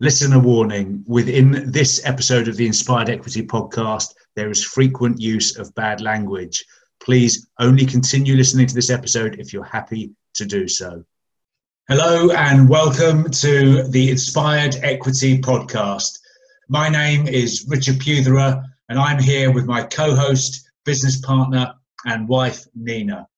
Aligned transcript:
Listener 0.00 0.40
warning 0.40 1.04
within 1.06 1.70
this 1.70 2.04
episode 2.04 2.48
of 2.48 2.56
the 2.56 2.66
Inspired 2.66 3.08
Equity 3.08 3.46
podcast, 3.46 4.14
there 4.34 4.50
is 4.50 4.64
frequent 4.64 5.20
use 5.20 5.56
of 5.56 5.72
bad 5.76 6.00
language. 6.00 6.64
Please 6.98 7.46
only 7.60 7.86
continue 7.86 8.34
listening 8.34 8.66
to 8.66 8.74
this 8.74 8.90
episode 8.90 9.38
if 9.38 9.52
you're 9.52 9.62
happy 9.62 10.10
to 10.34 10.44
do 10.46 10.66
so. 10.66 11.04
Hello, 11.88 12.30
and 12.32 12.68
welcome 12.68 13.30
to 13.30 13.84
the 13.84 14.10
Inspired 14.10 14.74
Equity 14.82 15.40
podcast. 15.40 16.18
My 16.68 16.88
name 16.88 17.28
is 17.28 17.64
Richard 17.68 18.00
Putherer, 18.00 18.64
and 18.88 18.98
I'm 18.98 19.22
here 19.22 19.52
with 19.52 19.64
my 19.64 19.84
co 19.84 20.16
host, 20.16 20.68
business 20.84 21.20
partner, 21.20 21.72
and 22.04 22.26
wife, 22.26 22.66
Nina. 22.74 23.28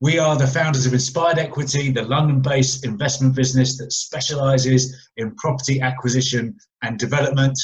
We 0.00 0.18
are 0.18 0.36
the 0.36 0.46
founders 0.46 0.86
of 0.86 0.92
Inspired 0.92 1.38
Equity, 1.38 1.90
the 1.90 2.02
London 2.02 2.42
based 2.42 2.84
investment 2.84 3.36
business 3.36 3.78
that 3.78 3.92
specializes 3.92 4.94
in 5.16 5.36
property 5.36 5.80
acquisition 5.80 6.56
and 6.82 6.98
development. 6.98 7.58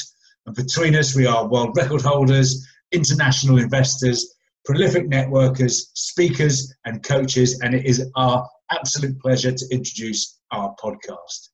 And 0.45 0.55
between 0.55 0.95
us, 0.95 1.13
we 1.13 1.27
are 1.27 1.47
world 1.47 1.75
record 1.75 2.01
holders, 2.01 2.65
international 2.93 3.59
investors, 3.59 4.33
prolific 4.63 5.09
networkers, 5.09 5.87
speakers, 5.93 6.73
and 6.85 7.03
coaches. 7.03 7.59
And 7.61 7.75
it 7.75 7.85
is 7.85 8.09
our 8.15 8.47
absolute 8.71 9.19
pleasure 9.19 9.51
to 9.51 9.65
introduce 9.69 10.39
our 10.51 10.73
podcast. 10.81 11.49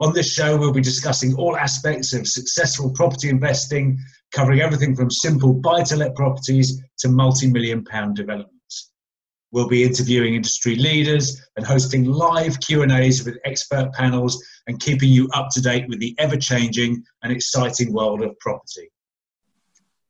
On 0.00 0.12
this 0.12 0.32
show, 0.32 0.56
we'll 0.56 0.72
be 0.72 0.80
discussing 0.80 1.34
all 1.34 1.56
aspects 1.56 2.12
of 2.12 2.28
successful 2.28 2.92
property 2.92 3.28
investing, 3.28 3.98
covering 4.32 4.60
everything 4.60 4.94
from 4.94 5.10
simple 5.10 5.52
buy 5.52 5.82
to 5.82 5.96
let 5.96 6.14
properties 6.14 6.80
to 7.00 7.08
multi 7.08 7.48
million 7.48 7.84
pound 7.84 8.14
development. 8.16 8.61
We'll 9.52 9.68
be 9.68 9.84
interviewing 9.84 10.34
industry 10.34 10.76
leaders 10.76 11.42
and 11.56 11.66
hosting 11.66 12.04
live 12.04 12.58
Q&As 12.60 13.22
with 13.22 13.38
expert 13.44 13.92
panels 13.92 14.42
and 14.66 14.80
keeping 14.80 15.10
you 15.10 15.28
up 15.34 15.50
to 15.50 15.60
date 15.60 15.86
with 15.88 16.00
the 16.00 16.14
ever-changing 16.18 17.04
and 17.22 17.32
exciting 17.32 17.92
world 17.92 18.22
of 18.22 18.38
property. 18.38 18.90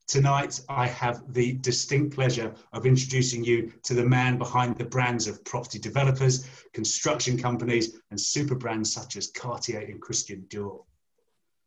Tonight, 0.06 0.60
I 0.68 0.86
have 0.86 1.22
the 1.32 1.54
distinct 1.54 2.14
pleasure 2.14 2.54
of 2.72 2.86
introducing 2.86 3.42
you 3.42 3.72
to 3.82 3.94
the 3.94 4.04
man 4.04 4.38
behind 4.38 4.78
the 4.78 4.84
brands 4.84 5.26
of 5.26 5.44
property 5.44 5.80
developers, 5.80 6.48
construction 6.72 7.36
companies, 7.36 7.96
and 8.12 8.20
super 8.20 8.54
brands 8.54 8.92
such 8.92 9.16
as 9.16 9.32
Cartier 9.32 9.80
and 9.80 10.00
Christian 10.00 10.46
Dior. 10.50 10.84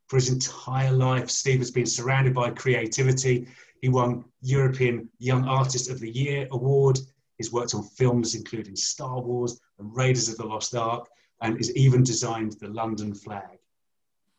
For 0.08 0.16
his 0.16 0.30
entire 0.30 0.92
life, 0.92 1.28
Steve 1.28 1.58
has 1.58 1.72
been 1.72 1.86
surrounded 1.86 2.32
by 2.32 2.50
creativity. 2.50 3.48
He 3.82 3.90
won 3.90 4.24
European 4.40 5.10
Young 5.18 5.46
Artist 5.46 5.90
of 5.90 6.00
the 6.00 6.10
Year 6.10 6.46
award 6.52 7.00
He's 7.38 7.52
worked 7.52 7.74
on 7.74 7.82
films 7.82 8.34
including 8.34 8.76
Star 8.76 9.20
Wars 9.20 9.60
and 9.78 9.94
Raiders 9.94 10.28
of 10.28 10.36
the 10.36 10.46
Lost 10.46 10.74
Ark, 10.74 11.08
and 11.42 11.56
has 11.56 11.74
even 11.76 12.02
designed 12.02 12.52
the 12.52 12.68
London 12.68 13.14
flag. 13.14 13.58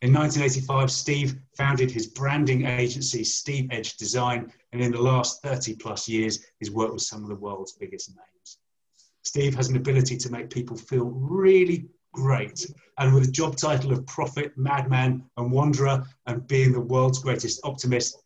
In 0.01 0.13
1985, 0.13 0.91
Steve 0.91 1.35
founded 1.55 1.89
his 1.89 2.07
branding 2.07 2.65
agency, 2.65 3.23
Steve 3.23 3.67
Edge 3.71 3.97
Design, 3.97 4.51
and 4.71 4.81
in 4.81 4.91
the 4.91 5.01
last 5.01 5.41
30 5.41 5.75
plus 5.75 6.07
years, 6.07 6.45
he's 6.59 6.71
worked 6.71 6.93
with 6.93 7.01
some 7.01 7.23
of 7.23 7.29
the 7.29 7.35
world's 7.35 7.73
biggest 7.73 8.09
names. 8.09 8.59
Steve 9.23 9.55
has 9.55 9.69
an 9.69 9.75
ability 9.75 10.15
to 10.17 10.31
make 10.31 10.49
people 10.49 10.77
feel 10.77 11.05
really 11.05 11.87
great, 12.13 12.65
and 12.99 13.13
with 13.13 13.27
a 13.27 13.31
job 13.31 13.55
title 13.55 13.91
of 13.91 14.05
prophet, 14.05 14.51
madman, 14.55 15.23
and 15.37 15.51
wanderer, 15.51 16.05
and 16.27 16.47
being 16.47 16.71
the 16.71 16.79
world's 16.79 17.19
greatest 17.19 17.59
optimist, 17.63 18.21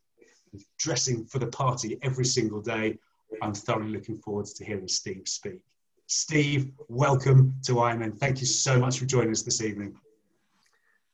dressing 0.78 1.24
for 1.24 1.38
the 1.38 1.46
party 1.46 1.98
every 2.02 2.24
single 2.24 2.60
day, 2.60 2.98
I'm 3.40 3.54
thoroughly 3.54 3.90
looking 3.90 4.18
forward 4.18 4.46
to 4.46 4.64
hearing 4.64 4.88
Steve 4.88 5.22
speak. 5.26 5.60
Steve, 6.06 6.72
welcome 6.88 7.54
to 7.64 7.74
Ironman. 7.74 8.18
Thank 8.18 8.40
you 8.40 8.46
so 8.46 8.78
much 8.78 8.98
for 8.98 9.06
joining 9.06 9.30
us 9.30 9.42
this 9.42 9.62
evening. 9.62 9.94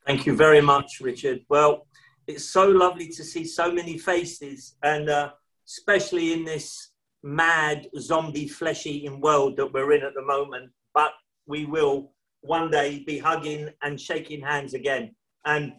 Thank 0.06 0.26
you 0.26 0.34
very 0.34 0.60
much, 0.60 1.00
Richard. 1.00 1.40
Well, 1.48 1.86
it's 2.26 2.44
so 2.44 2.66
lovely 2.68 3.08
to 3.08 3.24
see 3.24 3.44
so 3.44 3.70
many 3.70 3.98
faces, 3.98 4.76
and 4.82 5.08
uh, 5.08 5.30
especially 5.66 6.32
in 6.32 6.44
this 6.44 6.90
mad 7.22 7.88
zombie 7.98 8.48
flesh 8.48 8.86
eating 8.86 9.20
world 9.20 9.56
that 9.56 9.72
we're 9.72 9.92
in 9.92 10.02
at 10.02 10.14
the 10.14 10.22
moment. 10.22 10.70
But 10.94 11.12
we 11.46 11.64
will 11.64 12.12
one 12.40 12.70
day 12.70 13.04
be 13.06 13.18
hugging 13.18 13.70
and 13.82 14.00
shaking 14.00 14.40
hands 14.40 14.74
again. 14.74 15.14
And 15.44 15.72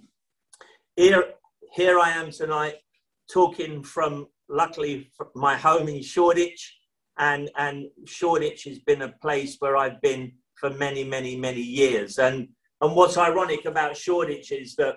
here, 0.95 1.33
here 1.73 1.99
I 1.99 2.11
am 2.11 2.31
tonight 2.31 2.75
talking 3.31 3.83
from 3.83 4.27
luckily 4.49 5.11
my 5.35 5.55
home 5.55 5.87
in 5.87 6.01
Shoreditch, 6.01 6.77
and 7.17 7.49
and 7.57 7.85
Shoreditch 8.05 8.63
has 8.65 8.79
been 8.79 9.03
a 9.03 9.13
place 9.21 9.57
where 9.59 9.77
I've 9.77 10.01
been 10.01 10.33
for 10.55 10.69
many, 10.71 11.03
many, 11.03 11.37
many 11.37 11.61
years. 11.61 12.19
And 12.19 12.49
and 12.81 12.95
what's 12.95 13.17
ironic 13.17 13.65
about 13.65 13.95
Shoreditch 13.95 14.51
is 14.51 14.75
that 14.75 14.95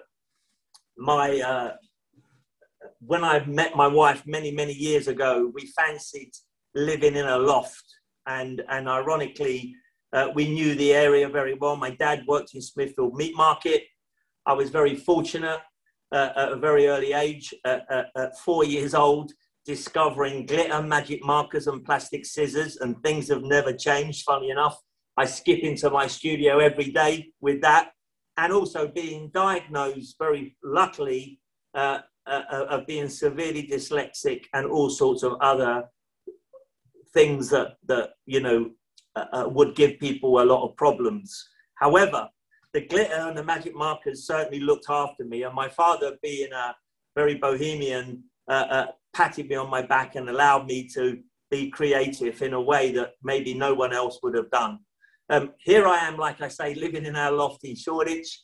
my 0.97 1.41
uh, 1.41 1.73
when 3.01 3.23
I 3.25 3.45
met 3.47 3.77
my 3.77 3.87
wife 3.87 4.27
many, 4.27 4.51
many 4.51 4.73
years 4.73 5.09
ago, 5.09 5.51
we 5.55 5.67
fancied 5.67 6.33
living 6.75 7.17
in 7.17 7.27
a 7.27 7.39
loft, 7.39 7.85
and 8.27 8.63
and 8.69 8.89
ironically. 8.89 9.75
Uh, 10.15 10.29
we 10.35 10.47
knew 10.47 10.75
the 10.75 10.93
area 10.93 11.27
very 11.27 11.55
well. 11.55 11.75
My 11.75 11.89
dad 11.89 12.23
worked 12.27 12.55
in 12.55 12.61
Smithfield 12.61 13.15
Meat 13.15 13.35
Market. 13.35 13.85
I 14.45 14.53
was 14.53 14.69
very 14.69 14.95
fortunate 14.95 15.61
uh, 16.13 16.31
at 16.37 16.53
a 16.53 16.57
very 16.57 16.87
early 16.87 17.13
age, 17.13 17.55
uh, 17.65 17.79
uh, 17.91 18.03
at 18.17 18.39
four 18.39 18.65
years 18.65 18.95
old, 18.95 19.33
discovering 19.65 20.47
glitter, 20.47 20.83
magic 20.83 21.25
markers, 21.25 21.67
and 21.67 21.85
plastic 21.85 22.27
scissors, 22.27 22.77
and 22.79 23.01
things 23.03 23.29
have 23.29 23.43
never 23.43 23.73
changed, 23.73 24.25
funny 24.25 24.51
enough. 24.51 24.79
I 25.17 25.25
skip 25.27 25.61
into 25.61 25.91
my 25.91 26.07
studio 26.07 26.59
every 26.59 26.91
day 26.91 27.33
with 27.41 27.61
that, 27.63 27.93
and 28.37 28.53
also 28.53 28.89
being 28.89 29.31
diagnosed 29.33 30.17
very 30.19 30.57
luckily 30.65 31.39
uh, 31.75 32.01
uh, 32.27 32.43
uh, 32.51 32.65
of 32.71 32.87
being 32.87 33.09
severely 33.09 33.67
dyslexic 33.67 34.45
and 34.55 34.67
all 34.67 34.89
sorts 34.89 35.23
of 35.23 35.35
other 35.41 35.85
things 37.13 37.51
that, 37.51 37.77
that 37.87 38.11
you 38.27 38.41
know, 38.41 38.71
uh, 39.17 39.27
uh, 39.33 39.49
would 39.49 39.75
give 39.75 39.99
people 39.99 40.41
a 40.41 40.45
lot 40.45 40.65
of 40.67 40.77
problems. 40.77 41.49
However, 41.75 42.29
the 42.73 42.87
glitter 42.87 43.13
and 43.13 43.37
the 43.37 43.45
magic 43.45 43.75
markers 43.75 44.27
certainly 44.27 44.61
looked 44.61 44.87
after 44.89 45.25
me, 45.25 45.43
and 45.43 45.55
my 45.55 45.69
father, 45.69 46.17
being 46.23 46.53
a 46.53 46.75
very 47.15 47.35
bohemian, 47.35 48.25
uh, 48.49 48.67
uh, 48.71 48.87
patted 49.15 49.49
me 49.49 49.57
on 49.57 49.71
my 49.71 49.83
back 49.83 50.15
and 50.15 50.29
allowed 50.29 50.67
me 50.67 50.89
to 50.95 51.19
be 51.51 51.71
creative 51.71 52.41
in 52.43 52.55
a 52.55 52.61
way 52.61 52.93
that 52.93 53.13
maybe 53.23 53.55
no 53.55 53.75
one 53.75 53.93
else 53.93 54.19
would 54.23 54.35
have 54.35 54.51
done. 54.51 54.79
Um, 55.29 55.53
here 55.59 55.87
I 55.87 55.99
am, 55.99 56.17
like 56.17 56.41
I 56.41 56.49
say, 56.49 56.75
living 56.75 57.05
in 57.05 57.17
our 57.17 57.33
loft 57.33 57.65
in 57.65 57.77
Shoreditch. 57.77 58.43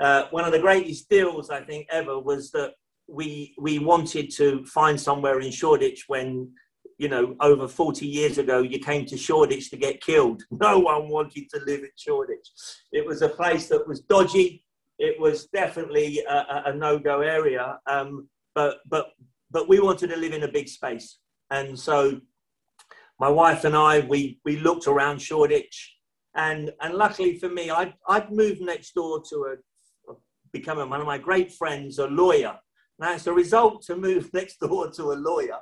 Uh, 0.00 0.24
one 0.30 0.44
of 0.44 0.52
the 0.52 0.58
greatest 0.58 1.08
deals 1.08 1.50
I 1.50 1.60
think 1.62 1.86
ever 1.90 2.18
was 2.18 2.50
that 2.52 2.72
we 3.06 3.54
we 3.58 3.78
wanted 3.78 4.30
to 4.30 4.64
find 4.64 5.00
somewhere 5.00 5.40
in 5.40 5.50
Shoreditch 5.50 6.04
when 6.06 6.50
you 6.98 7.08
know 7.08 7.36
over 7.40 7.68
40 7.68 8.06
years 8.06 8.38
ago 8.38 8.62
you 8.62 8.78
came 8.78 9.04
to 9.06 9.16
Shoreditch 9.16 9.70
to 9.70 9.76
get 9.76 10.02
killed. 10.02 10.42
No 10.50 10.78
one 10.78 11.08
wanted 11.08 11.48
to 11.50 11.60
live 11.66 11.80
in 11.80 11.90
Shoreditch. 11.96 12.48
It 12.92 13.06
was 13.06 13.22
a 13.22 13.28
place 13.28 13.68
that 13.68 13.86
was 13.86 14.00
dodgy. 14.00 14.64
It 14.98 15.20
was 15.20 15.46
definitely 15.46 16.20
a, 16.28 16.34
a, 16.34 16.62
a 16.66 16.74
no-go 16.74 17.20
area. 17.20 17.78
Um, 17.86 18.28
but 18.54 18.78
but 18.88 19.08
but 19.54 19.68
we 19.68 19.80
wanted 19.80 20.10
to 20.10 20.16
live 20.16 20.32
in 20.32 20.42
a 20.42 20.48
big 20.48 20.68
space. 20.68 21.20
And 21.50 21.78
so 21.78 22.20
my 23.20 23.28
wife 23.28 23.64
and 23.64 23.76
I, 23.76 24.00
we, 24.00 24.40
we 24.44 24.56
looked 24.56 24.88
around 24.88 25.22
Shoreditch. 25.22 25.96
And, 26.34 26.72
and 26.82 26.94
luckily 26.94 27.38
for 27.38 27.48
me, 27.48 27.70
I'd, 27.70 27.94
I'd 28.08 28.32
moved 28.32 28.60
next 28.60 28.92
door 28.94 29.22
to 29.30 29.36
a, 29.36 30.12
a 30.12 30.16
becoming 30.52 30.90
one 30.90 31.00
of 31.00 31.06
my 31.06 31.18
great 31.18 31.52
friends, 31.52 32.00
a 32.00 32.08
lawyer. 32.08 32.58
Now, 32.98 33.14
it's 33.14 33.28
a 33.28 33.32
result 33.32 33.82
to 33.82 33.96
move 33.96 34.28
next 34.34 34.58
door 34.58 34.90
to 34.90 35.12
a 35.12 35.14
lawyer 35.14 35.60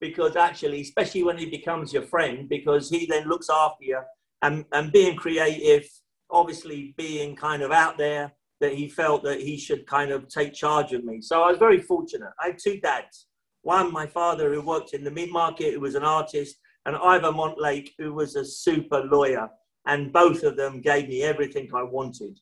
because 0.00 0.34
actually, 0.34 0.80
especially 0.80 1.22
when 1.22 1.38
he 1.38 1.46
becomes 1.48 1.92
your 1.92 2.02
friend, 2.02 2.48
because 2.48 2.90
he 2.90 3.06
then 3.06 3.28
looks 3.28 3.48
after 3.48 3.84
you 3.84 4.00
and, 4.42 4.64
and 4.72 4.90
being 4.90 5.14
creative, 5.14 5.88
obviously 6.30 6.92
being 6.96 7.36
kind 7.36 7.62
of 7.62 7.70
out 7.70 7.98
there, 7.98 8.32
that 8.60 8.74
he 8.74 8.88
felt 8.88 9.22
that 9.22 9.40
he 9.40 9.56
should 9.56 9.86
kind 9.86 10.10
of 10.10 10.26
take 10.26 10.52
charge 10.52 10.92
of 10.92 11.04
me. 11.04 11.20
So 11.20 11.42
I 11.44 11.50
was 11.50 11.58
very 11.58 11.80
fortunate. 11.80 12.30
I 12.42 12.48
had 12.48 12.58
two 12.58 12.80
dads. 12.80 13.27
One, 13.68 13.92
my 13.92 14.06
father, 14.06 14.50
who 14.50 14.62
worked 14.62 14.94
in 14.94 15.04
the 15.04 15.10
meat 15.10 15.30
market, 15.30 15.74
who 15.74 15.80
was 15.80 15.94
an 15.94 16.02
artist, 16.02 16.56
and 16.86 16.96
Ivor 16.96 17.32
Montlake, 17.32 17.90
who 17.98 18.14
was 18.14 18.34
a 18.34 18.42
super 18.42 19.02
lawyer. 19.04 19.46
And 19.84 20.10
both 20.10 20.42
of 20.42 20.56
them 20.56 20.80
gave 20.80 21.06
me 21.06 21.22
everything 21.22 21.68
I 21.74 21.82
wanted. 21.82 22.40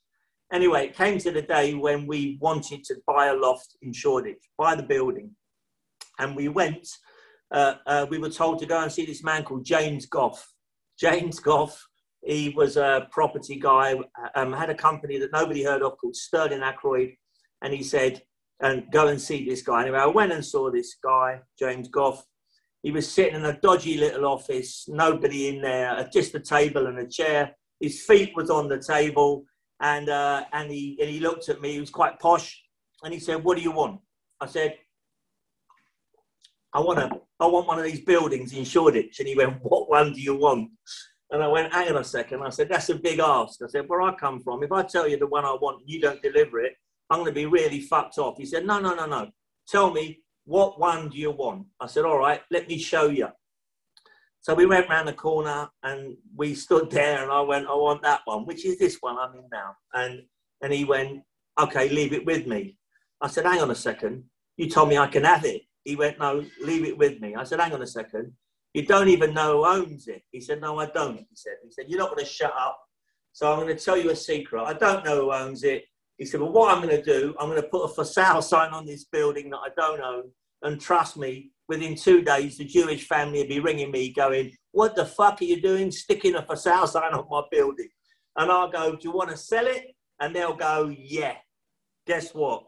Anyway, 0.53 0.85
it 0.85 0.97
came 0.97 1.19
to 1.19 1.33
the 1.33 1.43
day 1.43 1.75
when 1.75 2.07
we 2.07 2.39
wanted 2.41 2.85
to 2.85 2.95
buy 3.09 3.27
a 3.27 3.35
loft 3.35 3.77
in 3.83 3.93
Shoreditch, 3.93 4.45
buy 4.57 4.77
the 4.77 4.85
building. 4.85 5.33
And 6.21 6.37
we 6.37 6.47
went, 6.47 6.87
uh, 7.51 7.75
uh, 7.89 8.07
we 8.09 8.19
were 8.19 8.31
told 8.31 8.61
to 8.61 8.67
go 8.67 8.81
and 8.81 8.93
see 8.93 9.05
this 9.05 9.25
man 9.25 9.43
called 9.43 9.65
James 9.65 10.07
Goff. 10.07 10.49
James 10.97 11.41
Goff, 11.41 11.85
he 12.25 12.51
was 12.51 12.77
a 12.77 13.09
property 13.11 13.59
guy, 13.59 13.99
um, 14.37 14.53
had 14.53 14.71
a 14.71 14.77
company 14.77 15.19
that 15.19 15.33
nobody 15.33 15.65
heard 15.65 15.83
of 15.83 15.99
called 15.99 16.15
Stirling 16.15 16.63
Ackroyd. 16.63 17.15
And 17.63 17.75
he 17.75 17.83
said, 17.83 18.23
and 18.61 18.91
go 18.91 19.09
and 19.09 19.21
see 19.21 19.49
this 19.49 19.63
guy. 19.63 19.83
Anyway, 19.83 19.99
I 19.99 20.07
went 20.07 20.33
and 20.33 20.45
saw 20.45 20.71
this 20.71 20.97
guy, 21.03 21.41
James 21.59 21.89
Goff. 21.89 22.25
He 22.83 22.91
was 22.91 23.11
sitting 23.11 23.35
in 23.35 23.45
a 23.45 23.59
dodgy 23.61 23.99
little 23.99 24.27
office, 24.27 24.87
nobody 24.89 25.49
in 25.49 25.61
there, 25.61 26.09
just 26.13 26.35
a 26.35 26.41
table 26.41 26.87
and 26.87 26.99
a 26.99 27.07
chair. 27.07 27.55
His 27.81 28.03
feet 28.03 28.33
was 28.35 28.49
on 28.49 28.69
the 28.69 28.79
table. 28.79 29.45
And, 29.81 30.09
uh, 30.09 30.45
and, 30.53 30.71
he, 30.71 30.97
and 31.01 31.11
he 31.11 31.21
looked 31.21 31.49
at 31.49 31.61
me, 31.61 31.73
he 31.73 31.81
was 31.81 31.91
quite 31.91 32.19
posh, 32.19 32.63
and 33.03 33.13
he 33.13 33.21
said, 33.21 33.45
What 33.45 33.57
do 33.57 33.63
you 33.63 33.73
want? 33.73 34.01
I 34.41 34.47
said, 34.47 34.77
I 36.73 36.81
want, 36.81 36.99
a, 36.99 37.11
I 37.41 37.47
want 37.47 37.67
one 37.67 37.79
of 37.79 37.85
these 37.85 38.01
buildings 38.01 38.53
in 38.53 38.65
Shoreditch. 38.65 39.19
And 39.19 39.29
he 39.29 39.37
went, 39.37 39.59
What 39.63 39.91
one 39.91 40.13
do 40.13 40.21
you 40.21 40.37
want? 40.37 40.71
And 41.31 41.43
I 41.43 41.49
went, 41.49 41.75
Hang 41.75 41.91
on 41.91 41.99
a 41.99 42.05
second. 42.05 42.43
I 42.43 42.51
said, 42.51 42.69
That's 42.71 42.89
a 42.89 42.95
big 42.95 43.19
ask. 43.19 43.63
I 43.63 43.67
said, 43.67 43.85
Where 43.87 44.01
I 44.01 44.15
come 44.15 44.41
from, 44.41 44.63
if 44.63 44.73
I 44.73 44.83
tell 44.83 45.07
you 45.07 45.19
the 45.19 45.27
one 45.27 45.45
I 45.45 45.53
want 45.53 45.81
and 45.81 45.91
you 45.91 46.01
don't 46.01 46.23
deliver 46.23 46.61
it, 46.61 46.73
I'm 47.11 47.21
going 47.21 47.31
to 47.31 47.35
be 47.35 47.47
really 47.47 47.81
fucked 47.81 48.19
off. 48.19 48.39
He 48.39 48.47
said, 48.47 48.67
No, 48.67 48.81
no, 48.81 48.95
no, 48.95 49.07
no. 49.07 49.31
Tell 49.69 49.93
me, 49.93 50.21
what 50.45 50.79
one 50.79 51.09
do 51.09 51.19
you 51.19 51.31
want? 51.31 51.67
I 51.81 51.87
said, 51.87 52.05
All 52.05 52.19
right, 52.19 52.41
let 52.51 52.69
me 52.69 52.79
show 52.79 53.09
you. 53.09 53.29
So 54.47 54.55
we 54.55 54.65
went 54.65 54.89
round 54.89 55.09
the 55.09 55.13
corner 55.13 55.69
and 55.83 56.17
we 56.37 56.55
stood 56.55 56.89
there 56.89 57.21
and 57.21 57.33
I 57.33 57.41
went, 57.41 57.67
I 57.67 57.75
want 57.75 58.03
that 58.03 58.21
one, 58.27 58.47
which 58.47 58.65
is 58.65 58.79
this 58.79 58.99
one 59.01 59.19
I'm 59.19 59.35
in 59.35 59.43
now. 59.51 59.75
And, 59.93 60.23
and 60.63 60.73
he 60.73 60.85
went, 60.85 61.23
okay, 61.59 61.89
leave 61.89 62.13
it 62.13 62.25
with 62.25 62.47
me. 62.47 62.77
I 63.21 63.27
said, 63.27 63.45
hang 63.45 63.61
on 63.61 63.73
a 63.73 63.75
second. 63.75 64.23
You 64.57 64.71
told 64.71 64.89
me 64.89 64.99
I 64.99 65.09
can 65.09 65.25
have 65.25 65.45
it. 65.45 65.63
He 65.83 65.97
went, 65.97 66.21
no, 66.21 66.45
leave 66.63 66.85
it 66.85 66.97
with 66.97 67.21
me. 67.21 67.35
I 67.35 67.43
said, 67.43 67.59
hang 67.59 67.73
on 67.73 67.83
a 67.83 67.89
second. 67.89 68.33
You 68.73 68.87
don't 68.87 69.09
even 69.09 69.35
know 69.35 69.65
who 69.65 69.67
owns 69.67 70.07
it. 70.07 70.23
He 70.31 70.41
said, 70.41 70.61
no, 70.61 70.79
I 70.79 70.87
don't. 70.87 71.17
He 71.17 71.27
said, 71.35 71.55
he 71.65 71.73
said, 71.73 71.87
you're 71.89 71.99
not 71.99 72.11
going 72.15 72.25
to 72.25 72.31
shut 72.31 72.53
up. 72.57 72.79
So 73.33 73.51
I'm 73.51 73.59
going 73.59 73.77
to 73.77 73.85
tell 73.85 73.97
you 73.97 74.11
a 74.11 74.17
secret. 74.17 74.63
I 74.63 74.75
don't 74.75 75.05
know 75.05 75.23
who 75.23 75.33
owns 75.33 75.65
it. 75.65 75.87
He 76.19 76.25
said, 76.25 76.41
well, 76.41 76.53
what 76.53 76.75
I'm 76.75 76.83
going 76.83 76.97
to 76.97 77.03
do, 77.03 77.35
I'm 77.39 77.49
going 77.51 77.61
to 77.61 77.69
put 77.69 77.85
a 77.85 77.89
for 77.89 78.05
sale 78.05 78.41
sign 78.41 78.73
on 78.73 78.87
this 78.87 79.05
building 79.05 79.51
that 79.51 79.59
I 79.59 79.69
don't 79.77 80.01
own. 80.01 80.31
And 80.63 80.81
trust 80.81 81.17
me, 81.17 81.51
within 81.69 81.95
two 81.95 82.23
days, 82.23 82.57
the 82.57 82.65
Jewish 82.65 83.07
family 83.07 83.41
would 83.41 83.49
be 83.49 83.61
ringing 83.61 83.91
me 83.91 84.13
going, 84.13 84.53
What 84.73 84.97
the 84.97 85.05
fuck 85.05 85.41
are 85.41 85.45
you 85.45 85.61
doing 85.61 85.91
sticking 85.91 86.35
a 86.35 86.43
for 86.43 86.57
sale 86.57 86.87
sign 86.87 87.13
on 87.13 87.27
my 87.31 87.43
building? 87.51 87.89
And 88.37 88.51
I'll 88.51 88.71
go, 88.71 88.93
Do 88.93 89.09
you 89.09 89.13
want 89.13 89.31
to 89.31 89.37
sell 89.37 89.67
it? 89.67 89.95
And 90.21 90.35
they'll 90.35 90.57
go, 90.57 90.95
Yeah. 90.99 91.35
Guess 92.07 92.35
what? 92.35 92.65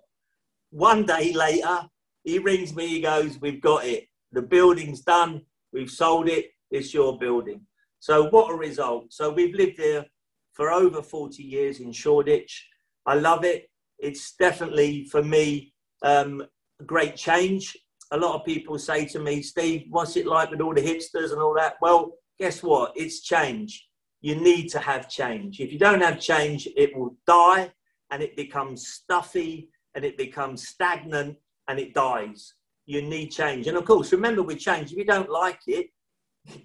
One 0.70 1.06
day 1.06 1.32
later, 1.32 1.80
he 2.24 2.38
rings 2.38 2.74
me, 2.74 2.86
he 2.86 3.00
goes, 3.00 3.40
We've 3.40 3.60
got 3.60 3.86
it. 3.86 4.04
The 4.32 4.42
building's 4.42 5.00
done. 5.00 5.42
We've 5.72 5.90
sold 5.90 6.28
it. 6.28 6.50
It's 6.70 6.92
your 6.92 7.18
building. 7.18 7.62
So, 8.00 8.28
what 8.28 8.52
a 8.52 8.56
result. 8.56 9.12
So, 9.12 9.30
we've 9.30 9.54
lived 9.54 9.78
there 9.78 10.04
for 10.52 10.70
over 10.70 11.02
40 11.02 11.42
years 11.42 11.80
in 11.80 11.92
Shoreditch. 11.92 12.68
I 13.08 13.14
love 13.14 13.44
it. 13.44 13.70
It's 13.98 14.36
definitely, 14.36 15.04
for 15.06 15.22
me, 15.22 15.72
um, 16.02 16.44
a 16.80 16.84
great 16.84 17.16
change 17.16 17.76
a 18.10 18.16
lot 18.16 18.34
of 18.34 18.44
people 18.44 18.78
say 18.78 19.04
to 19.06 19.18
me, 19.18 19.42
Steve, 19.42 19.86
what's 19.90 20.16
it 20.16 20.26
like 20.26 20.50
with 20.50 20.60
all 20.60 20.74
the 20.74 20.80
hipsters 20.80 21.32
and 21.32 21.40
all 21.40 21.54
that? 21.54 21.76
Well, 21.80 22.12
guess 22.38 22.62
what? 22.62 22.92
It's 22.96 23.20
change. 23.20 23.86
You 24.20 24.36
need 24.36 24.68
to 24.70 24.78
have 24.78 25.08
change. 25.08 25.60
If 25.60 25.72
you 25.72 25.78
don't 25.78 26.00
have 26.00 26.18
change, 26.18 26.68
it 26.76 26.96
will 26.96 27.16
die 27.26 27.70
and 28.10 28.22
it 28.22 28.36
becomes 28.36 28.88
stuffy 28.88 29.68
and 29.94 30.04
it 30.04 30.16
becomes 30.16 30.68
stagnant 30.68 31.36
and 31.68 31.78
it 31.78 31.94
dies. 31.94 32.54
You 32.86 33.02
need 33.02 33.28
change. 33.28 33.66
And 33.66 33.76
of 33.76 33.84
course, 33.84 34.12
remember 34.12 34.42
with 34.42 34.58
change, 34.58 34.92
if 34.92 34.98
you 34.98 35.04
don't 35.04 35.30
like 35.30 35.60
it, 35.66 35.88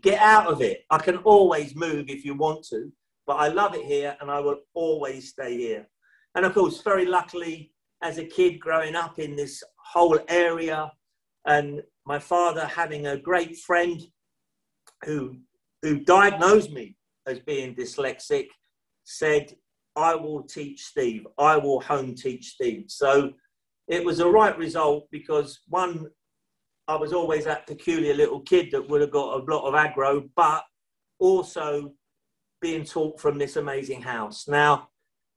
get 0.02 0.20
out 0.20 0.48
of 0.48 0.62
it. 0.62 0.86
I 0.90 0.98
can 0.98 1.18
always 1.18 1.76
move 1.76 2.06
if 2.08 2.24
you 2.24 2.36
want 2.36 2.64
to, 2.70 2.92
but 3.28 3.34
I 3.34 3.50
love 3.50 3.76
it 3.76 3.84
here 3.86 4.16
and 4.22 4.32
I 4.32 4.40
will 4.40 4.60
always 4.74 5.30
stay 5.30 5.58
here. 5.58 5.88
And 6.36 6.46
of 6.46 6.54
course, 6.54 6.82
very 6.82 7.06
luckily, 7.06 7.72
as 8.02 8.18
a 8.18 8.26
kid 8.26 8.60
growing 8.60 8.96
up 8.96 9.20
in 9.20 9.36
this 9.36 9.64
whole 9.78 10.20
area, 10.28 10.92
and 11.46 11.82
my 12.06 12.20
father 12.20 12.66
having 12.66 13.08
a 13.08 13.18
great 13.18 13.58
friend 13.58 14.02
who 15.06 15.38
who 15.82 16.00
diagnosed 16.00 16.72
me 16.72 16.96
as 17.28 17.40
being 17.40 17.76
dyslexic 17.76 18.48
said 19.04 19.54
i 19.96 20.16
will 20.16 20.44
teach 20.44 20.82
steve. 20.84 21.28
I 21.38 21.58
will 21.58 21.82
home 21.82 22.16
teach 22.16 22.54
steve. 22.54 22.86
So 22.88 23.34
it 23.88 24.04
was 24.04 24.20
a 24.20 24.28
right 24.30 24.58
result 24.58 25.08
because 25.12 25.60
one 25.68 26.08
i 26.88 26.96
was 26.96 27.14
always 27.14 27.46
that 27.46 27.68
peculiar 27.68 28.14
little 28.14 28.42
kid 28.42 28.72
that 28.72 28.90
would 28.90 29.02
have 29.02 29.12
got 29.12 29.40
a 29.40 29.52
lot 29.52 29.68
of 29.68 29.74
aggro 29.74 30.30
but 30.36 30.64
also 31.20 31.94
being 32.62 32.86
taught 32.86 33.20
from 33.20 33.38
this 33.38 33.56
amazing 33.58 34.02
house. 34.02 34.48
Now 34.48 34.90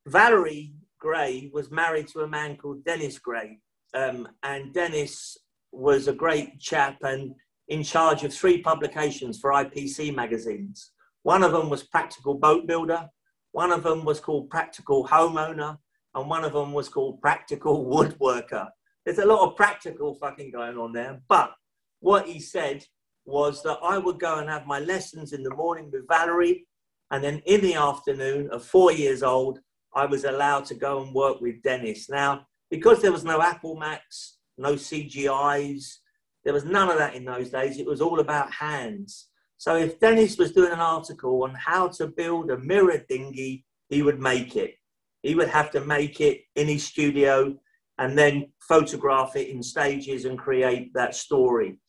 valerie 0.07 0.75
gray 1.07 1.51
was 1.53 1.71
married 1.71 2.09
to 2.09 2.21
a 2.21 2.29
man 2.39 2.57
called 2.57 2.85
dennis 2.85 3.19
gray 3.19 3.59
um, 3.95 4.29
and 4.43 4.73
dennis 4.73 5.39
was 5.73 6.09
a 6.09 6.13
great 6.13 6.59
chap 6.59 6.97
and 7.03 7.35
in 7.69 7.83
charge 7.83 8.23
of 8.23 8.33
three 8.33 8.63
publications 8.63 9.39
for 9.39 9.51
IPC 9.51 10.15
magazines. 10.15 10.93
One 11.23 11.43
of 11.43 11.53
them 11.53 11.69
was 11.69 11.83
Practical 11.83 12.35
Boat 12.35 12.67
Builder, 12.67 13.09
one 13.53 13.73
of 13.73 13.83
them 13.83 14.05
was 14.05 14.21
called 14.21 14.51
Practical 14.51 15.07
Homeowner, 15.07 15.79
and 16.15 16.31
one 16.31 16.45
of 16.45 16.53
them 16.53 16.73
was 16.73 16.89
called 16.89 17.21
Practical 17.21 17.85
Woodworker. 17.93 18.69
There's 19.05 19.19
a 19.19 19.27
lot 19.27 19.47
of 19.47 19.57
practical 19.57 20.15
fucking 20.15 20.51
going 20.51 20.77
on 20.77 20.93
there. 20.93 21.21
But 21.29 21.53
what 22.01 22.27
he 22.27 22.41
said 22.41 22.85
was 23.25 23.63
that 23.63 23.79
I 23.83 23.99
would 23.99 24.19
go 24.19 24.39
and 24.39 24.49
have 24.49 24.67
my 24.67 24.81
lessons 24.81 25.33
in 25.33 25.43
the 25.43 25.55
morning 25.55 25.91
with 25.93 26.09
Valerie, 26.09 26.67
and 27.11 27.23
then 27.23 27.41
in 27.47 27.61
the 27.61 27.75
afternoon, 27.75 28.49
at 28.53 28.63
four 28.63 28.93
years 28.93 29.23
old, 29.23 29.59
I 29.97 30.05
was 30.05 30.25
allowed 30.25 30.67
to 30.67 30.75
go 30.75 31.03
and 31.03 31.15
work 31.15 31.41
with 31.41 31.63
Dennis. 31.63 32.11
Now, 32.11 32.47
because 32.71 33.01
there 33.01 33.13
was 33.13 33.25
no 33.25 33.41
Apple 33.41 33.77
Macs, 33.77 34.37
no 34.59 34.75
CGIs. 34.75 35.97
There 36.45 36.53
was 36.53 36.67
none 36.67 36.91
of 36.91 36.99
that 36.99 37.15
in 37.15 37.25
those 37.25 37.49
days. 37.49 37.79
It 37.79 37.87
was 37.87 38.03
all 38.03 38.21
about 38.21 38.53
hands. 38.53 39.29
So 39.57 39.77
if 39.77 39.99
Dennis 39.99 40.37
was 40.37 40.53
doing 40.53 40.73
an 40.73 40.81
article 40.81 41.43
on 41.45 41.55
how 41.55 41.89
to 41.89 42.09
build 42.09 42.51
a 42.51 42.59
mirror 42.59 43.03
dinghy, 43.09 43.65
he 43.89 44.03
would 44.03 44.21
make 44.21 44.55
it. 44.55 44.75
He 45.23 45.35
would 45.35 45.49
have 45.49 45.71
to 45.71 45.81
make 45.81 46.21
it 46.21 46.43
in 46.55 46.69
his 46.69 46.85
studio 46.85 47.57
and 47.99 48.19
then 48.19 48.53
photograph 48.61 49.35
it 49.35 49.49
in 49.49 49.63
stages 49.63 50.27
and 50.27 50.39
create 50.39 50.93
that 50.93 51.15
story. 51.15 51.81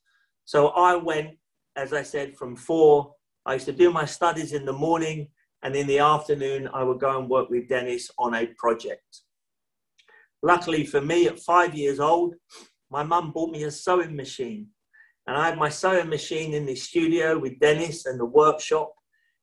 So 0.46 0.70
I 0.70 0.96
went, 0.96 1.32
as 1.76 1.92
I 1.92 2.04
said, 2.04 2.38
from 2.38 2.56
four. 2.56 3.14
I 3.46 3.56
used 3.56 3.66
to 3.66 3.74
do 3.74 3.92
my 3.92 4.06
studies 4.06 4.54
in 4.54 4.66
the 4.66 4.74
morning, 4.74 5.28
and 5.64 5.76
in 5.76 5.88
the 5.88 6.00
afternoon, 6.00 6.70
I 6.74 6.84
would 6.84 7.00
go 7.00 7.20
and 7.20 7.30
work 7.30 7.50
with 7.50 7.68
Dennis 7.68 8.12
on 8.18 8.36
a 8.36 8.48
project. 8.58 9.22
Luckily 10.44 10.86
for 10.86 11.02
me, 11.02 11.28
at 11.28 11.40
five 11.40 11.76
years 11.76 12.00
old, 12.00 12.36
my 12.92 13.04
mum 13.04 13.32
bought 13.32 13.52
me 13.52 13.64
a 13.64 13.72
sewing 13.72 14.16
machine. 14.16 14.68
And 15.26 15.36
I 15.36 15.50
had 15.50 15.58
my 15.58 15.70
sewing 15.70 16.10
machine 16.10 16.54
in 16.54 16.66
the 16.66 16.76
studio 16.76 17.38
with 17.38 17.60
Dennis 17.60 18.06
and 18.06 18.20
the 18.20 18.26
workshop, 18.26 18.94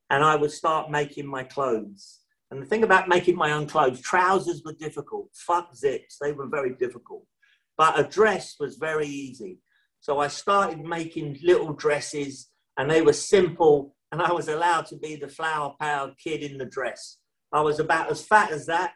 and 0.08 0.24
I 0.24 0.36
would 0.36 0.50
start 0.50 0.90
making 0.90 1.26
my 1.26 1.44
clothes. 1.44 2.20
And 2.50 2.62
the 2.62 2.66
thing 2.66 2.84
about 2.84 3.08
making 3.08 3.36
my 3.36 3.52
own 3.52 3.66
clothes, 3.66 4.00
trousers 4.00 4.62
were 4.64 4.72
difficult. 4.74 5.28
Fuck 5.34 5.74
zips, 5.74 6.18
they 6.20 6.32
were 6.32 6.46
very 6.46 6.74
difficult. 6.76 7.26
But 7.76 7.98
a 7.98 8.04
dress 8.04 8.56
was 8.60 8.76
very 8.76 9.08
easy. 9.08 9.58
So 10.00 10.20
I 10.20 10.28
started 10.28 10.80
making 10.80 11.40
little 11.42 11.72
dresses, 11.72 12.50
and 12.78 12.90
they 12.90 13.02
were 13.02 13.12
simple, 13.12 13.93
and 14.14 14.22
I 14.22 14.30
was 14.30 14.46
allowed 14.46 14.86
to 14.86 14.96
be 14.96 15.16
the 15.16 15.26
flower 15.26 15.74
powered 15.80 16.16
kid 16.22 16.44
in 16.44 16.56
the 16.56 16.66
dress. 16.66 17.18
I 17.52 17.62
was 17.62 17.80
about 17.80 18.12
as 18.12 18.24
fat 18.24 18.52
as 18.52 18.64
that, 18.66 18.92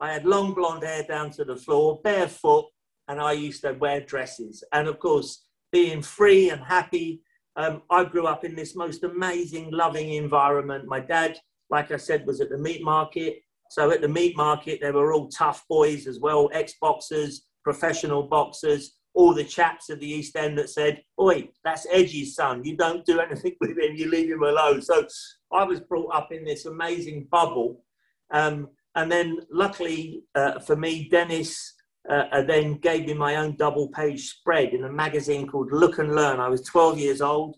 I 0.00 0.12
had 0.12 0.26
long 0.26 0.54
blonde 0.54 0.82
hair 0.82 1.04
down 1.04 1.30
to 1.34 1.44
the 1.44 1.54
floor, 1.54 2.00
barefoot, 2.02 2.64
and 3.06 3.20
I 3.20 3.30
used 3.30 3.62
to 3.62 3.74
wear 3.74 4.00
dresses. 4.00 4.64
And 4.72 4.88
of 4.88 4.98
course, 4.98 5.44
being 5.70 6.02
free 6.02 6.50
and 6.50 6.60
happy, 6.60 7.22
um, 7.54 7.82
I 7.90 8.02
grew 8.02 8.26
up 8.26 8.44
in 8.44 8.56
this 8.56 8.74
most 8.74 9.04
amazing, 9.04 9.70
loving 9.70 10.14
environment. 10.14 10.88
My 10.88 10.98
dad, 10.98 11.38
like 11.70 11.92
I 11.92 11.96
said, 11.96 12.26
was 12.26 12.40
at 12.40 12.50
the 12.50 12.58
meat 12.58 12.82
market. 12.82 13.36
So 13.70 13.92
at 13.92 14.00
the 14.00 14.08
meat 14.08 14.36
market, 14.36 14.80
they 14.82 14.90
were 14.90 15.12
all 15.12 15.28
tough 15.28 15.64
boys 15.68 16.08
as 16.08 16.18
well, 16.18 16.50
ex 16.52 16.74
boxers, 16.80 17.46
professional 17.62 18.24
boxers, 18.24 18.96
all 19.16 19.32
the 19.32 19.42
chaps 19.42 19.88
of 19.88 19.98
the 19.98 20.06
East 20.06 20.36
End 20.36 20.58
that 20.58 20.68
said, 20.68 21.02
Oi, 21.18 21.48
that's 21.64 21.86
Edgy's 21.90 22.34
son. 22.34 22.62
You 22.62 22.76
don't 22.76 23.04
do 23.06 23.18
anything 23.18 23.56
with 23.60 23.70
him, 23.70 23.96
you 23.96 24.10
leave 24.10 24.30
him 24.30 24.42
alone. 24.42 24.82
So 24.82 25.06
I 25.52 25.64
was 25.64 25.80
brought 25.80 26.14
up 26.14 26.32
in 26.32 26.44
this 26.44 26.66
amazing 26.66 27.26
bubble. 27.30 27.82
Um, 28.30 28.68
and 28.94 29.10
then, 29.10 29.38
luckily 29.50 30.22
uh, 30.34 30.60
for 30.60 30.76
me, 30.76 31.08
Dennis 31.10 31.74
uh, 32.08 32.24
uh, 32.30 32.42
then 32.42 32.74
gave 32.74 33.06
me 33.06 33.14
my 33.14 33.36
own 33.36 33.56
double 33.56 33.88
page 33.88 34.28
spread 34.28 34.74
in 34.74 34.84
a 34.84 34.92
magazine 34.92 35.46
called 35.46 35.72
Look 35.72 35.98
and 35.98 36.14
Learn. 36.14 36.38
I 36.38 36.48
was 36.48 36.62
12 36.62 36.98
years 36.98 37.20
old, 37.22 37.56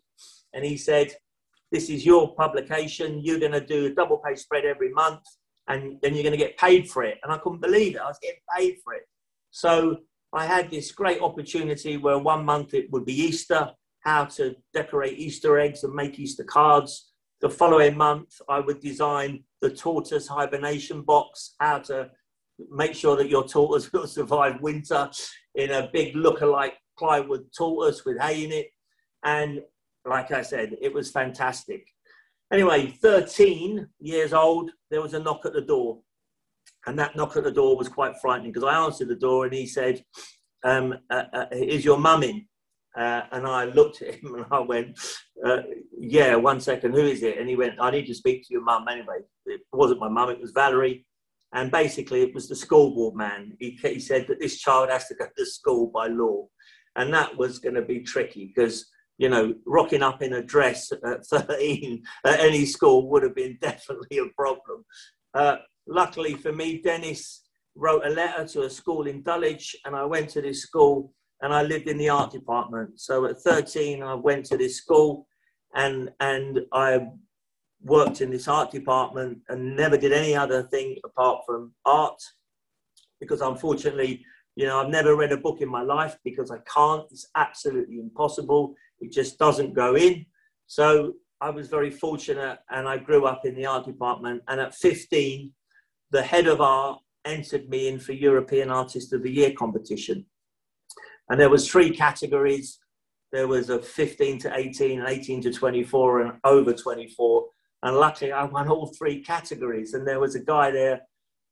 and 0.55 0.65
he 0.65 0.77
said, 0.77 1.13
This 1.73 1.91
is 1.91 2.07
your 2.07 2.35
publication. 2.37 3.21
You're 3.23 3.41
going 3.41 3.53
to 3.53 3.65
do 3.65 3.87
a 3.87 3.95
double 3.95 4.19
page 4.19 4.39
spread 4.39 4.65
every 4.65 4.91
month, 4.91 5.23
and 5.67 5.99
then 6.03 6.15
you're 6.15 6.23
going 6.23 6.39
to 6.39 6.45
get 6.45 6.57
paid 6.57 6.89
for 6.89 7.03
it. 7.03 7.19
And 7.23 7.33
I 7.33 7.39
couldn't 7.39 7.61
believe 7.61 7.97
it. 7.97 8.01
I 8.01 8.07
was 8.07 8.19
getting 8.23 8.41
paid 8.57 8.77
for 8.85 8.95
it. 8.95 9.03
So 9.51 9.99
I 10.33 10.45
had 10.45 10.71
this 10.71 10.93
great 10.93 11.21
opportunity 11.21 11.97
where 11.97 12.19
one 12.19 12.45
month 12.45 12.75
it 12.75 12.91
would 12.93 13.05
be 13.05 13.15
Easter, 13.15 13.71
how 14.01 14.27
to 14.27 14.55
decorate 14.75 15.19
Easter 15.19 15.59
eggs 15.59 15.85
and 15.85 15.95
make 15.95 16.19
Easter 16.19 16.45
cards. 16.45 17.13
The 17.41 17.49
following 17.49 17.97
month, 17.97 18.41
I 18.49 18.61
would 18.61 18.81
design 18.81 19.45
the 19.61 19.71
tortoise 19.71 20.29
hibernation 20.29 21.03
box, 21.03 21.55
how 21.61 21.79
to 21.81 22.11
make 22.71 22.95
sure 22.95 23.17
that 23.17 23.31
your 23.31 23.47
tortoise 23.47 23.93
will 23.93 24.07
survive 24.07 24.61
winter 24.61 25.11
in 25.55 25.71
a 25.71 25.89
big 25.93 26.15
look-alike 26.15 26.75
plywood 26.99 27.47
tortoise 27.57 28.05
with 28.05 28.21
hay 28.21 28.45
in 28.45 28.53
it. 28.53 28.69
And 29.25 29.61
like 30.05 30.31
I 30.31 30.43
said, 30.43 30.77
it 30.81 30.93
was 30.93 31.11
fantastic. 31.11 31.87
Anyway, 32.53 32.87
13 33.03 33.87
years 34.01 34.33
old, 34.33 34.71
there 34.91 35.03
was 35.03 35.15
a 35.15 35.21
knock 35.21 35.45
at 35.47 35.53
the 35.53 35.61
door. 35.61 36.01
And 36.87 36.99
that 36.99 37.17
knock 37.17 37.37
at 37.37 37.45
the 37.45 37.51
door 37.51 37.77
was 37.77 37.89
quite 37.89 38.19
frightening 38.21 38.53
because 38.53 38.69
I 38.69 38.83
answered 38.83 39.09
the 39.09 39.17
door 39.17 39.45
and 39.45 39.55
he 39.55 39.67
said, 39.67 40.03
um, 40.65 40.95
uh, 41.11 41.25
uh, 41.33 41.47
Is 41.53 41.85
your 41.85 41.99
mum 41.99 42.23
in? 42.23 42.47
Uh, 42.97 43.23
and 43.33 43.47
I 43.47 43.67
looked 43.67 44.03
at 44.03 44.15
him 44.15 44.35
and 44.37 44.47
I 44.51 44.61
went, 44.61 44.99
uh, 45.45 45.63
Yeah, 45.99 46.37
one 46.37 46.61
second, 46.61 46.93
who 46.93 47.05
is 47.05 47.23
it? 47.23 47.39
And 47.39 47.49
he 47.49 47.57
went, 47.57 47.81
I 47.81 47.91
need 47.91 48.07
to 48.07 48.15
speak 48.15 48.47
to 48.47 48.53
your 48.53 48.63
mum 48.63 48.87
anyway. 48.89 49.19
It 49.47 49.61
wasn't 49.73 50.01
my 50.01 50.09
mum, 50.09 50.31
it 50.31 50.41
was 50.41 50.53
Valerie. 50.53 51.05
And 51.55 51.71
basically, 51.71 52.23
it 52.23 52.35
was 52.35 52.49
the 52.49 52.57
school 52.57 52.95
board 52.95 53.15
man. 53.15 53.57
He, 53.59 53.79
he 53.83 54.01
said 54.01 54.27
that 54.29 54.39
this 54.39 54.59
child 54.59 54.91
has 54.91 55.09
to 55.09 55.15
go 55.15 55.27
to 55.35 55.47
school 55.47 55.91
by 55.95 56.09
law. 56.09 56.47
And 56.97 57.13
that 57.15 57.37
was 57.39 57.59
going 57.59 57.75
to 57.77 57.83
be 57.83 58.01
tricky 58.01 58.53
because, 58.55 58.87
you 59.17 59.31
know, 59.31 59.55
rocking 59.67 60.03
up 60.03 60.21
in 60.21 60.35
a 60.35 60.43
dress 60.43 60.93
at 60.93 61.27
13 61.31 62.03
at 62.27 62.41
any 62.41 62.67
school 62.67 63.09
would 63.09 63.23
have 63.23 63.35
been 63.35 63.57
definitely 63.63 64.19
a 64.19 64.27
problem. 64.37 64.85
Uh, 65.33 65.57
luckily 65.89 66.35
for 66.35 66.53
me, 66.53 66.81
Dennis 66.83 67.43
wrote 67.75 68.05
a 68.05 68.11
letter 68.11 68.47
to 68.47 68.63
a 68.63 68.71
school 68.71 69.07
in 69.07 69.23
Dulwich, 69.23 69.75
and 69.85 69.97
I 69.97 70.05
went 70.05 70.29
to 70.31 70.43
this 70.43 70.63
school 70.63 71.13
and 71.41 71.53
I 71.53 71.63
lived 71.63 71.89
in 71.89 71.99
the 71.99 72.09
art 72.09 72.33
department. 72.33 73.01
So 73.01 73.27
at 73.27 73.41
13, 73.41 74.03
I 74.03 74.15
went 74.15 74.45
to 74.47 74.57
this 74.57 74.77
school 74.77 75.27
and, 75.75 76.11
and 76.21 76.61
I 76.73 77.07
worked 77.83 78.21
in 78.21 78.31
this 78.31 78.49
art 78.49 78.71
department 78.71 79.39
and 79.49 79.77
never 79.77 79.97
did 79.97 80.13
any 80.13 80.35
other 80.35 80.65
thing 80.65 80.97
apart 81.05 81.43
from 81.47 81.73
art 81.85 82.21
because 83.21 83.41
unfortunately 83.41 84.25
you 84.57 84.67
know 84.67 84.81
i've 84.81 84.91
never 84.91 85.15
read 85.15 85.33
a 85.33 85.37
book 85.37 85.61
in 85.61 85.69
my 85.69 85.83
life 85.83 86.17
because 86.25 86.51
i 86.51 86.59
can't. 86.73 87.05
It's 87.11 87.29
absolutely 87.37 88.01
impossible. 88.01 88.75
It 89.01 89.13
just 89.13 89.39
doesn't 89.39 89.75
go 89.75 89.97
in. 89.97 90.27
So 90.67 91.15
i 91.41 91.51
was 91.51 91.69
very 91.69 91.91
fortunate 91.91 92.59
and 92.71 92.89
i 92.89 92.97
grew 92.97 93.27
up 93.27 93.43
in 93.45 93.55
the 93.55 93.67
art 93.67 93.87
department. 93.87 94.43
And 94.49 94.61
at 94.61 94.75
15 94.75 95.53
the 96.11 96.23
head 96.23 96.47
of 96.47 96.61
art 96.61 97.01
entered 97.25 97.69
me 97.69 97.89
in 97.89 97.99
for 97.99 98.13
european 98.13 98.71
artist 98.71 99.13
of 99.13 99.23
the 99.23 99.31
year 99.31 99.53
competition 99.53 100.25
and 101.29 101.41
there 101.41 101.51
was 101.51 101.69
three 101.69 101.91
categories 101.91 102.79
there 103.33 103.49
was 103.49 103.69
a 103.69 103.79
15 103.79 104.39
to 104.39 104.57
18 104.57 105.03
18 105.07 105.43
to 105.43 105.53
24 105.53 106.21
and 106.21 106.33
over 106.45 106.73
24 106.73 107.45
and 107.83 107.97
luckily, 107.97 108.33
I 108.33 108.45
won 108.45 108.69
all 108.69 108.87
three 108.87 109.23
categories. 109.23 109.95
And 109.95 110.07
there 110.07 110.21
was 110.21 110.35
a 110.35 110.41
guy 110.41 110.71
there, 110.71 111.01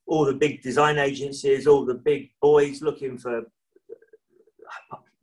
all 0.07 0.25
the 0.25 0.35
big 0.35 0.63
design 0.63 0.99
agencies, 0.99 1.67
all 1.67 1.85
the 1.85 1.95
big 1.95 2.31
boys 2.41 2.83
looking 2.83 3.17
for, 3.17 3.43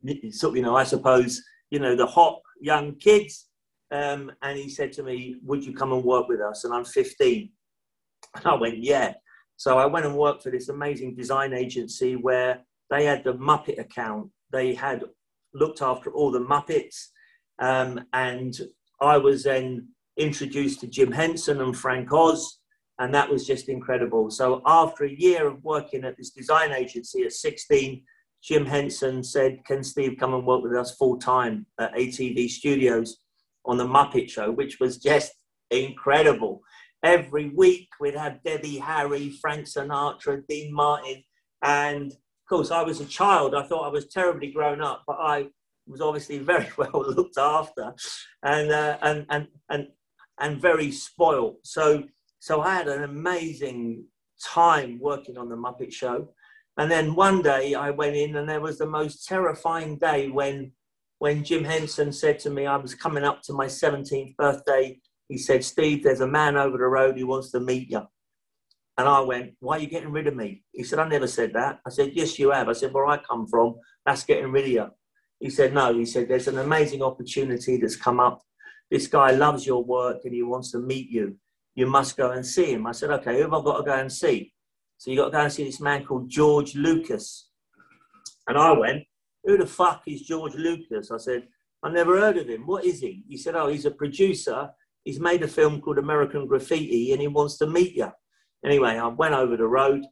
you 0.02 0.62
know, 0.62 0.76
I 0.76 0.84
suppose, 0.84 1.42
you 1.70 1.78
know, 1.78 1.94
the 1.94 2.06
hot 2.06 2.40
young 2.60 2.96
kids. 2.96 3.48
Um, 3.90 4.32
and 4.42 4.58
he 4.58 4.68
said 4.70 4.92
to 4.94 5.02
me, 5.02 5.36
Would 5.44 5.64
you 5.64 5.74
come 5.74 5.92
and 5.92 6.02
work 6.02 6.28
with 6.28 6.40
us? 6.40 6.64
And 6.64 6.72
I'm 6.72 6.84
15. 6.84 7.50
And 8.36 8.46
I 8.46 8.54
went, 8.54 8.78
Yeah. 8.78 9.14
So 9.56 9.78
I 9.78 9.86
went 9.86 10.06
and 10.06 10.16
worked 10.16 10.42
for 10.42 10.50
this 10.50 10.68
amazing 10.68 11.14
design 11.14 11.52
agency 11.52 12.16
where 12.16 12.60
they 12.90 13.04
had 13.04 13.24
the 13.24 13.34
Muppet 13.34 13.78
account. 13.78 14.30
They 14.52 14.74
had 14.74 15.04
looked 15.52 15.82
after 15.82 16.10
all 16.10 16.30
the 16.30 16.40
Muppets. 16.40 17.08
Um, 17.58 18.00
and 18.12 18.54
I 19.00 19.16
was 19.16 19.44
then 19.44 19.88
introduced 20.16 20.80
to 20.80 20.86
Jim 20.86 21.12
Henson 21.12 21.60
and 21.60 21.76
Frank 21.76 22.12
Oz, 22.12 22.58
and 22.98 23.14
that 23.14 23.30
was 23.30 23.46
just 23.46 23.68
incredible. 23.68 24.30
So 24.30 24.62
after 24.66 25.04
a 25.04 25.10
year 25.10 25.46
of 25.46 25.62
working 25.64 26.04
at 26.04 26.16
this 26.16 26.30
design 26.30 26.72
agency 26.72 27.22
at 27.22 27.32
16, 27.32 28.02
Jim 28.42 28.66
Henson 28.66 29.24
said, 29.24 29.64
"Can 29.64 29.82
Steve 29.82 30.16
come 30.18 30.34
and 30.34 30.46
work 30.46 30.62
with 30.62 30.76
us 30.76 30.96
full 30.96 31.18
time 31.18 31.66
at 31.80 31.94
ATV 31.94 32.48
Studios 32.48 33.18
on 33.64 33.78
the 33.78 33.86
Muppet 33.86 34.28
Show?" 34.28 34.50
Which 34.50 34.78
was 34.78 34.98
just 34.98 35.32
incredible. 35.70 36.62
Every 37.04 37.50
week 37.50 37.88
we'd 38.00 38.16
have 38.16 38.42
Debbie 38.42 38.78
Harry, 38.78 39.30
Frank 39.40 39.66
Sinatra, 39.66 40.42
Dean 40.48 40.74
Martin, 40.74 41.22
and 41.62 42.10
of 42.10 42.48
course 42.48 42.72
I 42.72 42.82
was 42.82 43.00
a 43.00 43.06
child. 43.06 43.54
I 43.54 43.62
thought 43.62 43.86
I 43.86 43.92
was 43.92 44.08
terribly 44.08 44.50
grown 44.50 44.80
up, 44.80 45.04
but 45.06 45.18
I 45.20 45.50
was 45.86 46.00
obviously 46.00 46.38
very 46.38 46.66
well 46.76 47.04
looked 47.06 47.38
after, 47.38 47.94
and 48.42 48.72
uh, 48.72 48.98
and 49.02 49.26
and 49.28 49.46
and 49.70 49.88
and 50.40 50.60
very 50.60 50.90
spoiled. 50.90 51.56
So, 51.62 52.04
so 52.40 52.60
I 52.60 52.74
had 52.74 52.88
an 52.88 53.04
amazing 53.04 54.06
time 54.42 54.98
working 55.00 55.38
on 55.38 55.48
the 55.48 55.56
Muppet 55.56 55.92
Show. 55.92 56.28
And 56.76 56.90
then 56.90 57.14
one 57.14 57.42
day 57.42 57.74
I 57.74 57.90
went 57.90 58.16
in 58.16 58.36
and 58.36 58.48
there 58.48 58.60
was 58.60 58.78
the 58.78 58.86
most 58.86 59.26
terrifying 59.26 59.96
day 59.98 60.28
when, 60.28 60.72
when 61.18 61.44
Jim 61.44 61.64
Henson 61.64 62.12
said 62.12 62.38
to 62.40 62.50
me, 62.50 62.66
I 62.66 62.76
was 62.76 62.94
coming 62.94 63.24
up 63.24 63.42
to 63.42 63.52
my 63.52 63.66
17th 63.66 64.36
birthday. 64.36 64.98
He 65.28 65.38
said, 65.38 65.64
Steve, 65.64 66.02
there's 66.02 66.20
a 66.20 66.26
man 66.26 66.56
over 66.56 66.76
the 66.76 66.84
road 66.84 67.18
who 67.18 67.26
wants 67.26 67.50
to 67.52 67.60
meet 67.60 67.90
you. 67.90 68.02
And 68.96 69.08
I 69.08 69.20
went, 69.20 69.54
Why 69.60 69.76
are 69.76 69.80
you 69.80 69.88
getting 69.88 70.12
rid 70.12 70.26
of 70.26 70.36
me? 70.36 70.62
He 70.72 70.84
said, 70.84 70.98
I 70.98 71.08
never 71.08 71.26
said 71.26 71.52
that. 71.54 71.80
I 71.86 71.90
said, 71.90 72.12
Yes, 72.14 72.38
you 72.38 72.50
have. 72.50 72.68
I 72.68 72.72
said, 72.72 72.92
Where 72.92 73.06
I 73.06 73.16
come 73.18 73.46
from, 73.46 73.76
that's 74.04 74.24
getting 74.24 74.52
rid 74.52 74.64
of 74.64 74.70
you. 74.70 74.86
He 75.40 75.50
said, 75.50 75.74
No. 75.74 75.92
He 75.92 76.04
said, 76.04 76.28
There's 76.28 76.48
an 76.48 76.58
amazing 76.58 77.02
opportunity 77.02 77.76
that's 77.76 77.96
come 77.96 78.20
up 78.20 78.42
this 78.90 79.06
guy 79.06 79.32
loves 79.32 79.66
your 79.66 79.82
work 79.82 80.20
and 80.24 80.34
he 80.34 80.42
wants 80.42 80.70
to 80.72 80.78
meet 80.78 81.10
you. 81.10 81.36
You 81.74 81.86
must 81.86 82.16
go 82.16 82.30
and 82.30 82.46
see 82.46 82.72
him. 82.72 82.86
I 82.86 82.92
said, 82.92 83.10
okay, 83.10 83.34
who 83.34 83.42
have 83.42 83.54
I 83.54 83.62
got 83.62 83.78
to 83.78 83.82
go 83.82 83.94
and 83.94 84.12
see? 84.12 84.52
So 84.98 85.10
you 85.10 85.16
got 85.16 85.26
to 85.26 85.30
go 85.32 85.40
and 85.40 85.52
see 85.52 85.64
this 85.64 85.80
man 85.80 86.04
called 86.04 86.28
George 86.30 86.76
Lucas. 86.76 87.50
And 88.46 88.56
I 88.56 88.72
went, 88.72 89.02
who 89.42 89.58
the 89.58 89.66
fuck 89.66 90.02
is 90.06 90.22
George 90.22 90.54
Lucas? 90.54 91.10
I 91.10 91.16
said, 91.16 91.48
I 91.82 91.90
never 91.90 92.20
heard 92.20 92.38
of 92.38 92.48
him. 92.48 92.66
What 92.66 92.84
is 92.84 93.00
he? 93.00 93.24
He 93.28 93.36
said, 93.36 93.56
oh, 93.56 93.66
he's 93.66 93.84
a 93.84 93.90
producer. 93.90 94.70
He's 95.04 95.20
made 95.20 95.42
a 95.42 95.48
film 95.48 95.80
called 95.80 95.98
American 95.98 96.46
Graffiti 96.46 97.12
and 97.12 97.20
he 97.20 97.28
wants 97.28 97.58
to 97.58 97.66
meet 97.66 97.94
you. 97.94 98.10
Anyway, 98.64 98.96
I 98.96 99.06
went 99.08 99.34
over 99.34 99.56
the 99.56 99.66
road, 99.66 100.04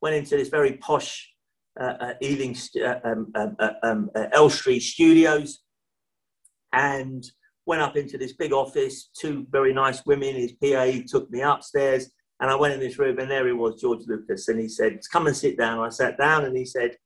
went 0.00 0.16
into 0.16 0.36
this 0.36 0.48
very 0.48 0.78
posh 0.78 1.30
uh, 1.78 1.94
uh, 2.00 2.14
Ealing, 2.22 2.56
uh, 2.82 2.94
um, 3.04 3.30
um, 3.34 3.56
uh, 3.58 3.70
um, 3.82 4.10
uh, 4.16 4.26
Elstree 4.32 4.80
Studios, 4.80 5.60
and 6.72 7.24
went 7.66 7.82
up 7.82 7.96
into 7.96 8.18
this 8.18 8.32
big 8.32 8.52
office, 8.52 9.10
two 9.18 9.46
very 9.50 9.72
nice 9.72 10.04
women, 10.06 10.34
his 10.34 10.52
PA 10.52 10.90
took 11.06 11.30
me 11.30 11.42
upstairs, 11.42 12.10
and 12.40 12.50
I 12.50 12.56
went 12.56 12.74
in 12.74 12.80
this 12.80 12.98
room, 12.98 13.18
and 13.18 13.30
there 13.30 13.46
he 13.46 13.52
was, 13.52 13.80
George 13.80 14.00
Lucas, 14.06 14.48
and 14.48 14.58
he 14.58 14.68
said, 14.68 14.98
come 15.12 15.26
and 15.26 15.36
sit 15.36 15.58
down. 15.58 15.78
I 15.78 15.90
sat 15.90 16.18
down, 16.18 16.44
and 16.44 16.56
he 16.56 16.64
said, 16.64 16.96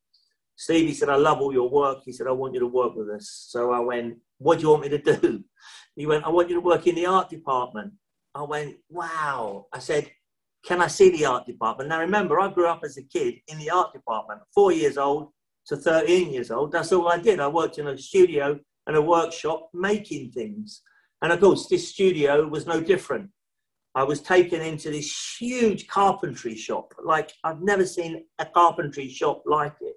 Steve, 0.56 0.88
he 0.88 0.94
said, 0.94 1.08
I 1.08 1.16
love 1.16 1.40
all 1.40 1.52
your 1.52 1.68
work. 1.68 1.98
He 2.04 2.12
said, 2.12 2.26
I 2.26 2.32
want 2.32 2.54
you 2.54 2.60
to 2.60 2.66
work 2.66 2.94
with 2.94 3.08
us. 3.10 3.46
So 3.48 3.72
I 3.72 3.80
went, 3.80 4.18
what 4.38 4.58
do 4.58 4.62
you 4.62 4.70
want 4.70 4.82
me 4.82 4.88
to 4.90 4.98
do? 4.98 5.44
He 5.96 6.06
went, 6.06 6.24
I 6.24 6.28
want 6.28 6.48
you 6.48 6.56
to 6.56 6.60
work 6.60 6.88
in 6.88 6.96
the 6.96 7.06
art 7.06 7.30
department. 7.30 7.92
I 8.34 8.42
went, 8.42 8.74
wow. 8.90 9.66
I 9.72 9.78
said, 9.78 10.10
can 10.66 10.82
I 10.82 10.88
see 10.88 11.10
the 11.10 11.24
art 11.26 11.46
department? 11.46 11.88
Now 11.88 12.00
remember, 12.00 12.40
I 12.40 12.52
grew 12.52 12.66
up 12.66 12.80
as 12.84 12.96
a 12.96 13.02
kid 13.04 13.36
in 13.46 13.58
the 13.58 13.70
art 13.70 13.92
department, 13.92 14.40
four 14.52 14.72
years 14.72 14.98
old 14.98 15.28
to 15.66 15.76
13 15.76 16.32
years 16.32 16.50
old. 16.50 16.72
That's 16.72 16.90
all 16.92 17.08
I 17.08 17.18
did. 17.18 17.38
I 17.38 17.46
worked 17.46 17.78
in 17.78 17.86
a 17.86 17.96
studio 17.96 18.58
and 18.86 18.96
a 18.96 19.02
workshop 19.02 19.68
making 19.72 20.32
things. 20.32 20.82
And 21.22 21.32
of 21.32 21.40
course, 21.40 21.68
this 21.68 21.88
studio 21.90 22.46
was 22.48 22.66
no 22.66 22.80
different. 22.80 23.30
I 23.94 24.02
was 24.02 24.20
taken 24.20 24.60
into 24.60 24.90
this 24.90 25.36
huge 25.38 25.86
carpentry 25.86 26.56
shop, 26.56 26.92
like 27.04 27.32
I've 27.44 27.62
never 27.62 27.86
seen 27.86 28.24
a 28.40 28.44
carpentry 28.44 29.08
shop 29.08 29.44
like 29.46 29.76
it. 29.80 29.94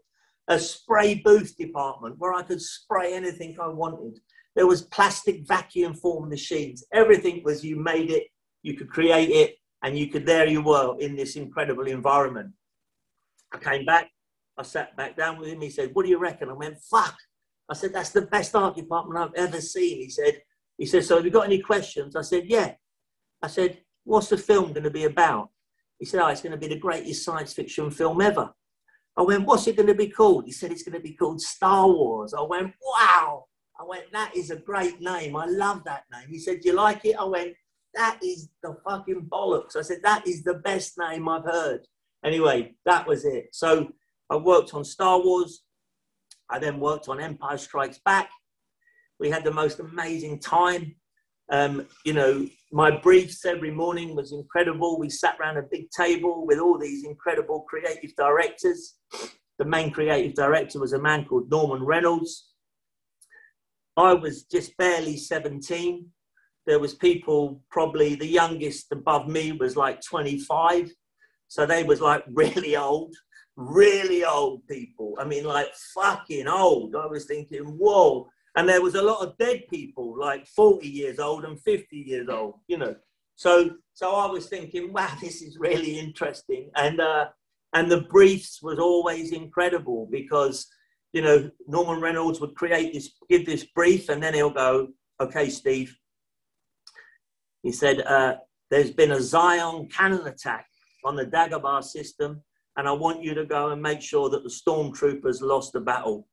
A 0.49 0.59
spray 0.59 1.15
booth 1.15 1.57
department 1.57 2.15
where 2.17 2.33
I 2.33 2.41
could 2.41 2.61
spray 2.61 3.13
anything 3.13 3.57
I 3.61 3.67
wanted. 3.67 4.19
There 4.55 4.67
was 4.67 4.83
plastic 4.83 5.47
vacuum 5.47 5.93
form 5.93 6.29
machines. 6.29 6.83
Everything 6.93 7.43
was 7.43 7.63
you 7.63 7.75
made 7.75 8.09
it, 8.09 8.27
you 8.63 8.75
could 8.75 8.89
create 8.89 9.29
it, 9.29 9.55
and 9.83 9.97
you 9.97 10.07
could 10.07 10.25
there 10.25 10.47
you 10.47 10.61
were 10.61 10.95
in 10.99 11.15
this 11.15 11.35
incredible 11.35 11.87
environment. 11.87 12.51
I 13.53 13.57
came 13.57 13.85
back, 13.85 14.09
I 14.57 14.63
sat 14.63 14.95
back 14.97 15.15
down 15.15 15.37
with 15.37 15.49
him. 15.49 15.61
He 15.61 15.69
said, 15.69 15.91
What 15.93 16.03
do 16.03 16.09
you 16.09 16.17
reckon? 16.17 16.49
I 16.49 16.53
went, 16.53 16.77
Fuck, 16.89 17.15
I 17.69 17.73
said, 17.73 17.93
that's 17.93 18.11
the 18.11 18.21
best 18.21 18.55
art 18.55 18.75
department 18.75 19.19
I've 19.19 19.35
ever 19.35 19.59
seen. 19.59 19.97
He 19.97 20.09
said, 20.09 20.41
he 20.77 20.85
said, 20.85 21.03
so 21.03 21.15
have 21.17 21.25
you 21.25 21.31
got 21.31 21.45
any 21.45 21.59
questions? 21.59 22.15
I 22.15 22.21
said, 22.21 22.45
yeah. 22.47 22.73
I 23.41 23.47
said, 23.47 23.79
what's 24.03 24.29
the 24.29 24.37
film 24.37 24.73
going 24.73 24.83
to 24.83 24.91
be 24.91 25.03
about? 25.03 25.49
He 25.99 26.05
said, 26.05 26.21
oh, 26.21 26.27
it's 26.27 26.41
going 26.41 26.51
to 26.51 26.57
be 26.57 26.67
the 26.67 26.79
greatest 26.79 27.25
science 27.25 27.53
fiction 27.53 27.91
film 27.91 28.21
ever. 28.21 28.51
I 29.17 29.23
went, 29.23 29.45
what's 29.45 29.65
it 29.67 29.75
going 29.75 29.87
to 29.87 29.95
be 29.95 30.09
called? 30.09 30.45
He 30.45 30.51
said, 30.51 30.71
it's 30.71 30.83
going 30.83 30.93
to 30.93 31.01
be 31.01 31.13
called 31.13 31.41
Star 31.41 31.87
Wars. 31.87 32.35
I 32.35 32.41
went, 32.41 32.73
wow. 32.81 33.45
I 33.79 33.83
went, 33.83 34.11
that 34.13 34.35
is 34.35 34.51
a 34.51 34.57
great 34.57 35.01
name. 35.01 35.35
I 35.35 35.45
love 35.45 35.83
that 35.85 36.03
name. 36.11 36.27
He 36.29 36.39
said, 36.39 36.59
you 36.63 36.73
like 36.73 37.03
it? 37.03 37.15
I 37.19 37.23
went, 37.23 37.53
that 37.95 38.19
is 38.23 38.49
the 38.61 38.77
fucking 38.87 39.27
bollocks. 39.31 39.75
I 39.75 39.81
said, 39.81 40.01
that 40.03 40.27
is 40.27 40.43
the 40.43 40.55
best 40.55 40.99
name 40.99 41.27
I've 41.27 41.45
heard. 41.45 41.81
Anyway, 42.23 42.75
that 42.85 43.07
was 43.07 43.25
it. 43.25 43.49
So 43.53 43.89
I 44.29 44.35
worked 44.35 44.73
on 44.73 44.83
Star 44.83 45.19
Wars. 45.19 45.63
I 46.49 46.59
then 46.59 46.79
worked 46.79 47.09
on 47.09 47.19
Empire 47.19 47.57
Strikes 47.57 47.99
Back. 48.05 48.29
We 49.19 49.29
had 49.29 49.43
the 49.43 49.51
most 49.51 49.79
amazing 49.79 50.39
time. 50.39 50.95
Um, 51.49 51.87
you 52.05 52.13
know, 52.13 52.47
my 52.71 52.91
briefs 52.91 53.45
every 53.45 53.71
morning 53.71 54.15
was 54.15 54.33
incredible. 54.33 54.99
We 54.99 55.09
sat 55.09 55.37
around 55.39 55.57
a 55.57 55.63
big 55.63 55.89
table 55.91 56.45
with 56.45 56.59
all 56.59 56.77
these 56.77 57.05
incredible 57.05 57.65
creative 57.69 58.15
directors. 58.15 58.95
The 59.57 59.65
main 59.65 59.91
creative 59.91 60.33
director 60.33 60.79
was 60.79 60.93
a 60.93 61.01
man 61.01 61.25
called 61.25 61.49
Norman 61.49 61.83
Reynolds. 61.83 62.49
I 63.95 64.13
was 64.13 64.43
just 64.43 64.75
barely 64.77 65.17
17. 65.17 66.05
There 66.67 66.79
was 66.79 66.93
people, 66.93 67.61
probably 67.71 68.15
the 68.15 68.27
youngest 68.27 68.91
above 68.91 69.27
me 69.27 69.53
was 69.53 69.77
like 69.77 70.01
25. 70.01 70.91
So 71.47 71.65
they 71.65 71.83
was 71.83 72.01
like 72.01 72.23
really 72.33 72.75
old, 72.75 73.15
really 73.55 74.25
old 74.25 74.67
people. 74.67 75.15
I 75.19 75.23
mean, 75.23 75.45
like 75.45 75.73
fucking 75.95 76.47
old. 76.47 76.95
I 76.95 77.07
was 77.07 77.25
thinking, 77.25 77.63
whoa. 77.63 78.27
And 78.57 78.67
there 78.67 78.81
was 78.81 78.95
a 78.95 79.03
lot 79.03 79.21
of 79.21 79.37
dead 79.37 79.65
people, 79.69 80.17
like 80.19 80.47
40 80.47 80.87
years 80.87 81.19
old 81.19 81.45
and 81.45 81.61
50 81.61 81.95
years 81.95 82.27
old, 82.27 82.55
you 82.67 82.79
know. 82.79 82.95
So, 83.35 83.69
so 83.93 84.15
I 84.15 84.25
was 84.25 84.47
thinking, 84.47 84.91
wow, 84.91 85.13
this 85.21 85.43
is 85.43 85.57
really 85.59 85.99
interesting. 85.99 86.71
And, 86.75 86.99
uh, 86.99 87.27
and 87.73 87.89
the 87.89 88.01
briefs 88.01 88.63
was 88.63 88.79
always 88.79 89.31
incredible 89.31 90.09
because, 90.11 90.65
you 91.13 91.21
know, 91.21 91.51
Norman 91.67 92.01
Reynolds 92.01 92.41
would 92.41 92.55
create 92.55 92.93
this, 92.93 93.11
give 93.29 93.45
this 93.45 93.63
brief, 93.63 94.09
and 94.09 94.23
then 94.23 94.33
he'll 94.33 94.49
go, 94.49 94.87
okay, 95.21 95.49
Steve. 95.49 95.95
He 97.61 97.71
said, 97.71 98.01
uh, 98.01 98.37
there's 98.71 98.91
been 98.91 99.11
a 99.11 99.21
Zion 99.21 99.87
cannon 99.89 100.25
attack 100.25 100.65
on 101.05 101.15
the 101.15 101.25
Dagobah 101.25 101.83
system, 101.83 102.41
and 102.75 102.87
I 102.87 102.91
want 102.91 103.21
you 103.21 103.35
to 103.35 103.45
go 103.45 103.69
and 103.69 103.81
make 103.81 104.01
sure 104.01 104.31
that 104.31 104.43
the 104.43 104.49
stormtroopers 104.49 105.41
lost 105.41 105.73
the 105.73 105.81
battle. 105.81 106.27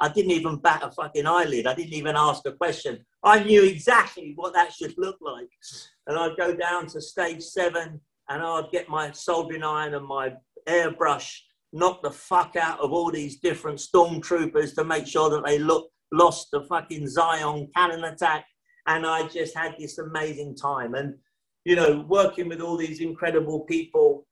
I 0.00 0.08
didn't 0.08 0.30
even 0.30 0.56
bat 0.56 0.82
a 0.82 0.90
fucking 0.90 1.26
eyelid. 1.26 1.66
I 1.66 1.74
didn't 1.74 1.94
even 1.94 2.14
ask 2.16 2.46
a 2.46 2.52
question. 2.52 3.04
I 3.24 3.42
knew 3.42 3.64
exactly 3.64 4.32
what 4.36 4.54
that 4.54 4.72
should 4.72 4.94
look 4.96 5.18
like. 5.20 5.48
And 6.06 6.16
I'd 6.16 6.36
go 6.36 6.54
down 6.54 6.86
to 6.88 7.00
stage 7.00 7.42
seven 7.42 8.00
and 8.28 8.42
I'd 8.42 8.70
get 8.70 8.88
my 8.88 9.10
soldering 9.10 9.64
iron 9.64 9.94
and 9.94 10.06
my 10.06 10.34
airbrush, 10.68 11.38
knock 11.72 12.02
the 12.02 12.10
fuck 12.10 12.54
out 12.56 12.78
of 12.78 12.92
all 12.92 13.10
these 13.10 13.40
different 13.40 13.78
stormtroopers 13.78 14.74
to 14.76 14.84
make 14.84 15.06
sure 15.06 15.30
that 15.30 15.44
they 15.44 15.58
look 15.58 15.90
lost 16.12 16.48
the 16.52 16.62
fucking 16.62 17.08
Zion 17.08 17.68
cannon 17.76 18.04
attack. 18.04 18.46
And 18.86 19.04
I 19.04 19.26
just 19.26 19.56
had 19.56 19.74
this 19.78 19.98
amazing 19.98 20.56
time. 20.56 20.94
And, 20.94 21.14
you 21.64 21.74
know, 21.74 22.04
working 22.08 22.48
with 22.48 22.60
all 22.60 22.76
these 22.76 23.00
incredible 23.00 23.60
people 23.60 24.26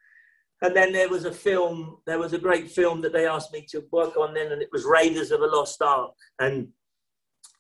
and 0.63 0.75
then 0.75 0.93
there 0.93 1.09
was 1.09 1.25
a 1.25 1.33
film, 1.33 1.99
there 2.07 2.19
was 2.19 2.33
a 2.33 2.39
great 2.39 2.71
film 2.71 3.03
that 3.03 3.13
they 3.13 3.27
asked 3.27 3.53
me 3.53 3.67
to 3.71 3.85
work 3.93 4.17
on 4.17 4.33
then, 4.33 4.53
and 4.53 4.63
it 4.63 4.71
was 4.73 4.85
Raiders 4.85 5.31
of 5.31 5.41
the 5.41 5.47
Lost 5.47 5.83
Ark. 5.83 6.13
And, 6.39 6.69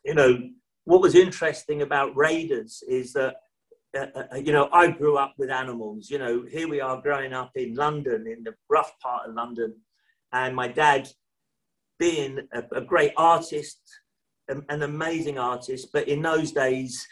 you 0.04 0.14
know, 0.14 0.38
what 0.84 1.02
was 1.02 1.14
interesting 1.14 1.82
about 1.82 2.16
Raiders 2.16 2.82
is 2.88 3.12
that, 3.12 3.36
uh, 3.96 4.06
uh, 4.14 4.22
uh, 4.32 4.36
you 4.36 4.52
know, 4.52 4.70
I 4.72 4.90
grew 4.90 5.18
up 5.18 5.34
with 5.36 5.50
animals. 5.50 6.10
You 6.10 6.18
know, 6.18 6.44
here 6.50 6.68
we 6.68 6.80
are 6.80 7.02
growing 7.02 7.34
up 7.34 7.50
in 7.54 7.74
London, 7.74 8.26
in 8.26 8.42
the 8.44 8.54
rough 8.70 8.98
part 9.00 9.28
of 9.28 9.34
London. 9.34 9.74
And 10.32 10.56
my 10.56 10.68
dad, 10.68 11.08
being 11.98 12.48
a, 12.52 12.62
a 12.72 12.80
great 12.80 13.12
artist, 13.16 13.80
an 14.48 14.82
amazing 14.82 15.38
artist, 15.38 15.88
but 15.92 16.08
in 16.08 16.22
those 16.22 16.52
days, 16.52 17.06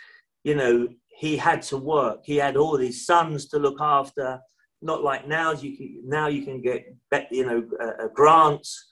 you 0.45 0.55
know, 0.55 0.89
he 1.09 1.37
had 1.37 1.63
to 1.63 1.77
work. 1.77 2.21
He 2.25 2.37
had 2.37 2.57
all 2.57 2.77
these 2.77 3.05
sons 3.05 3.49
to 3.49 3.59
look 3.59 3.81
after 3.81 4.41
not 4.85 5.03
like 5.03 5.27
now 5.27 5.53
you 5.53 5.77
can 5.77 6.03
now 6.05 6.29
you 6.29 6.43
can 6.43 6.61
get 6.61 6.87
you 7.31 7.47
know 7.47 7.65
uh, 7.83 8.09
grants 8.15 8.87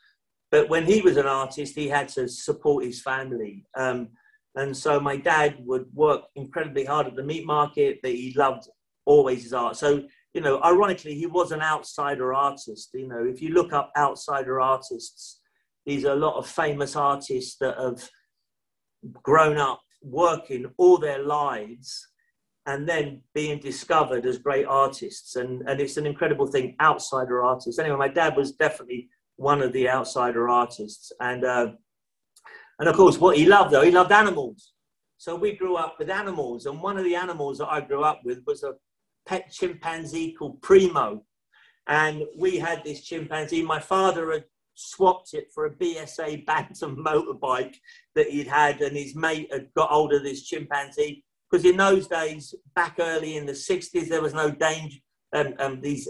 but 0.50 0.68
when 0.68 0.84
he 0.84 1.00
was 1.02 1.16
an 1.16 1.26
artist 1.26 1.74
he 1.74 1.88
had 1.88 2.08
to 2.08 2.28
support 2.28 2.84
his 2.84 3.00
family. 3.00 3.64
Um, 3.76 4.08
and 4.54 4.76
so 4.76 5.00
my 5.00 5.16
dad 5.16 5.56
would 5.60 5.86
work 5.94 6.24
incredibly 6.36 6.84
hard 6.84 7.06
at 7.06 7.16
the 7.16 7.22
meat 7.22 7.46
market 7.46 8.00
but 8.02 8.12
he 8.12 8.34
loved 8.36 8.68
always 9.06 9.42
his 9.42 9.52
art. 9.52 9.76
So 9.76 10.02
you 10.34 10.40
know 10.40 10.60
ironically 10.62 11.14
he 11.14 11.26
was 11.26 11.52
an 11.52 11.62
outsider 11.62 12.34
artist. 12.34 12.90
You 12.94 13.08
know 13.08 13.24
if 13.24 13.42
you 13.42 13.50
look 13.50 13.72
up 13.72 13.92
outsider 13.96 14.60
artists 14.60 15.40
these 15.84 16.04
are 16.04 16.12
a 16.12 16.24
lot 16.26 16.36
of 16.36 16.46
famous 16.46 16.96
artists 16.96 17.56
that 17.60 17.76
have 17.76 18.08
grown 19.22 19.58
up 19.58 19.80
working 20.00 20.66
all 20.78 20.96
their 20.96 21.22
lives 21.22 22.08
and 22.66 22.88
then 22.88 23.20
being 23.34 23.58
discovered 23.58 24.24
as 24.24 24.38
great 24.38 24.66
artists. 24.66 25.36
And, 25.36 25.68
and 25.68 25.80
it's 25.80 25.96
an 25.96 26.06
incredible 26.06 26.46
thing, 26.46 26.76
outsider 26.80 27.42
artists. 27.42 27.78
Anyway, 27.78 27.96
my 27.96 28.08
dad 28.08 28.36
was 28.36 28.52
definitely 28.52 29.08
one 29.36 29.62
of 29.62 29.72
the 29.72 29.88
outsider 29.88 30.48
artists. 30.48 31.10
And, 31.20 31.44
uh, 31.44 31.72
and 32.78 32.88
of 32.88 32.94
course, 32.94 33.18
what 33.18 33.36
he 33.36 33.46
loved, 33.46 33.72
though, 33.72 33.82
he 33.82 33.90
loved 33.90 34.12
animals. 34.12 34.72
So 35.18 35.34
we 35.34 35.56
grew 35.56 35.76
up 35.76 35.96
with 35.98 36.10
animals. 36.10 36.66
And 36.66 36.80
one 36.80 36.98
of 36.98 37.04
the 37.04 37.16
animals 37.16 37.58
that 37.58 37.68
I 37.68 37.80
grew 37.80 38.04
up 38.04 38.20
with 38.24 38.42
was 38.46 38.62
a 38.62 38.74
pet 39.26 39.50
chimpanzee 39.50 40.32
called 40.32 40.62
Primo. 40.62 41.24
And 41.88 42.22
we 42.38 42.58
had 42.58 42.84
this 42.84 43.02
chimpanzee. 43.02 43.62
My 43.62 43.80
father 43.80 44.30
had 44.30 44.44
swapped 44.74 45.34
it 45.34 45.48
for 45.52 45.66
a 45.66 45.74
BSA 45.74 46.46
Bantam 46.46 46.96
motorbike 47.06 47.74
that 48.14 48.30
he'd 48.30 48.46
had, 48.46 48.80
and 48.80 48.96
his 48.96 49.16
mate 49.16 49.48
had 49.52 49.68
got 49.74 49.90
hold 49.90 50.12
of 50.12 50.22
this 50.22 50.44
chimpanzee 50.44 51.24
because 51.52 51.66
in 51.66 51.76
those 51.76 52.08
days, 52.08 52.54
back 52.74 52.96
early 52.98 53.36
in 53.36 53.44
the 53.44 53.52
60s, 53.52 54.08
there 54.08 54.22
was 54.22 54.32
no 54.32 54.50
danger, 54.50 54.98
um, 55.34 55.52
um, 55.58 55.80
these, 55.82 56.08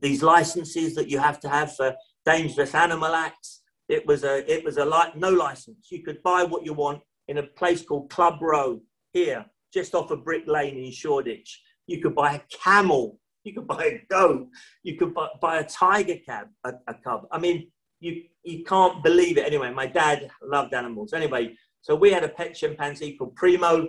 these 0.00 0.22
licenses 0.22 0.94
that 0.94 1.10
you 1.10 1.18
have 1.18 1.40
to 1.40 1.48
have 1.48 1.74
for 1.74 1.96
dangerous 2.24 2.74
animal 2.76 3.12
acts. 3.12 3.62
It 3.88 4.06
was 4.06 4.22
a, 4.22 4.50
it 4.50 4.64
was 4.64 4.76
a 4.76 4.84
li- 4.84 5.12
no 5.16 5.30
license. 5.30 5.88
You 5.90 6.04
could 6.04 6.22
buy 6.22 6.44
what 6.44 6.64
you 6.64 6.74
want 6.74 7.00
in 7.26 7.38
a 7.38 7.42
place 7.42 7.82
called 7.82 8.08
Club 8.08 8.40
Row 8.40 8.80
here, 9.12 9.44
just 9.74 9.96
off 9.96 10.12
a 10.12 10.14
of 10.14 10.24
brick 10.24 10.46
lane 10.46 10.78
in 10.78 10.92
Shoreditch. 10.92 11.60
You 11.88 12.00
could 12.00 12.14
buy 12.14 12.34
a 12.34 12.40
camel. 12.64 13.18
You 13.42 13.54
could 13.54 13.66
buy 13.76 13.84
a 13.84 14.06
goat. 14.08 14.46
You 14.84 14.96
could 14.96 15.12
buy, 15.12 15.28
buy 15.40 15.58
a 15.58 15.64
tiger 15.64 16.18
cab, 16.24 16.48
a, 16.62 16.74
a 16.86 16.94
cub. 16.94 17.26
I 17.32 17.38
mean, 17.38 17.68
you, 17.98 18.22
you 18.44 18.62
can't 18.62 19.02
believe 19.02 19.38
it. 19.38 19.46
Anyway, 19.46 19.72
my 19.72 19.86
dad 19.86 20.30
loved 20.40 20.72
animals. 20.72 21.14
Anyway, 21.14 21.56
so 21.80 21.96
we 21.96 22.12
had 22.12 22.22
a 22.22 22.28
pet 22.28 22.54
chimpanzee 22.54 23.16
called 23.16 23.34
Primo 23.34 23.88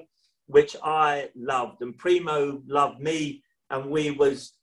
which 0.49 0.75
I 0.83 1.29
loved, 1.35 1.81
and 1.81 1.95
Primo 1.95 2.61
loved 2.67 2.99
me, 2.99 3.43
and 3.69 3.89
we 3.89 4.11
was 4.11 4.53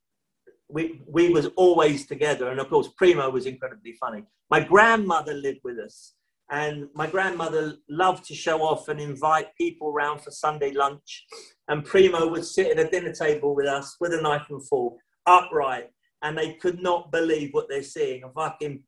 we 0.69 1.01
we 1.07 1.29
was 1.29 1.47
always 1.55 2.07
together. 2.07 2.49
And 2.51 2.59
of 2.59 2.69
course, 2.69 2.89
Primo 2.97 3.31
was 3.31 3.47
incredibly 3.47 3.93
funny. 3.93 4.25
My 4.51 4.61
grandmother 4.61 5.33
lived 5.33 5.61
with 5.63 5.79
us, 5.79 6.15
and 6.51 6.89
my 6.93 7.07
grandmother 7.07 7.77
loved 7.89 8.25
to 8.27 8.35
show 8.35 8.63
off 8.63 8.89
and 8.89 9.01
invite 9.01 9.55
people 9.57 9.89
around 9.89 10.23
for 10.23 10.33
Sunday 10.33 10.73
lunch. 10.73 11.25
And 11.69 11.85
Primo 11.85 12.27
would 12.27 12.45
sit 12.45 12.77
at 12.77 12.85
a 12.85 12.91
dinner 12.91 13.13
table 13.13 13.55
with 13.55 13.67
us 13.67 13.97
with 14.01 14.13
a 14.13 14.21
knife 14.21 14.47
and 14.51 14.67
fork, 14.67 14.95
upright, 15.25 15.91
and 16.23 16.37
they 16.37 16.55
could 16.55 16.83
not 16.83 17.13
believe 17.13 17.51
what 17.53 17.69
they're 17.69 17.83
seeing. 17.85 18.25
A 18.25 18.31
fucking 18.31 18.83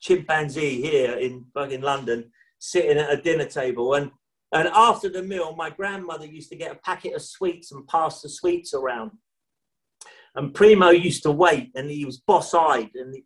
chimpanzee 0.00 0.82
here 0.82 1.14
in 1.16 1.46
fucking 1.54 1.80
London 1.80 2.30
sitting 2.58 2.98
at 2.98 3.12
a 3.12 3.22
dinner 3.22 3.46
table. 3.46 3.94
And 3.94 4.10
and 4.52 4.68
after 4.68 5.08
the 5.08 5.22
meal, 5.22 5.54
my 5.56 5.70
grandmother 5.70 6.26
used 6.26 6.50
to 6.50 6.56
get 6.56 6.72
a 6.72 6.76
packet 6.76 7.14
of 7.14 7.22
sweets 7.22 7.72
and 7.72 7.86
pass 7.88 8.20
the 8.20 8.28
sweets 8.28 8.74
around. 8.74 9.12
And 10.34 10.54
Primo 10.54 10.90
used 10.90 11.22
to 11.24 11.30
wait, 11.30 11.70
and 11.74 11.90
he 11.90 12.04
was 12.04 12.18
boss-eyed 12.18 12.90
and 12.94 13.16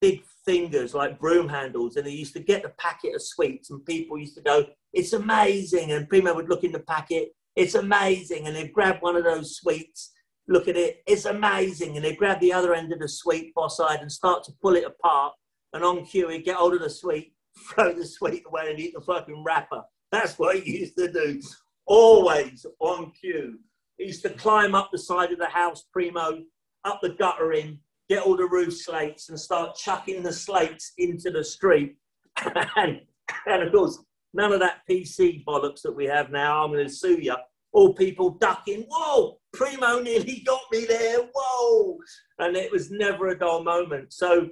big 0.00 0.22
fingers 0.44 0.94
like 0.94 1.18
broom 1.18 1.48
handles, 1.48 1.96
and 1.96 2.06
he 2.06 2.14
used 2.14 2.34
to 2.34 2.40
get 2.40 2.62
the 2.62 2.72
packet 2.78 3.14
of 3.14 3.22
sweets, 3.22 3.70
and 3.70 3.84
people 3.84 4.18
used 4.18 4.36
to 4.36 4.42
go, 4.42 4.66
"It's 4.92 5.12
amazing!" 5.12 5.90
And 5.90 6.08
Primo 6.08 6.34
would 6.34 6.48
look 6.48 6.64
in 6.64 6.72
the 6.72 6.80
packet, 6.80 7.34
"It's 7.56 7.74
amazing!" 7.74 8.46
And 8.46 8.56
he'd 8.56 8.72
grab 8.72 8.96
one 9.00 9.16
of 9.16 9.24
those 9.24 9.56
sweets, 9.56 10.12
look 10.46 10.68
at 10.68 10.76
it, 10.76 11.02
"It's 11.06 11.24
amazing!" 11.24 11.96
And 11.96 12.04
he'd 12.04 12.18
grab 12.18 12.40
the 12.40 12.52
other 12.52 12.74
end 12.74 12.92
of 12.92 13.00
the 13.00 13.08
sweet, 13.08 13.54
boss-eyed, 13.54 14.00
and 14.00 14.12
start 14.12 14.44
to 14.44 14.52
pull 14.62 14.76
it 14.76 14.84
apart. 14.84 15.34
And 15.72 15.84
on 15.84 16.04
cue, 16.04 16.28
he'd 16.28 16.44
get 16.44 16.56
hold 16.56 16.74
of 16.74 16.80
the 16.80 16.90
sweet, 16.90 17.34
throw 17.68 17.92
the 17.92 18.06
sweet 18.06 18.44
away, 18.46 18.70
and 18.70 18.78
eat 18.78 18.94
the 18.94 19.00
fucking 19.00 19.42
wrapper. 19.44 19.82
That's 20.12 20.38
what 20.38 20.58
he 20.58 20.80
used 20.80 20.96
to 20.98 21.10
do, 21.10 21.40
always 21.86 22.64
on 22.80 23.12
cue. 23.12 23.58
He 23.98 24.06
used 24.06 24.22
to 24.22 24.30
climb 24.30 24.74
up 24.74 24.90
the 24.92 24.98
side 24.98 25.32
of 25.32 25.38
the 25.38 25.46
house, 25.46 25.84
primo, 25.92 26.42
up 26.84 27.00
the 27.02 27.10
guttering, 27.10 27.80
get 28.08 28.22
all 28.22 28.36
the 28.36 28.46
roof 28.46 28.74
slates 28.76 29.28
and 29.28 29.38
start 29.38 29.76
chucking 29.76 30.22
the 30.22 30.32
slates 30.32 30.92
into 30.98 31.30
the 31.30 31.42
street. 31.42 31.96
and, 32.76 33.00
and 33.46 33.62
of 33.62 33.72
course, 33.72 33.98
none 34.32 34.52
of 34.52 34.60
that 34.60 34.82
PC 34.88 35.44
bollocks 35.44 35.82
that 35.82 35.94
we 35.94 36.04
have 36.04 36.30
now. 36.30 36.62
I'm 36.62 36.72
going 36.72 36.86
to 36.86 36.92
sue 36.92 37.18
you. 37.20 37.34
All 37.72 37.92
people 37.92 38.30
ducking. 38.30 38.86
Whoa, 38.88 39.38
Primo 39.52 40.00
nearly 40.00 40.42
got 40.46 40.62
me 40.70 40.86
there. 40.86 41.18
Whoa. 41.34 41.98
And 42.38 42.56
it 42.56 42.70
was 42.70 42.90
never 42.90 43.28
a 43.28 43.38
dull 43.38 43.62
moment. 43.62 44.12
So, 44.12 44.48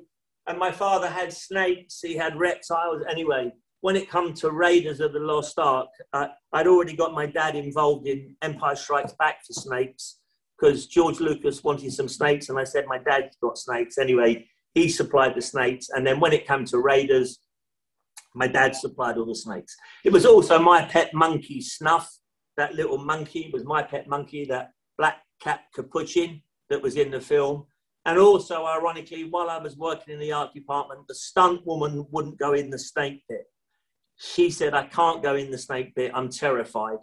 and 0.47 0.59
my 0.59 0.73
father 0.73 1.09
had 1.09 1.33
snakes, 1.33 2.01
he 2.03 2.17
had 2.17 2.37
reptiles. 2.37 3.03
Anyway, 3.09 3.53
when 3.85 3.97
it 3.97 4.09
comes 4.09 4.40
to 4.40 4.51
Raiders 4.51 5.01
of 5.01 5.12
the 5.12 5.18
Lost 5.18 5.59
Ark, 5.59 5.90
uh, 6.14 6.29
I'd 6.55 6.66
already 6.66 6.97
got 6.97 7.12
my 7.12 7.27
dad 7.27 7.55
involved 7.55 8.07
in 8.07 8.35
Empire 8.40 8.77
Strikes 8.77 9.12
Back 9.12 9.44
for 9.44 9.53
snakes 9.53 10.20
because 10.59 10.87
George 10.87 11.20
Lucas 11.20 11.62
wanted 11.62 11.92
some 11.92 12.09
snakes, 12.09 12.49
and 12.49 12.59
I 12.59 12.64
said 12.64 12.87
my 12.87 12.97
dad's 12.97 13.37
got 13.42 13.59
snakes. 13.59 13.99
Anyway, 13.99 14.49
he 14.73 14.88
supplied 14.88 15.35
the 15.35 15.42
snakes, 15.42 15.90
and 15.90 16.07
then 16.07 16.18
when 16.18 16.33
it 16.33 16.47
came 16.47 16.64
to 16.64 16.79
Raiders, 16.79 17.40
my 18.35 18.47
dad 18.47 18.75
supplied 18.75 19.18
all 19.18 19.27
the 19.27 19.35
snakes. 19.35 19.77
It 20.03 20.14
was 20.14 20.25
also 20.25 20.59
my 20.59 20.87
pet 20.87 21.12
monkey, 21.12 21.61
Snuff. 21.61 22.11
That 22.57 22.75
little 22.75 22.97
monkey 22.97 23.51
was 23.53 23.66
my 23.66 23.83
pet 23.83 24.09
monkey, 24.09 24.47
that 24.47 24.70
black 24.97 25.18
cap 25.42 25.61
capuchin 25.75 26.40
that 26.70 26.81
was 26.81 26.97
in 26.97 27.11
the 27.11 27.20
film. 27.20 27.66
And 28.07 28.18
also, 28.18 28.64
ironically, 28.64 29.25
while 29.25 29.51
I 29.51 29.59
was 29.59 29.77
working 29.77 30.14
in 30.14 30.20
the 30.20 30.33
art 30.33 30.55
department, 30.55 31.07
the 31.07 31.14
stunt 31.14 31.66
woman 31.66 32.07
wouldn't 32.11 32.38
go 32.38 32.55
in 32.55 32.70
the 32.70 32.79
snake 32.79 33.23
pit 33.29 33.44
she 34.16 34.50
said, 34.50 34.74
I 34.74 34.87
can't 34.87 35.22
go 35.22 35.35
in 35.35 35.50
the 35.50 35.59
snake 35.59 35.94
bit, 35.94 36.12
I'm 36.14 36.29
terrified. 36.29 36.98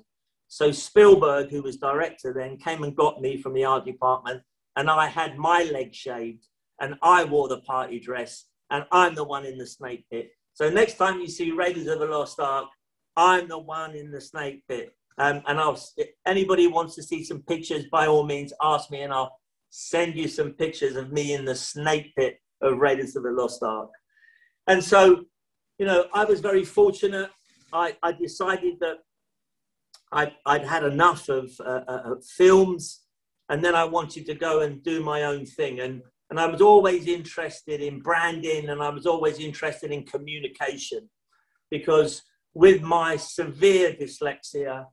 So 0.48 0.72
Spielberg, 0.72 1.50
who 1.50 1.62
was 1.62 1.78
director 1.78 2.34
then, 2.34 2.58
came 2.58 2.84
and 2.84 2.96
got 2.96 3.22
me 3.22 3.38
from 3.38 3.54
the 3.54 3.66
art 3.66 3.86
department, 3.86 4.42
and 4.76 4.90
I 4.90 5.08
had 5.08 5.38
my 5.38 5.64
leg 5.64 5.94
shaved. 5.94 6.48
and 6.82 6.96
I 7.02 7.24
wore 7.24 7.48
the 7.48 7.62
party 7.62 8.00
dress, 8.00 8.46
and 8.72 8.86
I'm 8.92 9.16
the 9.16 9.24
one 9.24 9.46
in 9.46 9.58
the 9.58 9.68
snake 9.68 10.04
pit. 10.12 10.32
So 10.54 10.70
next 10.70 10.96
time 10.96 11.22
you 11.22 11.28
see 11.28 11.52
Raiders 11.52 11.88
of 11.88 12.00
the 12.00 12.06
Lost 12.08 12.40
Ark, 12.40 12.68
I'm 13.16 13.48
the 13.48 13.60
one 13.60 13.96
in 13.96 14.12
the 14.12 14.20
snake 14.20 14.64
pit. 14.68 14.94
Um, 15.18 15.44
and 15.48 15.60
I'll, 15.60 15.80
anybody 16.26 16.68
wants 16.68 16.96
to 16.96 17.04
see 17.04 17.24
some 17.24 17.44
pictures, 17.44 17.86
by 17.92 18.08
all 18.08 18.26
means, 18.26 18.52
ask 18.62 18.90
me, 18.90 19.02
and 19.02 19.14
I'll 19.14 19.38
send 19.70 20.16
you 20.16 20.28
some 20.28 20.54
pictures 20.54 20.96
of 20.96 21.12
me 21.12 21.34
in 21.34 21.46
the 21.46 21.56
snake 21.56 22.14
pit 22.18 22.40
of 22.62 22.80
Raiders 22.80 23.16
of 23.16 23.24
the 23.24 23.32
Lost 23.32 23.62
Ark. 23.64 23.90
And 24.68 24.84
so, 24.84 25.26
you 25.82 25.88
know, 25.88 26.06
I 26.14 26.26
was 26.26 26.42
very 26.42 26.64
fortunate. 26.64 27.32
I, 27.74 27.98
I 28.04 28.12
decided 28.12 28.76
that 28.82 28.98
I, 30.12 30.32
I'd 30.46 30.64
had 30.64 30.84
enough 30.84 31.28
of, 31.28 31.50
uh, 31.60 31.82
uh, 31.88 32.16
films, 32.38 33.02
and 33.50 33.66
then 33.66 33.74
I 33.74 33.86
wanted 33.86 34.28
to 34.28 34.36
go 34.36 34.62
and 34.62 34.84
do 34.84 35.04
my 35.04 35.24
own 35.24 35.44
thing. 35.44 35.80
And, 35.80 36.04
and 36.30 36.40
I 36.40 36.46
was 36.46 36.62
always 36.62 37.08
interested 37.08 37.82
in 37.82 38.00
branding, 38.00 38.70
and 38.70 38.80
I 38.80 38.90
was 38.90 39.08
always 39.08 39.40
interested 39.40 39.90
in 39.92 40.04
communication 40.06 41.10
because 41.72 42.22
with 42.54 42.84
my 42.84 43.18
severe 43.18 43.92
dyslexia, 43.94 44.86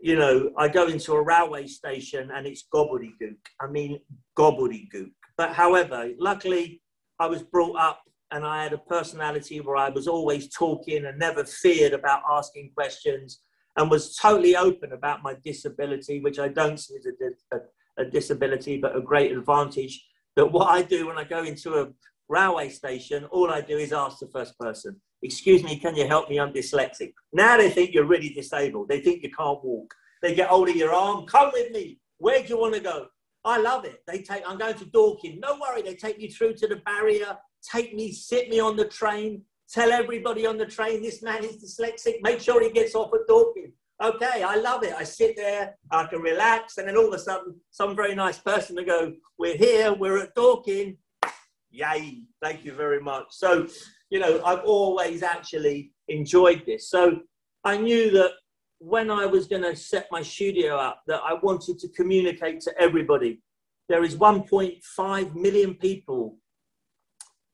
you 0.00 0.16
know, 0.16 0.50
I 0.56 0.66
go 0.68 0.86
into 0.86 1.12
a 1.12 1.22
railway 1.22 1.66
station 1.66 2.30
and 2.34 2.46
it's 2.46 2.64
gobbledygook. 2.74 3.36
I 3.60 3.66
mean, 3.66 4.00
gobbledygook. 4.38 5.10
But 5.36 5.52
however, 5.52 6.08
luckily, 6.18 6.80
I 7.20 7.26
was 7.26 7.42
brought 7.42 7.76
up 7.76 8.00
and 8.32 8.44
I 8.44 8.62
had 8.62 8.72
a 8.72 8.78
personality 8.78 9.60
where 9.60 9.76
I 9.76 9.90
was 9.90 10.08
always 10.08 10.48
talking 10.48 11.04
and 11.04 11.18
never 11.18 11.44
feared 11.44 11.92
about 11.92 12.22
asking 12.28 12.72
questions 12.74 13.40
and 13.76 13.90
was 13.90 14.16
totally 14.16 14.56
open 14.56 14.92
about 14.92 15.22
my 15.22 15.36
disability, 15.44 16.20
which 16.20 16.38
I 16.38 16.48
don't 16.48 16.78
see 16.78 16.96
as 16.96 17.06
a, 17.06 17.56
a, 17.56 18.02
a 18.02 18.04
disability, 18.04 18.78
but 18.78 18.96
a 18.96 19.00
great 19.00 19.32
advantage. 19.32 20.04
That 20.36 20.50
what 20.50 20.68
I 20.68 20.82
do 20.82 21.06
when 21.06 21.18
I 21.18 21.24
go 21.24 21.44
into 21.44 21.74
a 21.74 21.88
railway 22.28 22.70
station, 22.70 23.24
all 23.26 23.50
I 23.50 23.60
do 23.60 23.76
is 23.76 23.92
ask 23.92 24.18
the 24.18 24.28
first 24.28 24.58
person, 24.58 25.00
Excuse 25.22 25.62
me, 25.62 25.78
can 25.78 25.94
you 25.94 26.08
help 26.08 26.28
me? 26.28 26.40
I'm 26.40 26.52
dyslexic. 26.52 27.12
Now 27.32 27.56
they 27.56 27.70
think 27.70 27.94
you're 27.94 28.06
really 28.06 28.30
disabled. 28.30 28.88
They 28.88 29.00
think 29.00 29.22
you 29.22 29.30
can't 29.30 29.64
walk. 29.64 29.94
They 30.20 30.34
get 30.34 30.48
hold 30.48 30.68
of 30.68 30.74
your 30.74 30.92
arm. 30.92 31.26
Come 31.26 31.50
with 31.52 31.70
me. 31.70 32.00
Where 32.18 32.42
do 32.42 32.48
you 32.48 32.58
want 32.58 32.74
to 32.74 32.80
go? 32.80 33.06
I 33.44 33.58
love 33.58 33.84
it. 33.84 34.02
They 34.06 34.22
take, 34.22 34.42
I'm 34.46 34.58
going 34.58 34.74
to 34.74 34.84
Dorking. 34.86 35.38
No 35.38 35.58
worry. 35.60 35.82
They 35.82 35.94
take 35.94 36.18
me 36.18 36.28
through 36.28 36.54
to 36.54 36.66
the 36.66 36.76
barrier, 36.76 37.36
take 37.62 37.94
me, 37.94 38.12
sit 38.12 38.48
me 38.48 38.60
on 38.60 38.76
the 38.76 38.84
train, 38.86 39.42
tell 39.70 39.92
everybody 39.92 40.46
on 40.46 40.58
the 40.58 40.66
train 40.66 41.02
this 41.02 41.22
man 41.22 41.44
is 41.44 41.56
dyslexic. 41.62 42.16
Make 42.22 42.40
sure 42.40 42.62
he 42.62 42.70
gets 42.70 42.94
off 42.94 43.12
at 43.14 43.26
Dorking. 43.26 43.72
Okay, 44.02 44.42
I 44.42 44.56
love 44.56 44.82
it. 44.82 44.94
I 44.94 45.04
sit 45.04 45.36
there, 45.36 45.76
I 45.90 46.06
can 46.06 46.20
relax, 46.20 46.78
and 46.78 46.88
then 46.88 46.96
all 46.96 47.06
of 47.06 47.14
a 47.14 47.18
sudden, 47.18 47.54
some 47.70 47.94
very 47.94 48.14
nice 48.14 48.38
person 48.38 48.74
to 48.76 48.84
go, 48.84 49.12
We're 49.38 49.56
here, 49.56 49.92
we're 49.94 50.18
at 50.18 50.34
Dorking. 50.34 50.96
Yay, 51.70 52.22
thank 52.42 52.64
you 52.64 52.72
very 52.72 53.00
much. 53.00 53.26
So, 53.30 53.66
you 54.10 54.18
know, 54.18 54.42
I've 54.44 54.64
always 54.64 55.22
actually 55.22 55.92
enjoyed 56.08 56.64
this. 56.66 56.90
So 56.90 57.20
I 57.64 57.78
knew 57.78 58.10
that 58.10 58.32
when 58.82 59.10
I 59.10 59.24
was 59.24 59.46
going 59.46 59.62
to 59.62 59.76
set 59.76 60.08
my 60.10 60.22
studio 60.22 60.76
up 60.76 61.02
that 61.06 61.22
I 61.22 61.34
wanted 61.34 61.78
to 61.78 61.88
communicate 61.90 62.60
to 62.62 62.78
everybody. 62.80 63.40
There 63.88 64.02
is 64.02 64.16
1.5 64.16 65.34
million 65.34 65.74
people 65.74 66.36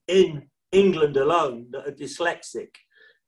in 0.09 0.49
England 0.73 1.16
alone 1.16 1.68
that 1.71 1.87
are 1.87 1.92
dyslexic, 1.92 2.71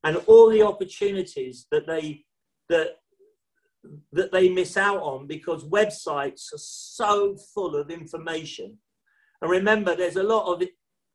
and 0.04 0.16
all 0.26 0.50
the 0.50 0.62
opportunities 0.62 1.66
that 1.70 1.86
they 1.86 2.24
that 2.68 2.96
that 4.12 4.30
they 4.32 4.48
miss 4.48 4.76
out 4.76 5.00
on 5.00 5.26
because 5.26 5.64
websites 5.64 6.52
are 6.52 6.58
so 6.58 7.36
full 7.54 7.76
of 7.76 7.90
information. 7.90 8.76
And 9.40 9.50
remember, 9.50 9.96
there's 9.96 10.16
a 10.16 10.22
lot 10.22 10.52
of 10.52 10.62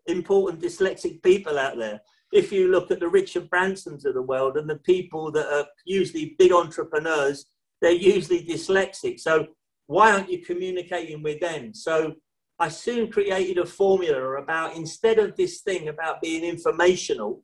important 0.08 0.64
dyslexic 0.64 1.22
people 1.22 1.60
out 1.60 1.78
there 1.78 2.02
if 2.36 2.52
you 2.52 2.70
look 2.70 2.92
at 2.92 3.00
the 3.00 3.08
Richard 3.08 3.50
Bransons 3.50 4.06
of 4.06 4.14
the 4.14 4.22
world 4.22 4.58
and 4.58 4.70
the 4.70 4.78
people 4.80 5.32
that 5.32 5.48
are 5.48 5.66
usually 5.86 6.36
big 6.38 6.52
entrepreneurs, 6.52 7.46
they're 7.82 7.92
usually 7.92 8.46
dyslexic. 8.46 9.20
So 9.22 9.48
why 9.88 10.12
aren't 10.12 10.30
you 10.30 10.44
communicating 10.44 11.24
with 11.24 11.40
them? 11.40 11.74
So 11.74 12.16
I 12.58 12.70
soon 12.70 13.12
created 13.12 13.58
a 13.58 13.66
formula 13.66 14.42
about 14.42 14.76
instead 14.76 15.20
of 15.20 15.36
this 15.36 15.62
thing 15.62 15.90
about 15.90 16.22
being 16.22 16.44
informational, 16.44 17.44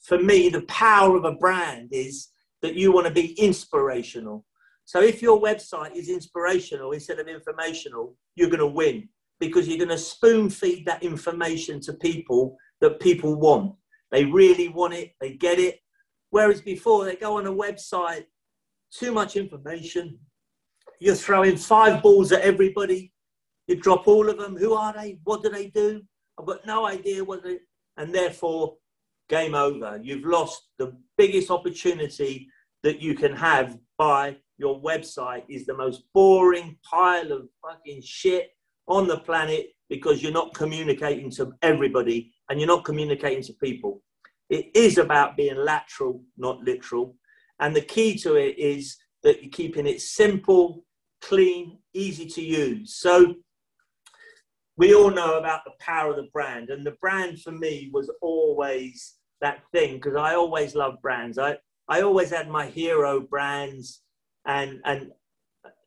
for 0.00 0.18
me, 0.18 0.48
the 0.48 0.62
power 0.62 1.16
of 1.16 1.24
a 1.24 1.32
brand 1.32 1.88
is 1.92 2.28
that 2.62 2.74
you 2.74 2.92
want 2.92 3.06
to 3.06 3.12
be 3.12 3.32
inspirational. 3.32 4.44
So 4.84 5.00
if 5.00 5.22
your 5.22 5.40
website 5.40 5.96
is 5.96 6.08
inspirational 6.08 6.92
instead 6.92 7.18
of 7.18 7.26
informational, 7.26 8.14
you're 8.36 8.50
going 8.50 8.60
to 8.60 8.66
win 8.66 9.08
because 9.40 9.66
you're 9.66 9.78
going 9.78 9.88
to 9.88 9.98
spoon 9.98 10.50
feed 10.50 10.86
that 10.86 11.02
information 11.02 11.80
to 11.80 11.94
people 11.94 12.56
that 12.80 13.00
people 13.00 13.34
want. 13.34 13.74
They 14.10 14.24
really 14.24 14.68
want 14.68 14.94
it, 14.94 15.12
they 15.20 15.32
get 15.32 15.58
it. 15.58 15.80
Whereas 16.30 16.60
before, 16.60 17.04
they 17.04 17.16
go 17.16 17.38
on 17.38 17.46
a 17.46 17.52
website, 17.52 18.26
too 18.92 19.12
much 19.12 19.36
information. 19.36 20.18
You're 21.00 21.14
throwing 21.14 21.56
five 21.56 22.02
balls 22.02 22.30
at 22.32 22.42
everybody. 22.42 23.13
You 23.66 23.76
drop 23.76 24.06
all 24.06 24.28
of 24.28 24.38
them. 24.38 24.56
Who 24.56 24.74
are 24.74 24.92
they? 24.92 25.18
What 25.24 25.42
do 25.42 25.48
they 25.48 25.68
do? 25.68 26.02
I've 26.38 26.46
got 26.46 26.66
no 26.66 26.86
idea 26.86 27.24
what 27.24 27.42
they. 27.42 27.58
And 27.96 28.14
therefore, 28.14 28.76
game 29.28 29.54
over. 29.54 30.00
You've 30.02 30.24
lost 30.24 30.68
the 30.78 30.96
biggest 31.16 31.50
opportunity 31.50 32.48
that 32.82 33.00
you 33.00 33.14
can 33.14 33.34
have 33.34 33.78
by 33.98 34.36
your 34.58 34.80
website 34.80 35.44
is 35.48 35.66
the 35.66 35.76
most 35.76 36.02
boring 36.12 36.76
pile 36.88 37.32
of 37.32 37.48
fucking 37.62 38.02
shit 38.04 38.50
on 38.86 39.08
the 39.08 39.18
planet 39.18 39.68
because 39.88 40.22
you're 40.22 40.32
not 40.32 40.54
communicating 40.54 41.30
to 41.30 41.52
everybody 41.62 42.32
and 42.48 42.60
you're 42.60 42.68
not 42.68 42.84
communicating 42.84 43.42
to 43.42 43.52
people. 43.54 44.02
It 44.50 44.66
is 44.74 44.98
about 44.98 45.36
being 45.36 45.56
lateral, 45.56 46.22
not 46.36 46.60
literal. 46.60 47.16
And 47.60 47.74
the 47.74 47.80
key 47.80 48.16
to 48.18 48.34
it 48.34 48.58
is 48.58 48.96
that 49.22 49.42
you're 49.42 49.50
keeping 49.50 49.86
it 49.86 50.00
simple, 50.00 50.84
clean, 51.22 51.78
easy 51.94 52.26
to 52.26 52.42
use. 52.42 52.96
So 52.96 53.34
we 54.76 54.94
all 54.94 55.10
know 55.10 55.38
about 55.38 55.64
the 55.64 55.72
power 55.78 56.10
of 56.10 56.16
the 56.16 56.28
brand. 56.32 56.70
And 56.70 56.84
the 56.84 56.96
brand 57.00 57.40
for 57.40 57.52
me 57.52 57.90
was 57.92 58.10
always 58.20 59.14
that 59.40 59.62
thing 59.72 59.94
because 59.94 60.16
I 60.16 60.34
always 60.34 60.74
loved 60.74 61.00
brands. 61.02 61.38
I, 61.38 61.58
I 61.88 62.02
always 62.02 62.30
had 62.30 62.48
my 62.48 62.66
hero 62.66 63.20
brands 63.20 64.02
and, 64.46 64.80
and, 64.84 65.12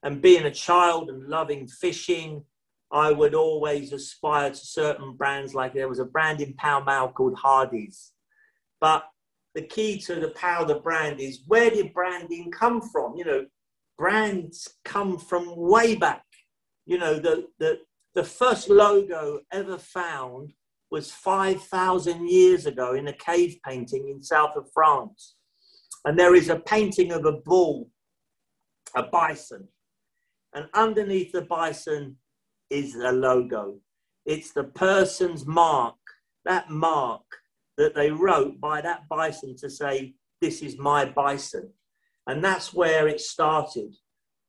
and 0.03 0.21
being 0.21 0.45
a 0.45 0.51
child 0.51 1.09
and 1.09 1.27
loving 1.27 1.67
fishing 1.67 2.43
I 2.91 3.11
would 3.11 3.35
always 3.35 3.91
aspire 3.91 4.49
to 4.49 4.55
certain 4.55 5.13
brands. 5.13 5.53
Like 5.53 5.73
there 5.73 5.89
was 5.89 5.99
a 5.99 6.05
brand 6.05 6.41
in 6.41 6.53
Pall 6.53 6.83
Mall 6.83 7.11
called 7.11 7.37
Hardy's. 7.37 8.13
But 8.79 9.05
the 9.55 9.63
key 9.63 9.99
to 10.01 10.15
the 10.15 10.29
power 10.29 10.61
of 10.61 10.67
the 10.67 10.79
brand 10.79 11.19
is 11.19 11.41
where 11.47 11.69
did 11.69 11.93
branding 11.93 12.51
come 12.51 12.81
from? 12.81 13.15
You 13.17 13.25
know, 13.25 13.45
brands 13.97 14.67
come 14.85 15.17
from 15.17 15.53
way 15.55 15.95
back. 15.95 16.23
You 16.85 16.97
know, 16.97 17.15
the, 17.15 17.47
the, 17.59 17.79
the 18.17 18.23
first 18.23 18.67
logo 18.67 19.41
ever 19.53 19.77
found 19.77 20.51
was 20.89 21.11
5,000 21.11 22.27
years 22.27 22.65
ago 22.65 22.95
in 22.95 23.09
a 23.09 23.13
cave 23.13 23.59
painting 23.63 24.09
in 24.09 24.23
south 24.23 24.55
of 24.55 24.65
France. 24.73 25.35
And 26.03 26.17
there 26.17 26.33
is 26.33 26.49
a 26.49 26.55
painting 26.55 27.11
of 27.11 27.25
a 27.25 27.33
bull, 27.33 27.91
a 28.95 29.03
bison. 29.03 29.67
And 30.55 30.65
underneath 30.73 31.31
the 31.31 31.43
bison 31.43 32.15
is 32.71 32.95
a 32.95 33.11
logo. 33.11 33.75
It's 34.25 34.51
the 34.51 34.63
person's 34.63 35.45
mark, 35.45 35.97
that 36.43 36.71
mark 36.71 37.21
that 37.77 37.93
they 37.93 38.09
wrote 38.09 38.59
by 38.59 38.81
that 38.81 39.07
bison 39.07 39.55
to 39.57 39.69
say, 39.69 40.15
This 40.41 40.63
is 40.63 40.79
my 40.79 41.05
bison. 41.05 41.69
And 42.25 42.43
that's 42.43 42.73
where 42.73 43.07
it 43.07 43.21
started. 43.21 43.93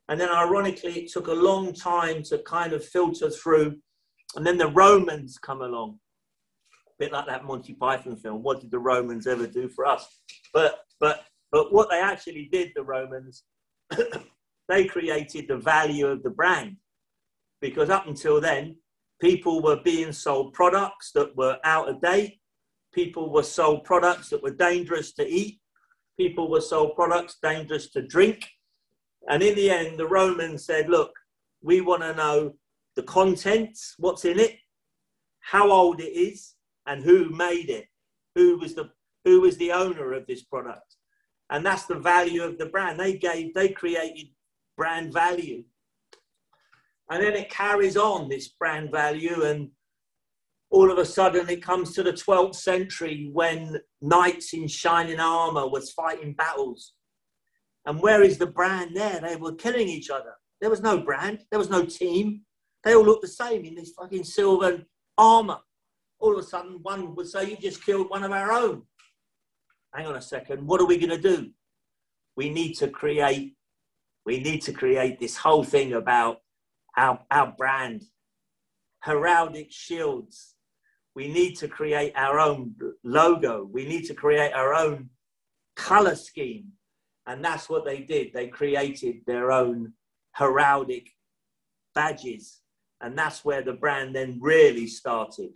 And 0.08 0.20
then, 0.20 0.30
ironically, 0.30 1.00
it 1.00 1.12
took 1.12 1.28
a 1.28 1.32
long 1.32 1.72
time 1.72 2.22
to 2.24 2.38
kind 2.38 2.72
of 2.72 2.84
filter 2.84 3.30
through. 3.30 3.76
And 4.36 4.46
then 4.46 4.56
the 4.56 4.68
Romans 4.68 5.38
come 5.38 5.62
along, 5.62 5.98
a 6.88 6.92
bit 6.98 7.12
like 7.12 7.26
that 7.26 7.44
Monty 7.44 7.74
Python 7.74 8.16
film. 8.16 8.42
What 8.42 8.60
did 8.60 8.70
the 8.70 8.78
Romans 8.78 9.26
ever 9.26 9.46
do 9.46 9.68
for 9.68 9.86
us? 9.86 10.06
But, 10.54 10.80
but, 11.00 11.24
but 11.52 11.72
what 11.72 11.90
they 11.90 12.00
actually 12.00 12.48
did, 12.50 12.72
the 12.74 12.82
Romans, 12.82 13.44
they 14.68 14.84
created 14.86 15.46
the 15.48 15.56
value 15.56 16.06
of 16.06 16.22
the 16.22 16.30
brand 16.30 16.76
because 17.60 17.90
up 17.90 18.06
until 18.06 18.40
then, 18.40 18.76
people 19.20 19.62
were 19.62 19.80
being 19.82 20.12
sold 20.12 20.52
products 20.52 21.10
that 21.12 21.36
were 21.36 21.58
out 21.64 21.88
of 21.88 22.00
date. 22.00 22.40
People 22.92 23.32
were 23.32 23.42
sold 23.42 23.84
products 23.84 24.30
that 24.30 24.42
were 24.42 24.54
dangerous 24.54 25.12
to 25.14 25.26
eat. 25.26 25.60
People 26.18 26.50
were 26.50 26.60
sold 26.60 26.94
products 26.94 27.36
dangerous 27.42 27.90
to 27.90 28.02
drink. 28.02 28.48
And 29.28 29.42
in 29.42 29.54
the 29.54 29.70
end, 29.70 29.98
the 29.98 30.06
Romans 30.06 30.64
said, 30.64 30.88
look, 30.88 31.12
we 31.62 31.80
want 31.80 32.02
to 32.02 32.14
know 32.14 32.54
the 32.96 33.02
contents, 33.02 33.94
what's 33.98 34.24
in 34.24 34.38
it, 34.38 34.56
how 35.40 35.70
old 35.70 36.00
it 36.00 36.12
is, 36.12 36.54
and 36.86 37.02
who 37.02 37.30
made 37.30 37.68
it, 37.70 37.86
who 38.34 38.58
was 38.58 38.74
the, 38.74 38.90
who 39.24 39.40
was 39.40 39.56
the 39.56 39.72
owner 39.72 40.12
of 40.12 40.26
this 40.26 40.44
product. 40.44 40.96
And 41.50 41.64
that's 41.64 41.86
the 41.86 41.98
value 41.98 42.42
of 42.42 42.58
the 42.58 42.66
brand. 42.66 43.00
They 43.00 43.14
gave, 43.14 43.54
they 43.54 43.70
created 43.70 44.28
brand 44.76 45.12
value 45.12 45.64
and 47.10 47.22
then 47.22 47.34
it 47.34 47.50
carries 47.50 47.96
on 47.96 48.28
this 48.28 48.48
brand 48.48 48.90
value 48.90 49.44
and 49.44 49.70
all 50.70 50.90
of 50.90 50.98
a 50.98 51.04
sudden 51.04 51.48
it 51.48 51.62
comes 51.62 51.92
to 51.94 52.02
the 52.02 52.12
12th 52.12 52.56
century 52.56 53.30
when 53.32 53.78
knights 54.02 54.52
in 54.52 54.68
shining 54.68 55.20
armor 55.20 55.66
was 55.66 55.92
fighting 55.92 56.34
battles. 56.34 56.92
And 57.88 58.02
where 58.02 58.22
is 58.22 58.36
the 58.36 58.46
brand 58.46 58.94
there? 58.94 59.18
They 59.18 59.36
were 59.36 59.54
killing 59.54 59.88
each 59.88 60.10
other. 60.10 60.34
There 60.60 60.68
was 60.68 60.82
no 60.82 60.98
brand. 60.98 61.46
There 61.50 61.58
was 61.58 61.70
no 61.70 61.86
team. 61.86 62.42
They 62.84 62.94
all 62.94 63.02
looked 63.02 63.22
the 63.22 63.28
same 63.28 63.64
in 63.64 63.74
this 63.74 63.92
fucking 63.92 64.24
silver 64.24 64.84
armor. 65.16 65.60
All 66.18 66.34
of 66.34 66.38
a 66.38 66.42
sudden, 66.42 66.80
one 66.82 67.14
would 67.14 67.28
say, 67.28 67.48
You 67.48 67.56
just 67.56 67.82
killed 67.82 68.10
one 68.10 68.24
of 68.24 68.30
our 68.30 68.52
own. 68.52 68.82
Hang 69.94 70.06
on 70.06 70.16
a 70.16 70.20
second. 70.20 70.66
What 70.66 70.82
are 70.82 70.84
we 70.84 70.98
going 70.98 71.08
to 71.08 71.16
do? 71.16 71.50
We 72.36 72.50
need 72.50 72.74
to 72.74 72.88
create, 72.88 73.54
we 74.26 74.40
need 74.40 74.60
to 74.62 74.72
create 74.74 75.18
this 75.18 75.38
whole 75.38 75.64
thing 75.64 75.94
about 75.94 76.42
our, 76.94 77.24
our 77.30 77.54
brand, 77.56 78.04
heraldic 79.06 79.72
shields. 79.72 80.56
We 81.14 81.32
need 81.32 81.54
to 81.56 81.68
create 81.68 82.12
our 82.16 82.38
own 82.38 82.74
logo. 83.02 83.66
We 83.72 83.86
need 83.86 84.04
to 84.08 84.14
create 84.14 84.52
our 84.52 84.74
own 84.74 85.08
color 85.74 86.16
scheme. 86.16 86.72
And 87.28 87.44
that's 87.44 87.68
what 87.68 87.84
they 87.84 88.00
did. 88.00 88.32
They 88.32 88.48
created 88.48 89.16
their 89.26 89.52
own 89.52 89.92
heraldic 90.36 91.08
badges. 91.94 92.62
And 93.02 93.16
that's 93.16 93.44
where 93.44 93.62
the 93.62 93.74
brand 93.74 94.16
then 94.16 94.38
really 94.40 94.86
started. 94.86 95.50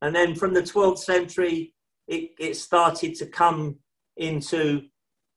And 0.00 0.14
then 0.14 0.34
from 0.36 0.54
the 0.54 0.62
12th 0.62 0.98
century, 0.98 1.74
it, 2.06 2.30
it 2.38 2.56
started 2.56 3.16
to 3.16 3.26
come 3.26 3.76
into 4.16 4.82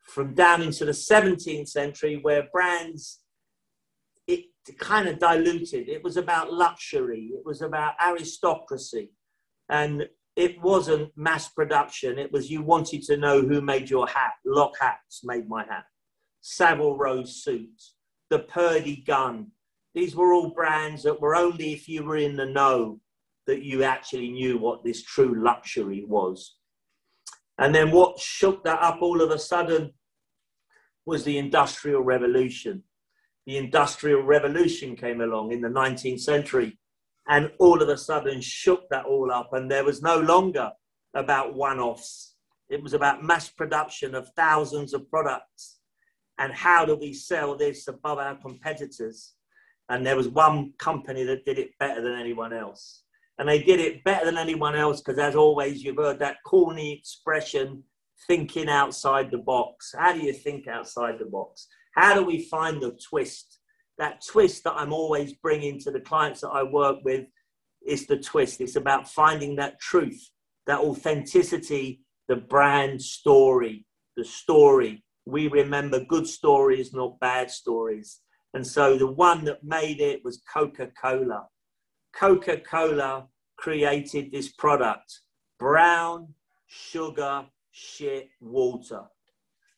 from 0.07 0.33
down 0.35 0.61
into 0.61 0.85
the 0.85 0.91
17th 0.91 1.67
century 1.67 2.19
where 2.21 2.47
brands 2.53 3.19
it 4.27 4.45
kind 4.77 5.07
of 5.07 5.17
diluted 5.19 5.89
it 5.89 6.03
was 6.03 6.17
about 6.17 6.53
luxury 6.53 7.31
it 7.33 7.41
was 7.45 7.61
about 7.61 7.93
aristocracy 8.05 9.11
and 9.69 10.07
it 10.37 10.61
wasn't 10.61 11.11
mass 11.17 11.49
production 11.49 12.17
it 12.17 12.31
was 12.31 12.49
you 12.49 12.61
wanted 12.61 13.03
to 13.03 13.17
know 13.17 13.41
who 13.41 13.59
made 13.59 13.89
your 13.89 14.07
hat 14.07 14.33
lock 14.45 14.73
hats 14.79 15.21
made 15.25 15.49
my 15.49 15.65
hat 15.65 15.83
savile 16.39 16.97
row 16.97 17.23
suits 17.25 17.95
the 18.29 18.39
Purdey 18.39 19.05
gun 19.05 19.51
these 19.97 20.15
were 20.15 20.31
all 20.31 20.51
brands 20.51 21.01
that 21.01 21.19
were 21.19 21.35
only 21.35 21.73
if 21.73 21.89
you 21.89 22.03
were 22.03 22.17
in 22.17 22.35
the 22.35 22.45
know 22.45 22.99
that 23.47 23.63
you 23.63 23.81
actually 23.81 24.29
knew 24.29 24.59
what 24.59 24.83
this 24.83 25.01
true 25.01 25.43
luxury 25.43 26.05
was. 26.07 26.57
And 27.57 27.73
then 27.73 27.89
what 27.89 28.19
shook 28.19 28.63
that 28.65 28.79
up 28.79 29.01
all 29.01 29.21
of 29.23 29.31
a 29.31 29.39
sudden 29.39 29.93
was 31.07 31.23
the 31.23 31.39
Industrial 31.39 32.01
Revolution. 32.01 32.83
The 33.47 33.57
Industrial 33.57 34.21
Revolution 34.21 34.95
came 34.95 35.21
along 35.21 35.51
in 35.51 35.61
the 35.61 35.69
19th 35.69 36.19
century 36.19 36.77
and 37.27 37.51
all 37.59 37.81
of 37.81 37.89
a 37.89 37.97
sudden 37.97 38.41
shook 38.41 38.87
that 38.89 39.05
all 39.05 39.31
up. 39.31 39.49
And 39.53 39.69
there 39.69 39.83
was 39.83 40.01
no 40.01 40.19
longer 40.19 40.71
about 41.13 41.55
one 41.55 41.79
offs, 41.79 42.35
it 42.69 42.83
was 42.83 42.93
about 42.93 43.23
mass 43.23 43.49
production 43.49 44.13
of 44.13 44.29
thousands 44.35 44.93
of 44.93 45.09
products. 45.09 45.79
And 46.37 46.53
how 46.53 46.85
do 46.85 46.95
we 46.95 47.13
sell 47.13 47.55
this 47.55 47.87
above 47.87 48.19
our 48.19 48.35
competitors? 48.35 49.33
And 49.89 50.05
there 50.05 50.17
was 50.17 50.27
one 50.27 50.73
company 50.77 51.23
that 51.23 51.45
did 51.45 51.57
it 51.57 51.71
better 51.79 52.01
than 52.01 52.19
anyone 52.19 52.53
else. 52.53 53.03
And 53.39 53.47
they 53.47 53.61
did 53.61 53.79
it 53.79 54.03
better 54.03 54.25
than 54.25 54.37
anyone 54.37 54.75
else 54.75 55.01
because, 55.01 55.19
as 55.19 55.35
always, 55.35 55.83
you've 55.83 55.97
heard 55.97 56.19
that 56.19 56.37
corny 56.45 56.93
expression 56.93 57.83
thinking 58.27 58.67
outside 58.67 59.31
the 59.31 59.37
box. 59.37 59.93
How 59.97 60.13
do 60.13 60.19
you 60.19 60.33
think 60.33 60.67
outside 60.67 61.19
the 61.19 61.25
box? 61.25 61.67
How 61.93 62.15
do 62.15 62.25
we 62.25 62.43
find 62.43 62.81
the 62.81 62.97
twist? 63.09 63.56
That 63.97 64.23
twist 64.25 64.63
that 64.63 64.73
I'm 64.73 64.93
always 64.93 65.33
bringing 65.33 65.79
to 65.81 65.91
the 65.91 65.99
clients 65.99 66.41
that 66.41 66.49
I 66.49 66.63
work 66.63 66.97
with 67.03 67.25
is 67.85 68.05
the 68.05 68.17
twist. 68.17 68.61
It's 68.61 68.75
about 68.75 69.09
finding 69.09 69.55
that 69.55 69.79
truth, 69.79 70.29
that 70.67 70.79
authenticity, 70.79 72.01
the 72.27 72.35
brand 72.35 73.01
story, 73.01 73.85
the 74.15 74.25
story. 74.25 75.03
We 75.25 75.47
remember 75.47 76.05
good 76.05 76.27
stories, 76.27 76.93
not 76.93 77.19
bad 77.19 77.49
stories. 77.49 78.19
And 78.53 78.65
so 78.65 78.97
the 78.97 79.11
one 79.11 79.45
that 79.45 79.63
made 79.63 79.99
it 79.99 80.21
was 80.23 80.41
Coca 80.51 80.89
Cola. 81.01 81.47
Coca 82.15 82.57
Cola 82.57 83.27
created 83.57 84.31
this 84.31 84.51
product 84.51 85.19
brown 85.59 86.33
sugar 86.67 87.45
shit 87.71 88.29
water. 88.39 89.01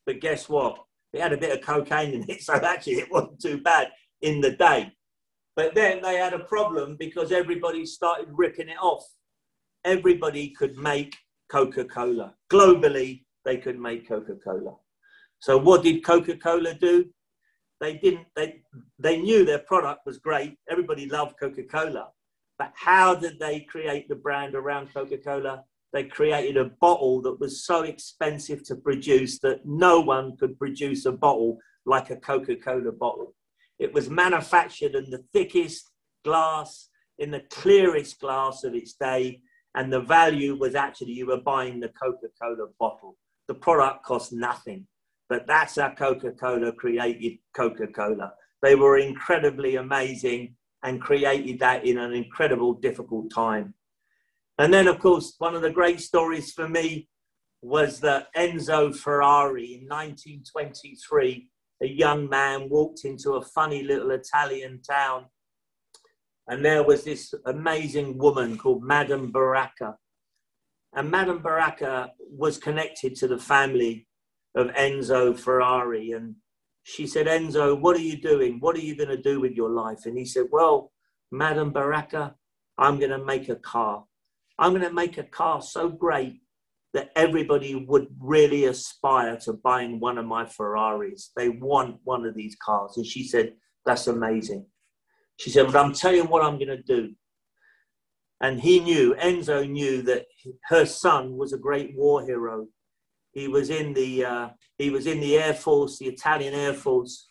But 0.05 0.19
guess 0.19 0.49
what? 0.49 0.77
It 1.13 1.21
had 1.21 1.34
a 1.34 1.38
bit 1.38 1.58
of 1.58 1.65
cocaine 1.65 2.13
in 2.13 2.25
it, 2.29 2.41
so 2.41 2.53
actually 2.53 2.99
it 2.99 3.12
wasn't 3.12 3.41
too 3.41 3.62
bad 3.62 3.89
in 4.21 4.41
the 4.41 4.51
day. 4.51 4.91
But 5.55 5.75
then 5.75 6.01
they 6.01 6.15
had 6.15 6.34
a 6.34 6.39
problem 6.39 6.95
because 6.97 7.32
everybody 7.32 7.86
started 7.86 8.27
ripping 8.32 8.69
it 8.69 8.77
off. 8.82 9.05
Everybody 9.84 10.49
could 10.51 10.77
make 10.77 11.15
Coca 11.49 11.84
Cola. 11.86 12.36
Globally, 12.49 13.23
they 13.45 13.58
could 13.58 13.79
make 13.79 14.08
Coca 14.08 14.36
Cola. 14.36 14.75
So, 15.39 15.58
what 15.58 15.84
did 15.84 16.03
Coca 16.03 16.38
Cola 16.38 16.73
do? 16.73 17.05
They 17.79 17.95
didn't, 17.95 18.27
they, 18.36 18.62
they 18.99 19.21
knew 19.21 19.45
their 19.45 19.60
product 19.60 20.05
was 20.05 20.17
great. 20.17 20.58
Everybody 20.69 21.08
loved 21.08 21.39
Coca 21.39 21.63
Cola. 21.63 22.10
But 22.58 22.73
how 22.75 23.15
did 23.15 23.39
they 23.39 23.62
create 23.62 24.10
the 24.10 24.15
brand 24.15 24.53
around 24.53 24.93
Coca 24.93 25.17
Cola? 25.17 25.63
They 25.93 26.03
created 26.03 26.58
a 26.58 26.71
bottle 26.82 27.21
that 27.21 27.39
was 27.39 27.65
so 27.65 27.84
expensive 27.84 28.63
to 28.65 28.75
produce 28.75 29.39
that 29.39 29.65
no 29.65 30.01
one 30.01 30.38
could 30.38 30.60
produce 30.60 31.05
a 31.05 31.12
bottle 31.12 31.58
like 31.86 32.12
a 32.12 32.17
Coca 32.17 32.55
Cola 32.58 32.91
bottle. 32.91 33.34
It 33.80 33.94
was 33.94 34.10
manufactured 34.10 34.94
in 34.94 35.10
the 35.10 35.24
thickest 35.34 35.89
glass, 36.24 36.89
in 37.18 37.32
the 37.32 37.44
clearest 37.50 38.20
glass 38.20 38.63
of 38.63 38.76
its 38.76 38.94
day, 38.94 39.42
and 39.76 39.92
the 39.92 40.02
value 40.02 40.56
was 40.56 40.76
actually 40.76 41.13
you 41.13 41.28
were 41.28 41.42
buying 41.42 41.80
the 41.80 41.89
Coca 41.89 42.28
Cola 42.42 42.68
bottle. 42.80 43.18
The 43.48 43.56
product 43.56 44.04
cost 44.04 44.34
nothing, 44.34 44.86
but 45.30 45.48
that's 45.48 45.78
how 45.80 45.92
Coca 45.92 46.32
Cola 46.32 46.72
created 46.72 47.39
Coca 47.56 47.88
Cola. 47.88 48.34
They 48.62 48.76
were 48.76 48.98
incredibly 48.98 49.78
amazing 49.78 50.56
and 50.84 51.02
created 51.02 51.60
that 51.60 51.86
in 51.86 51.98
an 51.98 52.13
incredible, 52.13 52.74
difficult 52.74 53.32
time. 53.32 53.74
And 54.58 54.74
then, 54.74 54.88
of 54.88 55.00
course, 55.00 55.36
one 55.38 55.56
of 55.56 55.62
the 55.62 55.72
great 55.72 56.02
stories 56.02 56.52
for 56.52 56.68
me 56.68 57.08
was 57.62 58.00
that 58.02 58.28
Enzo 58.36 58.96
Ferrari 58.96 59.74
in 59.74 59.88
1923, 59.88 61.50
a 61.82 61.88
young 61.88 62.30
man 62.30 62.70
walked 62.70 63.06
into 63.06 63.34
a 63.34 63.42
funny 63.42 63.84
little 63.84 64.12
Italian 64.12 64.82
town. 64.82 65.26
And 66.48 66.65
there 66.65 66.84
was 66.84 67.04
this 67.04 67.34
amazing 67.46 68.18
woman 68.18 68.58
called 68.58 68.84
Madame 68.84 69.32
Baracca. 69.32 69.96
And 70.94 71.12
Madame 71.12 71.42
Baracca 71.42 72.10
was 72.20 72.58
connected 72.58 73.15
to 73.15 73.28
the 73.28 73.38
family 73.38 74.08
of 74.56 74.68
Enzo 74.70 75.38
Ferrari. 75.38 76.12
And 76.12 76.36
she 76.84 77.06
said, 77.06 77.28
Enzo, 77.28 77.80
what 77.80 77.96
are 77.96 78.02
you 78.02 78.20
doing? 78.20 78.60
What 78.60 78.76
are 78.76 78.82
you 78.82 78.96
going 78.96 79.10
to 79.10 79.22
do 79.22 79.39
with 79.39 79.54
your 79.54 79.70
life? 79.70 80.06
And 80.06 80.18
he 80.18 80.26
said, 80.26 80.46
Well, 80.52 80.92
Madame 81.32 81.72
Baracca, 81.72 82.34
I'm 82.78 82.98
going 82.98 83.12
to 83.12 83.24
make 83.24 83.50
a 83.50 83.56
car. 83.56 84.06
I'm 84.58 84.72
going 84.72 84.84
to 84.84 84.92
make 84.92 85.18
a 85.18 85.24
car 85.24 85.62
so 85.62 85.88
great 85.88 86.42
that 86.93 87.12
everybody 87.15 87.75
would 87.75 88.08
really 88.19 88.65
aspire 88.65 89.38
to 89.38 89.54
buying 89.54 89.99
one 89.99 90.17
of 90.17 90.25
my 90.25 90.45
Ferraris. 90.45 91.32
They 91.36 91.49
want 91.49 91.97
one 92.04 92.25
of 92.25 92.36
these 92.36 92.56
cars. 92.63 92.97
And 92.97 93.06
she 93.06 93.28
said, 93.28 93.54
That's 93.86 94.08
amazing. 94.08 94.65
She 95.38 95.49
said, 95.49 95.67
But 95.67 95.75
I'm 95.75 95.93
telling 95.93 96.17
you 96.17 96.23
what 96.23 96.43
I'm 96.43 96.58
going 96.58 96.67
to 96.67 96.82
do. 96.82 97.13
And 98.41 98.60
he 98.60 98.80
knew, 98.80 99.15
Enzo 99.15 99.69
knew 99.69 100.02
that 100.04 100.25
her 100.65 100.86
son 100.86 101.38
was 101.38 101.54
a 101.54 101.58
great 101.58 101.95
war 101.95 102.25
hero. 102.25 102.67
He 103.34 103.47
was 103.47 103.69
in 103.69 103.93
the 103.93 104.25
uh, 104.25 104.49
he 104.78 104.89
was 104.89 105.06
in 105.06 105.19
the 105.19 105.38
Air 105.38 105.54
Force, 105.54 105.99
the 105.99 106.08
Italian 106.08 106.54
Air 106.54 106.73
Force, 106.73 107.28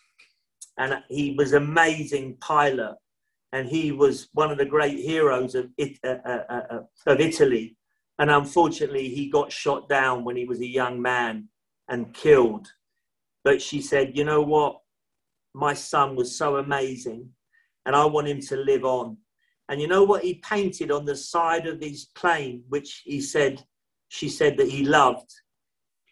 and 0.78 1.02
he 1.08 1.34
was 1.36 1.54
amazing 1.54 2.36
pilot. 2.40 2.94
And 3.52 3.66
he 3.66 3.92
was 3.92 4.28
one 4.34 4.50
of 4.50 4.58
the 4.58 4.66
great 4.66 4.98
heroes 4.98 5.54
of, 5.54 5.70
it, 5.78 5.98
uh, 6.04 6.16
uh, 6.26 6.62
uh, 6.70 6.80
of 7.06 7.18
Italy. 7.18 7.77
And 8.18 8.30
unfortunately, 8.30 9.08
he 9.08 9.30
got 9.30 9.52
shot 9.52 9.88
down 9.88 10.24
when 10.24 10.36
he 10.36 10.44
was 10.44 10.60
a 10.60 10.66
young 10.66 11.00
man 11.00 11.48
and 11.88 12.12
killed. 12.12 12.72
But 13.44 13.62
she 13.62 13.80
said, 13.80 14.16
You 14.16 14.24
know 14.24 14.42
what? 14.42 14.80
My 15.54 15.74
son 15.74 16.16
was 16.16 16.36
so 16.36 16.56
amazing, 16.56 17.30
and 17.86 17.96
I 17.96 18.04
want 18.04 18.28
him 18.28 18.40
to 18.42 18.56
live 18.56 18.84
on. 18.84 19.16
And 19.68 19.80
you 19.80 19.86
know 19.86 20.04
what 20.04 20.22
he 20.22 20.34
painted 20.34 20.90
on 20.90 21.04
the 21.04 21.16
side 21.16 21.66
of 21.66 21.80
his 21.80 22.06
plane, 22.14 22.64
which 22.68 23.02
he 23.04 23.20
said, 23.20 23.62
she 24.08 24.28
said 24.28 24.56
that 24.56 24.68
he 24.68 24.84
loved? 24.84 25.30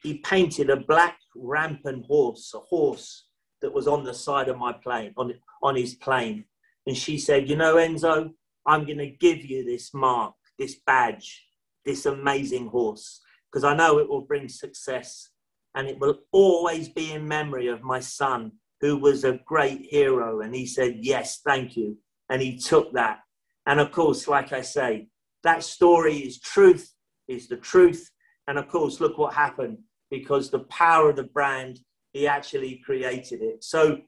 He 0.02 0.18
painted 0.18 0.70
a 0.70 0.76
black 0.76 1.18
rampant 1.34 2.04
horse, 2.06 2.52
a 2.54 2.60
horse 2.60 3.26
that 3.62 3.72
was 3.72 3.88
on 3.88 4.04
the 4.04 4.14
side 4.14 4.48
of 4.48 4.58
my 4.58 4.72
plane, 4.72 5.12
on, 5.16 5.32
on 5.62 5.74
his 5.74 5.94
plane. 5.94 6.44
And 6.86 6.96
she 6.96 7.18
said, 7.18 7.48
You 7.48 7.56
know, 7.56 7.76
Enzo, 7.76 8.30
I'm 8.66 8.84
going 8.84 8.98
to 8.98 9.08
give 9.08 9.44
you 9.44 9.64
this 9.64 9.94
mark, 9.94 10.34
this 10.58 10.76
badge, 10.86 11.45
this 11.86 12.06
amazing 12.06 12.66
horse, 12.66 13.20
because 13.50 13.64
I 13.64 13.74
know 13.74 13.98
it 13.98 14.08
will 14.08 14.22
bring 14.22 14.48
success. 14.48 15.30
And 15.74 15.88
it 15.88 15.98
will 15.98 16.20
always 16.32 16.88
be 16.88 17.12
in 17.12 17.28
memory 17.28 17.68
of 17.68 17.82
my 17.82 18.00
son, 18.00 18.52
who 18.80 18.96
was 18.96 19.24
a 19.24 19.40
great 19.46 19.86
hero. 19.90 20.40
And 20.40 20.54
he 20.54 20.66
said, 20.66 20.98
Yes, 21.00 21.40
thank 21.46 21.76
you. 21.76 21.98
And 22.30 22.40
he 22.40 22.58
took 22.58 22.92
that. 22.94 23.20
And 23.66 23.78
of 23.78 23.92
course, 23.92 24.26
like 24.26 24.52
I 24.52 24.62
say, 24.62 25.08
that 25.42 25.62
story 25.62 26.16
is 26.16 26.40
truth, 26.40 26.92
is 27.28 27.46
the 27.48 27.56
truth. 27.56 28.10
And 28.48 28.58
of 28.58 28.68
course, 28.68 29.00
look 29.00 29.18
what 29.18 29.34
happened 29.34 29.78
because 30.10 30.50
the 30.50 30.60
power 30.60 31.10
of 31.10 31.16
the 31.16 31.24
brand, 31.24 31.80
he 32.12 32.26
actually 32.26 32.80
created 32.84 33.42
it. 33.42 33.62
So 33.62 33.98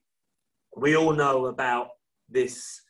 we 0.76 0.96
all 0.96 1.12
know 1.12 1.46
about 1.46 1.88
this 2.28 2.80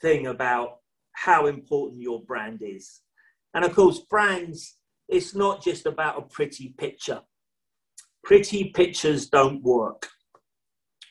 thing 0.00 0.26
about 0.26 0.78
how 1.12 1.46
important 1.46 2.00
your 2.00 2.22
brand 2.22 2.62
is. 2.62 3.00
And 3.54 3.64
of 3.64 3.74
course, 3.74 4.00
brands, 4.10 4.76
it's 5.08 5.34
not 5.34 5.62
just 5.62 5.86
about 5.86 6.18
a 6.18 6.22
pretty 6.22 6.74
picture. 6.78 7.20
Pretty 8.24 8.70
pictures 8.70 9.28
don't 9.28 9.62
work. 9.62 10.08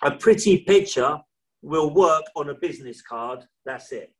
A 0.03 0.11
pretty 0.11 0.59
picture 0.59 1.19
will 1.61 1.93
work 1.93 2.23
on 2.35 2.49
a 2.49 2.55
business 2.55 3.01
card, 3.01 3.43
that's 3.65 3.91
it. 3.91 4.13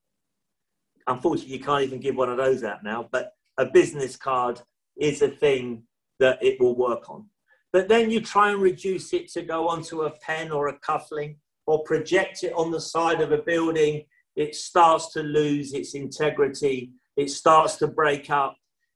Unfortunately, 1.08 1.54
you 1.54 1.64
can't 1.64 1.84
even 1.84 2.00
give 2.00 2.16
one 2.16 2.30
of 2.30 2.38
those 2.38 2.64
out 2.64 2.84
now, 2.84 3.08
but 3.12 3.32
a 3.58 3.66
business 3.66 4.18
card 4.18 4.62
is 5.00 5.22
a 5.22 5.30
thing 5.30 5.84
that 6.20 6.44
it 6.44 6.60
will 6.60 6.76
work 6.76 7.10
on. 7.10 7.26
But 7.72 7.88
then 7.88 8.10
you 8.10 8.20
try 8.20 8.52
and 8.52 8.62
reduce 8.62 9.14
it 9.14 9.30
to 9.34 9.42
go 9.42 9.68
onto 9.68 10.02
a 10.02 10.12
pen 10.20 10.52
or 10.52 10.68
a 10.68 10.80
cufflink 10.80 11.38
or 11.68 11.84
project 11.84 12.44
it 12.44 12.54
on 12.54 12.72
the 12.72 12.82
side 12.82 13.22
of 13.22 13.32
a 13.32 13.38
building, 13.38 14.04
it 14.36 14.56
starts 14.56 15.14
to 15.14 15.22
lose 15.22 15.74
its 15.74 15.94
integrity, 15.94 16.92
it 17.20 17.30
starts 17.30 17.76
to 17.78 17.88
break 17.88 18.30
up, 18.30 18.56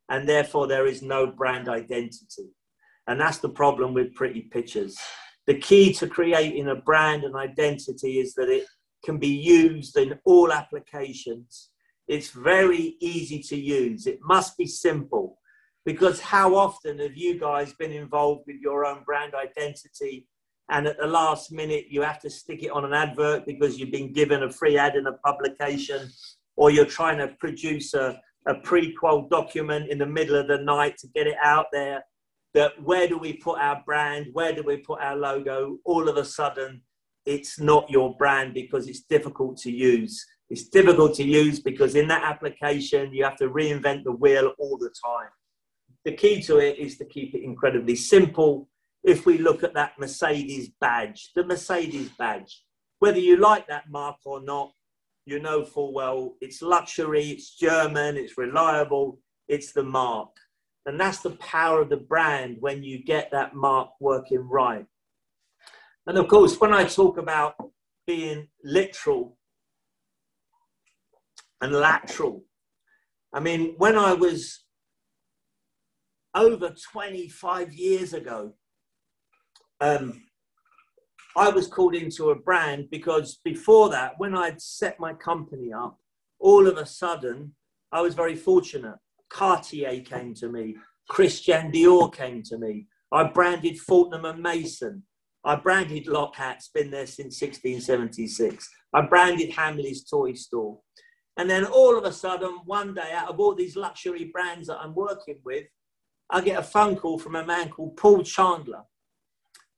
and 0.09 0.27
therefore 0.27 0.65
there 0.65 0.87
is 0.87 1.01
no 1.01 1.27
brand 1.27 1.67
identity. 1.67 2.55
And 3.07 3.19
that's 3.19 3.39
the 3.39 3.49
problem 3.49 3.93
with 3.93 4.15
pretty 4.15 4.43
pictures. 4.43 4.97
The 5.45 5.59
key 5.59 5.93
to 5.95 6.07
creating 6.07 6.69
a 6.69 6.75
brand 6.75 7.25
and 7.25 7.35
identity 7.35 8.19
is 8.19 8.33
that 8.35 8.47
it 8.47 8.65
can 9.03 9.17
be 9.17 9.27
used 9.27 9.97
in 9.97 10.17
all 10.23 10.53
applications. 10.53 11.71
It's 12.07 12.29
very 12.29 12.95
easy 13.01 13.39
to 13.49 13.57
use. 13.57 14.07
It 14.07 14.19
must 14.23 14.57
be 14.57 14.67
simple 14.67 15.37
because 15.85 16.21
how 16.21 16.55
often 16.55 16.99
have 16.99 17.17
you 17.17 17.37
guys 17.37 17.73
been 17.73 17.91
involved 17.91 18.43
with 18.47 18.55
your 18.61 18.85
own 18.85 19.03
brand 19.03 19.33
identity 19.35 20.29
and 20.69 20.87
at 20.87 20.97
the 20.97 21.07
last 21.07 21.51
minute 21.51 21.87
you 21.89 22.01
have 22.01 22.21
to 22.21 22.29
stick 22.29 22.63
it 22.63 22.71
on 22.71 22.85
an 22.85 22.93
advert 22.93 23.45
because 23.45 23.77
you've 23.77 23.91
been 23.91 24.13
given 24.13 24.43
a 24.43 24.49
free 24.49 24.77
ad 24.77 24.95
in 24.95 25.07
a 25.07 25.13
publication 25.13 26.09
or 26.55 26.71
you're 26.71 26.85
trying 26.85 27.17
to 27.17 27.27
produce 27.39 27.93
a, 27.93 28.19
a 28.47 28.55
prequel 28.55 29.29
document 29.29 29.89
in 29.89 29.97
the 29.97 30.05
middle 30.05 30.35
of 30.35 30.47
the 30.47 30.59
night 30.59 30.97
to 30.99 31.07
get 31.07 31.27
it 31.27 31.37
out 31.43 31.67
there 31.71 32.03
that 32.53 32.71
where 32.83 33.07
do 33.07 33.17
we 33.17 33.33
put 33.33 33.59
our 33.59 33.81
brand? 33.85 34.27
Where 34.33 34.53
do 34.53 34.63
we 34.63 34.77
put 34.77 35.01
our 35.01 35.15
logo? 35.15 35.77
All 35.85 36.07
of 36.07 36.17
a 36.17 36.25
sudden 36.25 36.81
it's 37.25 37.59
not 37.59 37.89
your 37.89 38.15
brand 38.17 38.53
because 38.53 38.87
it's 38.87 39.01
difficult 39.01 39.57
to 39.57 39.71
use. 39.71 40.23
It's 40.49 40.69
difficult 40.69 41.15
to 41.15 41.23
use 41.23 41.59
because 41.59 41.95
in 41.95 42.07
that 42.09 42.23
application 42.23 43.13
you 43.13 43.23
have 43.23 43.37
to 43.37 43.49
reinvent 43.49 44.03
the 44.03 44.11
wheel 44.11 44.53
all 44.59 44.77
the 44.77 44.93
time. 45.03 45.29
The 46.05 46.11
key 46.11 46.41
to 46.43 46.57
it 46.57 46.77
is 46.77 46.97
to 46.97 47.05
keep 47.05 47.33
it 47.33 47.43
incredibly 47.43 47.95
simple. 47.95 48.67
If 49.03 49.25
we 49.25 49.37
look 49.37 49.63
at 49.63 49.73
that 49.73 49.93
Mercedes 49.97 50.69
badge, 50.79 51.31
the 51.35 51.45
Mercedes 51.45 52.09
badge, 52.19 52.63
whether 52.99 53.19
you 53.19 53.37
like 53.37 53.67
that 53.67 53.89
mark 53.89 54.17
or 54.25 54.41
not, 54.41 54.73
you 55.25 55.39
know 55.39 55.63
full 55.63 55.93
well 55.93 56.35
it's 56.41 56.61
luxury, 56.61 57.29
it's 57.29 57.55
German, 57.55 58.17
it's 58.17 58.37
reliable, 58.37 59.19
it's 59.47 59.71
the 59.71 59.83
mark. 59.83 60.29
And 60.85 60.99
that's 60.99 61.19
the 61.19 61.31
power 61.31 61.81
of 61.81 61.89
the 61.89 61.97
brand 61.97 62.57
when 62.59 62.83
you 62.83 63.03
get 63.03 63.31
that 63.31 63.55
mark 63.55 63.89
working 64.01 64.47
right. 64.49 64.85
And 66.05 66.17
of 66.17 66.27
course, 66.27 66.59
when 66.59 66.73
I 66.73 66.83
talk 66.83 67.17
about 67.17 67.55
being 68.05 68.47
literal 68.63 69.37
and 71.61 71.71
lateral, 71.71 72.43
I 73.33 73.39
mean, 73.39 73.75
when 73.77 73.97
I 73.97 74.13
was 74.13 74.65
over 76.35 76.75
25 76.91 77.73
years 77.73 78.13
ago, 78.13 78.53
um, 79.79 80.21
I 81.35 81.49
was 81.49 81.67
called 81.67 81.95
into 81.95 82.29
a 82.29 82.35
brand 82.35 82.89
because 82.91 83.39
before 83.43 83.89
that, 83.89 84.13
when 84.17 84.35
I'd 84.35 84.61
set 84.61 84.99
my 84.99 85.13
company 85.13 85.73
up, 85.73 85.97
all 86.39 86.67
of 86.67 86.77
a 86.77 86.85
sudden, 86.85 87.55
I 87.91 88.01
was 88.01 88.13
very 88.13 88.35
fortunate. 88.35 88.97
Cartier 89.29 90.01
came 90.01 90.35
to 90.35 90.49
me, 90.49 90.75
Christian 91.09 91.71
Dior 91.71 92.13
came 92.13 92.43
to 92.43 92.57
me. 92.57 92.87
I 93.11 93.23
branded 93.25 93.79
Fortnum 93.79 94.25
and 94.25 94.41
Mason. 94.41 95.03
I 95.43 95.55
branded 95.55 96.07
Lockhat's 96.07 96.69
been 96.69 96.91
there 96.91 97.07
since 97.07 97.41
1676. 97.41 98.69
I 98.93 99.01
branded 99.01 99.51
Hamleys 99.51 100.09
toy 100.09 100.33
store. 100.33 100.79
And 101.37 101.49
then 101.49 101.65
all 101.65 101.97
of 101.97 102.05
a 102.05 102.13
sudden, 102.13 102.59
one 102.65 102.93
day, 102.93 103.11
out 103.11 103.29
of 103.29 103.39
all 103.39 103.55
these 103.55 103.75
luxury 103.75 104.25
brands 104.25 104.67
that 104.67 104.79
I'm 104.79 104.95
working 104.95 105.39
with, 105.43 105.65
I 106.29 106.41
get 106.41 106.59
a 106.59 106.63
phone 106.63 106.95
call 106.95 107.19
from 107.19 107.35
a 107.35 107.45
man 107.45 107.69
called 107.69 107.97
Paul 107.97 108.23
Chandler. 108.23 108.83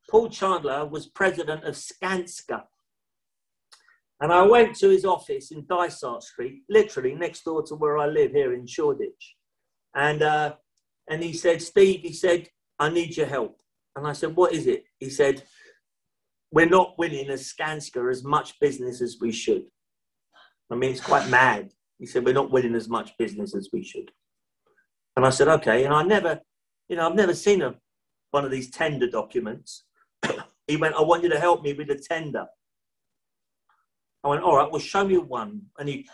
Paul 0.09 0.29
Chandler 0.29 0.85
was 0.85 1.07
president 1.07 1.63
of 1.63 1.75
Skanska. 1.75 2.63
And 4.21 4.31
I 4.31 4.43
went 4.43 4.75
to 4.77 4.89
his 4.89 5.05
office 5.05 5.51
in 5.51 5.65
Dysart 5.65 6.23
Street, 6.23 6.63
literally 6.69 7.15
next 7.15 7.43
door 7.43 7.63
to 7.63 7.75
where 7.75 7.97
I 7.97 8.05
live 8.07 8.31
here 8.31 8.53
in 8.53 8.65
Shoreditch. 8.65 9.35
And, 9.93 10.21
uh, 10.21 10.55
and 11.09 11.21
he 11.21 11.33
said, 11.33 11.61
Steve, 11.61 12.01
he 12.01 12.13
said, 12.13 12.47
I 12.79 12.89
need 12.89 13.17
your 13.17 13.25
help. 13.25 13.59
And 13.95 14.05
I 14.05 14.13
said, 14.13 14.35
What 14.35 14.53
is 14.53 14.67
it? 14.67 14.85
He 14.99 15.09
said, 15.09 15.43
We're 16.51 16.69
not 16.69 16.97
winning 16.97 17.29
as 17.29 17.51
Skanska 17.53 18.09
as 18.09 18.23
much 18.23 18.59
business 18.59 19.01
as 19.01 19.17
we 19.19 19.31
should. 19.31 19.65
I 20.71 20.75
mean, 20.75 20.91
it's 20.91 21.01
quite 21.01 21.29
mad. 21.29 21.71
He 21.99 22.05
said, 22.05 22.25
We're 22.25 22.33
not 22.33 22.51
winning 22.51 22.75
as 22.75 22.89
much 22.89 23.17
business 23.17 23.55
as 23.55 23.69
we 23.71 23.83
should. 23.83 24.11
And 25.15 25.25
I 25.25 25.29
said, 25.29 25.47
Okay. 25.47 25.85
And 25.85 25.93
I 25.93 26.03
never, 26.03 26.39
you 26.89 26.97
know, 26.97 27.07
I've 27.07 27.15
never 27.15 27.33
seen 27.33 27.61
a, 27.61 27.75
one 28.31 28.45
of 28.45 28.51
these 28.51 28.69
tender 28.69 29.07
documents. 29.07 29.84
He 30.67 30.77
went, 30.77 30.95
I 30.95 31.01
want 31.01 31.23
you 31.23 31.29
to 31.29 31.39
help 31.39 31.63
me 31.63 31.73
with 31.73 31.87
the 31.87 31.95
tender. 31.95 32.45
I 34.23 34.27
went, 34.27 34.43
all 34.43 34.57
right, 34.57 34.71
well, 34.71 34.81
show 34.81 35.05
me 35.07 35.17
one. 35.17 35.61
And 35.77 35.87
he, 35.87 36.07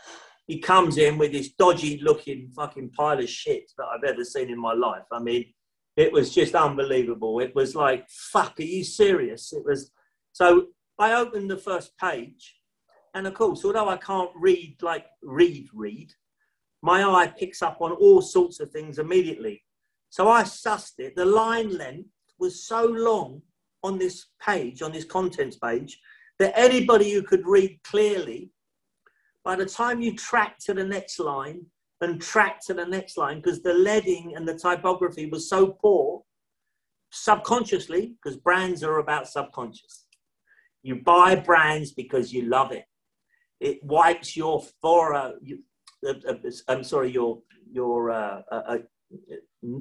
he 0.48 0.60
comes 0.60 0.98
in 0.98 1.18
with 1.18 1.32
this 1.32 1.54
dodgy 1.54 2.00
looking 2.04 2.50
fucking 2.56 2.92
pile 2.92 3.20
of 3.20 3.30
shit 3.30 3.72
that 3.78 3.86
I've 3.86 4.04
ever 4.04 4.26
seen 4.26 4.50
in 4.50 4.60
my 4.60 4.74
life. 4.74 5.06
I 5.12 5.20
mean, 5.20 5.46
it 5.96 6.12
was 6.12 6.34
just 6.34 6.56
unbelievable. 6.56 7.40
It 7.40 7.56
was 7.56 7.76
like, 7.76 8.10
fuck, 8.10 8.60
are 8.60 8.64
you 8.64 8.84
serious? 8.84 9.54
It 9.54 9.64
was, 9.66 9.92
so 10.34 10.68
I 11.00 11.14
opened 11.14 11.50
the 11.50 11.58
first 11.58 11.98
page. 11.98 12.56
And 13.14 13.28
of 13.28 13.34
course, 13.34 13.64
although 13.66 13.90
I 13.90 13.98
can't 13.98 14.32
read, 14.36 14.78
like 14.82 15.06
read, 15.22 15.68
read, 15.74 16.14
my 16.82 17.04
eye 17.04 17.28
picks 17.28 17.62
up 17.62 17.78
on 17.82 17.92
all 17.94 18.22
sorts 18.22 18.60
of 18.60 18.72
things 18.72 19.00
immediately. 19.00 19.64
So 20.10 20.30
I 20.30 20.44
sussed 20.44 21.00
it. 21.00 21.16
The 21.16 21.26
line 21.26 21.78
length 21.78 22.10
was 22.40 22.66
so 22.66 22.86
long 22.86 23.42
on 23.84 23.98
this 23.98 24.28
page, 24.46 24.82
on 24.82 24.92
this 24.92 25.06
contents 25.06 25.58
page, 25.58 26.00
that 26.40 26.58
anybody 26.58 27.12
who 27.12 27.24
could 27.24 27.46
read 27.46 27.80
clearly, 27.84 28.52
by 29.44 29.56
the 29.56 29.66
time 29.66 30.02
you 30.02 30.16
track 30.16 30.58
to 30.60 30.74
the 30.74 30.84
next 30.84 31.20
line 31.20 31.66
and 32.02 32.22
track 32.22 32.60
to 32.66 32.74
the 32.74 32.86
next 32.86 33.18
line, 33.18 33.38
because 33.38 33.62
the 33.62 33.74
leading 33.74 34.36
and 34.36 34.48
the 34.48 34.58
typography 34.58 35.28
was 35.28 35.50
so 35.50 35.68
poor, 35.68 36.24
subconsciously, 37.12 38.16
because 38.24 38.38
brands 38.38 38.84
are 38.84 39.00
about 39.00 39.28
subconscious. 39.28 40.06
You 40.84 40.96
buy 40.96 41.36
brands 41.36 41.92
because 41.92 42.34
you 42.34 42.44
love 42.44 42.72
it. 42.72 42.86
It 43.60 43.84
wipes 43.84 44.36
your 44.36 44.64
fora. 44.82 45.34
You, 45.42 45.60
uh, 46.08 46.14
uh, 46.28 46.34
I'm 46.68 46.84
sorry, 46.84 47.12
your 47.12 47.40
your 47.72 48.10
uh, 48.10 48.42
uh, 48.52 48.78
uh 49.64 49.78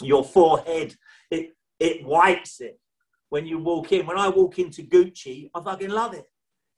your 0.00 0.24
forehead. 0.24 0.94
It 1.30 1.54
it 1.84 2.04
wipes 2.04 2.60
it 2.62 2.80
when 3.28 3.46
you 3.46 3.58
walk 3.58 3.92
in. 3.92 4.06
When 4.06 4.18
I 4.18 4.28
walk 4.28 4.58
into 4.58 4.82
Gucci, 4.82 5.50
I 5.54 5.62
fucking 5.62 5.90
love 5.90 6.14
it. 6.14 6.24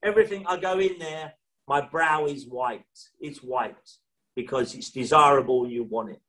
Everything 0.04 0.44
I 0.46 0.56
go 0.56 0.80
in 0.80 0.98
there, 0.98 1.32
my 1.68 1.80
brow 1.80 2.26
is 2.26 2.46
white. 2.46 2.84
It's 3.20 3.38
white 3.38 3.88
because 4.34 4.74
it's 4.74 4.90
desirable, 4.90 5.70
you 5.70 5.84
want 5.84 6.10
it. 6.10 6.20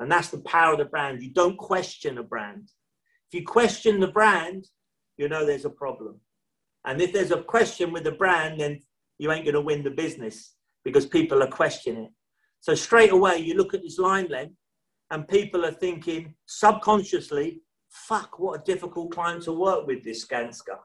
And 0.00 0.10
that's 0.10 0.30
the 0.30 0.40
power 0.40 0.72
of 0.72 0.80
the 0.80 0.84
brand. 0.84 1.22
You 1.22 1.30
don't 1.30 1.56
question 1.56 2.18
a 2.18 2.24
brand. 2.24 2.70
If 3.30 3.40
you 3.40 3.46
question 3.46 4.00
the 4.00 4.08
brand, 4.08 4.66
you 5.16 5.28
know 5.28 5.46
there's 5.46 5.64
a 5.64 5.70
problem. 5.70 6.20
And 6.84 7.00
if 7.00 7.12
there's 7.12 7.30
a 7.30 7.42
question 7.42 7.92
with 7.92 8.02
the 8.02 8.12
brand, 8.12 8.60
then 8.60 8.80
you 9.18 9.30
ain't 9.30 9.44
going 9.44 9.54
to 9.54 9.60
win 9.60 9.84
the 9.84 9.90
business 9.90 10.54
because 10.84 11.06
people 11.06 11.40
are 11.42 11.48
questioning 11.48 12.04
it. 12.06 12.12
So 12.60 12.74
straight 12.74 13.12
away, 13.12 13.38
you 13.38 13.54
look 13.54 13.74
at 13.74 13.82
this 13.82 13.98
line 13.98 14.26
length 14.28 14.56
and 15.10 15.28
people 15.28 15.64
are 15.64 15.72
thinking 15.72 16.34
subconsciously, 16.46 17.60
fuck, 17.94 18.38
what 18.38 18.60
a 18.60 18.64
difficult 18.64 19.12
client 19.12 19.42
to 19.44 19.52
work 19.52 19.86
with, 19.86 20.02
this 20.02 20.26
Skanska. 20.26 20.78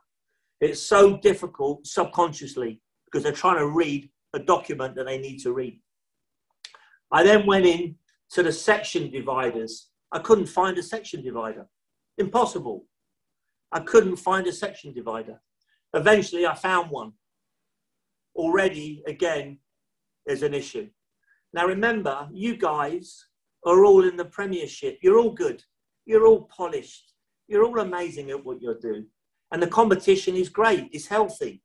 It's 0.61 0.81
so 0.81 1.17
difficult 1.17 1.87
subconsciously 1.87 2.81
because 3.05 3.23
they're 3.23 3.31
trying 3.31 3.57
to 3.57 3.67
read 3.67 4.09
a 4.33 4.39
document 4.39 4.95
that 4.95 5.05
they 5.05 5.17
need 5.17 5.39
to 5.39 5.51
read. 5.51 5.81
I 7.11 7.23
then 7.23 7.45
went 7.47 7.65
in 7.65 7.95
to 8.31 8.43
the 8.43 8.51
section 8.51 9.09
dividers. 9.09 9.89
I 10.11 10.19
couldn't 10.19 10.45
find 10.45 10.77
a 10.77 10.83
section 10.83 11.23
divider. 11.23 11.65
Impossible. 12.17 12.85
I 13.71 13.79
couldn't 13.79 14.17
find 14.17 14.45
a 14.45 14.53
section 14.53 14.93
divider. 14.93 15.41
Eventually, 15.93 16.45
I 16.45 16.53
found 16.53 16.91
one. 16.91 17.13
Already, 18.35 19.03
again, 19.07 19.57
there's 20.25 20.43
an 20.43 20.53
issue 20.53 20.87
Now 21.53 21.65
remember, 21.65 22.29
you 22.31 22.55
guys 22.55 23.25
are 23.65 23.83
all 23.83 24.07
in 24.07 24.15
the 24.15 24.25
Premiership. 24.25 24.99
You're 25.01 25.17
all 25.17 25.31
good. 25.31 25.63
You're 26.09 26.25
all 26.25 26.49
polished. 26.57 27.13
You're 27.47 27.63
all 27.63 27.79
amazing 27.79 28.31
at 28.31 28.43
what 28.43 28.63
you're 28.63 28.79
doing. 28.79 29.05
And 29.51 29.61
the 29.61 29.67
competition 29.67 30.35
is 30.35 30.49
great. 30.49 30.89
It's 30.91 31.05
healthy. 31.05 31.61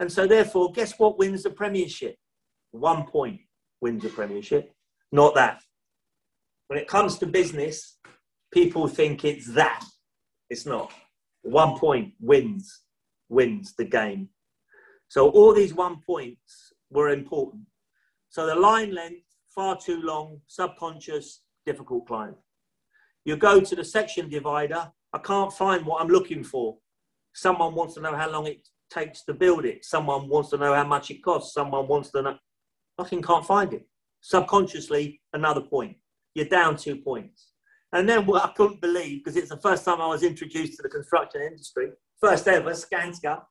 And 0.00 0.10
so 0.10 0.26
therefore, 0.26 0.72
guess 0.72 0.98
what 0.98 1.16
wins 1.16 1.44
the 1.44 1.50
Premiership? 1.50 2.16
One 2.72 3.06
point 3.06 3.38
wins 3.80 4.02
the 4.02 4.08
Premiership. 4.08 4.72
Not 5.12 5.36
that. 5.36 5.62
When 6.66 6.76
it 6.76 6.88
comes 6.88 7.18
to 7.18 7.26
business, 7.26 7.98
people 8.52 8.88
think 8.88 9.24
it's 9.24 9.46
that. 9.54 9.84
It's 10.50 10.66
not. 10.66 10.92
One 11.42 11.78
point 11.78 12.14
wins, 12.18 12.80
wins 13.28 13.74
the 13.78 13.84
game. 13.84 14.30
So 15.06 15.30
all 15.30 15.54
these 15.54 15.72
one 15.72 16.00
points 16.04 16.72
were 16.90 17.10
important. 17.10 17.62
So 18.28 18.44
the 18.44 18.56
line 18.56 18.92
length, 18.92 19.22
far 19.54 19.78
too 19.80 20.02
long, 20.02 20.40
subconscious, 20.48 21.42
difficult 21.64 22.08
client. 22.08 22.36
You 23.26 23.36
go 23.36 23.60
to 23.60 23.74
the 23.74 23.84
section 23.84 24.28
divider, 24.28 24.88
I 25.12 25.18
can't 25.18 25.52
find 25.52 25.84
what 25.84 26.00
I'm 26.00 26.06
looking 26.06 26.44
for. 26.44 26.78
Someone 27.34 27.74
wants 27.74 27.94
to 27.94 28.00
know 28.00 28.14
how 28.14 28.30
long 28.30 28.46
it 28.46 28.68
takes 28.88 29.24
to 29.24 29.34
build 29.34 29.64
it. 29.64 29.84
Someone 29.84 30.28
wants 30.28 30.50
to 30.50 30.56
know 30.56 30.72
how 30.72 30.84
much 30.84 31.10
it 31.10 31.24
costs. 31.24 31.52
Someone 31.52 31.88
wants 31.88 32.12
to 32.12 32.22
know. 32.22 32.38
Fucking 32.96 33.22
can't 33.22 33.44
find 33.44 33.74
it. 33.74 33.84
Subconsciously, 34.20 35.20
another 35.32 35.60
point. 35.60 35.96
You're 36.36 36.46
down 36.46 36.76
two 36.76 36.98
points. 36.98 37.48
And 37.92 38.08
then 38.08 38.26
what 38.26 38.44
I 38.44 38.52
couldn't 38.52 38.80
believe, 38.80 39.24
because 39.24 39.36
it's 39.36 39.48
the 39.48 39.56
first 39.56 39.84
time 39.84 40.00
I 40.00 40.06
was 40.06 40.22
introduced 40.22 40.76
to 40.76 40.84
the 40.84 40.88
construction 40.88 41.42
industry, 41.42 41.90
first 42.20 42.46
ever, 42.46 42.70
Skanska. 42.70 43.42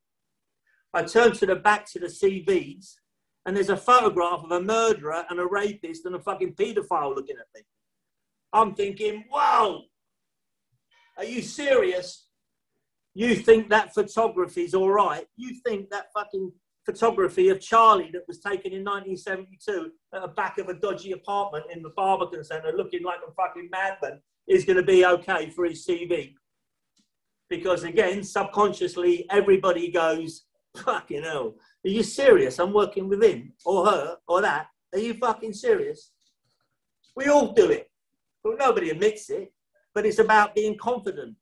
I 0.93 1.03
turned 1.03 1.35
to 1.35 1.45
the 1.45 1.55
back 1.55 1.85
to 1.91 1.99
the 1.99 2.07
CVs, 2.07 2.93
and 3.45 3.57
there's 3.57 3.69
a 3.69 3.75
photograph 3.75 4.39
of 4.45 4.51
a 4.51 4.61
murderer 4.61 5.25
and 5.29 5.37
a 5.37 5.45
rapist 5.45 6.05
and 6.05 6.15
a 6.15 6.19
fucking 6.19 6.53
paedophile 6.53 7.13
looking 7.13 7.35
at 7.37 7.47
me. 7.53 7.61
I'm 8.55 8.73
thinking, 8.73 9.25
wow, 9.29 9.81
are 11.17 11.25
you 11.25 11.41
serious? 11.41 12.27
You 13.13 13.35
think 13.35 13.69
that 13.69 13.93
photography 13.93 14.63
is 14.63 14.73
all 14.73 14.89
right? 14.89 15.25
You 15.35 15.55
think 15.65 15.89
that 15.89 16.05
fucking 16.13 16.53
photography 16.85 17.49
of 17.49 17.59
Charlie 17.59 18.11
that 18.13 18.23
was 18.29 18.39
taken 18.39 18.71
in 18.71 18.85
1972 18.85 19.91
at 20.13 20.21
the 20.21 20.29
back 20.29 20.57
of 20.57 20.69
a 20.69 20.73
dodgy 20.73 21.11
apartment 21.11 21.65
in 21.73 21.81
the 21.81 21.89
Barbican 21.97 22.45
Centre 22.45 22.71
looking 22.71 23.03
like 23.03 23.19
a 23.27 23.31
fucking 23.33 23.69
madman 23.69 24.21
is 24.47 24.63
going 24.63 24.77
to 24.77 24.83
be 24.83 25.05
okay 25.05 25.49
for 25.49 25.65
his 25.65 25.85
CV? 25.85 26.33
Because 27.49 27.83
again, 27.83 28.23
subconsciously, 28.23 29.25
everybody 29.31 29.91
goes, 29.91 30.45
fucking 30.77 31.23
hell, 31.23 31.55
are 31.85 31.89
you 31.89 32.03
serious? 32.03 32.57
I'm 32.59 32.71
working 32.71 33.09
with 33.09 33.21
him 33.21 33.51
or 33.65 33.85
her 33.85 34.17
or 34.29 34.41
that. 34.41 34.67
Are 34.93 34.99
you 34.99 35.13
fucking 35.15 35.53
serious? 35.53 36.11
We 37.17 37.27
all 37.27 37.51
do 37.51 37.69
it. 37.69 37.89
But 38.45 38.59
nobody 38.59 38.91
admits 38.91 39.29
it. 39.29 39.51
But 39.93 40.05
it's 40.05 40.19
about 40.19 40.55
being 40.55 40.77
confident. 40.77 41.35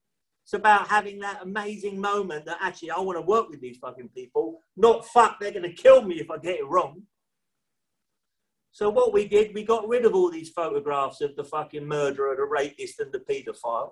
It's 0.43 0.54
about 0.54 0.88
having 0.88 1.20
that 1.20 1.43
amazing 1.43 1.99
moment 1.99 2.45
that 2.45 2.58
actually 2.62 2.91
I 2.91 2.99
want 2.99 3.18
to 3.18 3.22
work 3.22 3.49
with 3.49 3.62
these 3.62 3.78
fucking 3.78 4.10
people. 4.16 4.60
Not 4.76 5.06
fuck, 5.08 5.39
they're 5.39 5.51
going 5.51 5.64
to 5.64 5.74
kill 5.74 6.01
me 6.01 6.16
if 6.16 6.32
I 6.32 6.38
get 6.38 6.60
it 6.60 6.68
wrong. 6.68 7.04
So 8.72 8.89
what 8.89 9.14
we 9.14 9.28
did, 9.28 9.54
we 9.54 9.64
got 9.64 9.88
rid 9.88 10.06
of 10.06 10.16
all 10.16 10.32
these 10.32 10.49
photographs 10.49 11.22
of 11.22 11.36
the 11.36 11.43
fucking 11.43 11.88
murderer, 11.88 12.36
the 12.36 12.43
rapist, 12.43 12.99
and 12.99 13.12
the 13.12 13.20
paedophile, 13.20 13.91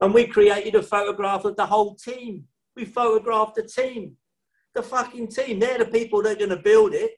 and 0.00 0.14
we 0.14 0.26
created 0.26 0.76
a 0.76 0.82
photograph 0.82 1.44
of 1.44 1.56
the 1.56 1.66
whole 1.66 1.96
team. 1.96 2.44
We 2.76 2.84
photographed 2.84 3.56
the 3.56 3.64
team, 3.64 4.16
the 4.74 4.82
fucking 4.82 5.28
team. 5.28 5.58
They're 5.58 5.78
the 5.78 5.86
people 5.86 6.22
that 6.22 6.36
are 6.36 6.46
going 6.46 6.50
to 6.50 6.56
build 6.56 6.94
it. 6.94 7.12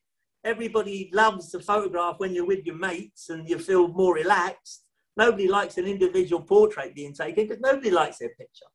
Everybody 0.44 1.11
loves 1.12 1.53
the 1.53 1.61
photograph 1.61 2.16
when 2.18 2.34
you're 2.34 2.46
with 2.46 2.64
your 2.64 2.76
mates 2.76 3.28
and 3.28 3.48
you 3.48 3.59
feel 3.59 3.86
more 3.88 4.14
relaxed. 4.14 4.82
Nobody 5.16 5.48
likes 5.48 5.78
an 5.78 5.86
individual 5.86 6.42
portrait 6.42 6.94
being 6.94 7.12
taken 7.12 7.46
because 7.46 7.60
nobody 7.60 7.90
likes 7.90 8.18
their 8.18 8.30
picture. 8.30 8.66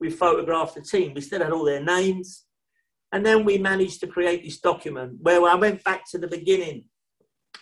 We 0.00 0.10
photographed 0.10 0.74
the 0.74 0.82
team. 0.82 1.14
We 1.14 1.20
still 1.20 1.42
had 1.42 1.52
all 1.52 1.64
their 1.64 1.82
names. 1.82 2.44
And 3.12 3.24
then 3.24 3.44
we 3.44 3.58
managed 3.58 4.00
to 4.00 4.08
create 4.08 4.42
this 4.42 4.60
document 4.60 5.18
where 5.20 5.42
I 5.48 5.54
went 5.54 5.84
back 5.84 6.02
to 6.10 6.18
the 6.18 6.26
beginning. 6.26 6.86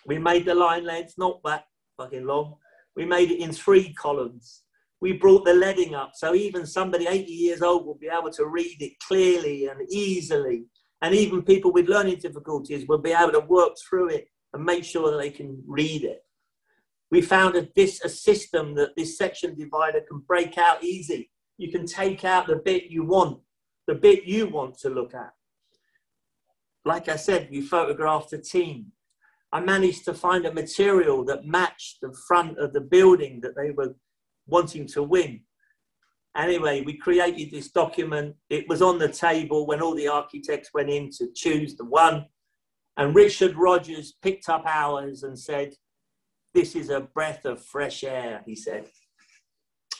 We 0.06 0.18
made 0.18 0.46
the 0.46 0.54
line 0.54 0.84
length 0.84 1.14
not 1.18 1.40
that 1.44 1.64
fucking 1.98 2.26
long. 2.26 2.56
We 2.96 3.04
made 3.04 3.30
it 3.30 3.40
in 3.40 3.52
three 3.52 3.92
columns. 3.92 4.62
We 5.00 5.12
brought 5.12 5.44
the 5.44 5.52
leading 5.52 5.94
up 5.94 6.12
so 6.14 6.34
even 6.34 6.64
somebody 6.64 7.06
80 7.06 7.30
years 7.30 7.60
old 7.60 7.84
will 7.84 7.98
be 7.98 8.08
able 8.08 8.30
to 8.30 8.46
read 8.46 8.76
it 8.80 8.92
clearly 9.06 9.66
and 9.66 9.80
easily. 9.90 10.64
And 11.02 11.14
even 11.14 11.42
people 11.42 11.72
with 11.72 11.88
learning 11.88 12.20
difficulties 12.20 12.86
will 12.86 12.98
be 12.98 13.12
able 13.12 13.32
to 13.32 13.40
work 13.40 13.72
through 13.88 14.10
it 14.10 14.28
and 14.54 14.64
make 14.64 14.84
sure 14.84 15.10
that 15.10 15.18
they 15.18 15.30
can 15.30 15.62
read 15.66 16.04
it. 16.04 16.24
We 17.12 17.20
found 17.20 17.56
a, 17.56 17.68
this, 17.76 18.02
a 18.02 18.08
system 18.08 18.74
that 18.76 18.96
this 18.96 19.18
section 19.18 19.54
divider 19.54 20.00
can 20.00 20.20
break 20.26 20.56
out 20.56 20.82
easy. 20.82 21.30
You 21.58 21.70
can 21.70 21.84
take 21.84 22.24
out 22.24 22.46
the 22.46 22.56
bit 22.56 22.84
you 22.84 23.04
want, 23.04 23.38
the 23.86 23.94
bit 23.94 24.24
you 24.24 24.48
want 24.48 24.78
to 24.78 24.88
look 24.88 25.14
at. 25.14 25.34
Like 26.86 27.10
I 27.10 27.16
said, 27.16 27.48
we 27.50 27.60
photographed 27.60 28.32
a 28.32 28.38
team. 28.38 28.92
I 29.52 29.60
managed 29.60 30.06
to 30.06 30.14
find 30.14 30.46
a 30.46 30.54
material 30.54 31.22
that 31.26 31.46
matched 31.46 31.98
the 32.00 32.16
front 32.26 32.58
of 32.58 32.72
the 32.72 32.80
building 32.80 33.40
that 33.42 33.54
they 33.54 33.72
were 33.72 33.94
wanting 34.46 34.86
to 34.88 35.02
win. 35.02 35.42
Anyway, 36.34 36.80
we 36.80 36.96
created 36.96 37.50
this 37.50 37.70
document. 37.70 38.34
It 38.48 38.66
was 38.70 38.80
on 38.80 38.98
the 38.98 39.10
table 39.10 39.66
when 39.66 39.82
all 39.82 39.94
the 39.94 40.08
architects 40.08 40.70
went 40.72 40.88
in 40.88 41.10
to 41.18 41.28
choose 41.34 41.76
the 41.76 41.84
one. 41.84 42.24
And 42.96 43.14
Richard 43.14 43.54
Rogers 43.54 44.14
picked 44.22 44.48
up 44.48 44.64
ours 44.64 45.24
and 45.24 45.38
said, 45.38 45.74
this 46.54 46.74
is 46.74 46.90
a 46.90 47.00
breath 47.00 47.44
of 47.44 47.64
fresh 47.64 48.04
air, 48.04 48.42
he 48.46 48.54
said. 48.54 48.86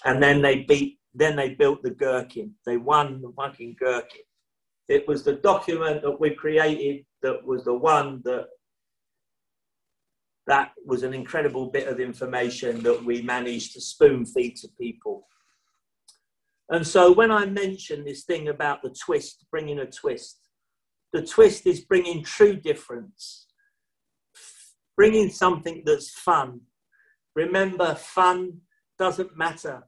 And 0.04 0.22
then 0.22 0.42
they 0.42 0.60
beat, 0.60 0.98
then 1.14 1.36
they 1.36 1.50
built 1.54 1.82
the 1.82 1.90
gherkin. 1.90 2.54
They 2.66 2.76
won 2.76 3.22
the 3.22 3.32
fucking 3.36 3.76
gherkin. 3.78 4.22
It 4.88 5.06
was 5.08 5.22
the 5.22 5.34
document 5.34 6.02
that 6.02 6.20
we 6.20 6.34
created 6.34 7.04
that 7.22 7.44
was 7.44 7.64
the 7.64 7.74
one 7.74 8.20
that 8.24 8.46
that 10.48 10.72
was 10.84 11.04
an 11.04 11.14
incredible 11.14 11.66
bit 11.66 11.86
of 11.86 12.00
information 12.00 12.82
that 12.82 13.04
we 13.04 13.22
managed 13.22 13.74
to 13.74 13.80
spoon 13.80 14.26
feed 14.26 14.56
to 14.56 14.68
people. 14.78 15.28
And 16.68 16.84
so 16.84 17.12
when 17.12 17.30
I 17.30 17.46
mention 17.46 18.04
this 18.04 18.24
thing 18.24 18.48
about 18.48 18.82
the 18.82 18.90
twist, 18.90 19.44
bringing 19.50 19.78
a 19.78 19.86
twist, 19.86 20.40
the 21.12 21.22
twist 21.22 21.66
is 21.66 21.80
bringing 21.80 22.24
true 22.24 22.56
difference 22.56 23.46
bringing 24.96 25.30
something 25.30 25.82
that's 25.84 26.10
fun. 26.10 26.60
Remember, 27.34 27.94
fun 27.94 28.60
doesn't 28.98 29.36
matter. 29.36 29.82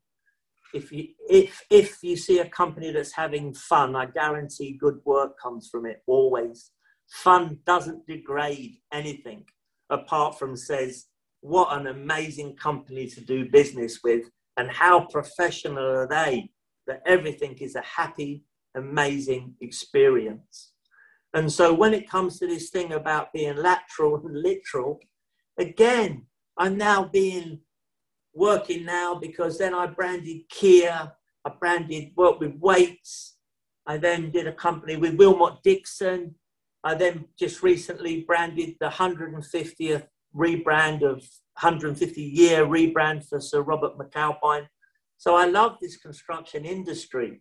If 0.73 0.91
you, 0.91 1.09
if, 1.29 1.63
if 1.71 1.99
you 2.03 2.17
see 2.17 2.41
a 2.41 2.49
company 2.49 2.91
that's 2.91 3.13
having 3.13 3.55
fun, 3.55 3.95
I 3.95 4.07
guarantee 4.07 4.77
good 4.79 4.99
work 5.05 5.39
comes 5.41 5.69
from 5.71 5.87
it 5.87 6.03
always. 6.07 6.71
Fun 7.09 7.59
doesn't 7.65 8.07
degrade 8.07 8.79
anything 8.93 9.45
apart 9.91 10.39
from 10.39 10.57
says, 10.57 11.07
what 11.41 11.79
an 11.79 11.87
amazing 11.87 12.57
company 12.57 13.07
to 13.07 13.21
do 13.21 13.51
business 13.51 14.01
with 14.03 14.25
and 14.57 14.71
how 14.71 15.07
professional 15.07 15.85
are 15.85 16.09
they 16.09 16.51
that 16.87 17.03
everything 17.07 17.55
is 17.61 17.75
a 17.75 17.83
happy, 17.83 18.45
amazing 18.75 19.55
experience. 19.61 20.73
And 21.35 21.53
so 21.53 21.75
when 21.75 21.93
it 21.93 22.09
comes 22.09 22.39
to 22.39 22.47
this 22.47 22.71
thing 22.71 22.93
about 22.93 23.33
being 23.33 23.57
lateral 23.57 24.17
and 24.25 24.41
literal, 24.41 25.01
again, 25.59 26.27
I'm 26.57 26.79
now 26.79 27.05
being 27.05 27.59
working 28.33 28.85
now 28.85 29.17
because 29.17 29.59
then 29.59 29.75
I 29.75 29.87
branded 29.87 30.49
Kier, 30.49 31.13
I 31.45 31.51
branded 31.59 32.13
work 32.17 32.39
with 32.39 32.55
Wates. 32.61 33.37
I 33.87 33.99
then 33.99 34.31
did 34.31 34.47
a 34.47 34.53
company 34.53 34.97
with 34.97 35.19
Willmott 35.19 35.63
Dixon. 35.63 36.37
I 36.85 36.95
then 36.95 37.27
just 37.39 37.63
recently 37.63 38.23
branded 38.23 38.77
the 38.79 38.89
150th 38.89 40.07
rebrand 40.35 41.03
of 41.03 41.19
150 41.61 42.21
year 42.21 42.65
rebrand 42.65 43.29
for 43.29 43.41
Sir 43.41 43.63
Robert 43.63 43.99
McAlpine. 43.99 44.69
So 45.17 45.35
I 45.35 45.47
love 45.47 45.79
this 45.81 45.97
construction 45.97 46.65
industry. 46.65 47.41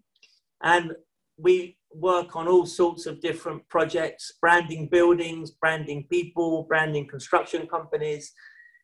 And 0.64 0.94
we 1.38 1.78
work 1.96 2.36
on 2.36 2.48
all 2.48 2.66
sorts 2.66 3.06
of 3.06 3.22
different 3.22 3.68
projects 3.70 4.34
branding 4.42 4.88
buildings, 4.88 5.52
branding 5.52 6.06
people, 6.10 6.64
branding 6.64 7.08
construction 7.08 7.68
companies, 7.68 8.32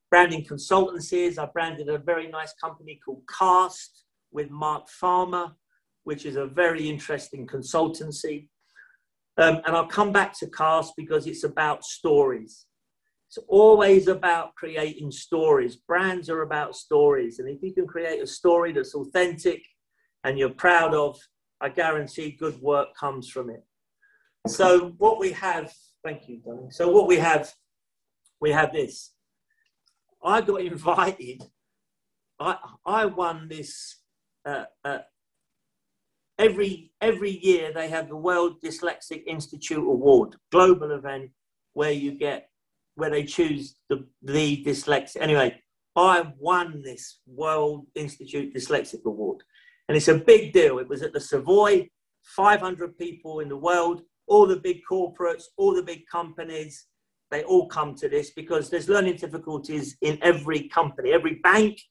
branding 0.10 0.44
consultancies. 0.46 1.38
I 1.38 1.48
branded 1.48 1.90
a 1.90 1.98
very 1.98 2.28
nice 2.28 2.54
company 2.54 3.00
called 3.04 3.24
Cast 3.38 4.06
with 4.32 4.50
Mark 4.50 4.90
Farmer, 4.90 5.56
which 6.04 6.26
is 6.26 6.36
a 6.36 6.46
very 6.46 6.90
interesting 6.90 7.48
consultancy. 7.48 8.48
Um, 9.38 9.62
and 9.66 9.76
I'll 9.76 9.88
come 9.88 10.12
back 10.12 10.38
to 10.40 10.50
Cast 10.50 10.94
because 10.98 11.26
it's 11.26 11.44
about 11.44 11.84
stories. 11.84 12.66
It's 13.30 13.38
always 13.48 14.08
about 14.08 14.56
creating 14.56 15.12
stories. 15.12 15.76
Brands 15.76 16.30
are 16.30 16.42
about 16.42 16.76
stories. 16.76 17.40
And 17.40 17.48
if 17.48 17.62
you 17.62 17.74
can 17.74 17.86
create 17.86 18.22
a 18.24 18.28
story 18.28 18.72
that's 18.72 18.96
authentic 18.96 19.64
and 20.24 20.38
you're 20.38 20.50
proud 20.50 20.96
of, 20.96 21.20
I 21.62 21.70
guarantee 21.70 22.32
good 22.32 22.62
work 22.62 22.96
comes 22.96 23.30
from 23.30 23.50
it. 23.50 23.64
So 24.48 24.96
what 24.98 25.20
we 25.20 25.32
have, 25.34 25.74
thank 26.04 26.28
you. 26.28 26.42
So 26.72 26.90
what 26.90 27.08
we 27.08 27.18
have 27.18 27.54
we 28.40 28.52
have 28.52 28.72
this. 28.72 29.12
I 30.24 30.42
got 30.42 30.62
invited. 30.74 31.44
I 32.40 32.58
I 32.86 33.06
won 33.06 33.48
this. 33.50 33.98
Uh, 34.46 34.66
uh, 34.86 35.00
every 36.38 36.92
every 37.02 37.32
year 37.32 37.72
they 37.74 37.90
have 37.90 38.08
the 38.08 38.16
World 38.16 38.62
Dyslexic 38.64 39.24
Institute 39.28 39.78
Award, 39.78 40.36
global 40.52 40.92
event 40.92 41.32
where 41.74 41.92
you 41.92 42.12
get 42.12 42.50
where 42.96 43.10
they 43.10 43.24
choose 43.24 43.76
the 43.90 44.08
the 44.22 44.64
dyslexic. 44.66 45.22
Anyway, 45.22 45.62
I 45.96 46.32
won 46.38 46.82
this 46.82 47.20
World 47.28 47.88
Institute 47.96 48.54
Dyslexic 48.56 49.04
Award, 49.06 49.44
and 49.90 49.98
it's 49.98 50.08
a 50.08 50.16
big 50.16 50.54
deal. 50.54 50.78
It 50.78 50.88
was 50.88 51.02
at 51.02 51.14
the 51.14 51.20
Savoy, 51.20 51.90
500 52.24 52.96
people 53.00 53.40
in 53.40 53.50
the 53.50 53.58
world, 53.58 54.04
all 54.28 54.46
the 54.46 54.56
big 54.56 54.82
corporates, 54.90 55.46
all 55.58 55.74
the 55.74 55.82
big 55.82 56.06
companies. 56.06 56.86
They 57.32 57.44
all 57.44 57.68
come 57.68 57.96
to 57.96 58.08
this 58.08 58.30
because 58.30 58.70
there's 58.70 58.88
learning 58.88 59.16
difficulties 59.16 59.98
in 60.02 60.20
every 60.22 60.70
company, 60.70 61.12
every 61.12 61.36
bank, 61.44 61.82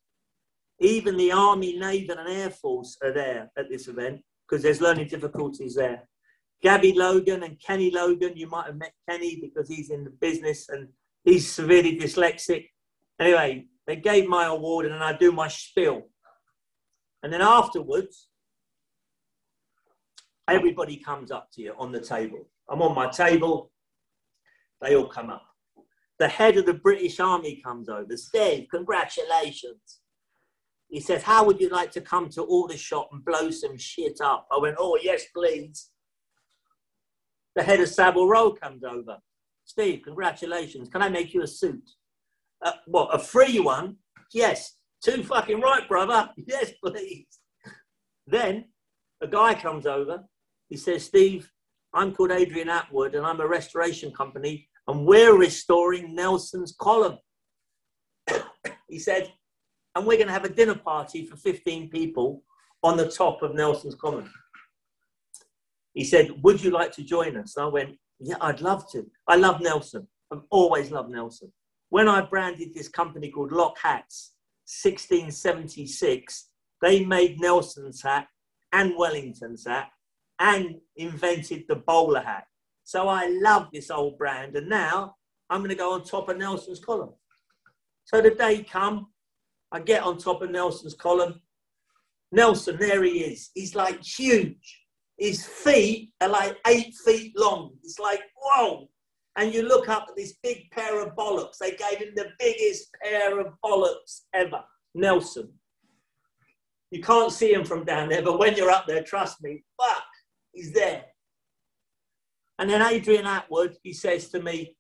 even 0.79 1.17
the 1.17 1.33
Army, 1.33 1.77
Navy, 1.77 2.09
and 2.09 2.29
Air 2.29 2.51
Force 2.51 2.97
are 3.03 3.13
there 3.13 3.51
at 3.59 3.69
this 3.69 3.89
event 3.89 4.23
because 4.49 4.63
there's 4.63 4.81
learning 4.81 5.09
difficulties 5.09 5.75
there. 5.75 6.09
Gabby 6.63 6.93
Logan 6.93 7.43
and 7.43 7.61
Kenny 7.61 7.91
Logan, 7.91 8.37
you 8.37 8.47
might 8.47 8.67
have 8.67 8.77
met 8.77 8.93
Kenny 9.09 9.41
because 9.41 9.69
he's 9.69 9.91
in 9.91 10.05
the 10.05 10.11
business 10.11 10.69
and 10.69 10.89
he's 11.25 11.53
severely 11.53 11.99
dyslexic. 11.99 12.69
Anyway, 13.19 13.67
they 13.89 13.97
gave 13.97 14.29
my 14.29 14.47
award 14.47 14.87
and 14.87 14.95
then 14.95 15.03
I 15.03 15.17
do 15.17 15.33
my 15.33 15.49
spiel. 15.49 16.03
And 17.23 17.33
then 17.33 17.43
afterwards, 17.43 18.29
everybody 20.49 20.97
comes 20.97 21.31
up 21.31 21.49
to 21.53 21.63
you 21.63 21.75
on 21.79 21.93
the 21.93 22.01
table. 22.01 22.49
I'm 22.71 22.83
on 22.83 22.95
my 22.95 23.09
table, 23.09 23.71
they 24.81 24.95
all 24.95 25.09
come 25.09 25.31
up. 25.31 25.45
The 26.19 26.29
head 26.29 26.57
of 26.57 26.67
the 26.67 26.75
British 26.75 27.21
Army 27.21 27.61
comes 27.65 27.89
over. 27.89 28.17
Steve, 28.17 28.67
congratulations. 28.71 30.01
He 30.89 31.01
says, 31.01 31.23
How 31.23 31.45
would 31.45 31.61
you 31.61 31.69
like 31.69 31.91
to 31.93 32.01
come 32.01 32.29
to 32.31 32.43
Aldershot 32.43 33.09
and 33.13 33.25
blow 33.25 33.51
some 33.51 33.77
shit 33.77 34.21
up? 34.21 34.47
I 34.51 34.59
went, 34.59 34.77
Oh, 34.79 34.99
yes, 35.03 35.25
please. 35.35 35.91
The 37.55 37.63
head 37.63 37.81
of 37.81 37.89
Savile 37.89 38.29
Row 38.29 38.53
comes 38.53 38.85
over. 38.85 39.19
Steve, 39.65 40.01
congratulations. 40.03 40.89
Can 40.89 41.03
I 41.03 41.09
make 41.09 41.35
you 41.35 41.43
a 41.43 41.47
suit? 41.47 41.91
Uh, 42.65 42.73
what, 42.87 43.15
a 43.15 43.19
free 43.19 43.61
one? 43.61 43.97
Yes. 44.33 44.78
Too 45.03 45.23
fucking 45.23 45.61
right, 45.61 45.89
brother. 45.89 46.31
Yes, 46.47 46.73
please. 46.85 47.27
Then 48.27 48.67
a 49.21 49.27
guy 49.27 49.55
comes 49.55 49.87
over. 49.87 50.25
He 50.69 50.77
says, 50.77 51.05
Steve, 51.05 51.51
I'm 51.95 52.15
called 52.15 52.33
Adrian 52.33 52.69
Atwood 52.69 53.15
and 53.15 53.25
I'm 53.25 53.41
a 53.41 53.47
restoration 53.47 54.13
company 54.13 54.69
and 54.87 55.07
we're 55.07 55.37
restoring 55.37 56.15
Nelson's 56.15 56.75
column. 56.79 57.19
he 58.89 58.99
said, 58.99 59.33
and 59.95 60.07
we're 60.07 60.17
going 60.17 60.29
to 60.29 60.33
have 60.33 60.45
a 60.45 60.49
dinner 60.49 60.75
party 60.75 61.25
for 61.25 61.37
15 61.37 61.91
people 61.91 62.43
on 62.83 62.97
the 62.97 63.11
top 63.11 63.43
of 63.43 63.55
Nelson's 63.55 63.95
Column. 63.95 64.31
He 65.95 66.05
said, 66.05 66.31
Would 66.43 66.63
you 66.63 66.71
like 66.71 66.93
to 66.93 67.03
join 67.03 67.37
us? 67.37 67.57
And 67.57 67.67
I 67.67 67.69
went, 67.69 67.97
Yeah, 68.21 68.37
I'd 68.41 68.61
love 68.61 68.89
to. 68.93 69.05
I 69.27 69.37
love 69.37 69.61
Nelson. 69.61 70.07
I've 70.33 70.43
always 70.51 70.91
loved 70.91 71.11
Nelson. 71.11 71.53
When 71.89 72.09
I 72.09 72.21
branded 72.21 72.75
this 72.75 72.89
company 72.89 73.31
called 73.31 73.51
Lock 73.51 73.77
Hats, 73.83 74.35
1676, 74.69 76.51
they 76.83 77.05
made 77.05 77.41
Nelson's 77.41 78.03
hat 78.03 78.29
and 78.73 78.95
Wellington's 78.99 79.67
hat 79.67 79.89
and 80.39 80.77
invented 80.97 81.65
the 81.69 81.77
bowler 81.77 82.21
hat. 82.21 82.45
So 82.85 83.09
I 83.09 83.29
love 83.43 83.69
this 83.73 83.91
old 83.91 84.19
brand. 84.19 84.57
And 84.57 84.69
now 84.69 85.15
I'm 85.49 85.61
going 85.61 85.71
to 85.71 85.75
go 85.75 85.93
on 85.93 86.05
top 86.05 86.29
of 86.29 86.37
Nelson's 86.37 86.81
column. 86.81 87.15
So 88.05 88.21
the 88.21 88.31
day 88.31 88.63
come, 88.63 89.09
I 89.73 89.81
get 89.81 90.03
on 90.03 90.19
top 90.19 90.43
of 90.43 90.51
Nelson's 90.51 90.95
column. 90.95 91.41
Nelson, 92.31 92.77
there 92.79 93.03
he 93.05 93.21
is. 93.21 93.51
He's 93.55 93.75
like 93.75 94.03
huge. 94.03 94.83
His 95.19 95.47
feet 95.47 96.13
are 96.21 96.29
like 96.29 96.59
eight 96.67 96.95
feet 97.05 97.33
long. 97.37 97.73
It's 97.83 97.99
like, 97.99 98.21
whoa. 98.37 98.89
And 99.39 99.55
you 99.55 99.63
look 99.63 99.89
up 99.89 100.07
at 100.09 100.17
this 100.17 100.37
big 100.43 100.69
pair 100.73 101.01
of 101.01 101.15
bollocks. 101.15 101.59
They 101.59 101.71
gave 101.71 102.01
him 102.01 102.13
the 102.17 102.31
biggest 102.41 102.89
pair 103.01 103.39
of 103.39 103.55
bollocks 103.65 104.23
ever. 104.35 104.65
Nelson. 104.97 105.53
You 106.91 107.01
can't 107.01 107.33
see 107.33 107.53
him 107.53 107.65
from 107.65 107.85
down 107.85 108.09
there, 108.09 108.23
but 108.23 108.41
when 108.41 108.57
you're 108.57 108.71
up 108.71 108.87
there, 108.89 109.05
trust 109.05 109.41
me, 109.41 109.63
fuck, 109.81 110.03
he's 110.53 110.73
there. 110.73 111.05
And 112.59 112.69
then 112.69 112.83
Adrian 112.83 113.27
Atwood, 113.27 113.77
he 113.85 113.93
says 113.93 114.29
to 114.31 114.43
me, 114.43 114.75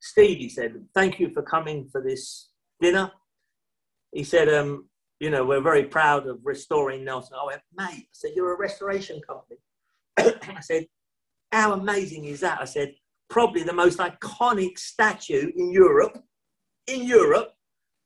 Steve, 0.00 0.38
he 0.38 0.48
said, 0.48 0.86
thank 0.94 1.20
you 1.20 1.28
for 1.34 1.42
coming 1.42 1.88
for 1.92 2.00
this 2.00 2.48
dinner. 2.80 3.10
He 4.12 4.24
said, 4.24 4.48
um, 4.48 4.88
you 5.20 5.30
know, 5.30 5.44
we're 5.44 5.60
very 5.60 5.84
proud 5.84 6.26
of 6.26 6.38
restoring 6.44 7.04
Nelson. 7.04 7.36
I 7.38 7.44
went, 7.44 7.62
mate, 7.76 8.06
I 8.06 8.12
said, 8.12 8.30
you're 8.34 8.54
a 8.54 8.58
restoration 8.58 9.20
company. 9.28 9.58
I 10.56 10.60
said, 10.60 10.86
how 11.52 11.72
amazing 11.72 12.24
is 12.24 12.40
that? 12.40 12.60
I 12.60 12.64
said, 12.64 12.94
probably 13.28 13.62
the 13.62 13.72
most 13.72 13.98
iconic 13.98 14.78
statue 14.78 15.50
in 15.56 15.70
Europe, 15.70 16.22
in 16.86 17.04
Europe, 17.04 17.52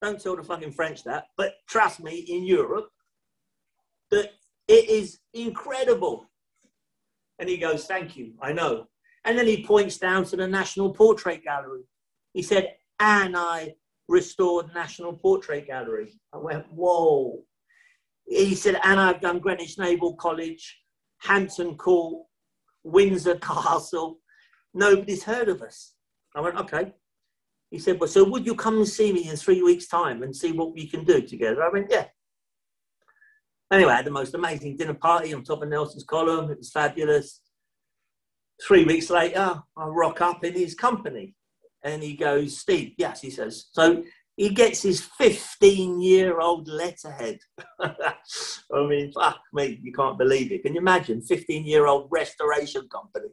don't 0.02 0.20
tell 0.20 0.36
the 0.36 0.42
fucking 0.42 0.72
French 0.72 1.04
that, 1.04 1.26
but 1.36 1.54
trust 1.68 2.02
me, 2.02 2.16
in 2.16 2.44
Europe, 2.44 2.88
that 4.10 4.30
it 4.68 4.88
is 4.88 5.18
incredible. 5.34 6.30
And 7.38 7.48
he 7.48 7.58
goes, 7.58 7.86
thank 7.86 8.16
you, 8.16 8.32
I 8.40 8.52
know. 8.52 8.86
And 9.24 9.36
then 9.36 9.46
he 9.46 9.64
points 9.64 9.98
down 9.98 10.24
to 10.26 10.36
the 10.36 10.46
National 10.46 10.92
Portrait 10.92 11.44
Gallery. 11.44 11.82
He 12.32 12.42
said, 12.42 12.74
and 12.98 13.36
I 13.36 13.74
restored 14.08 14.72
National 14.74 15.12
Portrait 15.12 15.66
Gallery. 15.66 16.18
I 16.32 16.38
went, 16.38 16.66
whoa. 16.72 17.42
He 18.26 18.54
said, 18.54 18.80
and 18.84 18.98
I've 18.98 19.20
done 19.20 19.38
Greenwich 19.38 19.78
Naval 19.78 20.14
College, 20.16 20.80
Hampton 21.18 21.76
Court, 21.76 22.24
Windsor 22.84 23.36
Castle. 23.36 24.18
Nobody's 24.72 25.24
heard 25.24 25.48
of 25.48 25.62
us. 25.62 25.94
I 26.34 26.40
went, 26.40 26.56
okay. 26.56 26.92
He 27.70 27.78
said, 27.78 28.00
well, 28.00 28.08
so 28.08 28.24
would 28.24 28.46
you 28.46 28.54
come 28.54 28.78
and 28.78 28.88
see 28.88 29.12
me 29.12 29.28
in 29.28 29.36
three 29.36 29.62
weeks' 29.62 29.86
time 29.86 30.22
and 30.22 30.34
see 30.34 30.52
what 30.52 30.74
we 30.74 30.88
can 30.88 31.04
do 31.04 31.22
together? 31.22 31.62
I 31.62 31.68
went, 31.68 31.86
yeah. 31.90 32.06
Anyway, 33.72 33.92
I 33.92 33.96
had 33.96 34.06
the 34.06 34.10
most 34.10 34.34
amazing 34.34 34.76
dinner 34.76 34.94
party 34.94 35.32
on 35.32 35.44
top 35.44 35.62
of 35.62 35.68
Nelson's 35.68 36.04
column. 36.04 36.50
It 36.50 36.58
was 36.58 36.70
fabulous. 36.70 37.40
Three 38.66 38.84
weeks 38.84 39.08
later, 39.10 39.62
I 39.76 39.84
rock 39.86 40.20
up 40.20 40.44
in 40.44 40.54
his 40.54 40.74
company. 40.74 41.34
And 41.82 42.02
he 42.02 42.14
goes, 42.14 42.58
Steve, 42.58 42.94
yes, 42.98 43.20
he 43.20 43.30
says. 43.30 43.66
So 43.72 44.02
he 44.40 44.48
gets 44.48 44.80
his 44.80 45.02
15 45.02 46.00
year 46.00 46.40
old 46.40 46.66
letterhead. 46.66 47.40
I 47.78 48.86
mean, 48.88 49.12
fuck 49.12 49.38
me, 49.52 49.78
you 49.82 49.92
can't 49.92 50.16
believe 50.16 50.50
it. 50.50 50.62
Can 50.62 50.72
you 50.72 50.80
imagine? 50.80 51.20
15 51.20 51.66
year 51.66 51.86
old 51.86 52.08
restoration 52.10 52.88
company. 52.88 53.28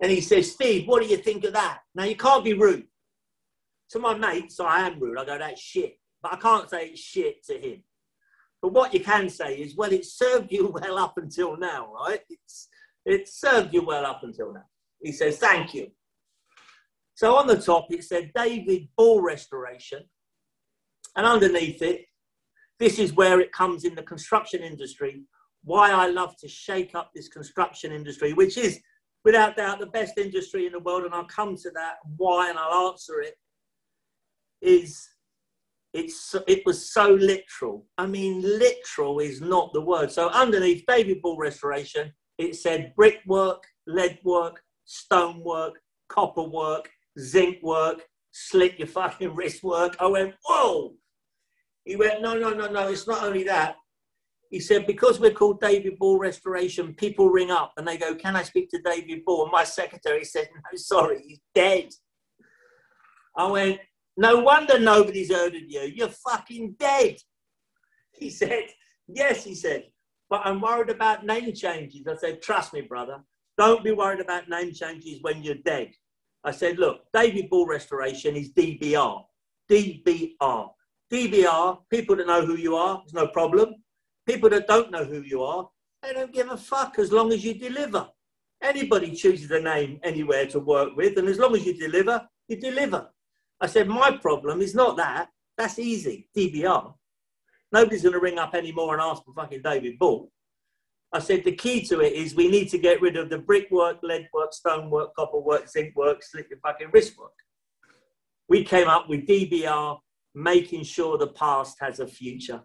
And 0.00 0.10
he 0.10 0.22
says, 0.22 0.50
Steve, 0.50 0.88
what 0.88 1.02
do 1.02 1.08
you 1.10 1.18
think 1.18 1.44
of 1.44 1.52
that? 1.52 1.80
Now, 1.94 2.04
you 2.04 2.16
can't 2.16 2.42
be 2.42 2.54
rude. 2.54 2.86
To 3.90 3.98
my 3.98 4.14
mates, 4.14 4.58
I 4.60 4.86
am 4.86 4.98
rude. 4.98 5.18
I 5.18 5.26
go, 5.26 5.36
that's 5.36 5.60
shit. 5.60 5.98
But 6.22 6.32
I 6.32 6.36
can't 6.36 6.70
say 6.70 6.86
it's 6.86 7.00
shit 7.00 7.44
to 7.44 7.58
him. 7.58 7.82
But 8.62 8.72
what 8.72 8.94
you 8.94 9.00
can 9.00 9.28
say 9.28 9.56
is, 9.56 9.76
well, 9.76 9.92
it 9.92 10.06
served 10.06 10.50
you 10.50 10.68
well 10.72 10.96
up 10.96 11.18
until 11.18 11.58
now, 11.58 11.92
right? 11.92 12.20
It's, 12.30 12.68
it 13.04 13.28
served 13.28 13.74
you 13.74 13.84
well 13.84 14.06
up 14.06 14.22
until 14.22 14.54
now. 14.54 14.64
He 15.02 15.12
says, 15.12 15.36
thank 15.36 15.74
you. 15.74 15.90
So 17.18 17.34
on 17.34 17.48
the 17.48 17.60
top, 17.60 17.88
it 17.90 18.04
said 18.04 18.30
David 18.32 18.86
Ball 18.96 19.20
Restoration. 19.20 20.04
And 21.16 21.26
underneath 21.26 21.82
it, 21.82 22.04
this 22.78 23.00
is 23.00 23.12
where 23.12 23.40
it 23.40 23.50
comes 23.50 23.82
in 23.82 23.96
the 23.96 24.04
construction 24.04 24.62
industry. 24.62 25.24
Why 25.64 25.90
I 25.90 26.10
love 26.10 26.36
to 26.36 26.46
shake 26.46 26.94
up 26.94 27.10
this 27.12 27.26
construction 27.26 27.90
industry, 27.90 28.34
which 28.34 28.56
is 28.56 28.78
without 29.24 29.56
doubt 29.56 29.80
the 29.80 29.86
best 29.86 30.16
industry 30.16 30.66
in 30.66 30.70
the 30.70 30.78
world. 30.78 31.06
And 31.06 31.12
I'll 31.12 31.24
come 31.24 31.56
to 31.56 31.70
that 31.72 31.94
why 32.16 32.50
and 32.50 32.56
I'll 32.56 32.92
answer 32.92 33.20
it. 33.20 33.34
Is 34.62 35.04
it's 35.92 36.36
it 36.46 36.64
was 36.64 36.92
so 36.92 37.14
literal. 37.14 37.84
I 37.98 38.06
mean, 38.06 38.42
literal 38.42 39.18
is 39.18 39.40
not 39.40 39.72
the 39.72 39.80
word. 39.80 40.12
So 40.12 40.28
underneath 40.28 40.84
David 40.86 41.20
Ball 41.20 41.36
Restoration, 41.36 42.12
it 42.38 42.54
said 42.54 42.92
brickwork, 42.94 43.64
lead 43.88 44.20
work, 44.22 44.62
stonework, 44.84 45.80
copper 46.08 46.44
work, 46.44 46.88
zinc 47.18 47.62
work, 47.62 48.02
slit 48.32 48.78
your 48.78 48.88
fucking 48.88 49.34
wrist 49.34 49.62
work. 49.62 49.96
I 50.00 50.06
went, 50.06 50.34
whoa. 50.44 50.94
He 51.84 51.96
went, 51.96 52.20
no, 52.20 52.34
no, 52.38 52.50
no, 52.50 52.68
no, 52.70 52.88
it's 52.88 53.06
not 53.06 53.24
only 53.24 53.44
that. 53.44 53.76
He 54.50 54.60
said, 54.60 54.86
because 54.86 55.20
we're 55.20 55.32
called 55.32 55.60
David 55.60 55.98
Ball 55.98 56.18
Restoration, 56.18 56.94
people 56.94 57.28
ring 57.28 57.50
up 57.50 57.72
and 57.76 57.86
they 57.86 57.98
go, 57.98 58.14
can 58.14 58.34
I 58.34 58.42
speak 58.42 58.70
to 58.70 58.80
David 58.82 59.24
Ball? 59.24 59.44
And 59.44 59.52
my 59.52 59.64
secretary 59.64 60.24
said, 60.24 60.48
no, 60.54 60.76
sorry, 60.76 61.22
he's 61.26 61.40
dead. 61.54 61.90
I 63.36 63.46
went, 63.50 63.80
no 64.16 64.40
wonder 64.40 64.78
nobody's 64.78 65.32
heard 65.32 65.54
of 65.54 65.62
you. 65.68 65.82
You're 65.94 66.08
fucking 66.08 66.76
dead. 66.78 67.16
He 68.12 68.30
said, 68.30 68.64
yes, 69.06 69.44
he 69.44 69.54
said, 69.54 69.84
but 70.30 70.42
I'm 70.44 70.60
worried 70.60 70.90
about 70.90 71.26
name 71.26 71.52
changes. 71.52 72.06
I 72.06 72.16
said, 72.16 72.42
trust 72.42 72.72
me, 72.72 72.82
brother, 72.82 73.20
don't 73.56 73.84
be 73.84 73.92
worried 73.92 74.20
about 74.20 74.48
name 74.48 74.72
changes 74.72 75.18
when 75.22 75.42
you're 75.42 75.56
dead 75.56 75.90
I 76.44 76.50
said, 76.52 76.78
look, 76.78 77.02
David 77.12 77.50
Ball 77.50 77.66
Restoration 77.66 78.36
is 78.36 78.52
DBR. 78.52 79.24
DBR. 79.70 80.70
DBR, 81.12 81.78
people 81.90 82.16
that 82.16 82.26
know 82.26 82.44
who 82.44 82.56
you 82.56 82.76
are, 82.76 82.98
there's 82.98 83.14
no 83.14 83.28
problem. 83.28 83.74
People 84.26 84.50
that 84.50 84.66
don't 84.66 84.90
know 84.90 85.04
who 85.04 85.22
you 85.22 85.42
are, 85.42 85.68
they 86.02 86.12
don't 86.12 86.32
give 86.32 86.50
a 86.50 86.56
fuck 86.56 86.98
as 86.98 87.10
long 87.10 87.32
as 87.32 87.44
you 87.44 87.54
deliver. 87.54 88.08
Anybody 88.62 89.14
chooses 89.14 89.50
a 89.50 89.60
name 89.60 90.00
anywhere 90.02 90.46
to 90.46 90.60
work 90.60 90.96
with, 90.96 91.16
and 91.16 91.28
as 91.28 91.38
long 91.38 91.54
as 91.54 91.64
you 91.64 91.74
deliver, 91.74 92.26
you 92.48 92.56
deliver. 92.56 93.08
I 93.60 93.66
said, 93.66 93.88
my 93.88 94.12
problem 94.12 94.60
is 94.60 94.74
not 94.74 94.96
that. 94.98 95.28
That's 95.56 95.78
easy, 95.78 96.28
DBR. 96.36 96.94
Nobody's 97.72 98.02
going 98.02 98.12
to 98.12 98.20
ring 98.20 98.38
up 98.38 98.54
anymore 98.54 98.94
and 98.94 99.02
ask 99.02 99.24
for 99.24 99.32
fucking 99.32 99.62
David 99.62 99.98
Ball. 99.98 100.30
I 101.12 101.20
said 101.20 101.44
the 101.44 101.52
key 101.52 101.82
to 101.86 102.00
it 102.00 102.12
is 102.12 102.34
we 102.34 102.48
need 102.48 102.68
to 102.70 102.78
get 102.78 103.00
rid 103.00 103.16
of 103.16 103.30
the 103.30 103.38
brickwork, 103.38 104.02
leadwork, 104.02 104.52
stonework, 104.52 105.14
copperwork, 105.14 105.14
work, 105.14 105.14
copper 105.16 105.38
work, 105.38 105.68
zinc 105.68 105.96
work, 105.96 106.22
slip 106.22 106.48
your 106.50 106.58
fucking 106.58 106.90
wrist 106.92 107.16
work. 107.18 107.32
We 108.48 108.62
came 108.64 108.88
up 108.88 109.08
with 109.08 109.26
DBR, 109.26 109.98
making 110.34 110.84
sure 110.84 111.16
the 111.16 111.28
past 111.28 111.78
has 111.80 112.00
a 112.00 112.06
future. 112.06 112.62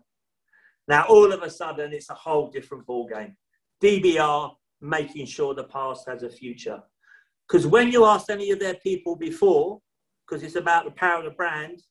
Now, 0.88 1.06
all 1.08 1.32
of 1.32 1.42
a 1.42 1.50
sudden, 1.50 1.94
it's 1.94 2.10
a 2.10 2.16
whole 2.16 2.50
different 2.50 2.86
ballgame. 2.86 3.36
DBR, 3.82 4.52
making 4.82 5.26
sure 5.26 5.54
the 5.54 5.64
past 5.64 6.08
has 6.08 6.24
a 6.24 6.30
future. 6.30 6.82
Because 7.48 7.66
when 7.66 7.92
you 7.92 8.06
asked 8.06 8.30
any 8.30 8.52
of 8.52 8.60
their 8.60 8.76
people 8.76 9.16
before, 9.16 9.80
because 10.28 10.44
it's 10.44 10.56
about 10.56 10.84
the 10.86 10.92
power 10.92 11.20
of 11.20 11.26
the 11.26 11.32
brand 11.32 11.82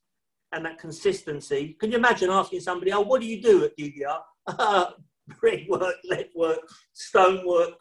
and 0.52 0.64
that 0.66 0.78
consistency, 0.78 1.76
can 1.80 1.90
you 1.90 1.96
imagine 1.96 2.30
asking 2.30 2.60
somebody, 2.60 2.92
oh, 2.92 3.00
what 3.00 3.22
do 3.22 3.26
you 3.26 3.40
do 3.40 3.64
at 3.64 3.76
DBR? 3.78 4.92
brickwork, 5.40 5.96
lead 6.04 6.28
work, 6.34 6.60
stone 6.92 7.46
work, 7.46 7.78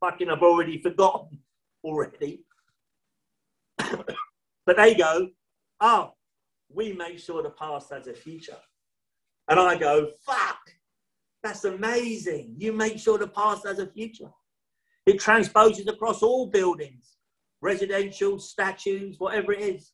fucking 0.00 0.30
I've 0.30 0.42
already 0.42 0.80
forgotten 0.80 1.38
already. 1.82 2.44
but 3.78 4.76
they 4.76 4.94
go, 4.94 5.28
oh, 5.80 6.12
we 6.72 6.92
make 6.92 7.18
sure 7.18 7.42
the 7.42 7.50
past 7.50 7.92
has 7.92 8.06
a 8.06 8.14
future. 8.14 8.56
And 9.48 9.60
I 9.60 9.76
go, 9.76 10.10
fuck, 10.24 10.58
that's 11.42 11.64
amazing. 11.64 12.54
You 12.58 12.72
make 12.72 12.98
sure 12.98 13.18
the 13.18 13.28
past 13.28 13.66
has 13.66 13.78
a 13.78 13.86
future. 13.86 14.30
It 15.06 15.20
transposes 15.20 15.86
across 15.86 16.22
all 16.22 16.46
buildings, 16.46 17.16
residential, 17.60 18.38
statues, 18.38 19.16
whatever 19.18 19.52
it 19.52 19.60
is. 19.60 19.92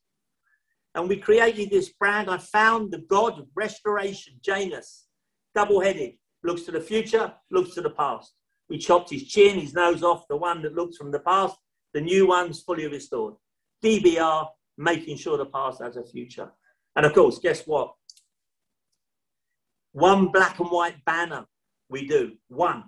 And 0.95 1.09
we 1.09 1.17
created 1.17 1.71
this 1.71 1.89
brand. 1.89 2.31
I 2.31 2.39
found 2.39 2.93
the 2.93 3.05
god 3.11 3.39
of 3.39 3.47
restoration, 3.57 4.35
Janus, 4.41 5.07
double 5.55 5.81
headed 5.81 6.13
looks 6.43 6.63
to 6.63 6.73
the 6.73 6.81
future, 6.81 7.33
looks 7.51 7.75
to 7.75 7.81
the 7.81 7.91
past. 7.91 8.33
We 8.69 8.79
chopped 8.79 9.11
his 9.11 9.27
chin, 9.27 9.59
his 9.59 9.75
nose 9.75 10.03
off, 10.03 10.29
the 10.29 10.37
one 10.37 10.63
that 10.63 10.75
looks 10.75 10.97
from 10.97 11.11
the 11.11 11.19
past, 11.21 11.57
the 11.93 12.01
new 12.01 12.29
one's 12.29 12.63
fully 12.63 12.87
restored. 12.87 13.35
DBR, 13.85 14.47
making 14.79 15.17
sure 15.17 15.37
the 15.37 15.47
past 15.47 15.83
has 15.83 15.97
a 15.97 16.05
future. 16.05 16.51
And 16.97 17.05
of 17.05 17.13
course, 17.13 17.39
guess 17.39 17.67
what? 17.67 17.95
One 19.93 20.29
black 20.29 20.61
and 20.61 20.69
white 20.71 21.05
banner 21.05 21.47
we 21.89 22.07
do, 22.07 22.33
one 22.49 22.85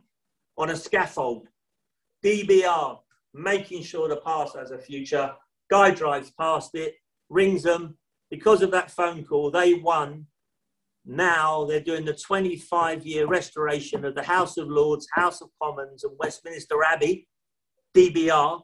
on 0.56 0.70
a 0.70 0.76
scaffold. 0.76 1.48
DBR, 2.24 2.98
making 3.34 3.82
sure 3.82 4.08
the 4.08 4.16
past 4.16 4.56
has 4.56 4.70
a 4.70 4.78
future. 4.78 5.32
Guy 5.70 5.90
drives 5.90 6.30
past 6.30 6.74
it, 6.74 6.94
rings 7.28 7.62
them. 7.62 7.96
Because 8.30 8.62
of 8.62 8.70
that 8.70 8.90
phone 8.90 9.24
call, 9.24 9.50
they 9.50 9.74
won 9.74 10.26
now 11.04 11.64
they're 11.64 11.80
doing 11.80 12.04
the 12.04 12.14
25 12.14 13.04
year 13.04 13.26
restoration 13.26 14.04
of 14.04 14.14
the 14.14 14.22
House 14.22 14.56
of 14.56 14.68
Lords, 14.68 15.08
House 15.12 15.40
of 15.40 15.48
Commons, 15.60 16.04
and 16.04 16.16
Westminster 16.18 16.82
Abbey, 16.84 17.26
DBR, 17.94 18.62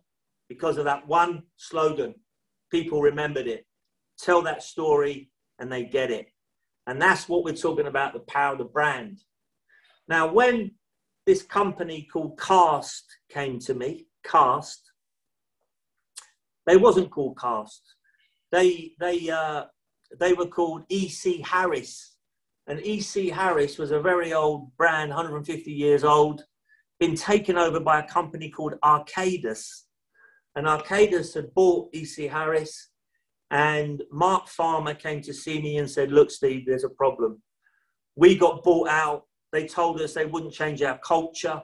because 0.49 0.79
of 0.79 0.85
that 0.85 1.07
one 1.07 1.43
slogan. 1.57 2.15
People 2.71 3.03
remembered 3.03 3.49
it. 3.49 3.67
Tell 4.19 4.43
that 4.43 4.63
story 4.63 5.31
and 5.59 5.71
they 5.71 5.85
get 5.85 6.11
it. 6.11 6.27
And 6.87 7.03
that's 7.03 7.29
what 7.29 7.45
we're 7.45 7.55
talking 7.55 7.87
about 7.87 8.13
the 8.13 8.21
power 8.21 8.53
of 8.53 8.59
the 8.59 8.65
brand. 8.65 9.19
Now, 10.07 10.33
when 10.33 10.73
this 11.27 11.43
company 11.43 12.09
called 12.11 12.41
Cast 12.41 13.05
came 13.29 13.59
to 13.61 13.75
me, 13.75 14.07
Cast, 14.25 14.91
they 16.67 16.77
wasn't 16.77 17.11
called 17.11 17.39
Cast. 17.39 17.83
They, 18.53 18.93
they, 18.99 19.29
uh, 19.29 19.65
they 20.19 20.33
were 20.33 20.47
called 20.47 20.85
EC 20.89 21.45
Harris 21.45 22.17
and 22.69 22.81
EC 22.85 23.33
Harris 23.33 23.79
was 23.79 23.93
a 23.93 24.01
very 24.01 24.35
old 24.35 24.77
brand, 24.77 25.09
150 25.09 25.73
years 25.73 26.05
old, 26.05 26.45
been 27.01 27.15
taken 27.17 27.57
over 27.57 27.81
by 27.81 28.01
a 28.01 28.07
company 28.07 28.51
called 28.51 28.75
Arcadis. 28.85 29.85
And 30.55 30.67
Arcadis 30.67 31.33
had 31.35 31.55
bought 31.55 31.89
EC 31.95 32.31
Harris. 32.31 32.91
And 33.51 34.03
Mark 34.13 34.49
Farmer 34.49 34.93
came 34.93 35.23
to 35.23 35.33
see 35.33 35.63
me 35.63 35.79
and 35.79 35.91
said, 35.91 36.13
Look, 36.13 36.31
Steve, 36.31 36.67
there's 36.67 36.85
a 36.85 36.91
problem. 36.91 37.43
We 38.17 38.37
got 38.37 38.63
bought 38.63 38.89
out. 38.89 39.23
They 39.51 39.67
told 39.67 40.03
us 40.03 40.13
they 40.13 40.27
wouldn't 40.27 40.53
change 40.53 40.83
our 40.83 40.99
culture. 40.99 41.63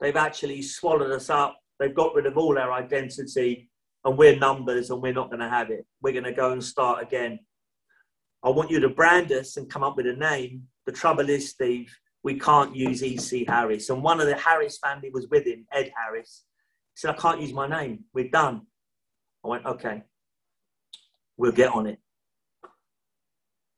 They've 0.00 0.16
actually 0.16 0.62
swallowed 0.62 1.10
us 1.10 1.28
up. 1.28 1.58
They've 1.80 1.94
got 1.94 2.14
rid 2.14 2.26
of 2.26 2.38
all 2.38 2.56
our 2.56 2.72
identity. 2.72 3.68
And 4.04 4.16
we're 4.16 4.38
numbers 4.38 4.90
and 4.90 5.02
we're 5.02 5.12
not 5.12 5.28
going 5.28 5.40
to 5.40 5.48
have 5.48 5.70
it. 5.70 5.84
We're 6.00 6.12
going 6.12 6.24
to 6.24 6.32
go 6.32 6.52
and 6.52 6.62
start 6.62 7.02
again. 7.02 7.40
I 8.42 8.48
want 8.48 8.70
you 8.70 8.80
to 8.80 8.88
brand 8.88 9.32
us 9.32 9.56
and 9.56 9.68
come 9.68 9.82
up 9.82 9.96
with 9.96 10.06
a 10.06 10.14
name. 10.14 10.66
The 10.86 10.92
trouble 10.92 11.28
is, 11.28 11.50
Steve, 11.50 11.94
we 12.22 12.38
can't 12.38 12.74
use 12.74 13.02
E.C. 13.02 13.44
Harris. 13.46 13.90
And 13.90 14.02
one 14.02 14.20
of 14.20 14.26
the 14.26 14.36
Harris 14.36 14.78
family 14.78 15.10
was 15.10 15.28
with 15.28 15.46
him, 15.46 15.66
Ed 15.72 15.92
Harris. 15.96 16.44
He 16.94 17.00
said, 17.00 17.10
I 17.10 17.18
can't 17.18 17.40
use 17.40 17.52
my 17.52 17.68
name. 17.68 18.04
We're 18.14 18.30
done. 18.30 18.62
I 19.44 19.48
went, 19.48 19.66
okay, 19.66 20.02
we'll 21.36 21.52
get 21.52 21.72
on 21.72 21.86
it. 21.86 21.98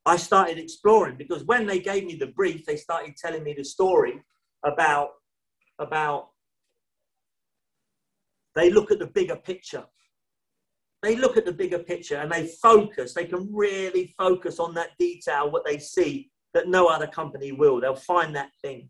I 0.05 0.17
started 0.17 0.59
exploring 0.59 1.17
because 1.17 1.45
when 1.45 1.67
they 1.67 1.79
gave 1.79 2.05
me 2.05 2.17
the 2.17 2.27
brief, 2.27 2.67
they 2.67 2.77
started 2.77 3.17
telling 3.17 3.45
me 3.45 3.55
the 3.57 3.65
story 3.65 4.21
about, 4.65 5.11
about 5.79 6.31
they 8.55 8.71
look 8.71 8.91
at 8.91 8.99
the 8.99 9.07
bigger 9.07 9.37
picture 9.37 9.85
they 11.03 11.17
look 11.17 11.37
at 11.37 11.45
the 11.45 11.53
bigger 11.53 11.81
picture 11.81 12.17
and 12.17 12.31
they 12.31 12.47
focus. 12.47 13.13
They 13.13 13.25
can 13.25 13.49
really 13.53 14.15
focus 14.17 14.61
on 14.61 14.75
that 14.75 14.91
detail, 14.99 15.51
what 15.51 15.65
they 15.65 15.79
see 15.79 16.31
that 16.55 16.69
no 16.69 16.87
other 16.87 17.07
company 17.07 17.51
will. 17.51 17.81
They'll 17.81 17.97
find 17.97 18.35
that 18.37 18.51
thing. 18.63 18.89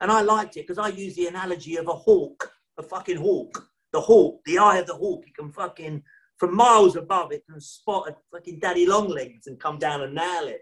And 0.00 0.10
I 0.10 0.22
liked 0.22 0.56
it 0.56 0.66
because 0.66 0.78
I 0.78 0.88
use 0.88 1.14
the 1.14 1.26
analogy 1.26 1.76
of 1.76 1.88
a 1.88 1.92
hawk, 1.92 2.52
a 2.78 2.82
fucking 2.82 3.16
hawk. 3.16 3.68
The 3.92 4.00
hawk, 4.00 4.40
the 4.44 4.58
eye 4.58 4.78
of 4.78 4.86
the 4.86 4.94
hawk, 4.94 5.24
you 5.26 5.32
can 5.32 5.52
fucking, 5.52 6.02
from 6.36 6.54
miles 6.54 6.96
above, 6.96 7.32
it 7.32 7.44
can 7.48 7.60
spot 7.60 8.08
a 8.08 8.16
fucking 8.30 8.58
daddy 8.58 8.84
long 8.84 9.08
legs 9.08 9.46
and 9.46 9.58
come 9.58 9.78
down 9.78 10.02
and 10.02 10.14
nail 10.14 10.48
it. 10.48 10.60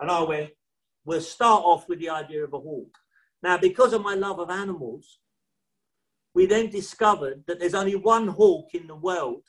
And 0.00 0.10
I 0.10 0.22
went, 0.22 0.50
we'll 1.04 1.20
start 1.20 1.62
off 1.64 1.88
with 1.88 1.98
the 1.98 2.10
idea 2.10 2.44
of 2.44 2.54
a 2.54 2.58
hawk. 2.58 2.96
Now, 3.42 3.58
because 3.58 3.92
of 3.92 4.02
my 4.02 4.14
love 4.14 4.38
of 4.38 4.48
animals, 4.48 5.18
we 6.34 6.46
then 6.46 6.68
discovered 6.68 7.44
that 7.46 7.60
there's 7.60 7.74
only 7.74 7.94
one 7.94 8.26
hawk 8.26 8.74
in 8.74 8.86
the 8.86 8.96
world 8.96 9.42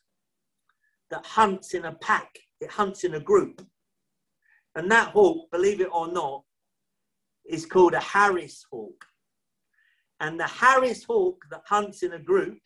that 1.09 1.25
hunts 1.25 1.73
in 1.73 1.85
a 1.85 1.93
pack, 1.93 2.29
it 2.61 2.69
hunts 2.69 3.03
in 3.03 3.15
a 3.15 3.19
group. 3.19 3.65
And 4.75 4.91
that 4.91 5.09
hawk, 5.09 5.49
believe 5.51 5.81
it 5.81 5.89
or 5.91 6.11
not, 6.11 6.43
is 7.45 7.65
called 7.65 7.93
a 7.93 7.99
Harris 7.99 8.65
hawk. 8.71 9.05
And 10.19 10.39
the 10.39 10.47
Harris 10.47 11.03
hawk 11.03 11.43
that 11.51 11.61
hunts 11.67 12.03
in 12.03 12.13
a 12.13 12.19
group 12.19 12.57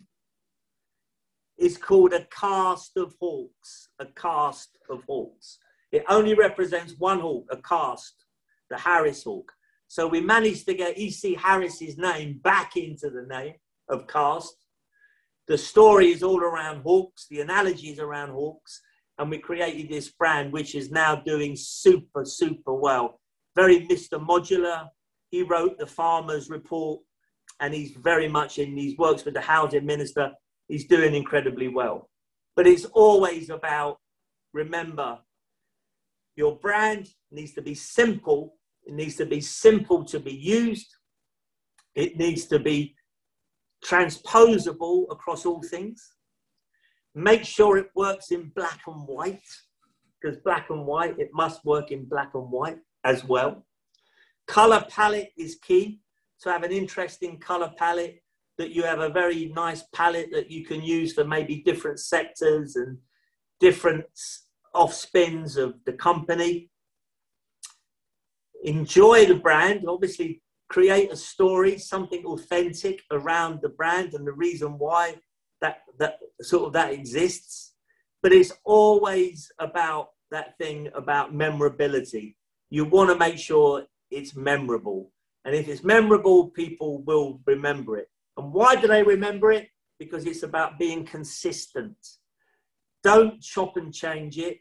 is 1.58 1.78
called 1.78 2.14
a 2.14 2.26
cast 2.26 2.98
of 2.98 3.16
hawks. 3.20 3.90
A 4.00 4.06
cast 4.06 4.78
of 4.90 5.04
hawks. 5.06 5.60
It 5.92 6.04
only 6.10 6.34
represents 6.34 6.96
one 6.98 7.20
hawk, 7.20 7.46
a 7.52 7.58
cast, 7.58 8.26
the 8.70 8.78
Harris 8.78 9.24
hawk. 9.24 9.52
So 9.88 10.08
we 10.08 10.22
managed 10.22 10.66
to 10.68 10.74
get 10.74 10.98
E.C. 10.98 11.36
Harris's 11.36 11.98
name 11.98 12.40
back 12.44 12.78
into 12.78 13.10
the 13.10 13.24
name 13.24 13.56
of 13.90 14.08
cast. 14.08 14.56
The 15.48 15.58
story 15.58 16.12
is 16.12 16.24
all 16.24 16.42
around 16.42 16.84
hawks, 16.84 17.26
the 17.30 17.42
analogy 17.42 17.90
is 17.90 18.00
around 18.00 18.30
hawks, 18.30 18.82
and 19.18 19.30
we 19.30 19.40
created 19.40 19.90
this 19.90 20.10
brand 20.10 20.54
which 20.54 20.76
is 20.76 20.92
now 20.92 21.16
doing 21.16 21.56
super, 21.56 22.24
super 22.24 22.74
well. 22.74 23.20
Very 23.56 23.88
Mr. 23.88 24.24
Modular. 24.24 24.88
He 25.32 25.44
wrote 25.44 25.78
the 25.78 25.86
Farmers 25.86 26.50
Report, 26.50 27.02
and 27.60 27.74
he's 27.74 27.92
very 27.92 28.28
much 28.28 28.58
in, 28.58 28.76
he 28.78 28.96
works 28.98 29.26
with 29.26 29.34
the 29.34 29.42
housing 29.42 29.86
minister. 29.86 30.32
He's 30.68 30.86
doing 30.86 31.14
incredibly 31.14 31.68
well. 31.68 32.10
But 32.56 32.68
it's 32.68 32.86
always 32.86 33.50
about 33.50 33.98
remember, 34.54 35.20
your 36.36 36.56
brand 36.58 37.10
needs 37.32 37.54
to 37.54 37.62
be 37.62 37.76
simple. 37.76 38.56
It 38.86 38.94
needs 38.94 39.16
to 39.18 39.26
be 39.26 39.42
simple 39.42 40.04
to 40.06 40.20
be 40.20 40.34
used. 40.34 40.96
It 41.96 42.18
needs 42.18 42.46
to 42.46 42.60
be 42.60 42.96
transposable 43.84 45.08
across 45.12 45.46
all 45.46 45.62
things. 45.62 46.16
Make 47.16 47.44
sure 47.44 47.78
it 47.78 47.90
works 47.96 48.32
in 48.32 48.52
black 48.56 48.82
and 48.88 49.08
white, 49.08 49.42
because 50.22 50.38
black 50.38 50.70
and 50.70 50.86
white, 50.86 51.18
it 51.18 51.30
must 51.34 51.66
work 51.66 51.92
in 51.92 52.06
black 52.06 52.32
and 52.34 52.50
white 52.52 52.80
as 53.04 53.24
well. 53.24 53.66
Color 54.48 54.86
palette 54.90 55.32
is 55.38 55.56
key 55.56 56.02
to 56.42 56.52
have 56.52 56.64
an 56.64 56.72
interesting 56.72 57.40
color 57.40 57.72
palette. 57.78 58.22
that 58.60 58.76
you 58.76 58.84
have 58.84 59.00
a 59.00 59.10
very 59.10 59.52
nice 59.56 59.84
palette 59.96 60.30
that 60.34 60.52
you 60.52 60.66
can 60.66 60.84
use 60.84 61.14
for 61.14 61.24
maybe 61.24 61.64
different 61.64 61.98
sectors 61.98 62.76
and 62.76 62.98
different 63.62 64.06
off 64.76 64.94
spins 64.94 65.56
of 65.56 65.76
the 65.86 65.94
company. 65.94 66.70
Enjoy 68.66 69.26
the 69.26 69.36
brand, 69.36 69.86
obviously, 69.88 70.42
create 70.70 71.12
a 71.12 71.16
story, 71.16 71.78
something 71.78 72.24
authentic 72.26 73.02
around 73.12 73.60
the 73.62 73.70
brand 73.70 74.14
and 74.14 74.26
the 74.26 74.32
reason 74.32 74.78
why 74.78 75.16
that, 75.62 75.80
that 75.98 76.20
sort 76.42 76.68
of 76.68 76.74
that 76.74 76.94
exists. 76.94 77.74
But 78.22 78.34
it's 78.34 78.54
always 78.64 79.52
about 79.60 80.10
that 80.32 80.58
thing 80.58 80.90
about 80.94 81.34
memorability. 81.34 82.38
You 82.70 82.86
want 82.86 83.10
to 83.10 83.18
make 83.18 83.38
sure 83.38 83.86
it's 84.12 84.36
memorable. 84.36 85.12
And 85.46 85.56
if 85.56 85.68
it's 85.68 85.84
memorable, 85.84 86.50
people 86.50 87.02
will 87.04 87.42
remember 87.46 87.98
it. 87.98 88.08
And 88.38 88.54
why 88.54 88.76
do 88.76 88.88
they 88.88 89.04
remember 89.04 89.52
it? 89.52 89.70
Because 89.98 90.26
it's 90.26 90.44
about 90.44 90.78
being 90.78 91.06
consistent. 91.06 91.98
Don't 93.04 93.42
chop 93.42 93.78
and 93.78 93.94
change 93.94 94.38
it. 94.38 94.60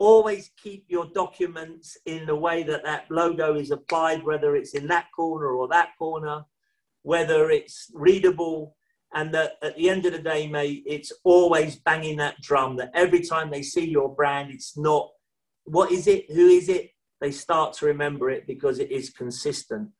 Always 0.00 0.50
keep 0.60 0.86
your 0.88 1.06
documents 1.14 1.96
in 2.06 2.26
the 2.26 2.34
way 2.34 2.64
that 2.64 2.82
that 2.82 3.04
logo 3.08 3.54
is 3.54 3.70
applied, 3.70 4.24
whether 4.24 4.56
it's 4.56 4.74
in 4.74 4.88
that 4.88 5.06
corner 5.14 5.52
or 5.52 5.68
that 5.68 5.90
corner, 5.96 6.42
whether 7.02 7.50
it's 7.50 7.88
readable. 7.94 8.76
And 9.14 9.32
that 9.34 9.52
at 9.62 9.76
the 9.76 9.90
end 9.90 10.06
of 10.06 10.12
the 10.12 10.20
day, 10.20 10.48
mate, 10.48 10.82
it's 10.86 11.12
always 11.24 11.76
banging 11.76 12.16
that 12.16 12.40
drum 12.40 12.76
that 12.76 12.92
every 12.94 13.22
time 13.22 13.50
they 13.50 13.62
see 13.62 13.88
your 13.88 14.12
brand, 14.14 14.50
it's 14.50 14.76
not 14.76 15.10
what 15.64 15.92
is 15.92 16.06
it, 16.06 16.30
who 16.30 16.48
is 16.48 16.68
it, 16.68 16.90
they 17.20 17.30
start 17.30 17.74
to 17.74 17.86
remember 17.86 18.30
it 18.30 18.46
because 18.46 18.78
it 18.78 18.90
is 18.90 19.10
consistent. 19.10 19.90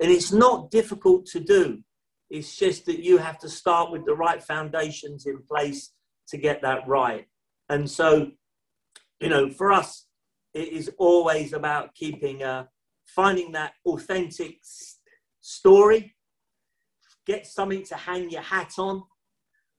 And 0.00 0.10
it's 0.10 0.32
not 0.32 0.70
difficult 0.70 1.26
to 1.26 1.40
do. 1.40 1.82
It's 2.30 2.56
just 2.56 2.86
that 2.86 3.00
you 3.00 3.18
have 3.18 3.38
to 3.40 3.48
start 3.48 3.90
with 3.90 4.06
the 4.06 4.14
right 4.14 4.42
foundations 4.42 5.26
in 5.26 5.42
place 5.42 5.92
to 6.28 6.38
get 6.38 6.62
that 6.62 6.86
right. 6.86 7.26
And 7.68 7.90
so, 7.90 8.30
you 9.20 9.28
know, 9.28 9.50
for 9.50 9.72
us, 9.72 10.06
it 10.54 10.68
is 10.68 10.90
always 10.98 11.52
about 11.52 11.94
keeping, 11.94 12.42
uh, 12.42 12.64
finding 13.06 13.52
that 13.52 13.74
authentic 13.86 14.58
story, 15.40 16.14
get 17.26 17.46
something 17.46 17.84
to 17.84 17.94
hang 17.94 18.30
your 18.30 18.42
hat 18.42 18.72
on. 18.78 19.02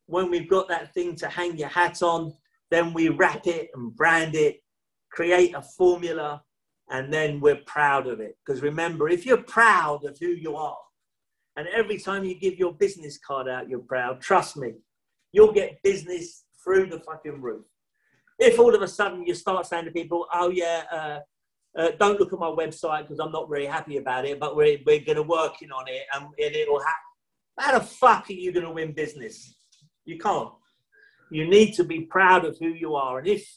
When 0.05 0.29
we've 0.29 0.49
got 0.49 0.67
that 0.69 0.93
thing 0.93 1.15
to 1.17 1.27
hang 1.27 1.57
your 1.57 1.69
hat 1.69 2.01
on, 2.01 2.33
then 2.69 2.93
we 2.93 3.09
wrap 3.09 3.47
it 3.47 3.69
and 3.75 3.95
brand 3.95 4.35
it, 4.35 4.61
create 5.11 5.55
a 5.55 5.61
formula, 5.61 6.43
and 6.89 7.11
then 7.13 7.39
we're 7.39 7.61
proud 7.65 8.07
of 8.07 8.19
it. 8.19 8.37
Because 8.45 8.61
remember, 8.61 9.09
if 9.09 9.25
you're 9.25 9.43
proud 9.43 10.05
of 10.05 10.17
who 10.19 10.27
you 10.27 10.55
are, 10.55 10.77
and 11.57 11.67
every 11.67 11.97
time 11.97 12.23
you 12.23 12.35
give 12.39 12.57
your 12.57 12.73
business 12.73 13.17
card 13.17 13.47
out, 13.49 13.69
you're 13.69 13.79
proud, 13.79 14.21
trust 14.21 14.55
me, 14.55 14.73
you'll 15.31 15.51
get 15.51 15.81
business 15.83 16.45
through 16.63 16.87
the 16.87 16.99
fucking 16.99 17.41
roof. 17.41 17.65
If 18.41 18.57
all 18.59 18.73
of 18.73 18.81
a 18.81 18.87
sudden 18.87 19.25
you 19.25 19.35
start 19.35 19.67
saying 19.67 19.85
to 19.85 19.91
people, 19.91 20.25
oh 20.33 20.49
yeah, 20.49 20.83
uh, 20.91 21.19
uh, 21.79 21.91
don't 21.99 22.19
look 22.19 22.33
at 22.33 22.39
my 22.39 22.47
website 22.47 23.03
because 23.03 23.19
I'm 23.19 23.31
not 23.31 23.47
very 23.47 23.67
happy 23.67 23.97
about 23.97 24.25
it, 24.25 24.39
but 24.39 24.55
we're, 24.55 24.79
we're 24.85 24.99
going 24.99 25.17
to 25.17 25.23
working 25.23 25.71
on 25.71 25.85
it 25.87 26.01
and, 26.13 26.25
and 26.25 26.55
it'll 26.55 26.79
happen. 26.79 26.95
How 27.59 27.77
the 27.77 27.85
fuck 27.85 28.29
are 28.29 28.33
you 28.33 28.51
going 28.51 28.65
to 28.65 28.71
win 28.71 28.93
business? 28.93 29.53
You 30.05 30.17
can't. 30.17 30.49
You 31.29 31.47
need 31.47 31.73
to 31.75 31.83
be 31.83 32.01
proud 32.01 32.43
of 32.43 32.57
who 32.57 32.69
you 32.69 32.95
are. 32.95 33.19
And 33.19 33.27
if 33.27 33.47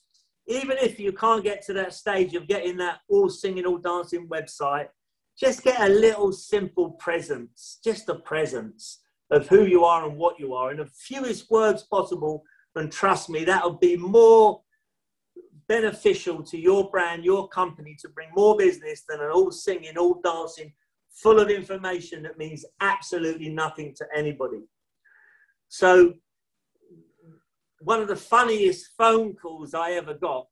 even 0.47 0.77
if 0.77 1.01
you 1.01 1.13
can't 1.13 1.43
get 1.43 1.65
to 1.67 1.73
that 1.73 1.95
stage 1.95 2.35
of 2.35 2.47
getting 2.47 2.77
that 2.77 2.99
all 3.09 3.31
singing, 3.31 3.65
all 3.65 3.79
dancing 3.79 4.29
website, 4.29 4.89
just 5.39 5.65
get 5.65 5.81
a 5.81 5.89
little 5.89 6.33
simple 6.33 6.91
presence, 6.93 7.81
just 7.83 8.11
a 8.11 8.17
presence 8.17 9.01
of 9.31 9.49
who 9.49 9.65
you 9.65 9.85
are 9.85 10.07
and 10.07 10.19
what 10.19 10.39
you 10.39 10.55
are 10.55 10.71
in 10.71 10.77
the 10.77 10.87
fewest 10.87 11.51
words 11.51 11.83
possible. 11.85 12.45
And 12.77 12.93
trust 12.93 13.31
me, 13.31 13.45
that'll 13.45 13.79
be 13.79 13.97
more 13.97 14.61
beneficial 15.69 16.43
to 16.43 16.59
your 16.59 16.91
brand, 16.91 17.25
your 17.25 17.49
company 17.49 17.97
to 18.01 18.09
bring 18.09 18.29
more 18.35 18.57
business 18.57 19.05
than 19.09 19.21
an 19.21 19.31
all 19.31 19.51
singing, 19.51 19.97
all 19.97 20.21
dancing, 20.23 20.73
full 21.11 21.39
of 21.39 21.49
information 21.49 22.23
that 22.23 22.39
means 22.39 22.65
absolutely 22.81 23.49
nothing 23.49 23.95
to 23.97 24.07
anybody. 24.15 24.61
So 25.69 26.15
one 27.81 28.01
of 28.01 28.09
the 28.09 28.17
funniest 28.17 28.91
phone 28.97 29.35
calls 29.35 29.75
I 29.75 29.93
ever 29.93 30.15
got. 30.15 30.47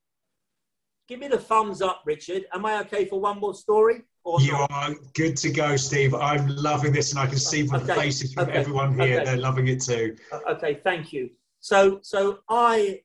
Give 1.08 1.18
me 1.18 1.28
the 1.28 1.38
thumbs 1.38 1.82
up, 1.82 2.02
Richard. 2.06 2.44
Am 2.54 2.64
I 2.64 2.80
okay 2.80 3.06
for 3.06 3.20
one 3.20 3.40
more 3.40 3.54
story? 3.54 4.02
you 4.38 4.52
not? 4.52 4.70
are 4.70 4.94
good 5.14 5.36
to 5.38 5.50
go, 5.50 5.76
Steve. 5.76 6.14
I'm 6.14 6.46
loving 6.48 6.92
this, 6.92 7.10
and 7.10 7.18
I 7.18 7.26
can 7.26 7.38
see 7.38 7.66
from 7.66 7.82
okay. 7.82 7.86
the 7.86 7.94
faces 7.94 8.32
from 8.32 8.48
okay. 8.48 8.58
everyone 8.58 8.98
here 8.98 9.16
okay. 9.16 9.24
they're 9.24 9.36
loving 9.36 9.68
it 9.68 9.82
too. 9.82 10.16
Okay, 10.48 10.74
thank 10.74 11.12
you. 11.12 11.30
So, 11.60 11.98
so 12.02 12.40
I 12.48 13.00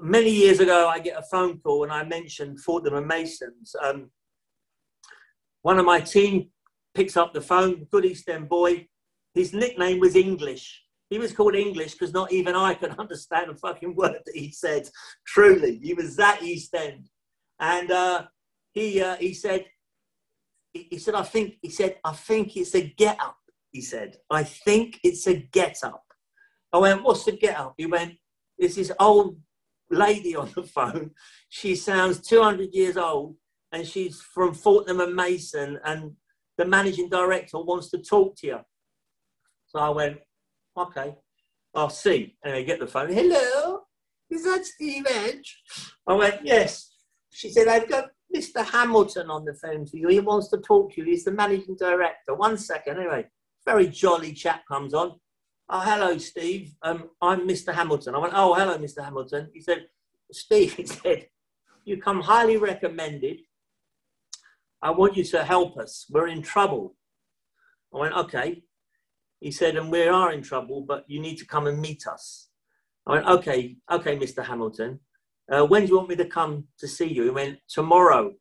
many 0.00 0.30
years 0.30 0.60
ago 0.60 0.88
I 0.88 0.98
get 0.98 1.18
a 1.18 1.22
phone 1.22 1.58
call, 1.58 1.84
and 1.84 1.92
I 1.92 2.04
mentioned 2.04 2.60
Fortnum 2.60 2.94
and 2.94 3.06
Masons. 3.06 3.74
Um, 3.82 4.10
one 5.62 5.78
of 5.78 5.86
my 5.86 6.00
team 6.00 6.50
picks 6.94 7.16
up 7.16 7.32
the 7.32 7.40
phone. 7.40 7.86
Good 7.90 8.04
East 8.04 8.28
End 8.28 8.48
boy. 8.48 8.86
His 9.34 9.52
nickname 9.52 10.00
was 10.00 10.16
English. 10.16 10.82
He 11.10 11.18
was 11.18 11.32
called 11.32 11.54
English 11.54 11.92
because 11.92 12.12
not 12.12 12.32
even 12.32 12.54
I 12.54 12.74
could 12.74 12.94
understand 12.98 13.50
a 13.50 13.54
fucking 13.54 13.94
word 13.94 14.20
that 14.24 14.34
he 14.34 14.50
said. 14.50 14.88
Truly, 15.26 15.78
he 15.82 15.94
was 15.94 16.16
that 16.16 16.42
East 16.42 16.74
End, 16.74 17.08
and 17.60 17.90
uh, 17.90 18.26
he 18.72 19.00
uh, 19.00 19.16
he 19.16 19.34
said 19.34 19.66
he, 20.72 20.88
he 20.90 20.98
said 20.98 21.14
I 21.14 21.22
think 21.22 21.56
he 21.62 21.70
said 21.70 21.96
I 22.04 22.12
think 22.12 22.56
it's 22.56 22.74
a 22.74 22.82
get 22.82 23.20
up. 23.20 23.36
He 23.70 23.80
said 23.80 24.16
I 24.30 24.44
think 24.44 24.98
it's 25.02 25.26
a 25.26 25.34
get 25.34 25.78
up. 25.82 26.04
I 26.72 26.78
went, 26.78 27.02
what's 27.02 27.24
the 27.24 27.32
get 27.32 27.58
up? 27.58 27.74
He 27.78 27.86
went, 27.86 28.14
it's 28.58 28.74
this 28.74 28.92
old 28.98 29.38
lady 29.90 30.36
on 30.36 30.50
the 30.54 30.62
phone. 30.74 31.12
She 31.48 31.74
sounds 31.74 32.20
200 32.20 32.70
years 32.72 32.96
old 32.96 33.36
and 33.72 33.86
she's 33.86 34.20
from 34.20 34.54
Fortnum 34.54 35.00
and 35.00 35.14
Mason 35.14 35.78
and 35.84 36.12
the 36.56 36.64
managing 36.64 37.08
director 37.08 37.58
wants 37.58 37.90
to 37.90 37.98
talk 37.98 38.36
to 38.38 38.46
you. 38.46 38.58
So 39.66 39.78
I 39.78 39.90
went, 39.90 40.18
okay, 40.76 41.14
I'll 41.74 41.90
see. 41.90 42.36
And 42.42 42.54
I 42.54 42.62
get 42.62 42.80
the 42.80 42.86
phone. 42.86 43.12
Hello, 43.12 43.80
is 44.30 44.44
that 44.44 44.66
Steve 44.66 45.06
Edge? 45.08 45.60
I 46.06 46.14
went, 46.14 46.40
yes. 46.44 46.90
She 47.30 47.50
said, 47.50 47.68
I've 47.68 47.88
got 47.88 48.06
Mr. 48.34 48.64
Hamilton 48.64 49.30
on 49.30 49.44
the 49.44 49.54
phone 49.54 49.86
to 49.86 49.98
you. 49.98 50.08
He 50.08 50.20
wants 50.20 50.48
to 50.50 50.58
talk 50.58 50.92
to 50.92 51.00
you. 51.00 51.06
He's 51.06 51.24
the 51.24 51.32
managing 51.32 51.76
director. 51.76 52.34
One 52.34 52.58
second. 52.58 52.98
Anyway, 52.98 53.26
very 53.64 53.86
jolly 53.86 54.32
chap 54.32 54.62
comes 54.66 54.94
on. 54.94 55.18
Oh, 55.70 55.80
hello, 55.80 56.16
Steve. 56.16 56.74
Um, 56.80 57.10
I'm 57.20 57.46
Mr. 57.46 57.74
Hamilton. 57.74 58.14
I 58.14 58.18
went, 58.18 58.32
oh, 58.34 58.54
hello, 58.54 58.78
Mr. 58.78 59.04
Hamilton. 59.04 59.50
He 59.52 59.60
said, 59.60 59.84
Steve, 60.32 60.72
he 60.76 60.86
said, 60.86 61.26
you 61.84 62.00
come 62.00 62.22
highly 62.22 62.56
recommended. 62.56 63.40
I 64.80 64.90
want 64.92 65.18
you 65.18 65.24
to 65.24 65.44
help 65.44 65.76
us. 65.76 66.06
We're 66.08 66.28
in 66.28 66.40
trouble. 66.40 66.96
I 67.94 67.98
went, 67.98 68.14
okay. 68.14 68.62
He 69.40 69.50
said, 69.50 69.76
and 69.76 69.92
we 69.92 70.08
are 70.08 70.32
in 70.32 70.40
trouble, 70.40 70.80
but 70.88 71.04
you 71.06 71.20
need 71.20 71.36
to 71.36 71.46
come 71.46 71.66
and 71.66 71.78
meet 71.78 72.06
us. 72.06 72.48
I 73.06 73.12
went, 73.12 73.26
okay, 73.26 73.76
okay, 73.92 74.16
Mr. 74.16 74.42
Hamilton. 74.42 75.00
Uh, 75.52 75.66
when 75.66 75.82
do 75.82 75.88
you 75.88 75.96
want 75.98 76.08
me 76.08 76.16
to 76.16 76.24
come 76.24 76.64
to 76.78 76.88
see 76.88 77.12
you? 77.12 77.24
He 77.24 77.30
went, 77.30 77.58
tomorrow. 77.68 78.32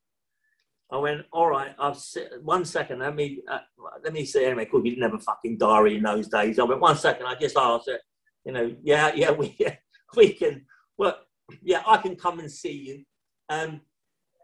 I 0.92 0.98
went, 0.98 1.26
all 1.34 1.50
right, 1.50 1.76
I've 1.78 1.98
sit, 1.98 2.32
one 2.44 2.64
second, 2.64 3.00
let 3.00 3.16
me, 3.16 3.42
uh, 3.52 3.60
let 4.04 4.14
me 4.14 4.24
see. 4.24 4.46
Anyway, 4.46 4.66
cool, 4.72 4.86
you 4.86 5.04
a 5.04 5.20
fucking 5.20 5.58
diary 5.58 5.98
in 5.98 6.04
those 6.04 6.30
days. 6.30 6.60
I 6.60 6.64
went, 6.64 6.80
one 6.80 6.96
second, 6.96 7.26
I 7.26 7.36
just 7.36 7.58
asked 7.58 7.90
it, 7.90 8.02
you 8.46 8.54
know, 8.54 8.74
yeah, 8.82 9.12
yeah, 9.14 9.32
we, 9.32 9.58
we 10.16 10.32
can, 10.32 10.66
well, 10.98 11.18
yeah, 11.62 11.84
I 11.86 11.98
can 11.98 12.16
come 12.16 12.40
and 12.40 12.50
see 12.50 12.72
you. 12.72 13.04
Um, 13.50 13.82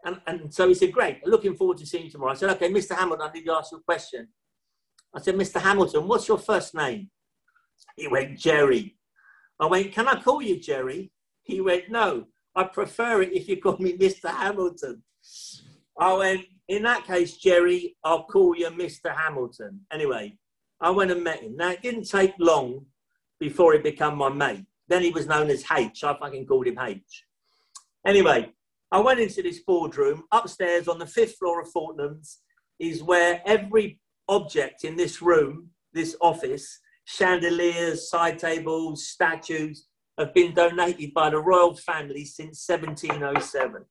and, 0.04 0.20
and 0.26 0.52
so 0.52 0.68
he 0.68 0.74
said, 0.74 0.92
great, 0.92 1.26
looking 1.26 1.56
forward 1.56 1.78
to 1.78 1.86
seeing 1.86 2.04
you 2.04 2.10
tomorrow. 2.10 2.32
I 2.32 2.34
said, 2.34 2.50
okay, 2.50 2.70
Mr. 2.70 2.94
Hamilton, 2.94 3.26
I 3.26 3.32
need 3.32 3.46
to 3.46 3.52
ask 3.52 3.72
you 3.72 3.78
a 3.78 3.82
question. 3.82 4.28
I 5.14 5.20
said, 5.20 5.36
Mr. 5.36 5.60
Hamilton, 5.60 6.06
what's 6.06 6.28
your 6.28 6.38
first 6.38 6.74
name? 6.74 7.10
He 7.96 8.08
went, 8.08 8.38
Jerry. 8.38 8.96
I 9.58 9.66
went, 9.66 9.92
can 9.92 10.08
I 10.08 10.20
call 10.20 10.42
you 10.42 10.60
Jerry? 10.60 11.10
He 11.42 11.60
went, 11.62 11.90
no, 11.90 12.26
I 12.54 12.64
prefer 12.64 13.22
it 13.22 13.32
if 13.32 13.48
you 13.48 13.60
call 13.60 13.78
me 13.78 13.96
Mr. 13.96 14.28
Hamilton. 14.28 15.02
Oh, 15.98 16.16
I 16.16 16.18
went, 16.18 16.46
in 16.68 16.82
that 16.84 17.04
case, 17.04 17.36
Jerry, 17.36 17.96
I'll 18.04 18.24
call 18.24 18.56
you 18.56 18.68
Mr. 18.68 19.14
Hamilton. 19.14 19.80
Anyway, 19.92 20.36
I 20.80 20.90
went 20.90 21.10
and 21.10 21.22
met 21.22 21.42
him. 21.42 21.56
Now, 21.56 21.70
it 21.70 21.82
didn't 21.82 22.04
take 22.08 22.34
long 22.38 22.86
before 23.38 23.72
he 23.74 23.78
became 23.78 24.16
my 24.16 24.28
mate. 24.28 24.64
Then 24.88 25.02
he 25.02 25.10
was 25.10 25.26
known 25.26 25.50
as 25.50 25.64
H. 25.70 26.04
I 26.04 26.16
fucking 26.18 26.46
called 26.46 26.66
him 26.66 26.78
H. 26.78 27.24
Anyway, 28.06 28.52
I 28.90 29.00
went 29.00 29.20
into 29.20 29.42
this 29.42 29.60
boardroom. 29.60 30.24
Upstairs 30.32 30.88
on 30.88 30.98
the 30.98 31.06
fifth 31.06 31.36
floor 31.38 31.62
of 31.62 31.68
Fortnum's 31.72 32.40
is 32.78 33.02
where 33.02 33.40
every 33.46 34.00
object 34.28 34.84
in 34.84 34.96
this 34.96 35.22
room, 35.22 35.70
this 35.92 36.16
office, 36.20 36.80
chandeliers, 37.04 38.10
side 38.10 38.38
tables, 38.38 39.06
statues, 39.08 39.86
have 40.18 40.34
been 40.34 40.54
donated 40.54 41.12
by 41.14 41.30
the 41.30 41.38
royal 41.38 41.74
family 41.74 42.24
since 42.24 42.64
1707. 42.68 43.84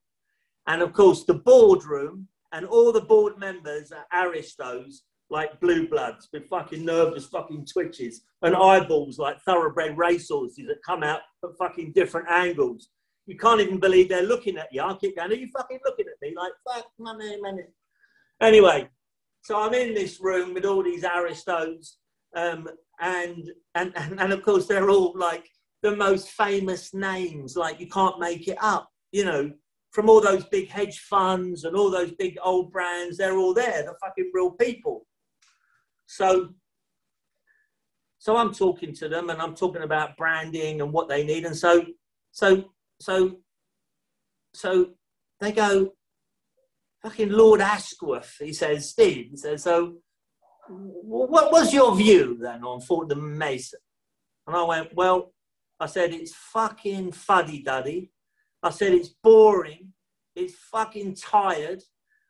And 0.68 0.82
of 0.82 0.94
course, 0.94 1.24
the 1.26 1.34
boardroom 1.34 2.28
and 2.52 2.66
all 2.66 2.92
the 2.92 3.02
board 3.02 3.38
members 3.38 3.92
are 3.92 4.28
aristos 4.28 5.04
like 5.30 5.60
blue 5.60 5.88
bloods 5.88 6.30
with 6.32 6.48
fucking 6.48 6.86
nervous 6.86 7.26
fucking 7.26 7.66
twitches 7.66 8.22
and 8.44 8.56
eyeballs 8.56 9.18
like 9.18 9.42
thoroughbred 9.42 9.98
racehorses 9.98 10.68
that 10.68 10.78
come 10.86 11.02
out 11.02 11.22
at 11.44 11.58
fucking 11.58 11.92
different 11.94 12.30
angles. 12.30 12.90
You 13.26 13.38
can't 13.38 13.62
even 13.62 13.80
believe 13.80 14.10
they're 14.10 14.22
looking 14.22 14.58
at 14.58 14.68
you. 14.72 14.82
I 14.82 14.94
keep 14.94 15.18
going, 15.18 15.32
are 15.32 15.36
you 15.36 15.50
fucking 15.56 15.80
looking 15.86 16.06
at 16.06 16.22
me? 16.22 16.36
Like, 16.36 16.52
fuck, 16.68 16.88
man, 17.00 17.42
man. 17.42 17.60
Anyway, 18.42 18.90
so 19.44 19.60
I'm 19.60 19.74
in 19.74 19.94
this 19.94 20.22
room 20.22 20.54
with 20.54 20.66
all 20.66 20.84
these 20.84 21.04
Aristos, 21.04 21.98
um, 22.36 22.68
and, 23.00 23.50
and, 23.76 23.92
and, 23.96 24.20
and 24.20 24.34
of 24.34 24.44
course 24.44 24.68
they're 24.68 24.90
all 24.90 25.14
like 25.16 25.50
the 25.82 25.96
most 25.96 26.30
famous 26.30 26.94
names. 26.94 27.56
Like 27.56 27.80
you 27.80 27.88
can't 27.88 28.20
make 28.20 28.48
it 28.48 28.58
up, 28.62 28.90
you 29.12 29.26
know, 29.26 29.52
from 29.94 30.10
all 30.10 30.20
those 30.20 30.44
big 30.46 30.70
hedge 30.70 31.00
funds 31.00 31.64
and 31.64 31.76
all 31.76 31.92
those 31.92 32.12
big 32.14 32.38
old 32.44 32.72
brands. 32.72 33.16
They're 33.16 33.38
all 33.38 33.54
there. 33.54 33.84
The 33.84 33.94
fucking 34.04 34.32
real 34.34 34.52
people. 34.52 35.06
So, 36.08 36.50
so 38.18 38.36
I'm 38.36 38.54
talking 38.54 38.94
to 38.96 39.08
them 39.08 39.30
and 39.30 39.40
I'm 39.40 39.54
talking 39.54 39.84
about 39.84 40.18
branding 40.18 40.82
and 40.82 40.92
what 40.92 41.10
they 41.10 41.24
need. 41.24 41.46
And 41.46 41.56
so, 41.56 41.86
so, 42.32 42.72
so, 43.00 43.38
so 44.56 44.90
they 45.40 45.52
go, 45.52 45.94
fucking 47.04 47.32
Lord 47.32 47.62
Ashworth. 47.62 48.38
He 48.40 48.52
says, 48.52 48.90
Steve, 48.90 49.28
he 49.30 49.38
says, 49.38 49.62
so 49.62 49.98
what 50.70 51.52
was 51.52 51.72
your 51.72 51.96
view 51.96 52.40
then 52.42 52.64
on 52.64 52.82
Fortnum 52.82 53.38
Mason? 53.38 53.80
And 54.48 54.56
I 54.56 54.64
went, 54.64 54.96
well, 54.96 55.34
I 55.80 55.86
said, 55.86 56.14
it's 56.14 56.34
fucking 56.34 57.12
fuddy 57.12 57.62
duddy. 57.62 58.13
I 58.64 58.70
said, 58.70 58.94
it's 58.94 59.10
boring. 59.10 59.94
It's 60.36 60.56
fucking 60.56 61.16
tired. 61.16 61.84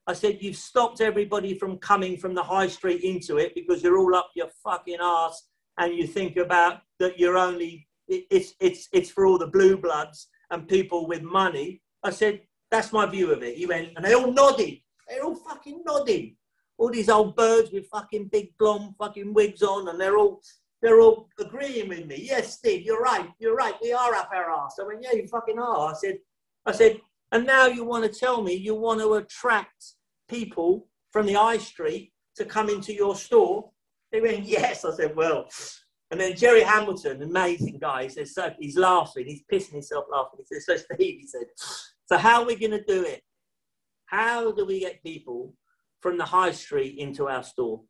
I 0.08 0.14
said, 0.14 0.40
you've 0.42 0.58
stopped 0.58 1.00
everybody 1.00 1.58
from 1.58 1.78
coming 1.78 2.18
from 2.18 2.34
the 2.34 2.44
high 2.44 2.68
street 2.68 3.04
into 3.04 3.38
it 3.38 3.56
because 3.56 3.82
you're 3.82 3.98
all 3.98 4.16
up 4.16 4.32
your 4.36 4.50
fucking 4.64 4.98
ass 5.02 5.48
and 5.78 5.96
you 5.96 6.06
think 6.08 6.36
about 6.36 6.82
that 7.00 7.18
you're 7.18 7.38
only, 7.38 7.88
it's, 8.08 8.56
it's, 8.60 8.90
it's 8.92 9.10
for 9.10 9.26
all 9.26 9.38
the 9.38 9.48
blue 9.48 9.78
bloods 9.78 10.28
and 10.52 10.68
people 10.68 11.08
with 11.08 11.22
money. 11.22 11.82
I 12.04 12.10
said, 12.10 12.42
that's 12.70 12.92
my 12.92 13.06
view 13.06 13.32
of 13.32 13.44
it. 13.44 13.56
He 13.56 13.66
went, 13.66 13.90
and 13.96 14.04
they 14.04 14.14
all 14.14 14.32
nodded. 14.32 14.80
They're 15.08 15.24
all 15.24 15.36
fucking 15.36 15.84
nodding. 15.86 16.36
All 16.78 16.90
these 16.90 17.10
old 17.10 17.36
birds 17.36 17.72
with 17.72 17.88
fucking 17.88 18.30
big 18.30 18.58
blonde 18.58 18.96
fucking 18.98 19.34
wigs 19.34 19.62
on 19.62 19.88
and 19.88 20.02
they're 20.02 20.18
all, 20.18 20.42
they're 20.84 21.00
all 21.00 21.30
agreeing 21.40 21.88
with 21.88 22.06
me. 22.06 22.18
Yes, 22.30 22.58
Steve, 22.58 22.84
you're 22.86 23.02
right. 23.02 23.30
You're 23.40 23.56
right. 23.56 23.74
We 23.82 23.94
are 23.94 24.14
up 24.14 24.30
our 24.36 24.52
ass. 24.52 24.76
I 24.80 24.86
went, 24.86 25.02
yeah, 25.02 25.14
you 25.14 25.28
fucking 25.28 25.58
are. 25.58 25.90
I 25.90 25.94
said, 25.94 26.18
I 26.66 26.74
said, 26.74 27.00
and 27.32 27.48
now 27.48 27.68
you 27.68 27.86
want 27.86 28.04
to 28.04 28.20
tell 28.20 28.44
me 28.44 28.54
you 28.54 28.76
want 28.76 29.00
to 29.00 29.14
attract 29.14 29.94
people 30.28 30.88
from 31.12 31.26
the 31.26 31.34
high 31.34 31.58
street 31.58 32.12
to 32.36 32.44
come 32.44 32.70
into 32.70 32.94
your 32.94 33.16
store? 33.16 33.72
They 34.12 34.20
went, 34.20 34.44
yes. 34.44 34.84
I 34.84 34.92
said, 34.92 35.16
well. 35.16 35.48
And 36.12 36.20
then 36.20 36.36
Jerry 36.36 36.62
Hamilton, 36.62 37.24
amazing 37.24 37.80
guy, 37.80 38.04
he 38.04 38.10
says, 38.10 38.36
so 38.36 38.52
he's 38.60 38.78
laughing, 38.78 39.26
he's 39.26 39.42
pissing 39.52 39.72
himself 39.72 40.06
laughing. 40.12 40.42
He 40.42 40.46
says, 40.46 40.66
so 40.66 40.76
Steve, 40.76 41.22
he 41.22 41.26
said, 41.26 41.46
so 42.06 42.18
how 42.18 42.42
are 42.42 42.46
we 42.46 42.56
going 42.56 42.72
to 42.72 42.84
do 42.84 43.04
it? 43.04 43.24
How 44.06 44.52
do 44.52 44.66
we 44.66 44.82
get 44.82 45.02
people 45.02 45.56
from 46.02 46.18
the 46.20 46.26
high 46.26 46.52
street 46.52 47.00
into 47.00 47.30
our 47.30 47.42
store? 47.42 47.82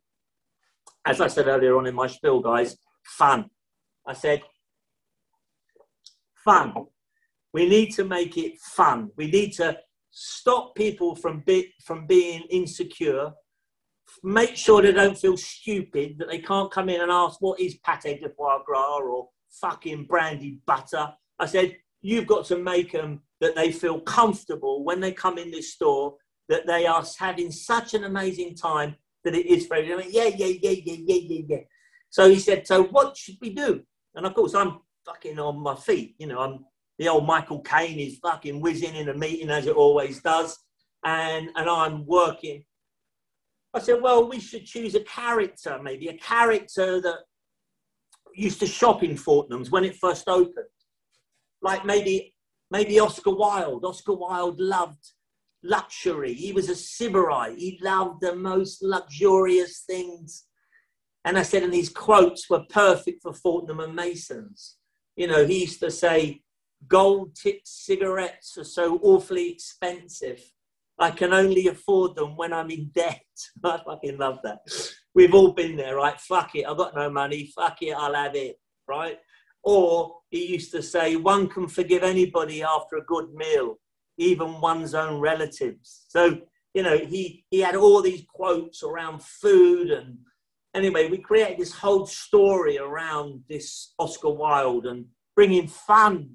As 1.04 1.20
I 1.20 1.26
said 1.26 1.48
earlier 1.48 1.76
on 1.76 1.86
in 1.86 1.94
my 1.94 2.06
spiel, 2.06 2.40
guys, 2.40 2.78
fun. 3.04 3.50
I 4.06 4.12
said, 4.12 4.42
fun. 6.44 6.74
We 7.52 7.68
need 7.68 7.92
to 7.92 8.04
make 8.04 8.36
it 8.36 8.58
fun. 8.60 9.10
We 9.16 9.30
need 9.30 9.52
to 9.54 9.78
stop 10.10 10.74
people 10.74 11.14
from, 11.16 11.42
be, 11.46 11.72
from 11.84 12.06
being 12.06 12.42
insecure. 12.50 13.32
Make 14.22 14.56
sure 14.56 14.82
they 14.82 14.92
don't 14.92 15.18
feel 15.18 15.36
stupid, 15.36 16.16
that 16.18 16.28
they 16.28 16.38
can't 16.38 16.70
come 16.70 16.88
in 16.88 17.00
and 17.00 17.10
ask, 17.10 17.40
what 17.40 17.60
is 17.60 17.76
pate 17.84 18.20
de 18.20 18.28
foie 18.28 18.58
gras 18.64 18.98
or 18.98 19.28
fucking 19.60 20.06
brandy 20.06 20.58
butter? 20.66 21.12
I 21.38 21.46
said, 21.46 21.76
you've 22.02 22.26
got 22.26 22.44
to 22.46 22.58
make 22.58 22.92
them 22.92 23.22
that 23.40 23.54
they 23.54 23.72
feel 23.72 24.00
comfortable 24.00 24.84
when 24.84 25.00
they 25.00 25.12
come 25.12 25.38
in 25.38 25.50
this 25.50 25.72
store, 25.72 26.16
that 26.48 26.66
they 26.66 26.86
are 26.86 27.04
having 27.18 27.50
such 27.50 27.94
an 27.94 28.04
amazing 28.04 28.54
time 28.54 28.94
that 29.24 29.34
it 29.34 29.46
is 29.46 29.66
very, 29.66 29.88
yeah, 29.88 30.24
yeah, 30.24 30.26
yeah, 30.26 30.46
yeah, 30.46 30.70
yeah, 30.84 30.96
yeah, 31.06 31.42
yeah. 31.48 31.56
So 32.14 32.30
he 32.30 32.38
said, 32.38 32.64
so 32.64 32.84
what 32.84 33.16
should 33.16 33.38
we 33.40 33.50
do? 33.50 33.82
And 34.14 34.24
of 34.24 34.34
course, 34.34 34.54
I'm 34.54 34.78
fucking 35.04 35.36
on 35.40 35.58
my 35.58 35.74
feet. 35.74 36.14
You 36.20 36.28
know, 36.28 36.38
I'm 36.38 36.64
the 36.96 37.08
old 37.08 37.26
Michael 37.26 37.60
Caine 37.60 37.98
is 37.98 38.18
fucking 38.18 38.60
whizzing 38.60 38.94
in 38.94 39.08
a 39.08 39.14
meeting 39.14 39.50
as 39.50 39.66
it 39.66 39.74
always 39.74 40.22
does, 40.22 40.56
and 41.04 41.50
and 41.56 41.68
I'm 41.68 42.06
working. 42.06 42.62
I 43.74 43.80
said, 43.80 44.00
well, 44.00 44.28
we 44.28 44.38
should 44.38 44.64
choose 44.64 44.94
a 44.94 45.00
character, 45.00 45.80
maybe 45.82 46.06
a 46.06 46.16
character 46.16 47.00
that 47.00 47.18
used 48.32 48.60
to 48.60 48.66
shop 48.68 49.02
in 49.02 49.16
Fortnum's 49.16 49.72
when 49.72 49.82
it 49.82 49.96
first 49.96 50.28
opened, 50.28 50.76
like 51.62 51.84
maybe 51.84 52.32
maybe 52.70 53.00
Oscar 53.00 53.34
Wilde. 53.34 53.84
Oscar 53.84 54.14
Wilde 54.14 54.60
loved 54.60 55.04
luxury. 55.64 56.32
He 56.32 56.52
was 56.52 56.68
a 56.68 56.74
sybarite. 56.74 57.58
He 57.58 57.80
loved 57.82 58.20
the 58.20 58.36
most 58.36 58.84
luxurious 58.84 59.82
things. 59.84 60.44
And 61.24 61.38
I 61.38 61.42
said, 61.42 61.62
and 61.62 61.72
these 61.72 61.88
quotes 61.88 62.50
were 62.50 62.64
perfect 62.68 63.22
for 63.22 63.32
Fortnum 63.32 63.80
and 63.80 63.94
Masons. 63.94 64.76
You 65.16 65.26
know, 65.26 65.46
he 65.46 65.62
used 65.62 65.80
to 65.80 65.90
say, 65.90 66.42
gold 66.86 67.34
tipped 67.34 67.66
cigarettes 67.66 68.58
are 68.58 68.64
so 68.64 68.98
awfully 69.02 69.50
expensive. 69.50 70.42
I 70.98 71.10
can 71.10 71.32
only 71.32 71.66
afford 71.68 72.14
them 72.14 72.36
when 72.36 72.52
I'm 72.52 72.70
in 72.70 72.90
debt. 72.94 73.24
I 73.64 73.80
fucking 73.84 74.18
love 74.18 74.38
that. 74.44 74.60
We've 75.14 75.34
all 75.34 75.52
been 75.52 75.76
there, 75.76 75.96
right? 75.96 76.20
Fuck 76.20 76.54
it, 76.56 76.66
I've 76.66 76.76
got 76.76 76.94
no 76.94 77.10
money. 77.10 77.50
Fuck 77.54 77.82
it, 77.82 77.92
I'll 77.92 78.14
have 78.14 78.34
it, 78.34 78.56
right? 78.86 79.18
Or 79.62 80.16
he 80.30 80.46
used 80.46 80.72
to 80.72 80.82
say, 80.82 81.16
one 81.16 81.48
can 81.48 81.68
forgive 81.68 82.02
anybody 82.02 82.62
after 82.62 82.96
a 82.96 83.04
good 83.04 83.32
meal, 83.32 83.78
even 84.18 84.60
one's 84.60 84.94
own 84.94 85.20
relatives. 85.20 86.04
So, 86.08 86.42
you 86.74 86.82
know, 86.82 86.98
he, 86.98 87.44
he 87.50 87.60
had 87.60 87.74
all 87.74 88.02
these 88.02 88.24
quotes 88.28 88.82
around 88.82 89.22
food. 89.22 89.90
And 89.90 90.18
anyway, 90.74 91.08
we 91.08 91.18
created 91.18 91.58
this 91.58 91.72
whole 91.72 92.06
story 92.06 92.78
around 92.78 93.42
this 93.48 93.94
Oscar 93.98 94.30
Wilde 94.30 94.86
and 94.86 95.06
bringing 95.34 95.68
fun 95.68 96.30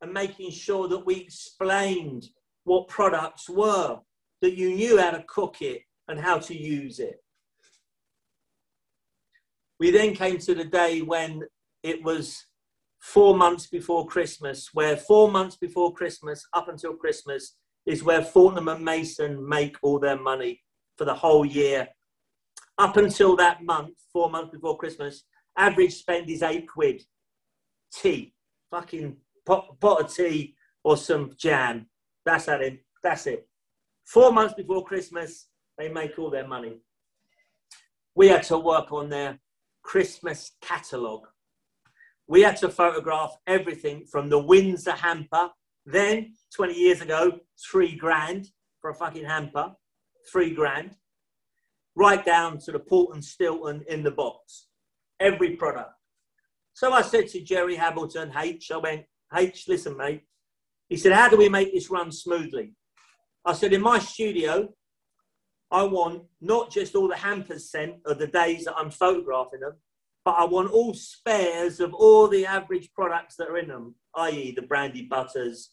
and 0.00 0.12
making 0.12 0.50
sure 0.50 0.88
that 0.88 1.04
we 1.04 1.16
explained 1.16 2.24
what 2.64 2.88
products 2.88 3.48
were, 3.48 3.98
that 4.42 4.56
you 4.56 4.74
knew 4.74 4.98
how 4.98 5.10
to 5.10 5.24
cook 5.28 5.60
it 5.60 5.82
and 6.08 6.18
how 6.18 6.38
to 6.38 6.56
use 6.56 6.98
it. 6.98 7.22
We 9.78 9.90
then 9.90 10.14
came 10.14 10.38
to 10.38 10.54
the 10.54 10.64
day 10.64 11.00
when 11.00 11.42
it 11.82 12.02
was 12.02 12.44
four 13.00 13.36
months 13.36 13.66
before 13.66 14.06
Christmas, 14.06 14.68
where 14.72 14.96
four 14.96 15.30
months 15.30 15.56
before 15.56 15.94
Christmas, 15.94 16.46
up 16.52 16.68
until 16.68 16.94
Christmas, 16.94 17.56
is 17.86 18.04
where 18.04 18.22
Fortnum 18.22 18.68
and 18.68 18.84
Mason 18.84 19.48
make 19.48 19.76
all 19.82 19.98
their 19.98 20.18
money 20.18 20.62
for 20.96 21.06
the 21.06 21.14
whole 21.14 21.46
year. 21.46 21.88
Up 22.78 22.96
until 22.96 23.36
that 23.36 23.62
month, 23.62 23.94
four 24.12 24.30
months 24.30 24.52
before 24.52 24.78
Christmas, 24.78 25.24
average 25.56 25.94
spend 25.94 26.30
is 26.30 26.42
eight 26.42 26.66
quid. 26.66 27.02
Tea, 27.92 28.32
fucking 28.70 29.16
pot, 29.44 29.78
pot 29.80 30.00
of 30.02 30.14
tea 30.14 30.54
or 30.84 30.96
some 30.96 31.32
jam. 31.36 31.86
That's 32.24 32.48
it. 32.48 32.84
That's 33.02 33.26
it. 33.26 33.46
Four 34.04 34.32
months 34.32 34.54
before 34.54 34.84
Christmas, 34.84 35.48
they 35.78 35.88
make 35.88 36.18
all 36.18 36.30
their 36.30 36.46
money. 36.46 36.78
We 38.14 38.28
had 38.28 38.42
to 38.44 38.58
work 38.58 38.92
on 38.92 39.08
their 39.08 39.38
Christmas 39.82 40.52
catalogue. 40.60 41.26
We 42.26 42.42
had 42.42 42.56
to 42.58 42.68
photograph 42.68 43.36
everything 43.46 44.04
from 44.10 44.28
the 44.28 44.38
Windsor 44.38 44.92
hamper. 44.92 45.50
Then, 45.86 46.34
20 46.54 46.74
years 46.74 47.00
ago, 47.00 47.40
three 47.70 47.96
grand 47.96 48.48
for 48.80 48.90
a 48.90 48.94
fucking 48.94 49.24
hamper, 49.24 49.72
three 50.30 50.54
grand, 50.54 50.96
right 51.96 52.24
down 52.24 52.58
to 52.58 52.72
the 52.72 52.78
Port 52.78 53.14
and 53.14 53.24
Stilton 53.24 53.82
in 53.88 54.02
the 54.02 54.10
box, 54.10 54.66
every 55.18 55.56
product. 55.56 55.92
So 56.72 56.92
I 56.92 57.02
said 57.02 57.28
to 57.28 57.42
Jerry 57.42 57.76
Hamilton, 57.76 58.32
H, 58.36 58.70
I 58.72 58.78
went, 58.78 59.04
H, 59.34 59.66
listen, 59.68 59.96
mate. 59.96 60.22
He 60.88 60.96
said, 60.96 61.12
How 61.12 61.28
do 61.28 61.36
we 61.36 61.48
make 61.48 61.72
this 61.72 61.90
run 61.90 62.10
smoothly? 62.10 62.74
I 63.44 63.52
said, 63.52 63.72
In 63.72 63.80
my 63.80 63.98
studio, 63.98 64.68
I 65.70 65.84
want 65.84 66.24
not 66.40 66.70
just 66.70 66.94
all 66.94 67.08
the 67.08 67.16
hampers 67.16 67.70
sent 67.70 67.96
of 68.04 68.18
the 68.18 68.26
days 68.26 68.64
that 68.64 68.76
I'm 68.76 68.90
photographing 68.90 69.60
them, 69.60 69.74
but 70.24 70.32
I 70.32 70.44
want 70.44 70.72
all 70.72 70.94
spares 70.94 71.80
of 71.80 71.94
all 71.94 72.28
the 72.28 72.44
average 72.44 72.90
products 72.92 73.36
that 73.36 73.48
are 73.48 73.58
in 73.58 73.68
them, 73.68 73.94
i.e., 74.16 74.52
the 74.54 74.62
brandy 74.62 75.02
butters, 75.02 75.70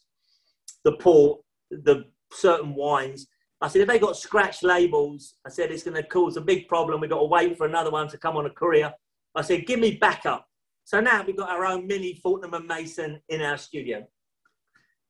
the 0.84 0.94
port, 0.94 1.42
the 1.72 2.06
certain 2.32 2.76
wines. 2.76 3.28
I 3.60 3.68
said, 3.68 3.82
if 3.82 3.88
they 3.88 4.00
got 4.00 4.18
scratch 4.18 4.62
labels, 4.62 5.36
I 5.46 5.50
said, 5.50 5.72
it's 5.72 5.84
going 5.84 5.98
to 5.98 6.04
cause 6.04 6.38
a 6.38 6.42
big 6.42 6.68
problem. 6.68 7.02
We've 7.02 7.10
got 7.10 7.20
to 7.20 7.26
wait 7.26 7.58
for 7.58 7.66
another 7.66 7.90
one 7.90 8.08
to 8.10 8.18
come 8.18 8.38
on 8.38 8.46
a 8.46 8.52
courier. 8.52 8.94
I 9.34 9.42
said, 9.42 9.66
give 9.66 9.80
me 9.80 9.98
backup. 10.00 10.48
So 10.84 11.00
now 11.02 11.24
we've 11.26 11.38
got 11.38 11.50
our 11.50 11.66
own 11.66 11.88
mini 11.88 12.16
Fortnum 12.24 12.54
and 12.54 12.68
Mason 12.68 13.20
in 13.30 13.42
our 13.42 13.58
studio. 13.58 14.06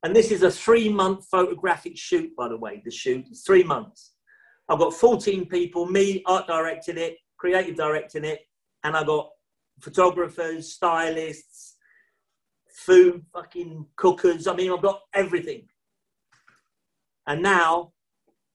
And 0.03 0.15
this 0.15 0.31
is 0.31 0.43
a 0.43 0.51
three 0.51 0.89
month 0.89 1.25
photographic 1.29 1.97
shoot, 1.97 2.35
by 2.37 2.47
the 2.47 2.57
way, 2.57 2.81
the 2.83 2.91
shoot 2.91 3.25
three 3.45 3.63
months. 3.63 4.13
I've 4.69 4.79
got 4.79 4.93
14 4.93 5.47
people, 5.47 5.85
me 5.85 6.23
art 6.25 6.47
directing 6.47 6.97
it, 6.97 7.17
creative 7.37 7.75
directing 7.75 8.23
it, 8.23 8.39
and 8.83 8.95
I've 8.95 9.07
got 9.07 9.29
photographers, 9.81 10.73
stylists, 10.73 11.75
food 12.69 13.25
fucking 13.33 13.85
cookers. 13.95 14.47
I 14.47 14.55
mean, 14.55 14.71
I've 14.71 14.81
got 14.81 15.01
everything. 15.13 15.67
And 17.27 17.41
now 17.41 17.91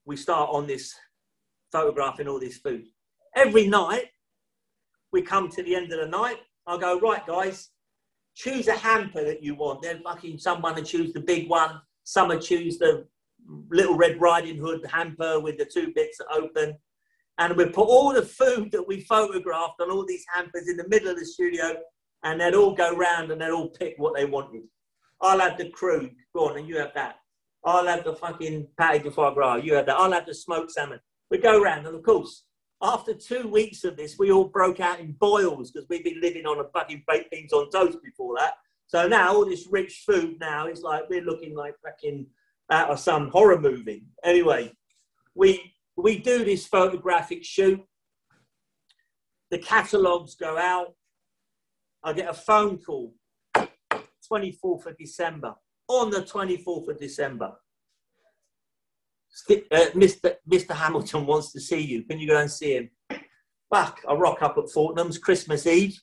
we 0.04 0.16
start 0.16 0.50
on 0.52 0.66
this 0.66 0.94
photographing 1.70 2.28
all 2.28 2.40
this 2.40 2.58
food. 2.58 2.86
Every 3.34 3.66
night, 3.66 4.06
we 5.12 5.22
come 5.22 5.48
to 5.50 5.62
the 5.62 5.74
end 5.74 5.92
of 5.92 6.00
the 6.00 6.06
night. 6.06 6.38
I 6.66 6.76
go, 6.78 6.98
right, 7.00 7.26
guys, 7.26 7.70
choose 8.34 8.68
a 8.68 8.74
hamper 8.76 9.24
that 9.24 9.42
you 9.42 9.54
want. 9.54 9.82
Then 9.82 10.02
fucking 10.02 10.38
someone 10.38 10.74
to 10.76 10.82
choose 10.82 11.12
the 11.12 11.20
big 11.20 11.48
one. 11.48 11.80
Some 12.04 12.28
will 12.28 12.38
choose 12.38 12.78
the 12.78 13.06
little 13.70 13.96
Red 13.96 14.20
Riding 14.20 14.58
Hood 14.58 14.84
hamper 14.90 15.40
with 15.40 15.58
the 15.58 15.64
two 15.64 15.92
bits 15.94 16.18
open. 16.32 16.76
And 17.38 17.56
we 17.56 17.66
put 17.66 17.88
all 17.88 18.12
the 18.12 18.22
food 18.22 18.70
that 18.72 18.86
we 18.86 19.00
photographed 19.00 19.80
on 19.80 19.90
all 19.90 20.04
these 20.04 20.24
hampers 20.32 20.68
in 20.68 20.76
the 20.76 20.88
middle 20.88 21.08
of 21.08 21.18
the 21.18 21.24
studio, 21.24 21.76
and 22.22 22.40
they'd 22.40 22.54
all 22.54 22.74
go 22.74 22.94
round 22.94 23.30
and 23.30 23.40
they'd 23.40 23.50
all 23.50 23.70
pick 23.70 23.94
what 23.96 24.14
they 24.14 24.26
wanted. 24.26 24.62
I'll 25.20 25.40
have 25.40 25.56
the 25.56 25.70
crew. 25.70 26.10
Go 26.34 26.48
on, 26.48 26.58
and 26.58 26.68
you 26.68 26.76
have 26.78 26.92
that. 26.94 27.16
I'll 27.64 27.86
have 27.86 28.04
the 28.04 28.14
fucking 28.14 28.68
patty 28.78 28.98
de 29.00 29.10
foie 29.10 29.32
gras. 29.32 29.56
You 29.56 29.74
have 29.74 29.86
that. 29.86 29.96
I'll 29.96 30.12
have 30.12 30.26
the 30.26 30.34
smoked 30.34 30.72
salmon. 30.72 31.00
We 31.30 31.38
go 31.38 31.62
round, 31.62 31.86
and 31.86 31.96
of 31.96 32.02
course, 32.02 32.44
after 32.82 33.14
two 33.14 33.46
weeks 33.46 33.84
of 33.84 33.96
this, 33.96 34.16
we 34.18 34.32
all 34.32 34.44
broke 34.44 34.80
out 34.80 34.98
in 34.98 35.12
boils 35.12 35.70
because 35.70 35.88
we've 35.88 36.04
been 36.04 36.20
living 36.20 36.46
on 36.46 36.58
a 36.58 36.68
fucking 36.70 37.04
baked 37.06 37.30
beans 37.30 37.52
on 37.52 37.70
toast 37.70 37.98
before 38.02 38.34
that. 38.38 38.54
So 38.88 39.06
now 39.06 39.34
all 39.34 39.46
this 39.46 39.68
rich 39.70 40.02
food 40.04 40.36
now 40.40 40.66
is 40.66 40.82
like 40.82 41.08
we're 41.08 41.22
looking 41.22 41.54
like 41.54 41.74
fucking 41.82 42.26
out 42.70 42.90
of 42.90 42.98
some 42.98 43.28
horror 43.28 43.60
movie. 43.60 44.04
Anyway, 44.24 44.72
we 45.34 45.72
we 45.96 46.18
do 46.18 46.44
this 46.44 46.66
photographic 46.66 47.44
shoot. 47.44 47.80
The 49.50 49.58
catalogues 49.58 50.34
go 50.34 50.58
out. 50.58 50.94
I 52.02 52.12
get 52.12 52.28
a 52.28 52.34
phone 52.34 52.78
call 52.78 53.14
24th 53.56 54.86
of 54.86 54.98
December. 54.98 55.54
On 55.88 56.10
the 56.10 56.22
24th 56.22 56.88
of 56.88 56.98
December, 56.98 57.52
uh, 59.50 59.90
Mr. 59.94 60.34
Mr. 60.50 60.74
Hamilton 60.74 61.26
wants 61.26 61.52
to 61.52 61.60
see 61.60 61.80
you. 61.80 62.02
Can 62.04 62.18
you 62.18 62.28
go 62.28 62.38
and 62.38 62.50
see 62.50 62.74
him? 62.76 62.90
Fuck, 63.72 64.00
I 64.08 64.14
rock 64.14 64.42
up 64.42 64.58
at 64.58 64.64
Fortnum's 64.64 65.18
Christmas 65.18 65.66
Eve. 65.66 65.98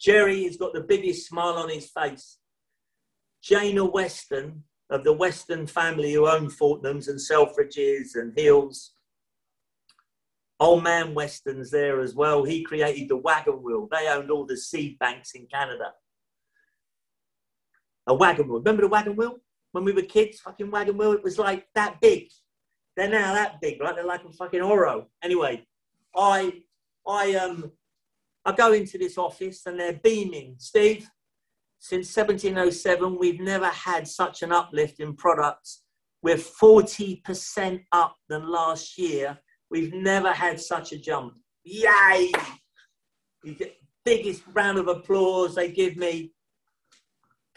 Jerry 0.00 0.44
has 0.44 0.56
got 0.56 0.72
the 0.74 0.80
biggest 0.80 1.28
smile 1.28 1.54
on 1.54 1.70
his 1.70 1.88
face. 1.88 2.38
Jana 3.42 3.84
Weston 3.84 4.64
of 4.90 5.04
the 5.04 5.12
Weston 5.12 5.66
family 5.66 6.12
who 6.12 6.28
own 6.28 6.50
Fortnum's 6.50 7.08
and 7.08 7.18
Selfridges 7.18 8.14
and 8.16 8.36
Hills. 8.36 8.94
Old 10.60 10.82
man 10.82 11.14
Weston's 11.14 11.70
there 11.70 12.00
as 12.00 12.14
well. 12.14 12.44
He 12.44 12.62
created 12.62 13.08
the 13.08 13.16
wagon 13.16 13.62
wheel. 13.62 13.88
They 13.90 14.08
owned 14.08 14.30
all 14.30 14.46
the 14.46 14.56
seed 14.56 14.98
banks 14.98 15.32
in 15.32 15.46
Canada. 15.46 15.92
A 18.06 18.14
wagon 18.14 18.48
wheel. 18.48 18.58
Remember 18.58 18.82
the 18.82 18.88
wagon 18.88 19.16
wheel? 19.16 19.38
When 19.72 19.84
we 19.84 19.92
were 19.92 20.02
kids, 20.02 20.40
fucking 20.40 20.70
wagon 20.70 20.96
wheel, 20.96 21.12
it 21.12 21.24
was 21.24 21.38
like 21.38 21.66
that 21.74 22.00
big. 22.00 22.28
They're 22.96 23.08
now 23.08 23.34
that 23.34 23.60
big, 23.60 23.80
right? 23.80 23.94
They're 23.94 24.04
like 24.04 24.24
a 24.24 24.32
fucking 24.32 24.60
Oreo. 24.60 25.06
Anyway, 25.22 25.66
I 26.16 26.62
I 27.06 27.34
um 27.34 27.72
I 28.44 28.52
go 28.52 28.72
into 28.72 28.98
this 28.98 29.18
office 29.18 29.66
and 29.66 29.80
they're 29.80 30.00
beaming. 30.02 30.56
Steve, 30.58 31.08
since 31.78 32.14
1707, 32.14 33.18
we've 33.18 33.40
never 33.40 33.68
had 33.68 34.06
such 34.06 34.42
an 34.42 34.52
uplift 34.52 35.00
in 35.00 35.14
products. 35.14 35.82
We're 36.22 36.36
40% 36.36 37.84
up 37.92 38.16
than 38.28 38.50
last 38.50 38.96
year. 38.96 39.38
We've 39.70 39.92
never 39.92 40.32
had 40.32 40.60
such 40.60 40.92
a 40.92 40.98
jump. 40.98 41.34
Yay! 41.64 42.32
Biggest 44.04 44.42
round 44.52 44.78
of 44.78 44.88
applause 44.88 45.54
they 45.54 45.70
give 45.70 45.96
me. 45.96 46.32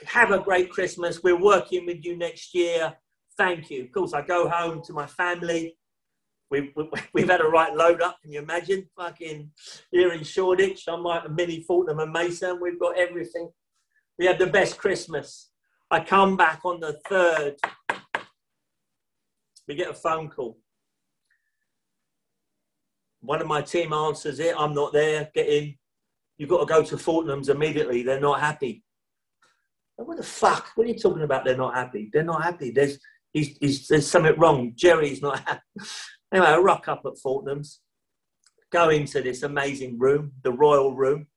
Have 0.06 0.32
a 0.32 0.40
great 0.40 0.70
Christmas. 0.70 1.24
We're 1.24 1.42
working 1.42 1.86
with 1.86 2.06
you 2.06 2.18
next 2.18 2.54
year. 2.54 2.96
Thank 3.38 3.70
you. 3.70 3.84
Of 3.84 3.92
course, 3.92 4.14
I 4.14 4.22
go 4.22 4.48
home 4.48 4.82
to 4.86 4.94
my 4.94 5.06
family. 5.06 5.78
We've, 6.50 6.72
we've 7.14 7.30
had 7.30 7.42
a 7.42 7.48
right 7.48 7.76
load 7.76 8.02
up. 8.02 8.18
Can 8.22 8.32
you 8.32 8.40
imagine? 8.40 8.88
Fucking 8.96 9.52
here 9.92 10.14
in 10.14 10.24
Shoreditch, 10.24 10.84
I'm 10.88 11.04
like 11.04 11.26
a 11.26 11.30
mini 11.30 11.64
Fortnum 11.64 12.00
and 12.00 12.12
Mason. 12.12 12.60
We've 12.62 12.80
got 12.80 12.98
everything 12.98 13.50
we 14.18 14.26
had 14.26 14.40
the 14.40 14.48
best 14.48 14.78
Christmas. 14.78 15.50
I 15.92 16.00
come 16.00 16.36
back 16.36 16.62
on 16.66 16.80
the 16.80 17.00
third. 17.08 17.56
We 19.68 19.76
get 19.76 19.92
a 19.92 19.94
phone 19.94 20.30
call. 20.30 20.58
One 23.22 23.42
of 23.42 23.48
my 23.48 23.62
team 23.62 23.94
answers 23.94 24.40
it. 24.40 24.56
I'm 24.58 24.74
not 24.74 24.94
there. 24.94 25.30
Get 25.34 25.48
in. 25.48 25.76
You've 26.38 26.50
got 26.50 26.60
to 26.60 26.66
go 26.66 26.84
to 26.84 26.98
Fortnum's 26.98 27.50
immediately. 27.50 28.04
They're 28.04 28.20
not 28.20 28.40
happy. 28.40 28.84
What 29.98 30.18
the 30.18 30.24
fuck? 30.24 30.72
What 30.76 30.86
are 30.86 30.90
you 30.90 30.98
talking 30.98 31.24
about? 31.24 31.44
They're 31.44 31.58
not 31.58 31.74
happy. 31.74 32.10
They're 32.14 32.24
not 32.24 32.44
happy. 32.44 32.72
There's, 32.72 33.00
he's, 33.34 33.58
he's, 33.60 33.88
there's 33.88 34.10
something 34.10 34.38
wrong. 34.38 34.74
Jerry's 34.76 35.22
not 35.22 35.40
happy. 35.40 35.62
Anyway, 36.34 36.48
I 36.48 36.58
rock 36.58 36.90
up 36.90 37.04
at 37.06 37.18
Fortnum's, 37.24 37.80
go 38.70 38.90
into 38.90 39.22
this 39.22 39.44
amazing 39.44 39.98
room, 39.98 40.34
the 40.44 40.52
royal 40.52 40.94
room. 40.94 41.28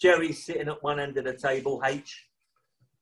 Jerry's 0.00 0.46
sitting 0.46 0.68
at 0.68 0.80
one 0.84 1.00
end 1.00 1.18
of 1.18 1.24
the 1.24 1.34
table, 1.34 1.82
H. 1.84 2.28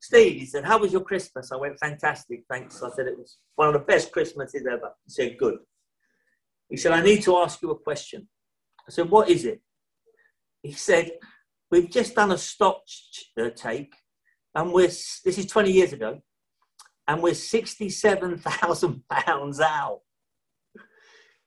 Steve, 0.00 0.40
he 0.40 0.46
said, 0.46 0.64
How 0.64 0.78
was 0.78 0.92
your 0.92 1.02
Christmas? 1.02 1.52
I 1.52 1.56
went, 1.56 1.78
Fantastic, 1.78 2.44
thanks. 2.50 2.82
I 2.82 2.90
said, 2.96 3.06
It 3.06 3.18
was 3.18 3.38
one 3.54 3.68
of 3.68 3.74
the 3.74 3.80
best 3.80 4.10
Christmases 4.10 4.66
ever. 4.66 4.90
He 5.04 5.10
said, 5.10 5.38
Good. 5.38 5.58
He 6.68 6.76
said, 6.76 6.92
I 6.92 7.02
need 7.02 7.22
to 7.22 7.36
ask 7.36 7.62
you 7.62 7.70
a 7.70 7.78
question. 7.78 8.26
I 8.88 8.90
said, 8.90 9.10
What 9.10 9.28
is 9.28 9.44
it? 9.44 9.60
He 10.62 10.72
said, 10.72 11.12
We've 11.70 11.90
just 11.90 12.14
done 12.16 12.32
a 12.32 12.38
stock 12.38 12.80
uh, 13.40 13.50
take, 13.54 13.94
and 14.54 14.72
we're, 14.72 14.86
this 14.86 15.38
is 15.38 15.46
20 15.46 15.70
years 15.72 15.92
ago, 15.92 16.20
and 17.08 17.22
we're 17.22 17.34
67,000 17.34 19.02
pounds 19.10 19.60
out. 19.60 20.00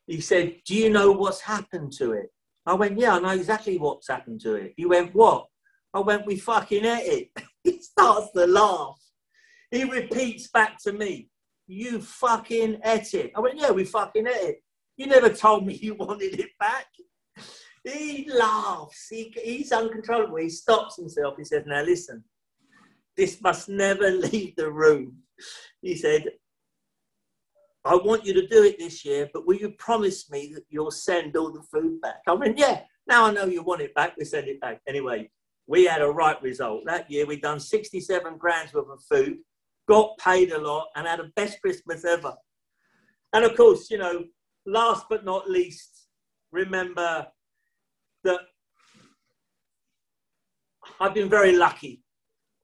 He 0.08 0.22
said, 0.22 0.58
Do 0.66 0.76
you 0.76 0.90
know 0.90 1.12
what's 1.12 1.42
happened 1.42 1.92
to 1.94 2.12
it? 2.12 2.30
I 2.66 2.74
went, 2.74 3.00
yeah, 3.00 3.16
I 3.16 3.20
know 3.20 3.30
exactly 3.30 3.78
what's 3.78 4.08
happened 4.08 4.42
to 4.42 4.56
it. 4.56 4.74
He 4.76 4.86
went, 4.86 5.14
what? 5.14 5.46
I 5.94 6.00
went, 6.00 6.26
we 6.26 6.38
fucking 6.38 6.84
ate 6.84 7.30
it. 7.36 7.44
he 7.64 7.80
starts 7.82 8.32
to 8.36 8.48
laugh. 8.48 9.00
He 9.72 9.84
repeats 9.84 10.48
back 10.48 10.78
to 10.84 10.94
me, 10.94 11.30
you 11.68 12.02
fucking 12.02 12.80
ate 12.84 13.14
it. 13.14 13.32
I 13.36 13.40
went, 13.40 13.60
yeah, 13.60 13.72
we 13.72 13.86
fucking 13.86 14.28
ate 14.28 14.34
it. 14.34 14.64
You 14.98 15.08
never 15.08 15.30
told 15.30 15.66
me 15.66 15.74
you 15.82 15.96
wanted 15.96 16.40
it 16.40 16.50
back. 16.60 16.88
He 17.84 18.28
laughs. 18.34 19.08
He, 19.12 19.34
he's 19.44 19.72
uncontrollable. 19.72 20.38
He 20.38 20.50
stops 20.50 20.96
himself. 20.98 21.36
He 21.38 21.44
says, 21.44 21.66
now 21.68 21.84
listen, 21.84 22.24
this 23.18 23.42
must 23.42 23.70
never 23.70 24.12
leave 24.12 24.56
the 24.56 24.72
room. 24.72 25.18
He 25.82 25.96
said, 25.96 26.26
I 27.84 27.96
want 27.96 28.26
you 28.26 28.34
to 28.34 28.48
do 28.48 28.64
it 28.64 28.80
this 28.80 29.06
year, 29.06 29.30
but 29.32 29.46
will 29.46 29.58
you 29.58 29.70
promise 29.78 30.30
me 30.32 30.52
that 30.56 30.64
you'll 30.70 30.92
send 30.92 31.38
all 31.38 31.52
the 31.52 31.62
food 31.62 32.02
back? 32.02 32.22
I 32.28 32.36
mean, 32.36 32.56
yeah, 32.58 32.82
now 33.08 33.26
I 33.26 33.32
know 33.32 33.46
you 33.46 33.62
want 33.62 33.82
it 33.82 33.94
back, 33.94 34.16
we 34.18 34.26
send 34.26 34.48
it 34.48 34.60
back. 34.60 34.82
Anyway, 34.88 35.30
we 35.68 35.86
had 35.86 36.02
a 36.02 36.10
right 36.10 36.42
result. 36.42 36.84
That 36.86 37.10
year 37.12 37.28
We'd 37.28 37.42
done 37.42 37.60
67 37.60 38.38
grams 38.38 38.74
worth 38.74 38.90
of 38.90 39.04
food, 39.04 39.38
got 39.88 40.18
paid 40.18 40.52
a 40.52 40.60
lot, 40.60 40.88
and 40.96 41.06
had 41.06 41.20
the 41.20 41.32
best 41.36 41.62
Christmas 41.62 42.06
ever. 42.06 42.34
And 43.34 43.46
of 43.46 43.56
course, 43.56 43.92
you 43.92 44.00
know, 44.00 44.26
last 44.66 45.06
but 45.08 45.24
not 45.24 45.50
least, 45.50 46.08
remember 46.52 47.28
that 48.24 48.40
I've 51.00 51.14
been 51.14 51.30
very 51.30 51.56
lucky. 51.56 52.02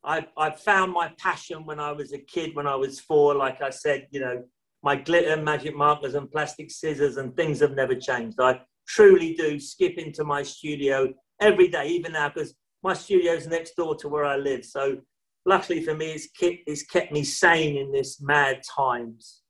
I, 0.03 0.25
I 0.37 0.51
found 0.51 0.93
my 0.93 1.11
passion 1.19 1.65
when 1.65 1.79
I 1.79 1.91
was 1.91 2.13
a 2.13 2.17
kid, 2.17 2.55
when 2.55 2.67
I 2.67 2.75
was 2.75 2.99
four. 2.99 3.35
Like 3.35 3.61
I 3.61 3.69
said, 3.69 4.07
you 4.11 4.19
know, 4.19 4.43
my 4.83 4.95
glitter 4.95 5.41
magic 5.41 5.75
markers 5.75 6.15
and 6.15 6.31
plastic 6.31 6.71
scissors 6.71 7.17
and 7.17 7.35
things 7.35 7.59
have 7.59 7.75
never 7.75 7.95
changed. 7.95 8.39
I 8.39 8.61
truly 8.87 9.35
do 9.35 9.59
skip 9.59 9.97
into 9.97 10.23
my 10.23 10.41
studio 10.43 11.13
every 11.39 11.67
day, 11.67 11.87
even 11.87 12.13
now, 12.13 12.29
because 12.29 12.55
my 12.83 12.93
studio 12.93 13.33
is 13.33 13.47
next 13.47 13.75
door 13.75 13.95
to 13.97 14.09
where 14.09 14.25
I 14.25 14.37
live. 14.37 14.65
So 14.65 14.97
luckily 15.45 15.83
for 15.83 15.93
me, 15.93 16.11
it's 16.13 16.29
kept, 16.31 16.57
it's 16.65 16.83
kept 16.83 17.11
me 17.11 17.23
sane 17.23 17.77
in 17.77 17.91
this 17.91 18.21
mad 18.21 18.61
times 18.75 19.41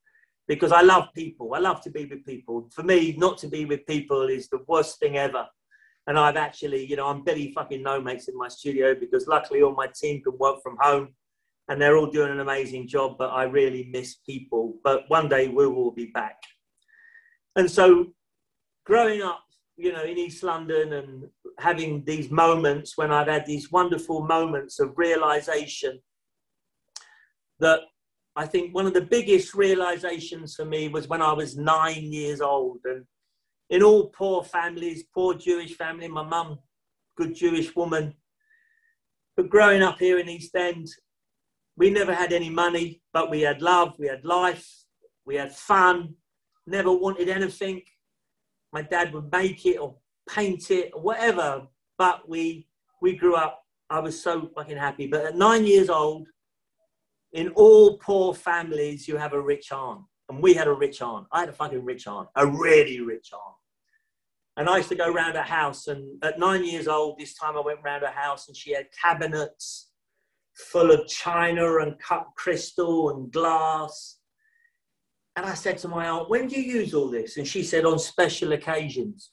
because 0.48 0.74
I 0.74 0.82
love 0.82 1.08
people. 1.16 1.54
I 1.54 1.60
love 1.60 1.82
to 1.84 1.90
be 1.90 2.06
with 2.06 2.26
people. 2.26 2.70
For 2.74 2.84
me, 2.84 3.16
not 3.18 3.38
to 3.40 3.48
be 3.48 3.64
with 3.64 3.86
people 3.86 4.24
is 4.24 4.50
the 4.50 4.60
worst 4.68 5.00
thing 5.00 5.16
ever. 5.16 5.48
And 6.08 6.18
I've 6.18 6.38
actually, 6.38 6.86
you 6.86 6.96
know, 6.96 7.08
I'm 7.08 7.24
Billy 7.24 7.52
fucking 7.52 7.84
no 7.84 8.02
mates 8.02 8.28
in 8.28 8.38
my 8.38 8.48
studio 8.48 8.96
because 8.96 9.28
luckily 9.28 9.62
all 9.62 9.76
my 9.76 9.88
team 9.88 10.22
can 10.22 10.38
work 10.38 10.62
from 10.64 10.78
home 10.80 11.10
and 11.70 11.82
they're 11.82 11.98
all 11.98 12.10
doing 12.10 12.32
an 12.32 12.40
amazing 12.40 12.88
job, 12.88 13.18
but 13.18 13.30
I 13.30 13.44
really 13.44 13.90
miss 13.92 14.16
people. 14.26 14.74
But 14.84 15.04
one 15.10 15.30
day 15.30 15.48
we 15.48 15.68
will 15.68 15.92
be 15.92 16.08
back. 16.08 16.38
And 17.56 17.70
so 17.70 18.08
growing 18.86 19.22
up, 19.22 19.44
you 19.78 19.94
know, 19.94 20.04
in 20.04 20.18
East 20.18 20.44
London 20.44 20.94
and 20.94 21.30
having 21.60 22.04
these 22.06 22.30
moments 22.30 22.98
when 22.98 23.12
I've 23.12 23.28
had 23.28 23.46
these 23.46 23.72
wonderful 23.72 24.26
moments 24.26 24.80
of 24.80 24.98
realization 24.98 26.00
that 27.60 27.82
I 28.36 28.46
think 28.46 28.74
one 28.74 28.86
of 28.86 28.94
the 28.94 29.02
biggest 29.02 29.54
realizations 29.54 30.56
for 30.56 30.66
me 30.66 30.88
was 30.88 31.08
when 31.08 31.22
I 31.22 31.34
was 31.34 31.58
nine 31.58 32.12
years 32.12 32.42
old. 32.42 32.80
And 32.86 33.06
in 33.72 33.82
all 33.82 34.10
poor 34.10 34.44
families, 34.44 35.06
poor 35.16 35.34
Jewish 35.34 35.76
family. 35.76 36.08
My 36.10 36.24
mum, 36.24 36.60
good 37.18 37.34
Jewish 37.34 37.74
woman. 37.76 38.14
But 39.36 39.50
growing 39.50 39.82
up 39.82 39.98
here 39.98 40.20
in 40.20 40.30
East 40.30 40.54
End, 40.56 40.88
we 41.78 41.90
never 41.90 42.14
had 42.14 42.34
any 42.34 42.50
money, 42.50 43.02
but 43.14 43.32
we 43.32 43.42
had 43.42 43.62
love, 43.62 43.96
we 43.98 44.08
had 44.08 44.26
life, 44.26 44.68
we 45.26 45.36
had 45.36 45.54
fun, 45.54 46.16
never 46.68 46.92
wanted 46.92 47.30
anything. 47.30 47.82
My 48.74 48.82
dad 48.82 49.14
would 49.14 49.32
make 49.32 49.66
it 49.66 49.78
or 49.78 49.96
paint 50.30 50.70
it 50.70 50.92
or 50.94 51.02
whatever, 51.02 51.66
but 51.98 52.28
we 52.30 52.68
we 53.02 53.16
grew 53.16 53.36
up. 53.36 53.64
I 53.90 54.00
was 54.00 54.22
so 54.22 54.50
fucking 54.54 54.78
happy. 54.78 55.08
But 55.08 55.26
at 55.26 55.36
nine 55.36 55.66
years 55.66 55.90
old, 55.90 56.28
in 57.34 57.50
all 57.50 57.98
poor 57.98 58.34
families, 58.34 59.08
you 59.08 59.16
have 59.18 59.34
a 59.34 59.42
rich 59.42 59.72
aunt. 59.72 60.02
And 60.30 60.42
we 60.42 60.54
had 60.54 60.68
a 60.68 60.74
rich 60.74 61.02
aunt. 61.02 61.28
I 61.32 61.42
had 61.42 61.50
a 61.50 61.54
fucking 61.54 61.84
rich 61.84 62.08
aunt, 62.08 62.30
a 62.36 62.46
really 62.46 63.02
rich 63.02 63.32
aunt. 63.34 63.56
And 64.58 64.70
I 64.70 64.78
used 64.78 64.90
to 64.90 64.96
go 64.96 65.12
around 65.12 65.36
her 65.36 65.42
house. 65.42 65.88
And 65.88 66.24
at 66.24 66.40
nine 66.40 66.66
years 66.66 66.88
old, 66.88 67.18
this 67.18 67.34
time 67.34 67.58
I 67.58 67.62
went 67.62 67.80
around 67.84 68.02
her 68.02 68.12
house 68.12 68.48
and 68.48 68.58
she 68.58 68.74
had 68.74 68.88
cabinets 69.02 69.92
full 70.56 70.92
of 70.92 71.08
china 71.08 71.78
and 71.78 71.98
cut 72.00 72.28
crystal 72.36 73.12
and 73.12 73.32
glass. 73.32 74.18
And 75.36 75.46
I 75.46 75.54
said 75.54 75.78
to 75.80 75.88
my 75.88 76.08
aunt, 76.08 76.30
When 76.30 76.48
do 76.48 76.60
you 76.60 76.80
use 76.80 76.94
all 76.94 77.10
this? 77.10 77.38
And 77.38 77.48
she 77.48 77.64
said, 77.64 77.86
On 77.86 77.98
special 77.98 78.52
occasions. 78.52 79.32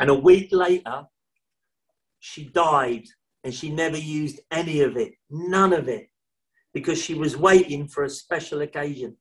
And 0.00 0.10
a 0.10 0.14
week 0.14 0.48
later, 0.50 1.04
she 2.18 2.44
died 2.46 3.04
and 3.44 3.54
she 3.54 3.70
never 3.70 3.96
used 3.96 4.40
any 4.50 4.80
of 4.80 4.96
it, 4.96 5.12
none 5.30 5.72
of 5.72 5.88
it, 5.88 6.10
because 6.74 7.00
she 7.00 7.14
was 7.14 7.36
waiting 7.36 7.86
for 7.86 8.04
a 8.04 8.10
special 8.10 8.60
occasion. 8.62 9.16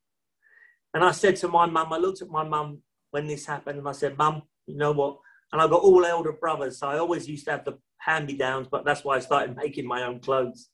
And 0.93 1.03
I 1.03 1.11
said 1.11 1.35
to 1.37 1.47
my 1.47 1.65
mum, 1.65 1.93
I 1.93 1.97
looked 1.97 2.21
at 2.21 2.29
my 2.29 2.43
mum 2.43 2.81
when 3.11 3.27
this 3.27 3.45
happened 3.45 3.79
and 3.79 3.87
I 3.87 3.93
said, 3.93 4.17
Mum, 4.17 4.43
you 4.65 4.77
know 4.77 4.91
what? 4.91 5.17
And 5.51 5.61
I've 5.61 5.69
got 5.69 5.81
all 5.81 6.05
elder 6.05 6.33
brothers, 6.33 6.79
so 6.79 6.87
I 6.87 6.99
always 6.99 7.27
used 7.27 7.45
to 7.45 7.51
have 7.51 7.65
the 7.65 7.77
hand 7.97 8.27
me 8.27 8.33
downs, 8.37 8.67
but 8.71 8.85
that's 8.85 9.03
why 9.03 9.15
I 9.15 9.19
started 9.19 9.57
making 9.57 9.87
my 9.87 10.03
own 10.03 10.19
clothes. 10.19 10.69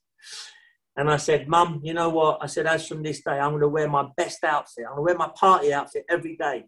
And 0.98 1.10
I 1.10 1.18
said, 1.18 1.48
Mum, 1.48 1.82
you 1.84 1.94
know 1.94 2.10
what? 2.10 2.40
I 2.42 2.48
said, 2.48 2.68
as 2.68 2.88
from 2.88 3.04
this 3.04 3.22
day, 3.22 3.40
I'm 3.40 3.52
going 3.52 3.62
to 3.62 3.68
wear 3.68 3.90
my 3.90 4.08
best 4.16 4.44
outfit. 4.44 4.86
I'm 4.88 4.96
going 4.96 5.08
to 5.08 5.14
wear 5.14 5.28
my 5.28 5.34
party 5.36 5.74
outfit 5.74 6.06
every 6.10 6.38
day. 6.38 6.66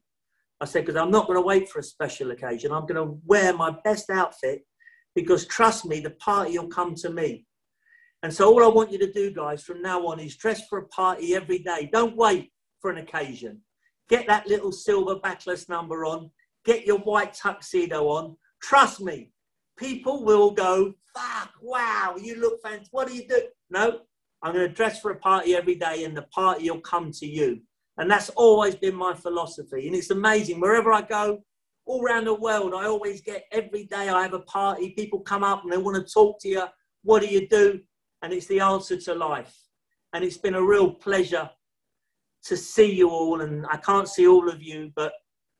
I 0.60 0.66
said, 0.66 0.86
because 0.86 1.00
I'm 1.00 1.12
not 1.12 1.28
going 1.28 1.38
to 1.38 1.46
wait 1.46 1.70
for 1.70 1.80
a 1.80 1.84
special 1.84 2.32
occasion. 2.32 2.72
I'm 2.72 2.86
going 2.86 2.96
to 2.96 3.20
wear 3.26 3.54
my 3.54 3.76
best 3.84 4.10
outfit 4.10 4.66
because 5.16 5.46
trust 5.46 5.86
me, 5.86 6.00
the 6.00 6.12
party 6.12 6.58
will 6.58 6.68
come 6.68 6.96
to 6.96 7.10
me. 7.10 7.46
And 8.24 8.34
so 8.34 8.50
all 8.50 8.64
I 8.64 8.68
want 8.68 8.92
you 8.92 8.98
to 9.00 9.12
do, 9.12 9.32
guys, 9.32 9.64
from 9.64 9.82
now 9.82 10.06
on 10.08 10.20
is 10.20 10.36
dress 10.36 10.68
for 10.68 10.80
a 10.80 10.88
party 10.88 11.36
every 11.36 11.60
day. 11.60 11.90
Don't 11.92 12.18
wait 12.18 12.52
for 12.82 12.92
an 12.92 12.98
occasion. 12.98 13.62
Get 14.10 14.28
that 14.28 14.48
little 14.48 14.72
silver 14.72 15.16
backless 15.16 15.68
number 15.68 16.06
on. 16.06 16.32
Get 16.66 16.86
your 16.86 17.00
white 17.00 17.34
tuxedo 17.34 18.08
on. 18.08 18.38
Trust 18.62 19.02
me, 19.02 19.32
people 19.78 20.24
will 20.24 20.52
go, 20.52 20.94
fuck, 21.14 21.52
wow, 21.62 22.16
you 22.20 22.40
look 22.40 22.62
fantastic. 22.62 22.90
What 22.92 23.08
do 23.08 23.16
you 23.16 23.28
do? 23.28 23.42
No, 23.70 24.02
I'm 24.42 24.54
going 24.54 24.68
to 24.68 24.74
dress 24.74 25.00
for 25.00 25.12
a 25.12 25.16
party 25.16 25.56
every 25.56 25.76
day 25.76 26.04
and 26.04 26.16
the 26.16 26.24
party 26.24 26.70
will 26.70 26.82
come 26.82 27.12
to 27.12 27.26
you. 27.26 27.62
And 27.98 28.10
that's 28.10 28.30
always 28.32 28.76
been 28.76 28.96
my 28.96 29.14
philosophy. 29.14 29.88
And 29.88 29.96
it's 29.96 30.12
amazing. 30.12 30.60
Wherever 30.60 30.92
I 30.94 31.02
go, 31.02 31.44
all 31.86 32.04
around 32.04 32.26
the 32.26 32.34
world, 32.34 32.74
I 32.74 32.86
always 32.86 33.22
get 33.22 33.46
every 33.52 33.86
day 33.86 34.10
I 34.10 34.22
have 34.22 34.34
a 34.34 34.40
party. 34.42 34.92
People 34.92 35.22
come 35.22 35.44
up 35.44 35.64
and 35.64 35.72
they 35.72 35.78
want 35.78 35.96
to 35.96 36.14
talk 36.14 36.40
to 36.42 36.48
you. 36.48 36.64
What 37.04 37.22
do 37.22 37.28
you 37.28 37.48
do? 37.48 37.80
And 38.22 38.34
it's 38.34 38.48
the 38.48 38.60
answer 38.60 38.98
to 38.98 39.16
life. 39.16 39.56
And 40.14 40.24
it's 40.24 40.38
been 40.38 40.56
a 40.56 40.62
real 40.62 40.92
pleasure 40.92 41.50
to 42.46 42.58
see 42.58 42.92
you 42.94 43.10
all. 43.10 43.42
And 43.42 43.66
I 43.68 43.78
can't 43.78 44.08
see 44.08 44.28
all 44.28 44.50
of 44.50 44.62
you, 44.62 44.92
but 44.96 45.14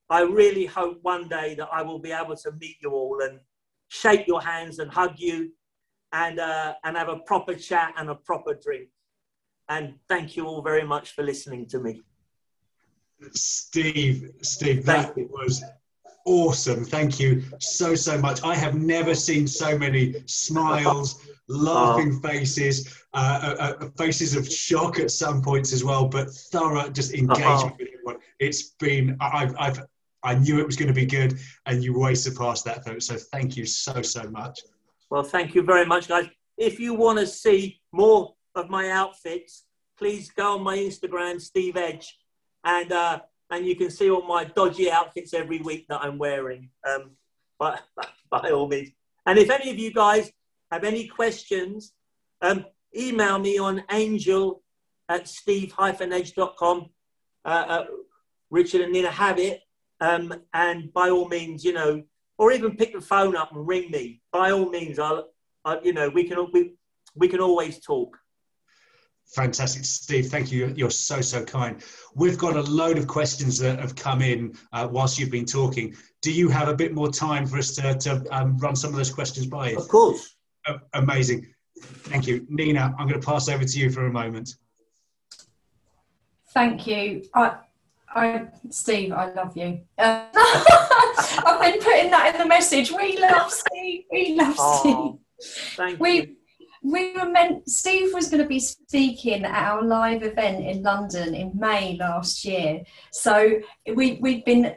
I 0.10 0.22
really 0.22 0.66
hope 0.66 1.00
one 1.02 1.28
day 1.28 1.56
that 1.56 1.68
I 1.72 1.82
will 1.82 2.00
be 2.00 2.12
able 2.12 2.36
to 2.36 2.52
meet 2.54 2.78
you 2.82 2.92
all 2.92 3.22
and 3.22 3.40
shake 3.90 4.28
your 4.28 4.42
hands 4.42 4.80
and 4.80 4.92
hug 4.92 5.16
you 5.18 5.52
and, 6.14 6.40
uh, 6.40 6.76
and 6.84 6.96
have 6.96 7.10
a 7.10 7.20
proper 7.20 7.54
chat 7.54 7.94
and 7.98 8.10
a 8.10 8.16
proper 8.16 8.58
drink. 8.62 8.90
And 9.70 9.96
thank 10.08 10.38
you 10.38 10.46
all 10.46 10.62
very 10.62 10.86
much 10.86 11.12
for 11.12 11.24
listening 11.24 11.66
to 11.68 11.80
me. 11.80 12.02
Steve, 13.34 14.32
Steve, 14.42 14.86
that 14.86 15.14
was 15.18 15.64
awesome. 16.28 16.84
Thank 16.84 17.20
you 17.20 17.42
so, 17.60 17.96
so 17.96 18.18
much. 18.18 18.44
I 18.44 18.54
have 18.54 18.76
never 18.76 19.16
seen 19.16 19.48
so 19.48 19.78
many 19.78 20.16
smiles, 20.28 21.26
laughing 21.48 22.20
faces, 22.20 23.04
uh, 23.14 23.40
uh, 23.42 23.64
uh, 23.64 23.90
faces 23.98 24.36
of 24.36 24.52
shock 24.52 25.00
at 25.00 25.10
some 25.10 25.42
points 25.42 25.72
as 25.74 25.84
well, 25.84 26.08
but 26.08 26.30
thorough 26.30 26.90
just 26.90 27.14
engagement 27.14 27.48
uh-huh. 27.48 27.72
with 27.80 27.88
everyone. 27.94 28.18
It's 28.40 28.72
been, 28.72 29.18
I've, 29.22 29.56
I've, 29.58 29.80
I 30.24 30.36
knew 30.36 30.60
it 30.60 30.66
was 30.66 30.76
going 30.76 30.90
to 30.90 30.94
be 30.94 31.06
good, 31.06 31.40
and 31.66 31.84
you 31.84 31.98
way 31.98 32.14
surpassed 32.14 32.66
that. 32.66 32.86
Though. 32.86 33.00
So 33.00 33.16
thank 33.16 33.56
you 33.56 33.66
so 33.66 34.02
so 34.02 34.30
much. 34.30 34.60
Well, 35.10 35.24
thank 35.24 35.56
you 35.56 35.62
very 35.62 35.86
much, 35.86 36.10
guys. 36.10 36.28
If 36.58 36.80
you 36.80 36.94
want 36.94 37.20
to 37.20 37.28
see 37.28 37.80
more 37.94 38.34
of 38.56 38.70
my 38.70 38.90
outfits, 38.90 39.64
please 39.98 40.30
go 40.32 40.56
on 40.56 40.64
my 40.64 40.78
Instagram, 40.78 41.40
Steve 41.40 41.78
Edge, 41.78 42.18
and 42.66 42.92
uh, 42.92 43.20
and 43.50 43.66
you 43.66 43.76
can 43.76 43.90
see 43.90 44.10
all 44.10 44.24
my 44.24 44.44
dodgy 44.44 44.92
outfits 44.92 45.34
every 45.34 45.60
week 45.60 45.88
that 45.90 46.02
I'm 46.02 46.18
wearing. 46.18 46.70
Um, 46.88 47.12
by, 47.60 47.80
by 48.30 48.52
all 48.52 48.68
means. 48.68 48.90
And 49.26 49.38
if 49.38 49.50
any 49.50 49.70
of 49.70 49.78
you 49.78 49.94
guys 49.94 50.32
have 50.72 50.84
any 50.84 51.08
questions, 51.08 51.94
um, 52.42 52.66
email 52.96 53.40
me 53.40 53.58
on 53.58 53.84
angel 53.92 54.62
at 55.10 55.28
steve-edge.com. 55.28 56.90
Uh, 57.46 57.48
uh, 57.48 57.86
Richard 58.50 58.82
and 58.82 58.94
Nina 58.94 59.12
have 59.12 59.40
it. 59.40 59.62
Um, 60.00 60.34
and 60.54 60.94
by 60.94 61.10
all 61.10 61.28
means, 61.28 61.64
you 61.64 61.74
know, 61.74 62.04
or 62.38 62.52
even 62.52 62.78
pick 62.78 62.94
the 62.94 63.02
phone 63.02 63.36
up 63.36 63.52
and 63.52 63.68
ring 63.68 63.90
me. 63.90 64.22
By 64.32 64.52
all 64.52 64.70
means, 64.70 65.00
I'll, 65.00 65.30
I, 65.66 65.80
you 65.84 65.92
know, 65.92 66.10
we 66.10 66.26
can 66.26 66.48
we, 66.54 66.74
we 67.16 67.28
can 67.28 67.40
always 67.40 67.80
talk. 67.80 68.18
Fantastic, 69.36 69.84
Steve. 69.84 70.28
Thank 70.28 70.52
you. 70.52 70.74
You're 70.76 70.90
so 70.90 71.22
so 71.22 71.44
kind. 71.44 71.84
We've 72.16 72.38
got 72.38 72.56
a 72.56 72.62
load 72.62 72.98
of 72.98 73.08
questions 73.08 73.58
that 73.60 73.80
have 73.80 73.96
come 73.96 74.22
in 74.22 74.58
uh, 74.72 74.88
whilst 74.90 75.20
you've 75.20 75.32
been 75.32 75.46
talking. 75.46 75.96
Do 76.22 76.32
you 76.32 76.50
have 76.50 76.70
a 76.70 76.74
bit 76.74 76.94
more 76.94 77.12
time 77.12 77.46
for 77.46 77.58
us 77.58 77.76
to, 77.76 77.96
to 77.96 78.26
um, 78.32 78.58
run 78.58 78.76
some 78.76 78.92
of 78.92 78.96
those 78.96 79.12
questions 79.12 79.46
by 79.46 79.72
you? 79.72 79.78
Of 79.78 79.88
course. 79.90 80.36
Uh, 80.66 80.78
amazing. 80.94 81.46
Thank 81.80 82.26
you, 82.26 82.46
Nina. 82.50 82.96
I'm 82.98 83.08
going 83.08 83.20
to 83.20 83.26
pass 83.26 83.50
over 83.50 83.64
to 83.64 83.80
you 83.80 83.92
for 83.92 84.08
a 84.08 84.12
moment. 84.12 84.56
Thank 86.54 86.88
you. 86.88 87.24
I, 87.34 87.58
I, 88.10 88.48
Steve, 88.70 89.12
I 89.12 89.32
love 89.34 89.56
you. 89.56 89.82
Uh, 89.98 90.26
I've 90.34 91.62
been 91.62 91.80
putting 91.82 92.12
that 92.12 92.32
in 92.34 92.42
the 92.42 92.48
message. 92.48 92.92
We 92.92 93.18
love 93.18 93.52
Steve. 93.52 94.06
We 94.12 94.36
love 94.36 94.56
oh, 94.58 95.20
Steve. 95.40 95.76
Thank 95.76 96.00
we, 96.00 96.12
you. 96.12 96.36
We 96.84 97.14
were 97.14 97.30
meant. 97.30 97.70
Steve 97.70 98.14
was 98.14 98.30
going 98.30 98.42
to 98.42 98.48
be 98.48 98.60
speaking 98.60 99.46
at 99.46 99.52
our 99.52 99.82
live 99.82 100.24
event 100.24 100.66
in 100.66 100.84
London 100.84 101.36
in 101.36 101.52
May 101.56 101.98
last 101.98 102.46
year. 102.46 102.84
So 103.12 103.60
we 103.96 104.20
we've 104.22 104.46
been 104.46 104.76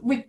we 0.00 0.24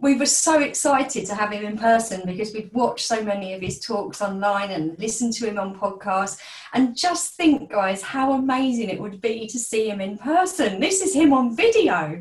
we 0.00 0.14
were 0.14 0.26
so 0.26 0.60
excited 0.60 1.26
to 1.26 1.34
have 1.34 1.52
him 1.52 1.64
in 1.64 1.76
person 1.76 2.22
because 2.24 2.52
we'd 2.52 2.72
watched 2.72 3.06
so 3.06 3.22
many 3.22 3.52
of 3.54 3.60
his 3.60 3.80
talks 3.80 4.22
online 4.22 4.70
and 4.70 4.98
listened 4.98 5.32
to 5.34 5.46
him 5.46 5.58
on 5.58 5.78
podcasts. 5.78 6.38
And 6.72 6.96
just 6.96 7.34
think, 7.34 7.70
guys, 7.70 8.02
how 8.02 8.32
amazing 8.32 8.90
it 8.90 9.00
would 9.00 9.20
be 9.20 9.46
to 9.48 9.58
see 9.58 9.88
him 9.88 10.00
in 10.00 10.16
person. 10.16 10.80
This 10.80 11.02
is 11.02 11.14
him 11.14 11.32
on 11.32 11.56
video. 11.56 12.20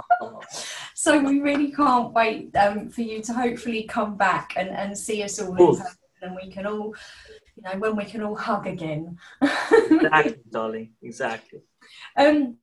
so 0.94 1.20
we 1.20 1.40
really 1.40 1.70
can't 1.72 2.12
wait 2.12 2.56
um, 2.56 2.88
for 2.88 3.02
you 3.02 3.22
to 3.22 3.32
hopefully 3.32 3.82
come 3.82 4.16
back 4.16 4.54
and, 4.56 4.70
and 4.70 4.96
see 4.96 5.22
us 5.22 5.38
all 5.40 5.54
in 5.56 5.76
person 5.76 5.97
and 6.22 6.34
we 6.34 6.50
can 6.50 6.66
all, 6.66 6.94
you 7.56 7.62
know, 7.62 7.78
when 7.78 7.96
we 7.96 8.04
can 8.04 8.22
all 8.22 8.36
hug 8.36 8.66
again. 8.66 9.18
exactly, 9.42 10.36
darling, 10.50 10.92
exactly. 11.02 11.60
Um, 12.16 12.58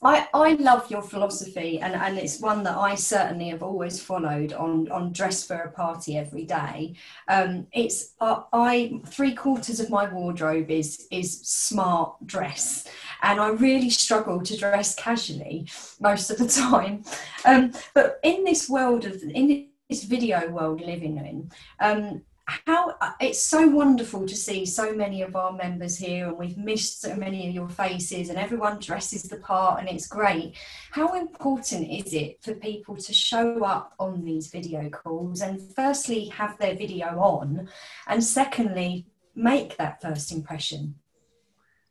I, 0.00 0.28
I 0.32 0.52
love 0.54 0.90
your 0.90 1.02
philosophy 1.02 1.80
and, 1.80 1.94
and 1.94 2.18
it's 2.18 2.40
one 2.40 2.62
that 2.62 2.76
I 2.76 2.94
certainly 2.94 3.48
have 3.48 3.64
always 3.64 4.00
followed 4.00 4.52
on, 4.52 4.90
on 4.92 5.12
dress 5.12 5.44
for 5.44 5.56
a 5.56 5.72
party 5.72 6.16
every 6.16 6.44
day. 6.44 6.94
Um, 7.26 7.66
it's 7.72 8.14
uh, 8.20 8.42
I 8.52 9.00
three 9.06 9.34
quarters 9.34 9.80
of 9.80 9.90
my 9.90 10.08
wardrobe 10.08 10.70
is 10.70 11.08
is 11.10 11.40
smart 11.40 12.14
dress 12.26 12.86
and 13.22 13.40
I 13.40 13.48
really 13.48 13.90
struggle 13.90 14.40
to 14.42 14.56
dress 14.56 14.94
casually 14.94 15.66
most 16.00 16.30
of 16.30 16.38
the 16.38 16.48
time. 16.48 17.02
Um, 17.44 17.72
but 17.92 18.20
in 18.22 18.44
this 18.44 18.68
world 18.68 19.04
of 19.04 19.20
in 19.22 19.68
this 19.90 20.04
video 20.04 20.48
world 20.48 20.80
living 20.80 21.16
in, 21.16 21.50
um, 21.80 22.22
how 22.48 22.96
uh, 23.00 23.12
it's 23.20 23.42
so 23.42 23.68
wonderful 23.68 24.26
to 24.26 24.34
see 24.34 24.64
so 24.64 24.92
many 24.94 25.20
of 25.22 25.36
our 25.36 25.52
members 25.52 25.98
here 25.98 26.28
and 26.28 26.38
we've 26.38 26.56
missed 26.56 27.02
so 27.02 27.14
many 27.14 27.46
of 27.46 27.54
your 27.54 27.68
faces 27.68 28.30
and 28.30 28.38
everyone 28.38 28.78
dresses 28.78 29.24
the 29.24 29.36
part 29.36 29.80
and 29.80 29.88
it's 29.88 30.06
great. 30.06 30.56
How 30.92 31.14
important 31.14 31.90
is 31.90 32.14
it 32.14 32.42
for 32.42 32.54
people 32.54 32.96
to 32.96 33.12
show 33.12 33.62
up 33.64 33.92
on 33.98 34.24
these 34.24 34.46
video 34.48 34.88
calls 34.88 35.42
and 35.42 35.60
firstly 35.74 36.26
have 36.26 36.58
their 36.58 36.74
video 36.74 37.18
on 37.18 37.68
and 38.06 38.24
secondly 38.24 39.06
make 39.34 39.76
that 39.76 40.00
first 40.00 40.32
impression? 40.32 40.94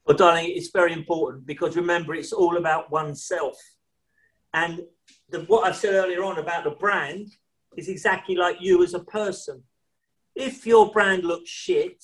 Well 0.05 0.17
darling 0.17 0.51
it's 0.55 0.71
very 0.71 0.93
important 0.93 1.45
because 1.45 1.75
remember 1.75 2.15
it's 2.15 2.33
all 2.33 2.57
about 2.57 2.91
oneself. 2.91 3.57
And 4.53 4.81
the, 5.29 5.41
what 5.41 5.67
I've 5.67 5.75
said 5.75 5.93
earlier 5.93 6.23
on 6.23 6.39
about 6.39 6.63
the 6.63 6.71
brand 6.71 7.27
is 7.75 7.89
exactly 7.89 8.35
like 8.35 8.57
you 8.59 8.83
as 8.83 8.95
a 8.95 8.99
person. 8.99 9.61
If 10.39 10.67
your 10.67 10.91
brand 10.91 11.23
looks 11.23 11.49
shit, 11.49 12.03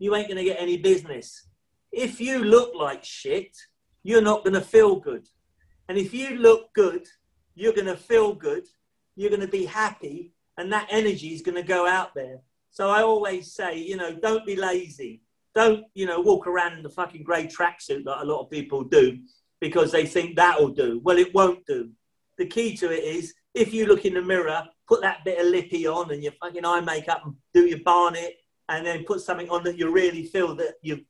you 0.00 0.16
ain't 0.16 0.26
going 0.26 0.38
to 0.38 0.44
get 0.44 0.60
any 0.60 0.78
business. 0.78 1.46
If 1.92 2.20
you 2.20 2.42
look 2.42 2.74
like 2.74 3.04
shit, 3.04 3.56
you're 4.02 4.20
not 4.20 4.42
going 4.42 4.54
to 4.54 4.60
feel 4.60 4.96
good. 4.96 5.28
And 5.88 5.96
if 5.96 6.12
you 6.12 6.38
look 6.38 6.74
good, 6.74 7.06
you're 7.54 7.72
going 7.72 7.86
to 7.86 7.96
feel 7.96 8.34
good, 8.34 8.66
you're 9.14 9.30
going 9.30 9.42
to 9.42 9.46
be 9.48 9.64
happy, 9.64 10.32
and 10.56 10.72
that 10.72 10.88
energy 10.90 11.28
is 11.28 11.40
going 11.40 11.54
to 11.54 11.62
go 11.62 11.86
out 11.86 12.16
there. 12.16 12.40
So 12.70 12.90
I 12.90 13.02
always 13.02 13.52
say, 13.52 13.78
you 13.78 13.96
know, 13.96 14.12
don't 14.12 14.44
be 14.44 14.56
lazy. 14.56 15.22
Don't, 15.54 15.84
you 15.94 16.06
know, 16.06 16.20
walk 16.20 16.48
around 16.48 16.72
in 16.72 16.82
the 16.82 16.90
fucking 16.90 17.22
grey 17.22 17.46
tracksuit 17.46 18.04
like 18.04 18.22
a 18.22 18.26
lot 18.26 18.42
of 18.42 18.50
people 18.50 18.82
do 18.82 19.18
because 19.60 19.92
they 19.92 20.04
think 20.04 20.34
that'll 20.34 20.68
do. 20.68 21.00
Well, 21.04 21.18
it 21.18 21.32
won't 21.32 21.64
do. 21.64 21.90
The 22.38 22.46
key 22.46 22.76
to 22.76 22.90
it 22.90 23.04
is 23.04 23.34
if 23.54 23.74
you 23.74 23.86
look 23.86 24.04
in 24.04 24.14
the 24.14 24.22
mirror, 24.22 24.64
put 24.86 25.02
that 25.02 25.24
bit 25.24 25.40
of 25.40 25.46
lippy 25.46 25.86
on 25.86 26.10
and 26.12 26.22
your 26.22 26.32
fucking 26.32 26.64
eye 26.64 26.80
makeup 26.80 27.22
and 27.24 27.34
do 27.52 27.66
your 27.66 27.80
barnet 27.80 28.34
and 28.68 28.86
then 28.86 29.04
put 29.04 29.20
something 29.20 29.50
on 29.50 29.64
that 29.64 29.78
you 29.78 29.90
really 29.90 30.24
feel 30.24 30.54
that 30.56 30.74
you, 30.82 31.00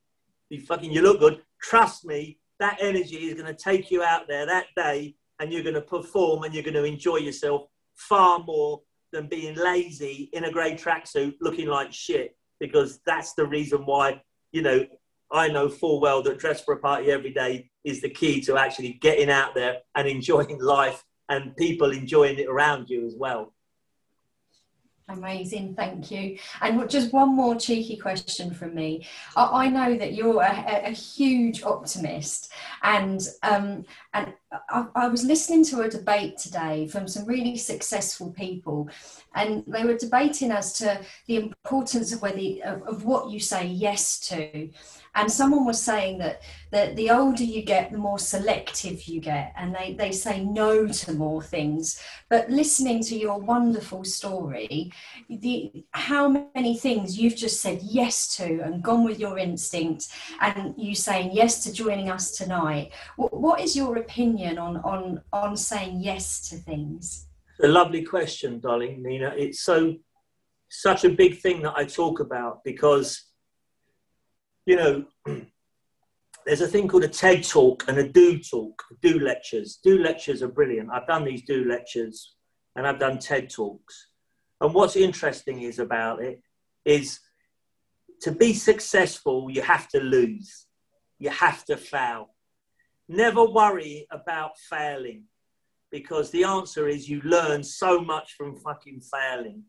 you 0.48 0.60
fucking 0.60 0.90
you 0.90 1.02
look 1.02 1.20
good. 1.20 1.42
Trust 1.60 2.04
me, 2.04 2.38
that 2.60 2.78
energy 2.80 3.28
is 3.28 3.34
going 3.34 3.46
to 3.46 3.54
take 3.54 3.90
you 3.90 4.02
out 4.02 4.26
there 4.28 4.46
that 4.46 4.66
day 4.76 5.14
and 5.38 5.52
you're 5.52 5.62
going 5.62 5.74
to 5.74 5.80
perform 5.80 6.44
and 6.44 6.54
you're 6.54 6.62
going 6.62 6.74
to 6.74 6.84
enjoy 6.84 7.16
yourself 7.16 7.66
far 7.94 8.38
more 8.40 8.80
than 9.12 9.26
being 9.26 9.56
lazy 9.56 10.30
in 10.32 10.44
a 10.44 10.50
grey 10.50 10.74
tracksuit 10.74 11.34
looking 11.40 11.68
like 11.68 11.92
shit 11.92 12.36
because 12.60 13.00
that's 13.06 13.34
the 13.34 13.46
reason 13.46 13.84
why 13.86 14.20
you 14.52 14.62
know 14.62 14.84
I 15.30 15.48
know 15.48 15.68
full 15.68 16.00
well 16.00 16.22
that 16.22 16.38
dress 16.38 16.62
for 16.62 16.74
a 16.74 16.78
party 16.78 17.10
every 17.10 17.32
day 17.32 17.70
is 17.84 18.00
the 18.00 18.10
key 18.10 18.40
to 18.42 18.56
actually 18.56 18.94
getting 18.94 19.30
out 19.30 19.54
there 19.54 19.78
and 19.94 20.08
enjoying 20.08 20.60
life 20.60 21.02
and 21.28 21.56
people 21.56 21.92
enjoying 21.92 22.38
it 22.38 22.48
around 22.48 22.88
you 22.90 23.06
as 23.06 23.14
well. 23.16 23.52
Amazing, 25.10 25.74
thank 25.74 26.10
you. 26.10 26.36
And 26.60 26.88
just 26.90 27.14
one 27.14 27.34
more 27.34 27.56
cheeky 27.56 27.96
question 27.96 28.52
from 28.52 28.74
me. 28.74 29.06
I, 29.36 29.68
know 29.68 29.96
that 29.96 30.12
you're 30.12 30.42
a, 30.42 30.82
a, 30.84 30.90
huge 30.90 31.62
optimist, 31.62 32.52
and 32.82 33.26
um, 33.42 33.86
and 34.12 34.34
I, 34.68 34.86
I, 34.94 35.08
was 35.08 35.24
listening 35.24 35.64
to 35.66 35.80
a 35.80 35.88
debate 35.88 36.36
today 36.36 36.88
from 36.88 37.08
some 37.08 37.24
really 37.24 37.56
successful 37.56 38.32
people, 38.32 38.90
and 39.34 39.64
they 39.66 39.84
were 39.84 39.96
debating 39.96 40.50
as 40.50 40.74
to 40.74 41.00
the 41.26 41.36
importance 41.36 42.12
of 42.12 42.20
whether 42.20 42.38
of, 42.64 42.82
of 42.82 43.04
what 43.06 43.30
you 43.30 43.40
say 43.40 43.66
yes 43.66 44.20
to 44.28 44.68
and 45.18 45.30
someone 45.30 45.64
was 45.64 45.82
saying 45.82 46.18
that, 46.18 46.42
that 46.70 46.94
the 46.94 47.10
older 47.10 47.42
you 47.42 47.62
get 47.62 47.90
the 47.90 47.98
more 47.98 48.20
selective 48.20 49.02
you 49.04 49.20
get. 49.20 49.52
And 49.56 49.74
they, 49.74 49.94
they 49.94 50.12
say 50.12 50.44
no 50.44 50.86
to 50.86 51.12
more 51.12 51.42
things. 51.42 52.00
But 52.28 52.48
listening 52.48 53.02
to 53.04 53.18
your 53.18 53.38
wonderful 53.38 54.04
story 54.04 54.92
the 55.28 55.84
how 55.90 56.50
many 56.54 56.76
things 56.76 57.18
you've 57.18 57.34
just 57.34 57.60
said 57.60 57.80
yes 57.82 58.36
to 58.36 58.60
and 58.60 58.80
gone 58.80 59.02
with 59.02 59.18
your 59.18 59.38
instinct 59.38 60.08
and 60.40 60.74
you 60.76 60.94
saying 60.94 61.30
yes 61.32 61.64
to 61.64 61.72
joining 61.72 62.10
us 62.10 62.36
tonight. 62.36 62.92
What, 63.16 63.34
what 63.34 63.60
is 63.60 63.76
your 63.76 63.98
opinion 63.98 64.56
on 64.58 64.76
on 64.78 65.20
on 65.32 65.56
saying 65.56 66.00
yes 66.00 66.48
to 66.50 66.56
things? 66.56 67.26
A 67.60 67.66
lovely 67.66 68.04
question 68.04 68.60
darling 68.60 69.02
nina. 69.02 69.34
It's 69.36 69.62
so 69.62 69.96
such 70.70 71.04
a 71.04 71.08
big 71.08 71.38
thing 71.38 71.62
that 71.62 71.72
i 71.76 71.82
talk 71.82 72.20
about 72.20 72.62
because 72.62 73.27
you 74.68 74.76
know, 74.76 75.02
there's 76.44 76.60
a 76.60 76.68
thing 76.68 76.88
called 76.88 77.04
a 77.04 77.08
TED 77.08 77.42
talk 77.42 77.84
and 77.88 77.96
a 77.96 78.06
do 78.06 78.38
talk, 78.38 78.84
do 79.00 79.18
lectures. 79.18 79.80
Do 79.82 79.96
lectures 79.98 80.42
are 80.42 80.48
brilliant. 80.48 80.90
I've 80.92 81.06
done 81.06 81.24
these 81.24 81.42
do 81.46 81.64
lectures 81.64 82.34
and 82.76 82.86
I've 82.86 82.98
done 82.98 83.18
TED 83.18 83.48
talks. 83.48 84.08
And 84.60 84.74
what's 84.74 84.94
interesting 84.94 85.62
is 85.62 85.78
about 85.78 86.20
it 86.20 86.42
is 86.84 87.20
to 88.20 88.30
be 88.30 88.52
successful, 88.52 89.48
you 89.50 89.62
have 89.62 89.88
to 89.88 90.00
lose. 90.00 90.66
You 91.18 91.30
have 91.30 91.64
to 91.64 91.78
fail. 91.78 92.34
Never 93.08 93.46
worry 93.46 94.06
about 94.10 94.58
failing 94.58 95.24
because 95.90 96.30
the 96.30 96.44
answer 96.44 96.88
is 96.88 97.08
you 97.08 97.22
learn 97.22 97.64
so 97.64 98.02
much 98.02 98.34
from 98.34 98.54
fucking 98.56 99.00
failing. 99.00 99.62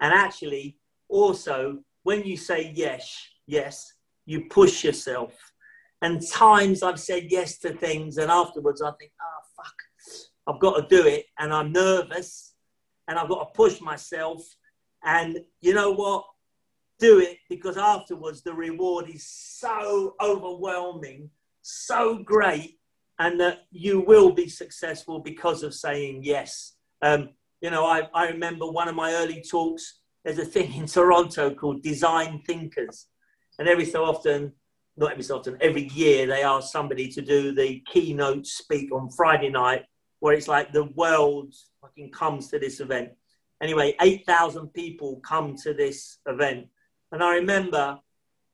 And 0.00 0.14
actually, 0.14 0.78
also, 1.10 1.80
when 2.04 2.24
you 2.24 2.38
say 2.38 2.72
yes, 2.74 3.22
yes, 3.46 3.92
you 4.30 4.44
push 4.48 4.84
yourself. 4.84 5.32
And 6.02 6.22
times 6.26 6.82
I've 6.82 7.00
said 7.00 7.26
yes 7.30 7.58
to 7.58 7.72
things, 7.72 8.16
and 8.16 8.30
afterwards 8.30 8.80
I 8.80 8.92
think, 8.92 9.10
oh, 9.20 9.42
fuck, 9.56 9.74
I've 10.46 10.60
got 10.60 10.76
to 10.76 10.96
do 10.96 11.06
it. 11.06 11.26
And 11.38 11.52
I'm 11.52 11.72
nervous, 11.72 12.54
and 13.08 13.18
I've 13.18 13.28
got 13.28 13.40
to 13.40 13.56
push 13.56 13.80
myself. 13.80 14.42
And 15.04 15.40
you 15.60 15.74
know 15.74 15.90
what? 15.90 16.24
Do 17.00 17.18
it 17.18 17.38
because 17.48 17.76
afterwards 17.76 18.42
the 18.42 18.54
reward 18.54 19.08
is 19.08 19.26
so 19.26 20.14
overwhelming, 20.22 21.30
so 21.62 22.18
great, 22.18 22.78
and 23.18 23.40
that 23.40 23.62
you 23.72 24.00
will 24.00 24.32
be 24.32 24.48
successful 24.48 25.18
because 25.18 25.62
of 25.62 25.74
saying 25.74 26.20
yes. 26.22 26.76
Um, 27.02 27.30
you 27.60 27.70
know, 27.70 27.84
I, 27.84 28.08
I 28.14 28.28
remember 28.28 28.70
one 28.70 28.88
of 28.88 28.94
my 28.94 29.12
early 29.14 29.42
talks. 29.50 30.00
There's 30.24 30.38
a 30.38 30.44
thing 30.44 30.72
in 30.74 30.86
Toronto 30.86 31.52
called 31.52 31.82
Design 31.82 32.42
Thinkers 32.46 33.06
and 33.60 33.68
every 33.68 33.84
so 33.84 34.04
often, 34.04 34.52
not 34.96 35.12
every 35.12 35.22
so 35.22 35.38
often, 35.38 35.58
every 35.60 35.88
year 35.90 36.26
they 36.26 36.42
ask 36.42 36.72
somebody 36.72 37.08
to 37.08 37.20
do 37.20 37.52
the 37.52 37.80
keynote 37.86 38.46
speak 38.46 38.90
on 38.90 39.10
Friday 39.10 39.50
night, 39.50 39.84
where 40.20 40.32
it's 40.32 40.48
like 40.48 40.72
the 40.72 40.84
world 40.84 41.54
fucking 41.82 42.10
comes 42.10 42.48
to 42.48 42.58
this 42.58 42.80
event. 42.80 43.10
Anyway, 43.62 43.94
8,000 44.00 44.72
people 44.72 45.20
come 45.20 45.54
to 45.56 45.74
this 45.74 46.18
event. 46.26 46.68
And 47.12 47.22
I 47.22 47.34
remember 47.34 47.98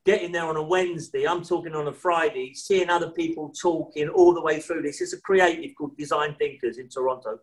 getting 0.04 0.32
there 0.32 0.46
on 0.46 0.56
a 0.56 0.62
Wednesday, 0.62 1.24
I'm 1.24 1.44
talking 1.44 1.76
on 1.76 1.86
a 1.86 1.92
Friday, 1.92 2.52
seeing 2.54 2.90
other 2.90 3.10
people 3.10 3.50
talking 3.50 4.08
all 4.08 4.34
the 4.34 4.42
way 4.42 4.58
through 4.58 4.82
this. 4.82 5.00
It's 5.00 5.12
a 5.12 5.20
creative 5.20 5.70
called 5.78 5.96
Design 5.96 6.34
Thinkers 6.36 6.78
in 6.78 6.88
Toronto. 6.88 7.38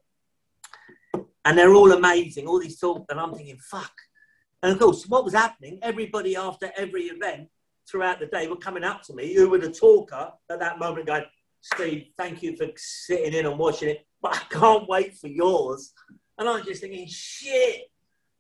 And 1.46 1.58
they're 1.58 1.74
all 1.74 1.94
amazing, 1.94 2.46
all 2.46 2.60
these 2.60 2.80
talk, 2.80 3.06
and 3.10 3.22
I'm 3.22 3.34
thinking, 3.34 3.58
fuck. 3.58 3.94
And 4.64 4.72
of 4.72 4.80
course, 4.80 5.06
what 5.08 5.26
was 5.26 5.34
happening, 5.34 5.78
everybody 5.82 6.38
after 6.38 6.72
every 6.78 7.04
event 7.04 7.50
throughout 7.88 8.20
the 8.20 8.28
day 8.28 8.48
were 8.48 8.56
coming 8.56 8.84
up 8.84 9.04
to 9.04 9.14
me 9.14 9.34
who 9.34 9.50
were 9.50 9.58
the 9.58 9.70
talker 9.70 10.32
at 10.50 10.60
that 10.60 10.80
moment 10.80 11.08
going, 11.08 11.26
Steve, 11.62 12.08
thank 12.18 12.42
you 12.42 12.56
for 12.56 12.68
sitting 12.78 13.34
in 13.34 13.46
and 13.46 13.60
watching 13.60 13.90
it, 13.90 14.08
but 14.22 14.36
I 14.36 14.40
can't 14.50 14.88
wait 14.88 15.18
for 15.18 15.28
yours. 15.28 15.92
And 16.38 16.48
I'm 16.48 16.64
just 16.64 16.82
thinking, 16.82 17.08
shit, 17.08 17.92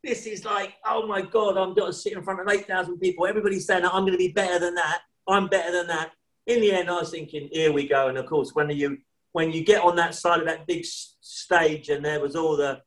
this 0.01 0.25
is 0.25 0.45
like, 0.45 0.75
oh 0.85 1.05
my 1.07 1.21
God, 1.21 1.57
I'm 1.57 1.73
going 1.73 1.91
to 1.91 1.97
sit 1.97 2.13
in 2.13 2.23
front 2.23 2.39
of 2.39 2.47
8,000 2.47 2.99
people. 2.99 3.27
Everybody's 3.27 3.65
saying 3.65 3.85
I'm 3.85 4.03
going 4.03 4.13
to 4.13 4.17
be 4.17 4.31
better 4.31 4.59
than 4.59 4.75
that. 4.75 5.01
I'm 5.27 5.47
better 5.47 5.71
than 5.71 5.87
that. 5.87 6.11
In 6.47 6.61
the 6.61 6.71
end, 6.71 6.89
I 6.89 6.99
was 6.99 7.11
thinking, 7.11 7.49
here 7.51 7.71
we 7.71 7.87
go. 7.87 8.07
And 8.07 8.17
of 8.17 8.25
course, 8.25 8.51
when 8.53 8.69
you 8.69 8.97
when 9.31 9.51
you 9.51 9.63
get 9.63 9.81
on 9.81 9.95
that 9.95 10.13
side 10.13 10.39
of 10.39 10.45
that 10.45 10.67
big 10.67 10.85
stage 10.85 11.89
and 11.89 12.05
there 12.05 12.19
was 12.19 12.35
all 12.35 12.55
the 12.55 12.81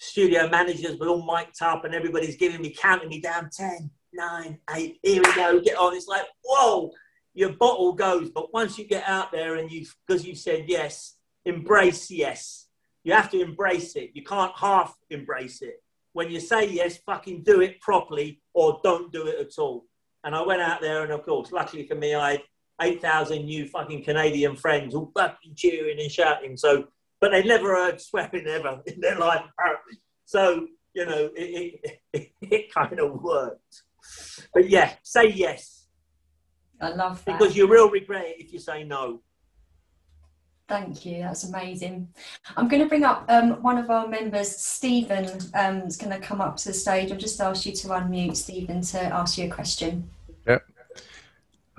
studio 0.00 0.48
managers 0.48 0.98
were 0.98 1.08
all 1.08 1.22
mic'd 1.22 1.62
up 1.62 1.84
and 1.84 1.94
everybody's 1.94 2.36
giving 2.36 2.62
me, 2.62 2.70
counting 2.70 3.10
me 3.10 3.20
down 3.20 3.50
10, 3.50 3.90
nine, 4.14 4.58
eight, 4.74 4.98
here 5.02 5.22
we 5.22 5.34
go, 5.34 5.60
get 5.60 5.76
on. 5.76 5.94
It's 5.94 6.08
like, 6.08 6.24
whoa, 6.42 6.90
your 7.34 7.52
bottle 7.52 7.92
goes. 7.92 8.30
But 8.30 8.52
once 8.52 8.78
you 8.78 8.86
get 8.86 9.06
out 9.06 9.30
there 9.30 9.56
and 9.56 9.70
you, 9.70 9.86
because 10.06 10.26
you 10.26 10.34
said 10.34 10.64
yes, 10.66 11.16
embrace 11.44 12.10
yes. 12.10 12.66
You 13.04 13.12
have 13.12 13.30
to 13.30 13.40
embrace 13.42 13.94
it. 13.94 14.10
You 14.14 14.24
can't 14.24 14.56
half 14.56 14.96
embrace 15.10 15.60
it. 15.60 15.82
When 16.14 16.30
you 16.30 16.40
say 16.40 16.68
yes, 16.68 16.98
fucking 17.04 17.42
do 17.42 17.60
it 17.60 17.80
properly 17.80 18.40
or 18.54 18.80
don't 18.82 19.12
do 19.12 19.26
it 19.26 19.38
at 19.38 19.58
all. 19.58 19.84
And 20.24 20.34
I 20.34 20.42
went 20.42 20.62
out 20.62 20.80
there, 20.80 21.02
and 21.02 21.12
of 21.12 21.24
course, 21.24 21.52
luckily 21.52 21.86
for 21.86 21.94
me, 21.94 22.14
I 22.14 22.32
had 22.32 22.42
8,000 22.80 23.44
new 23.44 23.68
fucking 23.68 24.04
Canadian 24.04 24.56
friends 24.56 24.94
all 24.94 25.12
fucking 25.14 25.54
cheering 25.54 26.00
and 26.00 26.10
shouting. 26.10 26.56
So, 26.56 26.88
but 27.20 27.32
they 27.32 27.42
never 27.42 27.74
heard 27.74 28.00
swearing 28.00 28.46
ever 28.46 28.80
in 28.86 29.00
their 29.00 29.18
life, 29.18 29.44
apparently. 29.52 30.00
So, 30.24 30.66
you 30.94 31.06
know, 31.06 31.30
it, 31.36 32.00
it, 32.12 32.32
it, 32.40 32.74
kind 32.74 32.98
of 32.98 33.22
worked. 33.22 33.82
But 34.54 34.68
yeah, 34.68 34.94
say 35.02 35.28
yes. 35.28 35.86
I 36.80 36.90
love 36.90 37.24
that. 37.24 37.38
Because 37.38 37.56
you 37.56 37.68
will 37.68 37.90
regret 37.90 38.26
it 38.26 38.40
if 38.40 38.52
you 38.52 38.58
say 38.58 38.84
no. 38.84 39.20
Thank 40.66 41.04
you. 41.04 41.18
That's 41.22 41.44
amazing. 41.44 42.08
I'm 42.56 42.68
going 42.68 42.80
to 42.80 42.88
bring 42.88 43.02
up 43.02 43.24
um, 43.28 43.60
one 43.60 43.76
of 43.76 43.90
our 43.90 44.06
members, 44.06 44.56
Stephen, 44.56 45.28
um, 45.54 45.82
is 45.82 45.96
going 45.96 46.12
to 46.12 46.24
come 46.24 46.40
up 46.40 46.56
to 46.58 46.68
the 46.68 46.74
stage. 46.74 47.10
I'll 47.10 47.18
just 47.18 47.40
ask 47.40 47.66
you 47.66 47.72
to 47.72 47.88
unmute, 47.88 48.36
Stephen, 48.36 48.80
to 48.82 49.02
ask 49.02 49.36
you 49.36 49.46
a 49.46 49.50
question. 49.50 50.08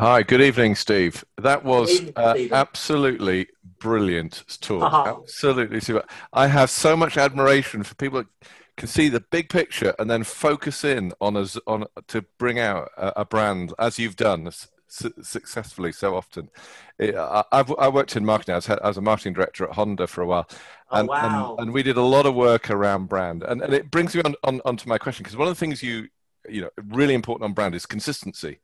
Hi, 0.02 0.24
good 0.24 0.42
evening, 0.42 0.74
Steve. 0.74 1.24
That 1.38 1.64
was 1.64 1.92
evening, 1.92 2.14
uh, 2.16 2.36
absolutely 2.52 3.50
brilliant 3.78 4.44
talk. 4.60 4.82
Uh-huh. 4.82 5.20
Absolutely 5.22 5.80
super. 5.80 6.04
I 6.34 6.48
have 6.48 6.72
so 6.72 6.98
much 6.98 7.18
admiration 7.18 7.84
for 7.84 7.94
people 7.94 8.24
that 8.24 8.50
can 8.78 8.88
see 8.88 9.10
the 9.10 9.20
big 9.20 9.48
picture 9.48 9.94
and 10.00 10.10
then 10.10 10.24
focus 10.24 10.84
in 10.84 11.14
on 11.22 11.38
us 11.38 11.56
on 11.68 11.86
to 12.08 12.24
bring 12.40 12.58
out 12.58 12.90
a, 12.98 13.22
a 13.22 13.26
brand 13.26 13.76
as 13.78 14.00
you've 14.00 14.16
done. 14.16 14.50
su- 14.88 15.14
successfully 15.22 15.92
so 15.92 16.16
often. 16.16 16.50
It, 16.98 17.14
I, 17.14 17.44
have 17.52 17.72
I 17.78 17.88
worked 17.88 18.16
in 18.16 18.26
marketing. 18.26 18.54
I 18.54 18.58
was, 18.58 18.70
I 18.72 18.88
was, 18.88 18.98
a 18.98 19.02
marketing 19.02 19.34
director 19.34 19.66
at 19.66 19.76
Honda 19.76 20.08
for 20.08 20.22
a 20.22 20.26
while, 20.26 20.48
oh, 20.50 21.00
and, 21.00 21.10
oh, 21.10 21.12
wow. 21.12 21.56
and, 21.60 21.68
and, 21.68 21.74
we 21.76 21.84
did 21.84 21.98
a 21.98 22.02
lot 22.02 22.26
of 22.26 22.34
work 22.34 22.72
around 22.72 23.08
brand. 23.08 23.44
And, 23.44 23.62
and 23.62 23.72
it 23.72 23.92
brings 23.92 24.16
me 24.16 24.24
on, 24.24 24.34
on 24.44 24.62
onto 24.66 24.90
my 24.90 24.98
question 24.98 25.22
because 25.22 25.38
one 25.38 25.48
of 25.48 25.54
the 25.54 25.60
things 25.60 25.84
you 25.84 26.08
you 26.50 26.62
know 26.62 26.72
really 26.88 27.14
important 27.14 27.46
on 27.46 27.54
brand 27.54 27.76
is 27.76 27.86
consistency, 27.86 28.62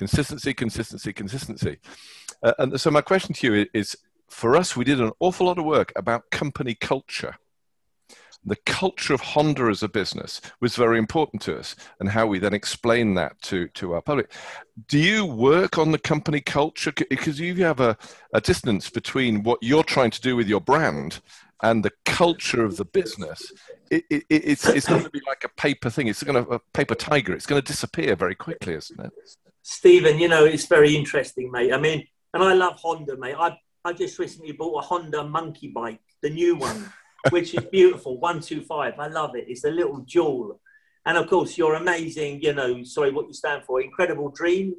consistency, 0.00 0.52
consistency, 0.54 1.12
consistency. 1.12 1.74
Uh, 2.42 2.54
and 2.58 2.80
so 2.80 2.90
my 2.90 3.02
question 3.02 3.34
to 3.34 3.46
you 3.46 3.66
is: 3.74 3.96
for 4.28 4.56
us, 4.56 4.76
we 4.76 4.84
did 4.84 5.00
an 5.00 5.12
awful 5.20 5.46
lot 5.46 5.58
of 5.58 5.64
work 5.64 5.92
about 5.94 6.30
company 6.30 6.74
culture 6.74 7.36
the 8.44 8.56
culture 8.66 9.12
of 9.12 9.20
Honda 9.20 9.64
as 9.64 9.82
a 9.82 9.88
business 9.88 10.40
was 10.60 10.76
very 10.76 10.98
important 10.98 11.42
to 11.42 11.58
us 11.58 11.76
and 11.98 12.08
how 12.08 12.26
we 12.26 12.38
then 12.38 12.54
explain 12.54 13.14
that 13.14 13.40
to, 13.42 13.68
to 13.68 13.92
our 13.94 14.02
public. 14.02 14.32
Do 14.88 14.98
you 14.98 15.26
work 15.26 15.76
on 15.76 15.92
the 15.92 15.98
company 15.98 16.40
culture? 16.40 16.92
Because 17.10 17.38
you 17.38 17.54
have 17.56 17.80
a, 17.80 17.98
a 18.32 18.40
distance 18.40 18.88
between 18.88 19.42
what 19.42 19.58
you're 19.60 19.84
trying 19.84 20.10
to 20.12 20.20
do 20.20 20.36
with 20.36 20.48
your 20.48 20.60
brand 20.60 21.20
and 21.62 21.84
the 21.84 21.92
culture 22.06 22.64
of 22.64 22.78
the 22.78 22.86
business. 22.86 23.52
It, 23.90 24.04
it, 24.08 24.24
it's, 24.30 24.66
it's 24.66 24.88
going 24.88 25.02
to 25.02 25.10
be 25.10 25.20
like 25.26 25.44
a 25.44 25.50
paper 25.60 25.90
thing. 25.90 26.06
It's 26.06 26.22
going 26.22 26.42
to 26.42 26.50
a 26.50 26.58
paper 26.72 26.94
tiger. 26.94 27.34
It's 27.34 27.44
going 27.44 27.60
to 27.60 27.66
disappear 27.66 28.16
very 28.16 28.34
quickly, 28.34 28.74
isn't 28.74 28.98
it? 28.98 29.12
Stephen, 29.62 30.18
you 30.18 30.28
know, 30.28 30.44
it's 30.44 30.66
very 30.66 30.96
interesting, 30.96 31.50
mate. 31.50 31.72
I 31.72 31.78
mean, 31.78 32.06
and 32.32 32.42
I 32.42 32.54
love 32.54 32.76
Honda, 32.76 33.16
mate. 33.16 33.36
I, 33.38 33.58
I 33.84 33.92
just 33.92 34.18
recently 34.18 34.52
bought 34.52 34.82
a 34.82 34.86
Honda 34.86 35.24
monkey 35.24 35.68
bike, 35.68 36.00
the 36.22 36.30
new 36.30 36.56
one 36.56 36.92
which 37.30 37.54
is 37.54 37.64
beautiful. 37.64 38.18
One 38.18 38.40
two 38.40 38.62
five. 38.62 38.98
I 38.98 39.08
love 39.08 39.36
it. 39.36 39.44
It's 39.48 39.64
a 39.64 39.70
little 39.70 40.00
jewel. 40.00 40.60
And 41.06 41.16
of 41.16 41.28
course, 41.28 41.56
you're 41.58 41.74
amazing. 41.74 42.42
You 42.42 42.54
know, 42.54 42.82
sorry, 42.84 43.10
what 43.10 43.26
you 43.26 43.34
stand 43.34 43.64
for? 43.64 43.80
Incredible 43.80 44.30
Dream. 44.30 44.76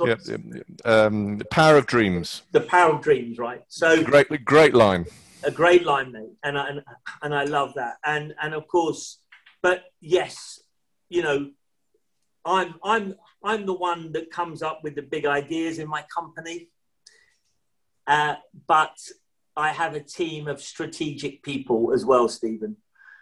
Yep, 0.00 0.20
yep, 0.26 0.40
yep. 0.54 0.66
Um, 0.84 1.38
the 1.38 1.44
power 1.44 1.76
of 1.76 1.86
dreams. 1.86 2.42
The 2.52 2.62
power 2.62 2.94
of 2.94 3.02
dreams, 3.02 3.38
right? 3.38 3.62
So 3.68 4.02
great, 4.02 4.44
great 4.44 4.74
line. 4.74 5.06
A 5.44 5.50
great 5.50 5.84
line, 5.84 6.12
mate, 6.12 6.32
and 6.42 6.56
I, 6.56 6.68
and 6.68 6.82
and 7.22 7.34
I 7.34 7.44
love 7.44 7.74
that. 7.74 7.96
And 8.04 8.34
and 8.40 8.54
of 8.54 8.66
course, 8.68 9.18
but 9.60 9.84
yes, 10.00 10.60
you 11.10 11.22
know, 11.22 11.50
I'm 12.44 12.76
I'm 12.82 13.16
I'm 13.44 13.66
the 13.66 13.74
one 13.74 14.12
that 14.12 14.30
comes 14.30 14.62
up 14.62 14.80
with 14.82 14.94
the 14.94 15.02
big 15.02 15.26
ideas 15.26 15.78
in 15.78 15.88
my 15.88 16.04
company. 16.14 16.68
Uh, 18.06 18.36
but 18.66 18.96
I 19.56 19.70
have 19.70 19.94
a 19.94 20.00
team 20.00 20.48
of 20.48 20.60
strategic 20.60 21.42
people 21.42 21.92
as 21.92 22.04
well, 22.04 22.28
Stephen. 22.28 22.76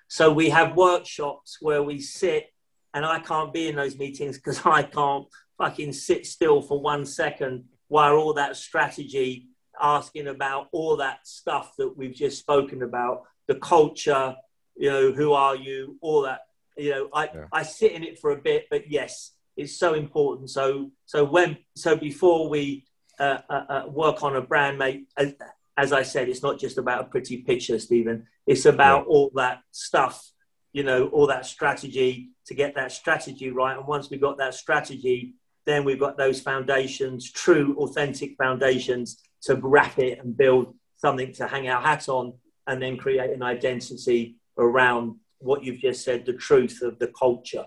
So 0.09 0.33
we 0.33 0.51
have 0.51 0.77
workshops 0.77 1.59
where 1.61 1.83
we 1.83 2.01
sit, 2.01 2.53
and 2.95 3.05
I 3.05 3.21
can't 3.21 3.53
be 3.53 3.69
in 3.69 3.77
those 3.77 3.97
meetings 3.97 4.37
because 4.37 4.61
I 4.65 4.83
can't 4.83 5.27
fucking 5.59 5.93
sit 5.93 6.27
still 6.27 6.63
for 6.63 6.81
one 6.81 7.05
second 7.05 7.65
while 7.89 8.15
all 8.17 8.35
that 8.35 8.57
strategy, 8.57 9.49
asking 9.81 10.29
about 10.29 10.69
all 10.73 10.97
that 10.97 11.27
stuff 11.27 11.75
that 11.79 11.97
we've 11.97 12.15
just 12.15 12.39
spoken 12.39 12.83
about, 12.83 13.25
the 13.49 13.57
culture, 13.57 14.37
you 14.77 14.91
know, 14.91 15.13
who 15.13 15.33
are 15.33 15.57
you, 15.57 15.99
all 16.01 16.23
that. 16.23 16.41
You 16.77 16.91
know, 16.91 17.09
I, 17.13 17.25
yeah. 17.25 17.45
I 17.53 17.63
sit 17.65 17.93
in 17.93 18.05
it 18.05 18.19
for 18.19 18.31
a 18.31 18.37
bit, 18.37 18.67
but 18.71 18.91
yes, 18.91 19.33
it's 19.61 19.79
so 19.79 19.95
important. 19.95 20.51
So 20.51 20.91
so 21.07 21.25
when 21.25 21.59
so 21.77 21.97
before 21.97 22.49
we 22.49 22.87
uh, 23.19 23.39
uh, 23.49 23.65
uh 23.69 23.85
work 23.89 24.23
on 24.23 24.37
a 24.37 24.41
brand, 24.41 24.79
mate, 24.79 25.07
as 25.77 25.93
I 25.93 26.03
said, 26.03 26.29
it's 26.29 26.43
not 26.43 26.59
just 26.59 26.79
about 26.79 27.03
a 27.03 27.05
pretty 27.05 27.39
picture, 27.39 27.79
Stephen. 27.79 28.27
It's 28.47 28.67
about 28.67 29.03
yeah. 29.03 29.13
all 29.13 29.31
that 29.35 29.63
stuff, 29.71 30.31
you 30.73 30.83
know, 30.83 31.09
all 31.09 31.27
that 31.29 31.47
strategy 31.47 32.31
to 32.47 32.55
get 32.55 32.75
that 32.75 32.93
strategy 32.93 33.51
right. 33.51 33.77
And 33.77 33.87
once 33.87 34.11
we've 34.11 34.21
got 34.21 34.39
that 34.39 34.55
strategy, 34.55 35.35
then 35.67 35.85
we've 35.85 36.01
got 36.01 36.19
those 36.19 36.41
foundations, 36.41 37.31
true, 37.31 37.77
authentic 37.79 38.37
foundations 38.37 39.23
to 39.43 39.55
wrap 39.57 39.99
it 39.99 40.19
and 40.19 40.37
build 40.37 40.75
something 40.97 41.33
to 41.35 41.47
hang 41.47 41.69
our 41.69 41.81
hat 41.81 42.09
on 42.09 42.35
and 42.67 42.83
then 42.83 42.97
create 42.97 43.31
an 43.31 43.43
identity 43.43 44.37
around 44.59 45.17
what 45.39 45.65
you've 45.65 45.81
just 45.81 46.05
said, 46.05 46.27
the 46.27 46.35
truth 46.35 46.83
of 46.83 46.99
the 46.99 47.09
culture. 47.09 47.67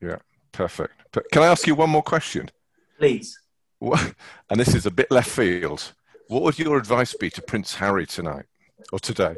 Yeah, 0.00 0.16
perfect. 0.52 0.94
But 1.12 1.30
can 1.32 1.42
I 1.42 1.46
ask 1.46 1.66
you 1.66 1.74
one 1.74 1.90
more 1.90 2.02
question? 2.02 2.50
Please. 2.98 3.38
And 3.80 4.60
this 4.60 4.74
is 4.74 4.86
a 4.86 4.90
bit 4.90 5.10
left 5.10 5.30
field. 5.30 5.94
What 6.28 6.42
would 6.42 6.58
your 6.58 6.76
advice 6.76 7.14
be 7.14 7.30
to 7.30 7.42
Prince 7.42 7.74
Harry 7.76 8.06
tonight 8.06 8.46
or 8.92 8.98
today? 8.98 9.36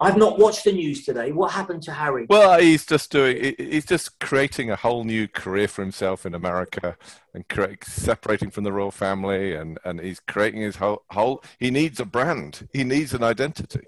I've 0.00 0.16
not 0.16 0.38
watched 0.38 0.62
the 0.62 0.70
news 0.70 1.04
today. 1.04 1.32
What 1.32 1.50
happened 1.50 1.82
to 1.84 1.92
Harry? 1.92 2.26
Well, 2.28 2.60
he's 2.60 2.86
just 2.86 3.10
doing. 3.10 3.56
He's 3.58 3.84
just 3.84 4.20
creating 4.20 4.70
a 4.70 4.76
whole 4.76 5.02
new 5.02 5.26
career 5.26 5.66
for 5.66 5.82
himself 5.82 6.24
in 6.24 6.34
America, 6.34 6.96
and 7.34 7.48
create, 7.48 7.82
separating 7.82 8.52
from 8.52 8.62
the 8.62 8.72
royal 8.72 8.92
family, 8.92 9.56
and 9.56 9.80
and 9.84 9.98
he's 9.98 10.20
creating 10.20 10.60
his 10.60 10.76
whole 10.76 11.02
whole. 11.10 11.42
He 11.58 11.72
needs 11.72 11.98
a 11.98 12.04
brand. 12.04 12.68
He 12.72 12.84
needs 12.84 13.12
an 13.12 13.24
identity. 13.24 13.82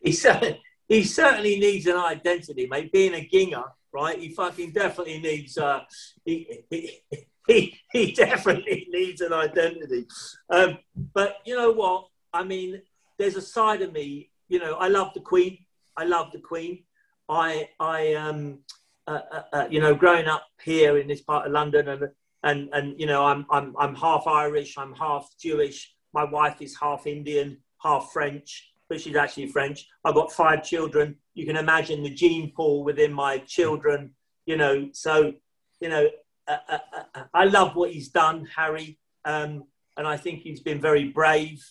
He 0.00 0.12
certainly, 0.12 0.62
he 0.90 1.04
certainly 1.04 1.58
needs 1.58 1.86
an 1.86 1.96
identity, 1.96 2.66
mate. 2.66 2.92
Being 2.92 3.14
a 3.14 3.26
ginger, 3.26 3.64
right? 3.94 4.18
He 4.18 4.34
fucking 4.34 4.72
definitely 4.72 5.20
needs. 5.20 5.56
Uh, 5.56 5.80
he, 6.26 6.64
he 6.68 7.00
he, 7.46 7.78
he 7.92 8.12
definitely 8.12 8.86
needs 8.90 9.20
an 9.20 9.32
identity. 9.32 10.06
Um, 10.50 10.78
but 11.14 11.36
you 11.46 11.56
know 11.56 11.72
what? 11.72 12.08
I 12.32 12.44
mean, 12.44 12.82
there's 13.18 13.36
a 13.36 13.42
side 13.42 13.82
of 13.82 13.92
me, 13.92 14.30
you 14.48 14.58
know, 14.58 14.74
I 14.74 14.88
love 14.88 15.12
the 15.14 15.20
Queen. 15.20 15.58
I 15.96 16.04
love 16.04 16.32
the 16.32 16.38
Queen. 16.38 16.84
I, 17.28 17.68
I, 17.78 18.14
um, 18.14 18.60
uh, 19.06 19.20
uh, 19.32 19.42
uh, 19.52 19.66
you 19.70 19.80
know, 19.80 19.94
growing 19.94 20.26
up 20.26 20.46
here 20.62 20.98
in 20.98 21.08
this 21.08 21.20
part 21.22 21.46
of 21.46 21.52
London, 21.52 21.88
and 21.88 22.08
and 22.42 22.68
and 22.72 23.00
you 23.00 23.06
know, 23.06 23.24
I'm 23.24 23.44
I'm 23.50 23.74
I'm 23.78 23.94
half 23.94 24.26
Irish, 24.26 24.78
I'm 24.78 24.94
half 24.94 25.28
Jewish. 25.40 25.94
My 26.12 26.24
wife 26.24 26.60
is 26.60 26.76
half 26.80 27.06
Indian, 27.06 27.58
half 27.82 28.10
French, 28.12 28.69
but 28.90 29.00
she's 29.00 29.16
actually 29.16 29.46
French. 29.46 29.88
I've 30.04 30.16
got 30.16 30.32
five 30.32 30.64
children. 30.64 31.16
You 31.34 31.46
can 31.46 31.56
imagine 31.56 32.02
the 32.02 32.10
gene 32.10 32.52
pool 32.54 32.84
within 32.84 33.12
my 33.12 33.38
children. 33.38 34.10
You 34.44 34.56
know, 34.56 34.90
so 34.92 35.32
you 35.80 35.88
know, 35.88 36.08
uh, 36.46 36.58
uh, 36.68 36.78
uh, 37.14 37.22
I 37.32 37.44
love 37.44 37.76
what 37.76 37.92
he's 37.92 38.08
done, 38.08 38.46
Harry, 38.54 38.98
um, 39.24 39.64
and 39.96 40.06
I 40.06 40.16
think 40.16 40.40
he's 40.40 40.60
been 40.60 40.80
very 40.80 41.04
brave, 41.04 41.64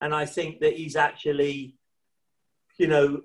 and 0.00 0.14
I 0.14 0.24
think 0.24 0.60
that 0.60 0.74
he's 0.74 0.96
actually, 0.96 1.74
you 2.78 2.86
know, 2.86 3.22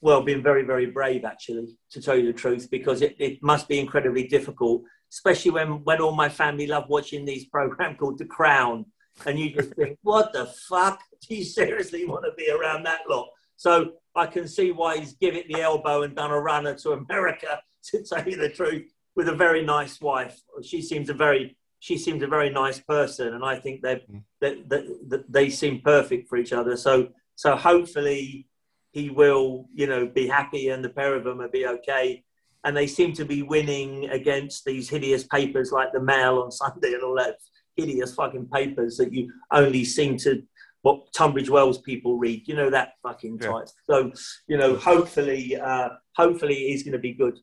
well, 0.00 0.22
been 0.22 0.42
very, 0.42 0.64
very 0.64 0.86
brave 0.86 1.24
actually, 1.24 1.78
to 1.92 2.02
tell 2.02 2.16
you 2.16 2.26
the 2.26 2.38
truth, 2.38 2.68
because 2.70 3.02
it, 3.02 3.16
it 3.18 3.42
must 3.42 3.68
be 3.68 3.78
incredibly 3.78 4.26
difficult, 4.26 4.82
especially 5.12 5.52
when 5.52 5.84
when 5.84 6.00
all 6.00 6.12
my 6.12 6.28
family 6.28 6.66
love 6.66 6.88
watching 6.88 7.24
these 7.24 7.44
programs 7.46 7.96
called 8.00 8.18
The 8.18 8.24
Crown, 8.24 8.84
and 9.26 9.38
you 9.38 9.50
just 9.50 9.74
think, 9.74 9.98
what 10.02 10.32
the 10.32 10.46
fuck? 10.68 11.00
Do 11.28 11.34
you 11.34 11.44
seriously 11.44 12.04
want 12.04 12.24
to 12.24 12.32
be 12.36 12.50
around 12.50 12.84
that 12.84 13.00
lot? 13.08 13.28
So 13.56 13.92
I 14.14 14.26
can 14.26 14.46
see 14.46 14.70
why 14.70 14.98
he's 14.98 15.14
given 15.14 15.40
it 15.40 15.48
the 15.48 15.60
elbow 15.60 16.02
and 16.02 16.14
done 16.14 16.30
a 16.30 16.40
runner 16.40 16.74
to 16.76 16.92
America, 16.92 17.60
to 17.84 18.02
tell 18.02 18.26
you 18.26 18.36
the 18.36 18.48
truth 18.48 18.92
with 19.16 19.28
a 19.28 19.34
very 19.34 19.64
nice 19.64 20.00
wife. 20.00 20.40
She 20.62 20.80
seems 20.80 21.10
a 21.10 21.14
very 21.14 21.56
she 21.80 21.96
seems 21.96 22.22
a 22.22 22.26
very 22.26 22.50
nice 22.50 22.80
person, 22.80 23.34
and 23.34 23.44
I 23.44 23.56
think 23.56 23.82
they 23.82 23.96
mm. 23.96 24.22
that, 24.40 24.68
that, 24.68 25.24
they 25.28 25.48
seem 25.50 25.80
perfect 25.80 26.28
for 26.28 26.36
each 26.36 26.52
other. 26.52 26.76
So 26.76 27.08
so 27.34 27.56
hopefully 27.56 28.48
he 28.92 29.10
will 29.10 29.68
you 29.74 29.86
know 29.86 30.06
be 30.06 30.26
happy, 30.26 30.68
and 30.68 30.84
the 30.84 30.88
pair 30.88 31.14
of 31.14 31.24
them 31.24 31.38
will 31.38 31.48
be 31.48 31.66
okay. 31.66 32.24
And 32.64 32.76
they 32.76 32.88
seem 32.88 33.12
to 33.14 33.24
be 33.24 33.42
winning 33.42 34.10
against 34.10 34.64
these 34.64 34.88
hideous 34.88 35.24
papers 35.24 35.70
like 35.70 35.92
the 35.92 36.00
Mail 36.00 36.38
on 36.38 36.50
Sunday 36.62 36.94
and 36.94 37.02
all 37.02 37.16
that 37.16 37.36
hideous 37.78 38.14
fucking 38.14 38.48
papers 38.52 38.98
that 38.98 39.12
you 39.12 39.32
only 39.52 39.84
seem 39.84 40.18
to 40.18 40.42
what 40.82 41.12
Tunbridge 41.12 41.48
Wells 41.48 41.78
people 41.78 42.18
read. 42.18 42.46
You 42.46 42.56
know 42.56 42.70
that 42.70 42.94
fucking 43.02 43.38
type. 43.38 43.68
So 43.84 44.12
you 44.46 44.58
know, 44.58 44.76
hopefully, 44.76 45.56
uh, 45.56 45.90
hopefully 46.16 46.54
he's 46.54 46.82
going 46.82 46.92
to 46.92 46.98
be 46.98 47.14
good. 47.14 47.38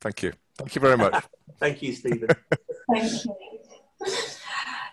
Thank 0.00 0.22
you. 0.22 0.32
Thank 0.58 0.74
you 0.74 0.80
very 0.80 0.96
much. 0.96 1.24
Thank 1.60 1.82
you, 1.82 1.92
Stephen. 1.92 2.28
Thank 2.92 3.24
you. 3.24 3.34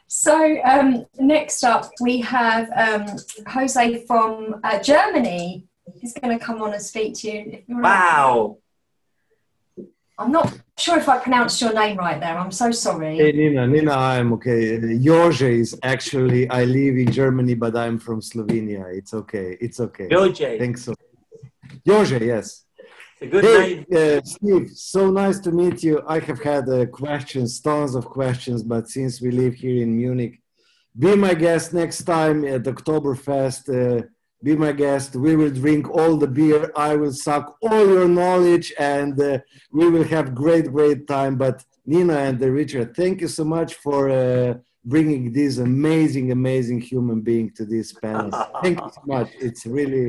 So 0.08 0.62
um, 0.64 1.06
next 1.20 1.64
up, 1.64 1.92
we 2.00 2.22
have 2.22 2.70
um, 2.76 3.18
Jose 3.48 4.06
from 4.06 4.62
uh, 4.64 4.80
Germany. 4.80 5.68
He's 6.00 6.14
going 6.14 6.38
to 6.38 6.44
come 6.44 6.62
on 6.62 6.74
and 6.74 6.82
speak 6.82 7.16
to 7.20 7.32
you. 7.32 7.64
Wow. 7.68 8.58
I'm 10.18 10.32
not 10.32 10.58
sure 10.78 10.98
if 10.98 11.10
I 11.10 11.18
pronounced 11.18 11.60
your 11.62 11.74
name 11.74 11.98
right 11.98 12.20
there. 12.20 12.38
I'm 12.38 12.52
so 12.52 12.72
sorry. 12.72 13.18
Hey, 13.18 13.32
Nina. 13.34 13.68
Nina, 13.68 13.92
I'm 13.92 14.32
okay. 14.34 14.98
Jorge 15.04 15.60
is 15.60 15.78
actually, 15.84 16.50
I 16.50 16.64
live 16.64 16.98
in 16.98 17.12
Germany, 17.12 17.54
but 17.54 17.76
I'm 17.76 18.00
from 18.00 18.22
Slovenia. 18.22 18.86
It's 18.96 19.14
okay. 19.14 19.58
It's 19.60 19.80
okay. 19.80 20.08
Jorge. 20.12 20.58
Thanks 20.58 20.86
so. 20.86 20.94
Jorge, 21.86 22.26
yes 22.26 22.66
a 23.22 23.28
good 23.28 23.44
hey, 23.44 23.86
name. 23.90 24.18
Uh, 24.18 24.22
Steve, 24.24 24.70
so 24.72 25.10
nice 25.10 25.40
to 25.40 25.52
meet 25.52 25.84
you. 25.84 26.02
I 26.08 26.20
have 26.20 26.42
had 26.42 26.68
uh, 26.70 26.86
questions, 26.88 27.60
tons 27.60 27.96
of 27.96 28.06
questions, 28.06 28.64
but 28.64 28.90
since 28.90 29.22
we 29.22 29.32
live 29.32 29.56
here 29.56 29.82
in 29.84 29.96
Munich, 29.96 30.42
be 30.98 31.16
my 31.16 31.34
guest 31.34 31.74
next 31.74 32.04
time 32.04 32.46
at 32.46 32.64
Oktoberfest. 32.64 33.64
Uh, 33.70 34.04
be 34.46 34.56
my 34.56 34.72
guest. 34.72 35.16
We 35.16 35.36
will 35.36 35.50
drink 35.50 35.84
all 35.90 36.14
the 36.18 36.32
beer. 36.40 36.72
I 36.90 36.96
will 36.96 37.16
suck 37.28 37.46
all 37.64 37.86
your 37.96 38.08
knowledge, 38.08 38.68
and 38.78 39.20
uh, 39.20 39.40
we 39.72 39.90
will 39.90 40.08
have 40.16 40.36
great, 40.44 40.66
great 40.72 41.08
time. 41.08 41.34
But 41.36 41.56
Nina 41.86 42.16
and 42.28 42.38
uh, 42.42 42.50
Richard, 42.62 42.96
thank 42.96 43.22
you 43.22 43.28
so 43.28 43.44
much 43.44 43.72
for 43.86 44.02
uh, 44.12 44.54
bringing 44.94 45.34
this 45.34 45.58
amazing, 45.58 46.32
amazing 46.32 46.80
human 46.92 47.20
being 47.22 47.48
to 47.58 47.66
this 47.66 47.92
panel. 47.92 48.30
thank 48.62 48.80
you 48.80 48.92
so 48.98 49.02
much. 49.16 49.30
It's 49.48 49.66
really, 49.66 50.08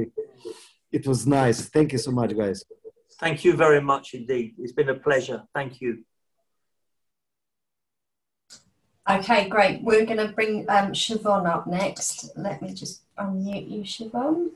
it 0.92 1.06
was 1.06 1.26
nice. 1.26 1.58
Thank 1.76 1.92
you 1.94 2.00
so 2.06 2.10
much, 2.10 2.36
guys. 2.36 2.58
Thank 3.18 3.42
you 3.42 3.52
very 3.64 3.80
much 3.80 4.12
indeed. 4.12 4.54
It's 4.58 4.76
been 4.80 4.90
a 4.90 5.00
pleasure. 5.08 5.38
Thank 5.54 5.80
you. 5.80 6.04
Okay, 9.09 9.49
great. 9.49 9.83
We're 9.83 10.05
going 10.05 10.19
to 10.19 10.28
bring 10.28 10.69
um, 10.69 10.91
Siobhan 10.91 11.47
up 11.47 11.69
next. 11.69 12.31
Let 12.37 12.61
me 12.61 12.74
just 12.74 13.03
unmute 13.16 13.70
you, 13.70 13.83
Siobhan. 13.83 14.51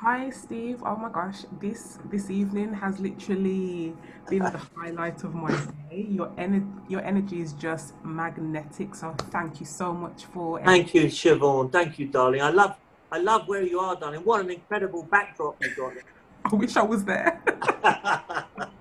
Hi, 0.00 0.28
Steve. 0.30 0.82
Oh 0.84 0.96
my 0.96 1.08
gosh, 1.08 1.44
this 1.60 1.98
this 2.10 2.30
evening 2.30 2.74
has 2.74 2.98
literally 2.98 3.94
been 4.28 4.42
the 4.42 4.60
highlight 4.76 5.22
of 5.22 5.34
my 5.34 5.52
day. 5.88 6.06
Your 6.10 6.32
energy, 6.36 6.66
your 6.88 7.00
energy 7.02 7.40
is 7.40 7.52
just 7.52 7.94
magnetic. 8.04 8.94
So 8.96 9.14
thank 9.30 9.60
you 9.60 9.66
so 9.66 9.92
much 9.92 10.24
for. 10.24 10.60
Thank 10.64 10.92
you, 10.94 11.04
Siobhan. 11.04 11.70
Thank 11.70 12.00
you, 12.00 12.08
darling. 12.08 12.42
I 12.42 12.50
love, 12.50 12.76
I 13.12 13.18
love 13.18 13.46
where 13.46 13.62
you 13.62 13.78
are, 13.78 13.94
darling. 13.94 14.20
What 14.20 14.40
an 14.40 14.50
incredible 14.50 15.04
backdrop 15.04 15.62
you 15.62 15.74
got. 15.76 15.92
I 16.52 16.54
wish 16.54 16.76
I 16.76 16.82
was 16.82 17.04
there. 17.04 17.40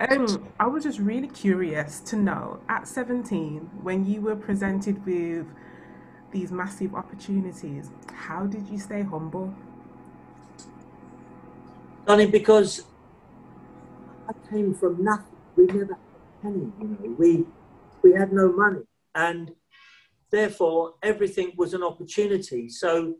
um, 0.00 0.48
I 0.58 0.66
was 0.66 0.84
just 0.84 0.98
really 0.98 1.28
curious 1.28 2.00
to 2.00 2.16
know 2.16 2.60
at 2.68 2.88
17, 2.88 3.70
when 3.82 4.04
you 4.04 4.20
were 4.20 4.36
presented 4.36 5.04
with 5.06 5.46
these 6.32 6.50
massive 6.50 6.94
opportunities, 6.94 7.90
how 8.12 8.46
did 8.46 8.68
you 8.68 8.78
stay 8.78 9.02
humble? 9.02 9.54
Darling, 12.06 12.30
because 12.30 12.82
I 14.28 14.32
came 14.50 14.74
from 14.74 15.04
nothing. 15.04 15.36
We 15.56 15.66
never 15.66 15.78
had 15.80 15.90
a 15.92 16.42
penny, 16.42 16.72
you 16.80 16.88
know. 16.88 17.14
We, 17.16 17.44
we 18.02 18.12
had 18.12 18.32
no 18.32 18.52
money. 18.52 18.82
And 19.14 19.52
therefore, 20.30 20.94
everything 21.02 21.52
was 21.56 21.72
an 21.72 21.82
opportunity. 21.84 22.68
So 22.68 23.14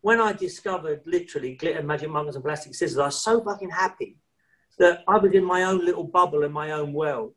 when 0.00 0.20
I 0.20 0.32
discovered 0.32 1.02
literally 1.06 1.54
glitter, 1.54 1.82
magic 1.82 2.10
markers, 2.10 2.34
and 2.34 2.44
plastic 2.44 2.74
scissors, 2.74 2.98
I 2.98 3.06
was 3.06 3.22
so 3.22 3.42
fucking 3.42 3.70
happy 3.70 4.16
that 4.78 5.02
I 5.08 5.18
was 5.18 5.32
in 5.32 5.44
my 5.44 5.64
own 5.64 5.84
little 5.84 6.04
bubble 6.04 6.42
in 6.44 6.52
my 6.52 6.72
own 6.72 6.92
world. 6.92 7.34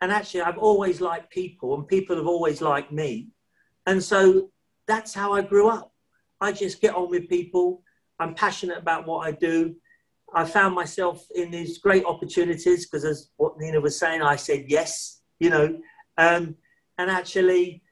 And 0.00 0.12
actually, 0.12 0.42
I've 0.42 0.58
always 0.58 1.00
liked 1.00 1.30
people, 1.30 1.74
and 1.74 1.86
people 1.86 2.16
have 2.16 2.26
always 2.26 2.60
liked 2.60 2.92
me. 2.92 3.28
And 3.86 4.02
so 4.02 4.50
that's 4.86 5.14
how 5.14 5.32
I 5.32 5.42
grew 5.42 5.68
up. 5.68 5.92
I 6.40 6.52
just 6.52 6.80
get 6.80 6.94
on 6.94 7.10
with 7.10 7.28
people. 7.28 7.82
I'm 8.18 8.34
passionate 8.34 8.78
about 8.78 9.06
what 9.06 9.26
I 9.26 9.32
do. 9.32 9.76
I 10.34 10.44
found 10.44 10.74
myself 10.74 11.26
in 11.34 11.50
these 11.50 11.78
great 11.78 12.04
opportunities 12.04 12.86
because, 12.86 13.04
as 13.04 13.30
what 13.36 13.58
Nina 13.58 13.80
was 13.80 13.98
saying, 13.98 14.20
I 14.20 14.36
said 14.36 14.64
yes, 14.68 15.22
you 15.38 15.48
know. 15.48 15.78
Um, 16.18 16.56
and 16.98 17.10
actually, 17.10 17.82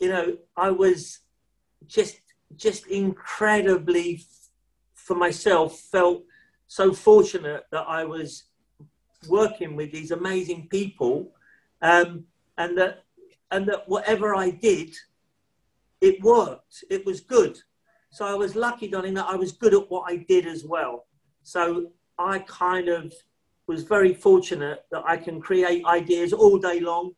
you 0.00 0.08
know, 0.08 0.36
I 0.56 0.70
was 0.70 1.20
just 1.86 2.20
just 2.56 2.86
incredibly 2.86 4.24
for 4.94 5.14
myself 5.16 5.78
felt 5.78 6.22
so 6.72 6.90
fortunate 6.90 7.64
that 7.70 7.84
I 7.86 8.02
was 8.02 8.44
working 9.28 9.76
with 9.76 9.92
these 9.92 10.10
amazing 10.10 10.68
people, 10.70 11.30
um, 11.82 12.24
and 12.56 12.78
that 12.78 13.04
and 13.50 13.68
that 13.68 13.86
whatever 13.88 14.34
I 14.34 14.48
did, 14.48 14.96
it 16.00 16.22
worked. 16.22 16.82
It 16.88 17.04
was 17.04 17.20
good. 17.20 17.58
So 18.10 18.24
I 18.24 18.32
was 18.32 18.56
lucky, 18.56 18.88
darling, 18.88 19.12
that 19.14 19.28
I 19.28 19.36
was 19.36 19.52
good 19.52 19.74
at 19.74 19.90
what 19.90 20.10
I 20.10 20.16
did 20.16 20.46
as 20.46 20.64
well. 20.64 21.04
So 21.42 21.90
I 22.18 22.38
kind 22.38 22.88
of 22.88 23.12
was 23.66 23.82
very 23.82 24.14
fortunate 24.14 24.86
that 24.92 25.04
I 25.06 25.18
can 25.18 25.42
create 25.42 25.84
ideas 25.84 26.32
all 26.32 26.56
day 26.56 26.80
long. 26.80 27.12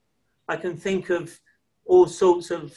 I 0.48 0.56
can 0.56 0.76
think 0.76 1.10
of 1.10 1.38
all 1.84 2.06
sorts 2.08 2.50
of 2.50 2.76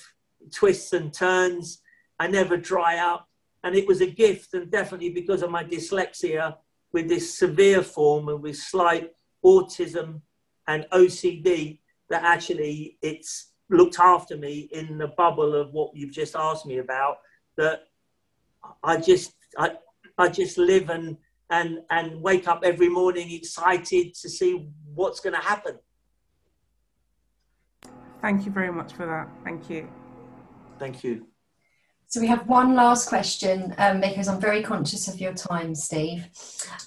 twists 0.52 0.94
and 0.94 1.12
turns. 1.12 1.82
I 2.20 2.28
never 2.28 2.56
dry 2.56 2.98
out. 2.98 3.26
And 3.64 3.76
it 3.76 3.88
was 3.88 4.02
a 4.02 4.12
gift, 4.24 4.54
and 4.54 4.70
definitely 4.70 5.10
because 5.10 5.41
of 5.41 5.49
my 5.49 5.64
dyslexia, 5.64 6.58
with 6.93 7.07
this 7.09 7.38
severe 7.38 7.84
form 7.84 8.30
and 8.30 8.41
with 8.41 8.57
slight 8.57 9.11
autism 9.45 10.22
and 10.68 10.85
OCD, 10.91 11.80
that 12.09 12.23
actually 12.23 12.97
it's 13.01 13.51
looked 13.69 13.99
after 13.99 14.38
me 14.38 14.69
in 14.72 14.97
the 14.97 15.09
bubble 15.09 15.53
of 15.55 15.72
what 15.73 15.91
you've 15.93 16.14
just 16.14 16.35
asked 16.35 16.65
me 16.65 16.77
about. 16.77 17.18
That 17.57 17.84
I 18.84 18.97
just 18.97 19.34
I 19.57 19.72
I 20.18 20.30
just 20.30 20.57
live 20.57 20.89
and 20.89 21.18
and 21.49 21.80
and 21.89 22.22
wake 22.22 22.47
up 22.47 22.61
every 22.64 22.89
morning 22.89 23.31
excited 23.31 24.14
to 24.15 24.30
see 24.30 24.68
what's 24.93 25.19
going 25.19 25.35
to 25.35 25.41
happen. 25.41 25.77
Thank 28.22 28.45
you 28.45 28.51
very 28.51 28.72
much 28.72 28.93
for 28.93 29.05
that. 29.05 29.30
Thank 29.43 29.69
you. 29.69 29.88
Thank 30.80 31.03
you. 31.03 31.27
So 32.10 32.22
we 32.22 32.28
have 32.28 32.48
one 32.48 32.74
last 32.74 33.10
question 33.10 33.76
um, 33.78 34.00
because 34.00 34.30
I'm 34.30 34.40
very 34.40 34.64
conscious 34.64 35.10
of 35.10 35.20
your 35.20 35.34
time, 35.34 35.76
Steve. 35.76 36.26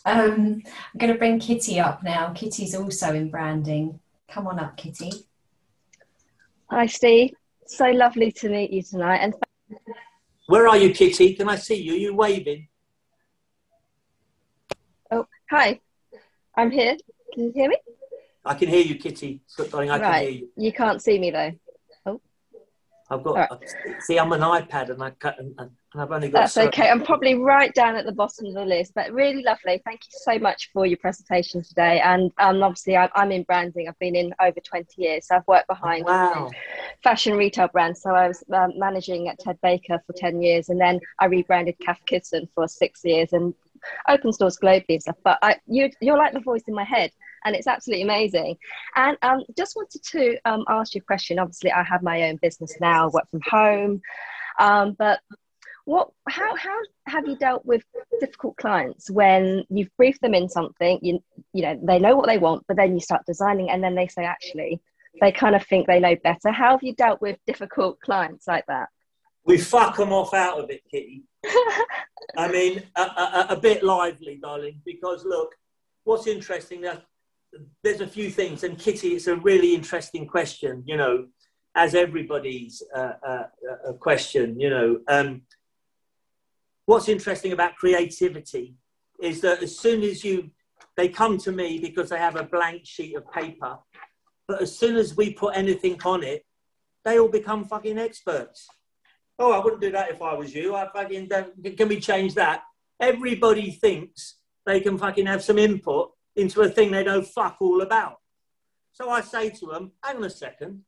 Um, 0.07 0.63
I'm 0.65 0.99
going 0.99 1.13
to 1.13 1.19
bring 1.19 1.39
Kitty 1.39 1.79
up 1.79 2.03
now. 2.03 2.33
Kitty's 2.33 2.75
also 2.75 3.13
in 3.13 3.31
branding. 3.31 4.01
Come 4.31 4.47
on 4.47 4.59
up, 4.59 4.79
Kitty. 4.79 5.11
Hi, 6.71 6.87
Steve. 6.87 7.35
So 7.67 7.91
lovely 7.91 8.33
to 8.33 8.49
meet 8.49 8.71
you 8.71 8.83
tonight. 8.83 9.19
And 9.19 9.35
where 10.47 10.67
are 10.67 10.79
you, 10.79 10.95
Kitty? 10.95 11.35
Can 11.35 11.51
I 11.51 11.57
see 11.57 11.83
you? 11.83 11.93
Are 11.93 11.99
you 11.99 12.15
waving? 12.15 12.69
Oh, 15.11 15.27
hi. 15.51 15.81
I'm 16.55 16.71
here. 16.71 16.97
Can 17.35 17.45
you 17.45 17.53
hear 17.55 17.69
me? 17.69 17.77
I 18.43 18.55
can 18.55 18.69
hear 18.69 18.83
you, 18.83 18.95
Kitty. 18.95 19.43
Darling, 19.71 19.91
I 19.91 19.99
right. 19.99 20.13
can 20.13 20.23
hear 20.23 20.31
you. 20.31 20.49
You 20.57 20.73
can't 20.73 21.03
see 21.03 21.19
me 21.19 21.31
though. 21.31 21.53
I've 23.11 23.25
got 23.25 23.35
right. 23.35 23.49
see, 24.01 24.19
I'm 24.19 24.33
an 24.33 24.41
iPad, 24.41 24.91
and 24.91 25.03
I 25.03 25.11
cut, 25.11 25.39
and, 25.41 25.53
and 25.59 25.71
I've 25.97 26.13
only 26.13 26.29
got. 26.29 26.43
That's 26.43 26.53
so 26.53 26.69
okay. 26.69 26.89
I'm 26.89 27.03
probably 27.03 27.35
right 27.35 27.75
down 27.75 27.97
at 27.97 28.07
the 28.07 28.13
bottom 28.13 28.47
of 28.47 28.55
the 28.55 28.65
list, 28.65 28.93
but 28.95 29.13
really 29.13 29.43
lovely. 29.43 29.83
Thank 29.85 30.01
you 30.05 30.19
so 30.23 30.39
much 30.39 30.71
for 30.73 30.87
your 30.87 30.97
presentation 30.99 31.63
today. 31.63 32.01
And 32.01 32.31
um, 32.39 32.63
obviously, 32.63 32.97
I'm, 32.97 33.09
I'm 33.15 33.33
in 33.33 33.43
branding. 33.43 33.89
I've 33.89 33.99
been 33.99 34.15
in 34.15 34.33
over 34.41 34.61
20 34.61 34.87
years, 34.97 35.27
so 35.27 35.37
I've 35.37 35.47
worked 35.49 35.67
behind 35.67 36.05
wow. 36.05 36.51
fashion 37.03 37.37
retail 37.37 37.67
brands. 37.69 38.01
So 38.01 38.15
I 38.15 38.29
was 38.29 38.45
um, 38.53 38.73
managing 38.77 39.29
at 39.29 39.41
Ted 39.41 39.59
Baker 39.61 40.01
for 40.07 40.13
10 40.13 40.41
years, 40.41 40.69
and 40.69 40.81
then 40.81 41.01
I 41.19 41.27
rebranded 41.27 41.77
Cath 41.81 42.01
Kidston 42.09 42.49
for 42.55 42.69
six 42.69 43.01
years, 43.05 43.33
and 43.33 43.53
open 44.09 44.33
stores 44.33 44.59
globally 44.63 44.85
and 44.91 45.03
stuff. 45.03 45.17
But 45.25 45.39
I, 45.43 45.57
you, 45.67 45.91
you're 46.01 46.19
like 46.19 46.33
the 46.33 46.41
voice 46.41 46.63
in 46.69 46.75
my 46.75 46.85
head 46.85 47.11
and 47.45 47.57
it's 47.57 47.67
absolutely 47.67 48.03
amazing. 48.03 48.57
And 48.97 49.17
um, 49.23 49.43
just 49.57 49.77
wanted 49.77 50.03
to 50.13 50.39
um, 50.45 50.65
ask 50.69 50.95
you 50.95 51.01
a 51.01 51.05
question. 51.05 51.39
Obviously, 51.39 51.73
I 51.73 51.83
have 51.83 52.03
my 52.03 52.25
own 52.25 52.39
business 52.43 52.75
now, 52.81 53.09
work 53.09 53.29
from 53.31 53.41
home, 53.49 54.03
um, 54.59 54.95
but 54.99 55.21
what, 55.85 56.11
how, 56.29 56.55
how 56.57 56.79
have 57.07 57.27
you 57.27 57.37
dealt 57.37 57.65
with 57.65 57.83
difficult 58.21 58.57
clients 58.57 59.11
when 59.11 59.65
you've 59.71 59.95
briefed 59.97 60.21
them 60.21 60.35
in 60.35 60.49
something, 60.49 60.99
you, 61.03 61.21
you 61.53 61.63
know, 61.63 61.81
they 61.83 61.99
know 61.99 62.17
what 62.17 62.27
they 62.27 62.39
want, 62.39 62.65
but 62.69 62.77
then 62.77 62.95
you 62.95 63.01
start 63.01 63.23
designing 63.27 63.71
and 63.71 63.83
then 63.83 63.95
they 63.95 64.07
say, 64.07 64.25
actually, 64.25 64.81
they 65.21 65.33
kind 65.33 65.57
of 65.57 65.67
think 65.67 65.87
they 65.87 66.01
know 66.01 66.17
better. 66.23 66.53
How 66.53 66.73
have 66.73 66.83
you 66.83 66.95
dealt 66.95 67.21
with 67.21 67.39
difficult 67.47 68.01
clients 68.01 68.47
like 68.47 68.65
that? 68.69 68.89
We 69.45 69.59
fuck 69.59 69.97
them 69.97 70.13
off 70.13 70.35
out 70.35 70.61
of 70.61 70.71
it, 70.71 70.83
Kitty. 70.91 71.25
I 72.37 72.49
mean, 72.53 72.83
a, 72.97 73.01
a, 73.01 73.47
a, 73.51 73.57
bit 73.57 73.83
lively, 73.83 74.39
darling, 74.41 74.81
because 74.85 75.25
look, 75.25 75.55
what's 76.05 76.27
interesting, 76.27 76.83
that 76.83 77.05
there's 77.83 78.01
a 78.01 78.07
few 78.07 78.31
things, 78.31 78.65
and 78.65 78.79
Kitty, 78.79 79.15
it's 79.15 79.27
a 79.27 79.37
really 79.37 79.75
interesting 79.75 80.27
question, 80.27 80.83
you 80.87 80.97
know, 80.97 81.27
as 81.75 81.95
everybody's 81.95 82.83
uh, 82.95 83.13
uh, 83.27 83.43
a 83.89 83.95
question, 83.95 84.59
you 84.59 84.71
know. 84.71 85.01
Um, 85.09 85.43
what's 86.87 87.09
interesting 87.09 87.53
about 87.53 87.77
creativity 87.77 88.75
is 89.21 89.41
that 89.43 89.63
as 89.63 89.79
soon 89.79 90.03
as 90.03 90.25
you, 90.25 90.51
they 90.97 91.09
come 91.09 91.39
to 91.39 91.53
me 91.53 91.79
because 91.79 92.11
they 92.11 92.19
have 92.19 92.37
a 92.37 92.43
blank 92.43 92.83
sheet 92.85 93.17
of 93.17 93.31
paper, 93.33 93.79
but 94.47 94.63
as 94.63 94.77
soon 94.77 94.97
as 94.97 95.17
we 95.17 95.33
put 95.33 95.57
anything 95.57 96.01
on 96.05 96.23
it, 96.23 96.45
they 97.05 97.19
all 97.19 97.29
become 97.29 97.65
fucking 97.65 97.99
experts. 97.99 98.69
Oh, 99.39 99.53
I 99.53 99.59
wouldn't 99.63 99.81
do 99.81 99.93
that 99.93 100.11
if 100.11 100.21
I 100.21 100.35
was 100.35 100.55
you. 100.55 100.75
I 100.75 100.89
fucking 100.93 101.29
don't, 101.29 101.77
can 101.77 101.89
we 101.89 101.99
change 101.99 102.35
that? 102.35 102.63
Everybody 103.01 103.71
thinks 103.71 104.37
they 104.67 104.81
can 104.81 104.99
fucking 104.99 105.27
have 105.27 105.43
some 105.43 105.59
input 105.59 106.11
into 106.41 106.61
a 106.63 106.69
thing 106.69 106.91
they 106.91 107.05
know 107.05 107.23
fuck 107.23 107.57
all 107.61 107.83
about. 107.83 108.17
So 108.93 109.09
I 109.11 109.21
say 109.21 109.51
to 109.51 109.67
them, 109.67 109.93
hang 110.03 110.17
on 110.17 110.25
a 110.25 110.31
second. 110.31 110.83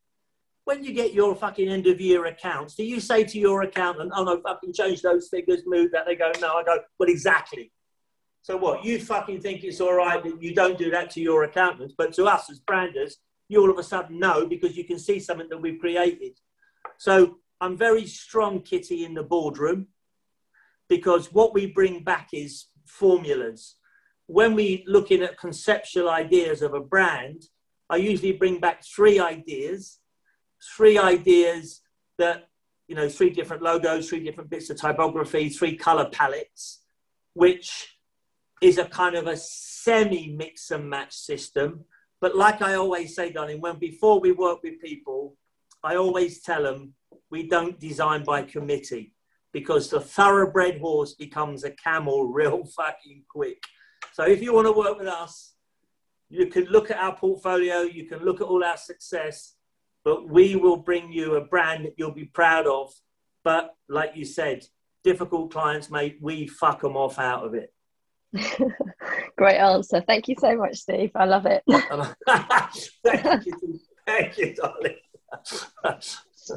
When 0.65 0.85
you 0.85 0.93
get 0.93 1.13
your 1.15 1.35
fucking 1.35 1.69
end 1.69 1.87
of 1.87 2.01
year 2.01 2.27
accounts, 2.27 2.75
do 2.75 2.85
you 2.85 3.01
say 3.01 3.25
to 3.25 3.39
your 3.39 3.63
accountant, 3.63 4.13
oh 4.15 4.25
no, 4.25 4.41
fucking 4.41 4.73
change 4.73 5.03
those 5.03 5.29
figures, 5.29 5.63
move 5.67 5.91
that? 5.93 6.07
They 6.07 6.17
go, 6.17 6.31
no. 6.41 6.55
I 6.55 6.65
go, 6.65 6.79
well, 6.99 7.09
exactly. 7.09 7.73
So 8.43 8.57
what? 8.57 8.85
You 8.85 8.99
fucking 9.01 9.41
think 9.41 9.63
it's 9.65 9.81
all 9.81 9.95
right 9.95 10.23
that 10.23 10.43
you 10.43 10.55
don't 10.55 10.79
do 10.79 10.91
that 10.91 11.11
to 11.13 11.21
your 11.21 11.45
accountants, 11.45 11.95
but 11.97 12.13
to 12.15 12.25
us 12.27 12.51
as 12.51 12.61
branders, 12.61 13.17
you 13.49 13.61
all 13.61 13.71
of 13.71 13.79
a 13.79 13.83
sudden 13.83 14.19
know 14.19 14.47
because 14.47 14.77
you 14.77 14.85
can 14.85 14.99
see 14.99 15.19
something 15.21 15.49
that 15.49 15.59
we've 15.59 15.81
created. 15.81 16.39
So 16.99 17.39
I'm 17.61 17.77
very 17.77 18.07
strong, 18.07 18.61
Kitty, 18.63 19.05
in 19.05 19.15
the 19.15 19.23
boardroom. 19.23 19.89
because 20.89 21.33
what 21.33 21.55
we 21.55 21.67
bring 21.67 22.05
back 22.05 22.29
is 22.33 22.67
formulas. 22.87 23.77
When 24.33 24.55
we 24.55 24.83
looking 24.87 25.23
at 25.23 25.37
conceptual 25.37 26.09
ideas 26.09 26.63
of 26.63 26.73
a 26.73 26.81
brand, 26.81 27.43
I 27.91 27.97
usually 27.97 28.33
bring 28.33 28.61
back 28.61 28.83
three 28.83 29.21
ideas, 29.21 29.99
three 30.75 30.97
ideas 30.97 31.83
that, 32.17 32.49
you 32.89 32.95
know, 32.95 33.11
three 33.11 33.29
different 33.29 33.63
logos, 33.63 34.09
three 34.09 34.25
different 34.25 34.49
bits 34.49 34.71
of 34.71 34.81
typography, 34.81 35.51
three 35.51 35.77
color 35.77 36.09
palettes, 36.11 36.83
which 37.35 37.99
is 38.63 38.79
a 38.79 38.87
kind 38.87 39.17
of 39.17 39.27
a 39.27 39.37
semi 39.37 40.35
mix 40.35 40.71
and 40.71 40.89
match 40.89 41.13
system. 41.13 41.85
But 42.19 42.35
like 42.35 42.63
I 42.63 42.77
always 42.77 43.15
say, 43.15 43.33
darling, 43.33 43.61
when 43.61 43.79
before 43.79 44.19
we 44.19 44.33
work 44.33 44.63
with 44.63 44.81
people, 44.81 45.37
I 45.85 45.97
always 45.97 46.41
tell 46.41 46.63
them 46.63 46.95
we 47.31 47.49
don't 47.49 47.79
design 47.79 48.25
by 48.25 48.45
committee 48.45 49.13
because 49.53 49.91
the 49.91 50.01
thoroughbred 50.01 50.81
horse 50.81 51.13
becomes 51.13 51.65
a 51.65 51.71
camel 51.73 52.29
real 52.33 52.65
fucking 52.65 53.25
quick. 53.29 53.63
So 54.13 54.25
if 54.25 54.43
you 54.43 54.53
want 54.53 54.67
to 54.67 54.73
work 54.73 54.99
with 54.99 55.09
us, 55.09 55.55
you 56.29 56.47
can 56.47 56.65
look 56.65 56.91
at 56.91 56.97
our 56.97 57.15
portfolio, 57.15 57.83
you 57.83 58.07
can 58.07 58.25
look 58.25 58.41
at 58.41 58.47
all 58.47 58.65
our 58.65 58.77
success, 58.77 59.55
but 60.05 60.29
we 60.29 60.57
will 60.57 60.79
bring 60.79 61.13
you 61.13 61.37
a 61.37 61.45
brand 61.45 61.85
that 61.85 61.95
you'll 61.97 62.11
be 62.11 62.25
proud 62.25 62.67
of. 62.67 62.93
But 63.45 63.75
like 63.89 64.13
you 64.15 64.25
said, 64.25 64.65
difficult 65.05 65.53
clients, 65.53 65.91
mate, 65.91 66.19
we 66.21 66.47
fuck 66.47 66.81
them 66.81 66.97
off 66.97 67.19
out 67.19 67.45
of 67.45 67.55
it. 67.55 67.73
Great 69.37 69.59
answer. 69.59 70.03
Thank 70.07 70.29
you 70.29 70.37
so 70.39 70.57
much, 70.57 70.79
Steve. 70.79 71.11
I 71.15 71.27
love 71.27 71.47
it. 71.47 71.63
thank 73.05 73.47
you. 73.47 73.81
Thank 74.07 74.39
you, 74.39 74.55
darling. 74.55 74.97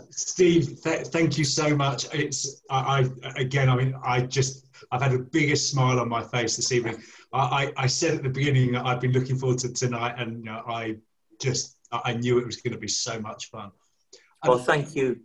Steve, 0.10 0.82
th- 0.82 1.08
thank 1.08 1.38
you 1.38 1.44
so 1.44 1.76
much. 1.76 2.08
It's 2.14 2.62
I, 2.70 3.10
I, 3.24 3.32
again. 3.40 3.70
I 3.70 3.76
mean, 3.76 3.96
I 4.04 4.22
just 4.22 4.65
I've 4.92 5.02
had 5.02 5.12
the 5.12 5.20
biggest 5.20 5.70
smile 5.70 6.00
on 6.00 6.10
my 6.10 6.24
face 6.24 6.56
this 6.56 6.72
evening. 6.72 7.02
I, 7.34 7.40
I, 7.78 7.84
I 7.84 7.88
said 7.88 8.16
at 8.16 8.24
the 8.24 8.30
beginning 8.30 8.74
that 8.74 8.86
I've 8.86 9.02
been 9.02 9.12
looking 9.12 9.38
forward 9.38 9.60
to 9.60 9.74
tonight, 9.74 10.16
and 10.18 10.40
you 10.40 10.46
know, 10.46 10.64
I 10.68 10.98
just 11.40 11.78
I 11.92 12.14
knew 12.14 12.40
it 12.40 12.46
was 12.46 12.58
going 12.58 12.74
to 12.74 12.80
be 12.80 12.88
so 12.88 13.20
much 13.20 13.50
fun. 13.50 13.72
Well, 14.46 14.58
thank 14.58 14.96
you. 14.96 15.20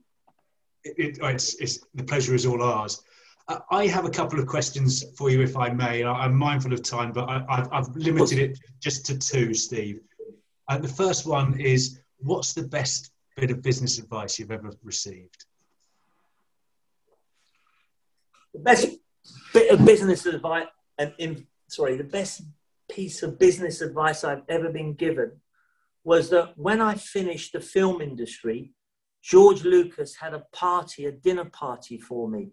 It, 0.85 0.95
it, 0.99 1.19
it's, 1.23 1.55
it's, 1.55 1.81
the 1.95 2.05
pleasure 2.05 2.35
is 2.35 2.47
all 2.47 2.63
ours. 2.63 3.03
Uh, 3.49 3.59
I 3.71 3.87
have 3.87 4.05
a 4.05 4.11
couple 4.11 4.39
of 4.39 4.47
questions 4.47 5.05
for 5.17 5.31
you, 5.31 5.43
if 5.43 5.57
I 5.57 5.71
may. 5.71 6.05
I'm 6.05 6.35
mindful 6.35 6.73
of 6.73 6.83
time, 6.83 7.13
but 7.13 7.29
I, 7.29 7.67
have 7.73 7.95
limited 7.97 8.39
it 8.39 8.59
just 8.81 9.05
to 9.07 9.19
two, 9.19 9.53
Steve. 9.55 10.01
Uh, 10.69 10.79
the 10.79 10.89
first 10.89 11.27
one 11.27 11.59
is, 11.61 12.01
what's 12.19 12.53
the 12.53 12.63
best 12.63 13.13
bit 13.37 13.51
of 13.51 13.61
business 13.63 13.99
advice 13.99 14.39
you've 14.39 14.53
ever 14.53 14.71
received? 14.83 15.47
The 18.55 18.61
best 18.61 18.89
bit 19.53 19.71
of 19.71 19.85
business 19.85 20.27
advice, 20.27 20.67
and 20.99 21.13
in, 21.19 21.47
sorry, 21.69 21.97
the 21.97 22.05
best 22.05 22.43
piece 22.91 23.23
of 23.23 23.39
business 23.39 23.81
advice 23.81 24.25
I've 24.25 24.43
ever 24.49 24.71
been 24.71 24.95
given 24.95 25.33
was 26.05 26.31
that 26.31 26.57
when 26.57 26.81
I 26.81 26.95
finished 26.95 27.53
the 27.53 27.61
film 27.61 28.01
industry, 28.01 28.73
George 29.23 29.65
Lucas 29.65 30.17
had 30.17 30.35
a 30.35 30.45
party, 30.53 31.05
a 31.07 31.13
dinner 31.13 31.45
party 31.45 31.99
for 31.99 32.29
me. 32.29 32.53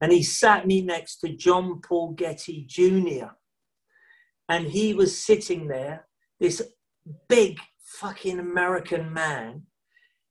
And 0.00 0.12
he 0.12 0.22
sat 0.22 0.66
me 0.66 0.80
next 0.80 1.18
to 1.18 1.28
John 1.28 1.80
Paul 1.80 2.12
Getty 2.12 2.64
Jr. 2.66 3.32
And 4.48 4.66
he 4.66 4.94
was 4.94 5.16
sitting 5.16 5.68
there, 5.68 6.06
this 6.38 6.62
big 7.28 7.58
fucking 7.78 8.38
American 8.38 9.12
man. 9.12 9.62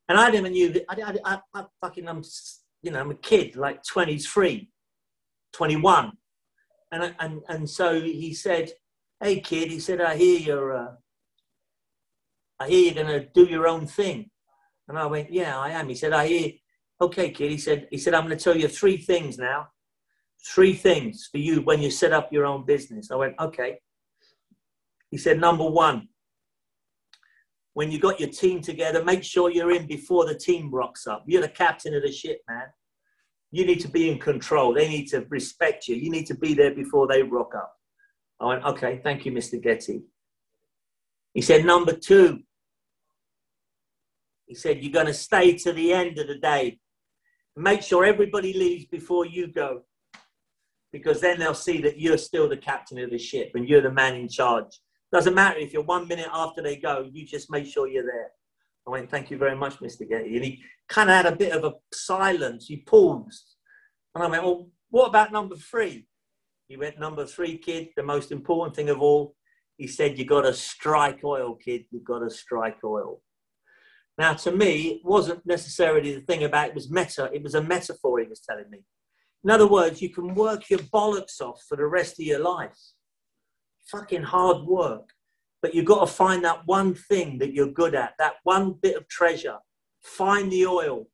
And 0.08 0.18
I 0.18 0.32
never 0.32 0.50
knew 0.50 0.74
that. 0.74 0.86
I, 0.90 1.02
I, 1.02 1.34
I, 1.34 1.40
I 1.54 1.66
fucking, 1.82 2.08
I'm, 2.08 2.24
you 2.82 2.91
know, 2.91 3.00
I'm 3.00 3.12
a 3.12 3.16
kid, 3.16 3.56
like 3.56 3.84
23, 3.84 4.70
21. 5.54 6.12
And, 6.92 7.16
and, 7.20 7.42
and 7.48 7.70
so 7.70 8.00
he 8.00 8.34
said, 8.34 8.72
Hey, 9.22 9.42
kid, 9.42 9.70
he 9.70 9.80
said, 9.80 10.02
I 10.02 10.16
hear 10.16 10.40
you're, 10.40 10.78
uh, 10.78 10.92
I 12.60 12.70
hear 12.70 12.86
you're 12.86 13.04
going 13.04 13.22
to 13.22 13.28
do 13.34 13.46
your 13.46 13.68
own 13.68 13.86
thing. 13.86 14.30
And 14.88 14.98
I 14.98 15.06
went, 15.06 15.32
Yeah, 15.32 15.60
I 15.60 15.72
am. 15.72 15.90
He 15.90 15.96
said, 15.96 16.14
I 16.14 16.28
hear, 16.28 16.52
okay, 17.02 17.32
kid. 17.32 17.52
He 17.52 17.58
said, 17.58 17.88
he 17.92 17.98
said, 17.98 18.14
I'm 18.14 18.26
going 18.26 18.38
to 18.38 18.44
tell 18.44 18.58
you 18.58 18.68
three 18.68 18.98
things 18.98 19.38
now. 19.38 19.68
Three 20.46 20.74
things 20.74 21.28
for 21.30 21.38
you 21.38 21.62
when 21.62 21.82
you 21.82 21.92
set 21.92 22.14
up 22.14 22.32
your 22.32 22.46
own 22.46 22.66
business. 22.66 23.12
I 23.12 23.16
went, 23.16 23.36
okay. 23.40 23.80
He 25.12 25.18
said, 25.18 25.40
number 25.40 25.70
one, 25.70 26.08
when 27.74 27.92
you 27.92 28.00
got 28.00 28.20
your 28.20 28.30
team 28.30 28.62
together, 28.62 29.04
make 29.04 29.24
sure 29.24 29.52
you're 29.52 29.72
in 29.72 29.86
before 29.86 30.26
the 30.26 30.36
team 30.36 30.72
rocks 30.72 31.08
up. 31.08 31.24
You're 31.28 31.42
the 31.42 31.50
captain 31.50 31.94
of 31.94 32.04
the 32.04 32.12
ship, 32.12 32.42
man. 32.50 32.68
You 33.52 33.66
need 33.66 33.80
to 33.82 33.88
be 33.88 34.10
in 34.10 34.20
control. 34.20 34.74
They 34.74 34.88
need 34.88 35.08
to 35.08 35.26
respect 35.30 35.88
you. 35.88 35.96
You 35.96 36.12
need 36.12 36.28
to 36.28 36.36
be 36.36 36.54
there 36.54 36.74
before 36.74 37.08
they 37.08 37.24
rock 37.24 37.54
up. 37.56 37.74
I 38.40 38.46
went, 38.46 38.64
okay, 38.64 39.02
thank 39.04 39.26
you, 39.26 39.32
Mr. 39.32 39.62
Getty. 39.62 40.04
He 41.34 41.42
said, 41.42 41.66
number 41.66 41.94
two, 41.94 42.40
he 44.46 44.56
said, 44.56 44.84
you're 44.84 44.94
going 44.94 45.08
to 45.08 45.14
stay 45.14 45.56
to 45.58 45.74
the 45.74 45.94
end 45.94 46.18
of 46.20 46.28
the 46.28 46.38
day. 46.38 46.80
Make 47.56 47.82
sure 47.82 48.06
everybody 48.06 48.54
leaves 48.54 48.86
before 48.86 49.26
you 49.26 49.48
go, 49.52 49.82
because 50.92 51.20
then 51.22 51.40
they'll 51.40 51.54
see 51.54 51.82
that 51.82 52.00
you're 52.00 52.18
still 52.18 52.48
the 52.48 52.58
captain 52.58 53.00
of 53.00 53.10
the 53.12 53.18
ship 53.18 53.52
and 53.54 53.68
you're 53.68 53.82
the 53.82 53.92
man 53.92 54.16
in 54.16 54.30
charge. 54.30 54.80
Doesn't 55.12 55.36
matter 55.36 55.60
if 55.60 55.74
you're 55.74 55.84
one 55.84 56.08
minute 56.08 56.30
after 56.32 56.62
they 56.62 56.78
go, 56.78 57.10
you 57.12 57.26
just 57.26 57.52
make 57.52 57.66
sure 57.66 57.88
you're 57.88 58.06
there. 58.06 58.32
I 58.90 58.91
went, 58.91 59.11
thank 59.11 59.30
you 59.30 59.38
very 59.38 59.56
much, 59.56 59.80
Mr. 59.80 60.10
Getty. 60.10 60.36
And 60.36 60.44
he 60.44 60.64
kind 60.88 61.11
of 61.11 61.16
had 61.16 61.32
a 61.32 61.36
bit 61.36 61.52
of 61.52 61.64
a 61.64 61.74
silence. 61.94 62.66
He 62.66 62.78
paused. 62.78 63.56
And 64.16 64.24
I 64.24 64.28
went, 64.28 64.44
well, 64.44 64.70
what 64.90 65.10
about 65.10 65.32
number 65.32 65.56
three? 65.56 66.07
He 66.68 66.76
went, 66.76 66.99
number 66.99 67.28
three, 67.28 67.60
kid, 67.60 67.90
the 67.95 68.02
most 68.02 68.32
important 68.32 68.76
thing 68.76 68.90
of 68.90 68.99
all. 68.99 69.36
He 69.78 69.86
said, 69.86 70.18
you 70.18 70.26
got 70.26 70.41
to 70.41 70.53
strike 70.53 71.24
oil, 71.24 71.53
kid. 71.53 71.86
You've 71.91 72.03
got 72.03 72.20
to 72.20 72.32
strike 72.32 72.84
oil. 72.84 73.22
Now, 74.18 74.34
to 74.34 74.52
me, 74.52 74.88
it 74.88 75.02
wasn't 75.03 75.45
necessarily 75.45 76.16
the 76.16 76.22
thing 76.22 76.44
about 76.44 76.70
it 76.70 76.76
was 76.76 76.90
meta, 76.90 77.30
it 77.32 77.44
was 77.44 77.56
a 77.56 77.64
metaphor 77.64 78.20
he 78.20 78.28
was 78.28 78.41
telling 78.41 78.70
me. 78.72 78.80
In 79.44 79.52
other 79.52 79.68
words, 79.68 80.02
you 80.02 80.10
can 80.10 80.34
work 80.34 80.70
your 80.70 80.80
bollocks 80.80 81.40
off 81.40 81.61
for 81.70 81.78
the 81.78 81.86
rest 81.86 82.20
of 82.20 82.26
your 82.26 82.40
life. 82.40 82.78
Fucking 83.91 84.24
hard 84.24 84.66
work. 84.66 85.11
But 85.61 85.76
you've 85.76 85.86
got 85.86 85.99
to 86.02 86.07
find 86.07 86.44
that 86.45 86.61
one 86.65 86.94
thing 86.94 87.38
that 87.40 87.53
you're 87.53 87.72
good 87.72 87.95
at, 87.95 88.14
that 88.19 88.36
one 88.44 88.73
bit 88.81 88.95
of 88.95 89.07
treasure. 89.07 89.57
Find 90.02 90.52
the 90.52 90.65
oil. 90.65 91.07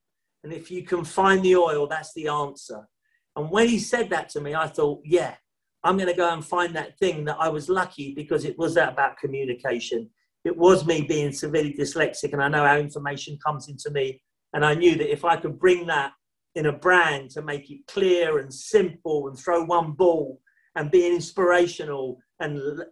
And 0.44 0.54
if 0.54 0.70
you 0.70 0.84
can 0.84 1.04
find 1.04 1.44
the 1.44 1.56
oil, 1.56 1.88
that's 1.88 2.14
the 2.14 2.28
answer. 2.28 2.88
And 3.36 3.50
when 3.50 3.68
he 3.68 3.80
said 3.80 4.10
that 4.12 4.30
to 4.30 4.42
me, 4.42 4.54
I 4.54 4.68
thought, 4.68 5.02
yeah, 5.04 5.36
I'm 5.84 5.98
going 5.98 6.10
to 6.10 6.16
go 6.16 6.32
and 6.32 6.46
find 6.46 6.76
that 6.76 6.98
thing 7.00 7.26
that 7.26 7.38
I 7.40 7.50
was 7.50 7.70
lucky 7.70 8.14
because 8.14 8.46
it 8.46 8.58
was 8.58 8.76
that 8.76 8.94
about 8.94 9.18
communication 9.18 10.10
it 10.46 10.56
was 10.56 10.86
me 10.86 11.02
being 11.02 11.34
severely 11.34 11.74
dyslexic, 11.74 12.32
and 12.32 12.42
I 12.42 12.48
know 12.48 12.66
how 12.66 12.78
information 12.78 13.38
comes 13.44 13.68
into 13.68 13.90
me. 13.90 14.22
And 14.54 14.64
I 14.64 14.76
knew 14.76 14.96
that 14.96 15.12
if 15.12 15.26
I 15.26 15.36
could 15.36 15.60
bring 15.60 15.88
that 15.88 16.14
in 16.54 16.68
a 16.68 16.72
brand 16.72 17.32
to 17.32 17.42
make 17.42 17.70
it 17.72 17.86
clear 17.88 18.38
and 18.38 18.54
simple 18.54 19.28
and 19.28 19.38
throw 19.38 19.66
one 19.66 19.94
ball 19.94 20.40
and 20.76 20.92
be 20.92 21.08
inspirational 21.08 22.20
and 22.40 22.84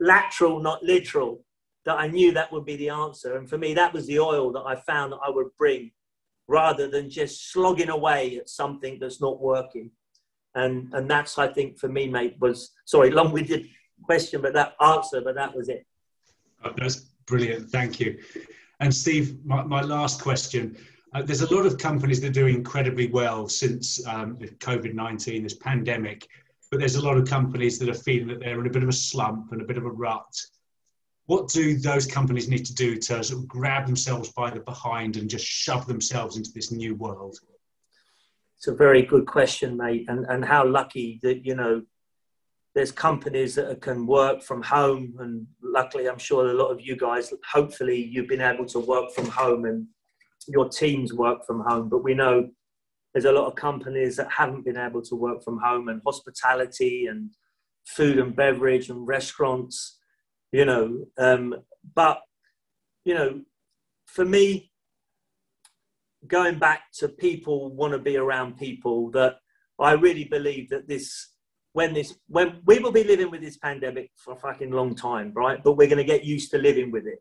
lateral, 0.00 0.60
not 0.60 0.82
literal, 0.82 1.44
that 1.84 1.98
I 1.98 2.06
knew 2.06 2.32
that 2.32 2.52
would 2.52 2.64
be 2.64 2.76
the 2.76 2.90
answer. 2.90 3.36
And 3.36 3.48
for 3.48 3.58
me, 3.58 3.74
that 3.74 3.92
was 3.92 4.06
the 4.06 4.18
oil 4.20 4.52
that 4.52 4.64
I 4.66 4.76
found 4.76 5.12
that 5.12 5.20
I 5.24 5.30
would 5.30 5.48
bring 5.56 5.90
rather 6.46 6.88
than 6.88 7.10
just 7.10 7.52
slogging 7.52 7.90
away 7.90 8.38
at 8.38 8.48
something 8.48 8.98
that's 9.00 9.20
not 9.20 9.40
working. 9.40 9.90
And, 10.54 10.92
and 10.92 11.10
that's, 11.10 11.38
I 11.38 11.48
think, 11.48 11.78
for 11.78 11.88
me, 11.88 12.08
mate, 12.08 12.36
was 12.40 12.72
sorry, 12.84 13.10
long 13.10 13.32
winded 13.32 13.68
question, 14.02 14.40
but 14.40 14.54
that 14.54 14.74
answer, 14.80 15.20
but 15.20 15.34
that 15.34 15.54
was 15.54 15.68
it. 15.68 15.86
Oh, 16.64 16.72
that's 16.76 17.06
brilliant. 17.26 17.70
Thank 17.70 18.00
you. 18.00 18.18
And 18.80 18.94
Steve, 18.94 19.44
my, 19.44 19.62
my 19.62 19.82
last 19.82 20.20
question. 20.20 20.76
Uh, 21.14 21.22
there's 21.22 21.40
a 21.40 21.54
lot 21.54 21.64
of 21.64 21.78
companies 21.78 22.20
that 22.20 22.28
are 22.28 22.32
doing 22.32 22.56
incredibly 22.56 23.08
well 23.08 23.48
since 23.48 24.06
um, 24.06 24.36
COVID 24.36 24.94
19, 24.94 25.42
this 25.42 25.54
pandemic, 25.54 26.28
but 26.70 26.80
there's 26.80 26.96
a 26.96 27.04
lot 27.04 27.16
of 27.16 27.28
companies 27.28 27.78
that 27.78 27.88
are 27.88 27.94
feeling 27.94 28.28
that 28.28 28.40
they're 28.40 28.60
in 28.60 28.66
a 28.66 28.70
bit 28.70 28.82
of 28.82 28.88
a 28.88 28.92
slump 28.92 29.52
and 29.52 29.62
a 29.62 29.64
bit 29.64 29.78
of 29.78 29.84
a 29.84 29.90
rut. 29.90 30.34
What 31.26 31.48
do 31.48 31.76
those 31.76 32.06
companies 32.06 32.48
need 32.48 32.64
to 32.66 32.74
do 32.74 32.96
to 32.96 33.22
sort 33.22 33.32
of 33.32 33.48
grab 33.48 33.86
themselves 33.86 34.32
by 34.32 34.50
the 34.50 34.60
behind 34.60 35.16
and 35.16 35.28
just 35.28 35.44
shove 35.44 35.86
themselves 35.86 36.36
into 36.36 36.50
this 36.54 36.70
new 36.70 36.94
world? 36.94 37.36
It's 38.56 38.68
a 38.68 38.74
very 38.74 39.02
good 39.02 39.26
question, 39.26 39.76
mate. 39.76 40.06
And, 40.08 40.26
and 40.26 40.44
how 40.44 40.66
lucky 40.66 41.20
that, 41.22 41.44
you 41.44 41.54
know, 41.54 41.82
there's 42.74 42.92
companies 42.92 43.54
that 43.56 43.80
can 43.80 44.06
work 44.06 44.40
from 44.40 44.62
home 44.62 45.16
and 45.18 45.44
luckily 45.62 46.08
i'm 46.08 46.18
sure 46.18 46.48
a 46.48 46.54
lot 46.54 46.70
of 46.70 46.80
you 46.80 46.94
guys 46.94 47.32
hopefully 47.52 47.96
you've 47.96 48.28
been 48.28 48.40
able 48.40 48.64
to 48.64 48.78
work 48.78 49.10
from 49.12 49.26
home 49.26 49.64
and 49.64 49.84
your 50.46 50.68
teams 50.68 51.12
work 51.12 51.44
from 51.44 51.60
home 51.60 51.88
but 51.88 52.04
we 52.04 52.14
know 52.14 52.48
there's 53.18 53.32
a 53.34 53.38
lot 53.38 53.46
of 53.46 53.54
companies 53.54 54.16
that 54.16 54.30
haven't 54.30 54.64
been 54.64 54.76
able 54.76 55.02
to 55.02 55.16
work 55.16 55.42
from 55.42 55.58
home 55.58 55.88
and 55.88 56.00
hospitality 56.04 57.06
and 57.06 57.30
food 57.86 58.18
and 58.18 58.36
beverage 58.36 58.90
and 58.90 59.08
restaurants 59.08 59.98
you 60.52 60.64
know 60.64 61.04
um, 61.18 61.54
but 61.94 62.20
you 63.04 63.14
know 63.14 63.40
for 64.06 64.24
me 64.24 64.70
going 66.26 66.58
back 66.58 66.82
to 66.92 67.08
people 67.08 67.74
want 67.74 67.92
to 67.92 67.98
be 67.98 68.16
around 68.16 68.56
people 68.56 69.10
that 69.10 69.36
I 69.80 69.92
really 69.92 70.24
believe 70.24 70.68
that 70.70 70.88
this, 70.88 71.28
when 71.72 71.94
this, 71.94 72.14
when 72.26 72.60
we 72.66 72.78
will 72.78 72.90
be 72.90 73.04
living 73.04 73.30
with 73.30 73.40
this 73.40 73.56
pandemic 73.56 74.10
for 74.16 74.32
a 74.34 74.36
fucking 74.36 74.72
long 74.72 74.94
time, 74.94 75.32
right? 75.34 75.62
But 75.62 75.74
we're 75.74 75.88
going 75.88 75.98
to 75.98 76.04
get 76.04 76.24
used 76.24 76.50
to 76.50 76.58
living 76.58 76.90
with 76.90 77.06
it. 77.06 77.20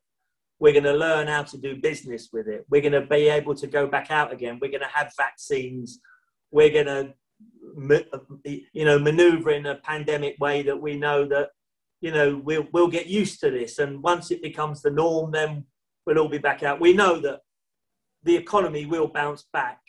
We're 0.59 0.73
going 0.73 0.83
to 0.85 0.93
learn 0.93 1.27
how 1.27 1.43
to 1.43 1.57
do 1.57 1.75
business 1.75 2.29
with 2.33 2.47
it. 2.47 2.65
We're 2.69 2.81
going 2.81 2.93
to 2.93 3.05
be 3.05 3.29
able 3.29 3.55
to 3.55 3.67
go 3.67 3.87
back 3.87 4.09
out 4.09 4.33
again. 4.33 4.59
We're 4.61 4.71
going 4.71 4.81
to 4.81 4.87
have 4.87 5.11
vaccines. 5.15 5.99
We're 6.51 6.71
going 6.71 6.87
to, 6.87 7.13
you 8.73 8.85
know, 8.85 8.97
maneuver 8.97 9.51
in 9.51 9.65
a 9.67 9.75
pandemic 9.75 10.35
way 10.39 10.63
that 10.63 10.81
we 10.81 10.97
know 10.97 11.25
that, 11.25 11.49
you 12.01 12.11
know, 12.11 12.41
we'll, 12.43 12.67
we'll 12.73 12.87
get 12.87 13.07
used 13.07 13.39
to 13.41 13.51
this. 13.51 13.77
And 13.77 14.01
once 14.01 14.31
it 14.31 14.41
becomes 14.41 14.81
the 14.81 14.89
norm, 14.89 15.31
then 15.31 15.65
we'll 16.05 16.17
all 16.17 16.29
be 16.29 16.37
back 16.37 16.63
out. 16.63 16.79
We 16.79 16.93
know 16.93 17.19
that 17.19 17.41
the 18.23 18.35
economy 18.35 18.85
will 18.85 19.07
bounce 19.07 19.45
back. 19.53 19.79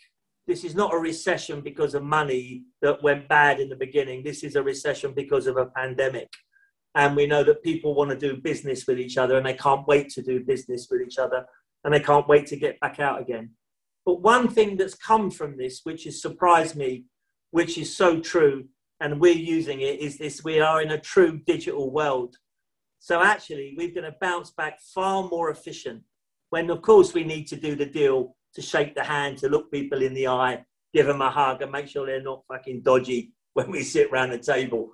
This 0.46 0.64
is 0.64 0.74
not 0.74 0.94
a 0.94 0.98
recession 0.98 1.60
because 1.60 1.94
of 1.94 2.02
money 2.02 2.64
that 2.82 3.02
went 3.02 3.28
bad 3.28 3.60
in 3.60 3.68
the 3.68 3.76
beginning. 3.76 4.22
This 4.22 4.42
is 4.42 4.56
a 4.56 4.62
recession 4.62 5.12
because 5.14 5.46
of 5.46 5.56
a 5.56 5.66
pandemic. 5.66 6.28
And 6.94 7.14
we 7.14 7.26
know 7.26 7.44
that 7.44 7.62
people 7.62 7.94
want 7.94 8.10
to 8.10 8.16
do 8.16 8.40
business 8.40 8.86
with 8.86 8.98
each 8.98 9.18
other 9.18 9.36
and 9.36 9.46
they 9.46 9.54
can't 9.54 9.86
wait 9.86 10.08
to 10.10 10.22
do 10.22 10.44
business 10.44 10.88
with 10.90 11.00
each 11.02 11.18
other 11.18 11.46
and 11.84 11.94
they 11.94 12.00
can't 12.00 12.28
wait 12.28 12.46
to 12.46 12.56
get 12.56 12.80
back 12.80 12.98
out 12.98 13.20
again. 13.20 13.50
But 14.04 14.22
one 14.22 14.48
thing 14.48 14.76
that's 14.76 14.94
come 14.94 15.30
from 15.30 15.56
this, 15.56 15.80
which 15.84 16.04
has 16.04 16.20
surprised 16.20 16.76
me, 16.76 17.04
which 17.50 17.78
is 17.78 17.94
so 17.94 18.20
true, 18.20 18.64
and 19.00 19.20
we're 19.20 19.34
using 19.34 19.80
it, 19.80 20.00
is 20.00 20.18
this 20.18 20.42
we 20.42 20.60
are 20.60 20.82
in 20.82 20.90
a 20.90 21.00
true 21.00 21.40
digital 21.46 21.90
world. 21.92 22.34
So 23.00 23.22
actually, 23.22 23.74
we're 23.76 23.94
going 23.94 24.10
to 24.10 24.16
bounce 24.20 24.50
back 24.50 24.80
far 24.80 25.28
more 25.28 25.50
efficient 25.50 26.02
when, 26.50 26.70
of 26.70 26.82
course, 26.82 27.14
we 27.14 27.22
need 27.22 27.46
to 27.48 27.56
do 27.56 27.76
the 27.76 27.86
deal 27.86 28.34
to 28.54 28.62
shake 28.62 28.94
the 28.94 29.04
hand, 29.04 29.38
to 29.38 29.48
look 29.48 29.70
people 29.70 30.02
in 30.02 30.14
the 30.14 30.26
eye, 30.26 30.64
give 30.92 31.06
them 31.06 31.22
a 31.22 31.30
hug, 31.30 31.62
and 31.62 31.70
make 31.70 31.86
sure 31.86 32.06
they're 32.06 32.22
not 32.22 32.42
fucking 32.48 32.82
dodgy 32.82 33.32
when 33.52 33.70
we 33.70 33.82
sit 33.82 34.10
around 34.10 34.30
the 34.30 34.38
table 34.38 34.90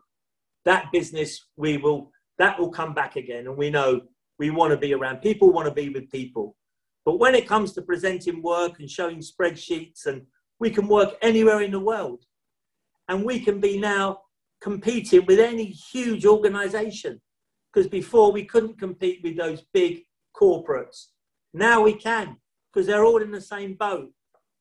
that 0.65 0.91
business 0.93 1.47
we 1.57 1.77
will 1.77 2.11
that 2.39 2.59
will 2.59 2.71
come 2.71 2.95
back 2.95 3.17
again. 3.17 3.47
And 3.47 3.57
we 3.57 3.71
know 3.71 4.01
we 4.39 4.51
want 4.51 4.73
to 4.73 4.77
be 4.77 4.93
around. 4.93 5.19
People 5.19 5.53
want 5.53 5.69
to 5.69 5.75
be 5.75 5.89
with 5.89 6.11
people. 6.11 6.57
But 7.05 7.19
when 7.19 7.35
it 7.35 7.47
comes 7.47 7.73
to 7.73 7.83
presenting 7.83 8.43
work 8.43 8.81
and 8.81 8.91
showing 8.91 9.21
spreadsheets 9.21 10.07
and 10.07 10.23
we 10.59 10.71
can 10.71 10.89
work 10.89 11.15
anywhere 11.23 11.61
in 11.61 11.71
the 11.71 11.81
world 11.81 12.25
and 13.09 13.25
we 13.25 13.41
can 13.41 13.61
be 13.61 13.79
now 13.79 14.21
competing 14.61 15.27
with 15.27 15.39
any 15.39 15.67
huge 15.67 16.25
organization 16.25 17.21
because 17.73 17.89
before 17.89 18.33
we 18.33 18.45
couldn't 18.45 18.79
compete 18.79 19.21
with 19.23 19.37
those 19.37 19.63
big 19.73 20.05
corporates. 20.35 21.09
Now 21.53 21.83
we 21.83 21.95
can 21.95 22.37
because 22.73 22.87
they're 22.87 23.05
all 23.05 23.23
in 23.23 23.31
the 23.31 23.41
same 23.41 23.75
boat. 23.75 24.11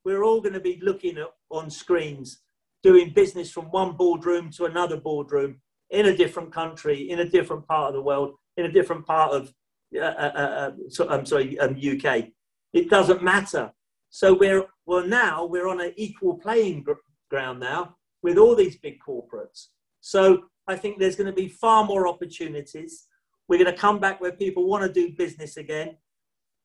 We're 0.04 0.24
all 0.24 0.42
going 0.42 0.54
to 0.54 0.60
be 0.60 0.80
looking 0.84 1.18
at 1.18 1.28
on 1.50 1.70
screens 1.70 2.42
doing 2.84 3.14
business 3.14 3.50
from 3.50 3.66
one 3.66 3.94
boardroom 3.96 4.52
to 4.52 4.66
another 4.66 4.98
boardroom 4.98 5.62
in 5.94 6.08
a 6.08 6.18
different 6.18 6.52
country, 6.52 7.10
in 7.12 7.20
a 7.20 7.30
different 7.30 7.68
part 7.68 7.90
of 7.90 7.94
the 7.94 8.02
world, 8.02 8.34
in 8.58 8.66
a 8.66 8.72
different 8.72 9.06
part 9.06 9.32
of, 9.32 9.54
uh, 9.96 10.00
uh, 10.00 10.32
uh, 10.36 10.72
so, 10.90 11.08
I'm 11.08 11.26
sorry, 11.26 11.58
um, 11.60 11.76
UK. 11.76 12.30
It 12.74 12.90
doesn't 12.90 13.24
matter. 13.24 13.72
So 14.10 14.34
we're, 14.34 14.66
well, 14.88 15.06
now 15.06 15.46
we're 15.46 15.68
on 15.68 15.82
an 15.82 15.94
equal 15.96 16.40
playing 16.40 16.86
ground 17.30 17.60
now 17.60 17.96
with 18.24 18.38
all 18.38 18.56
these 18.56 18.78
big 18.78 18.98
corporates. 19.08 19.68
So 20.02 20.46
I 20.68 20.76
think 20.76 20.98
there's 20.98 21.16
going 21.16 21.28
to 21.28 21.34
be 21.34 21.48
far 21.48 21.86
more 21.86 22.08
opportunities. 22.08 23.06
We're 23.48 23.64
going 23.64 23.74
to 23.74 23.80
come 23.80 24.00
back 24.00 24.20
where 24.20 24.32
people 24.32 24.68
want 24.68 24.84
to 24.84 24.92
do 24.92 25.16
business 25.16 25.58
again. 25.58 25.98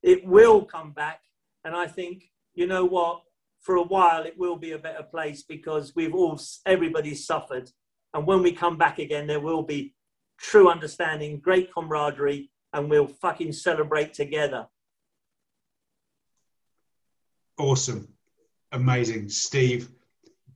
It 0.03 0.27
will 0.27 0.65
come 0.65 0.93
back. 0.93 1.21
And 1.65 1.75
I 1.75 1.87
think, 1.87 2.25
you 2.55 2.67
know 2.67 2.87
what, 2.87 3.23
for 3.61 3.77
a 3.77 3.83
while 3.83 4.25
it 4.25 4.39
will 4.39 4.57
be 4.57 4.73
a 4.73 4.79
better 4.79 5.03
place 5.03 5.43
because 5.43 5.93
we've 5.95 6.15
all, 6.15 6.41
everybody's 6.65 7.27
suffered 7.27 7.71
and 8.15 8.27
when 8.27 8.43
we 8.43 8.53
come 8.53 8.77
back 8.77 8.99
again, 8.99 9.27
there 9.27 9.41
will 9.41 9.63
be 9.63 9.95
true 10.39 10.71
understanding, 10.71 11.41
great 11.41 11.73
camaraderie, 11.73 12.51
and 12.73 12.89
we'll 12.89 13.07
fucking 13.07 13.53
celebrate 13.53 14.15
together. 14.15 14.67
Awesome. 17.59 18.09
Amazing. 18.73 19.29
Steve, 19.29 19.89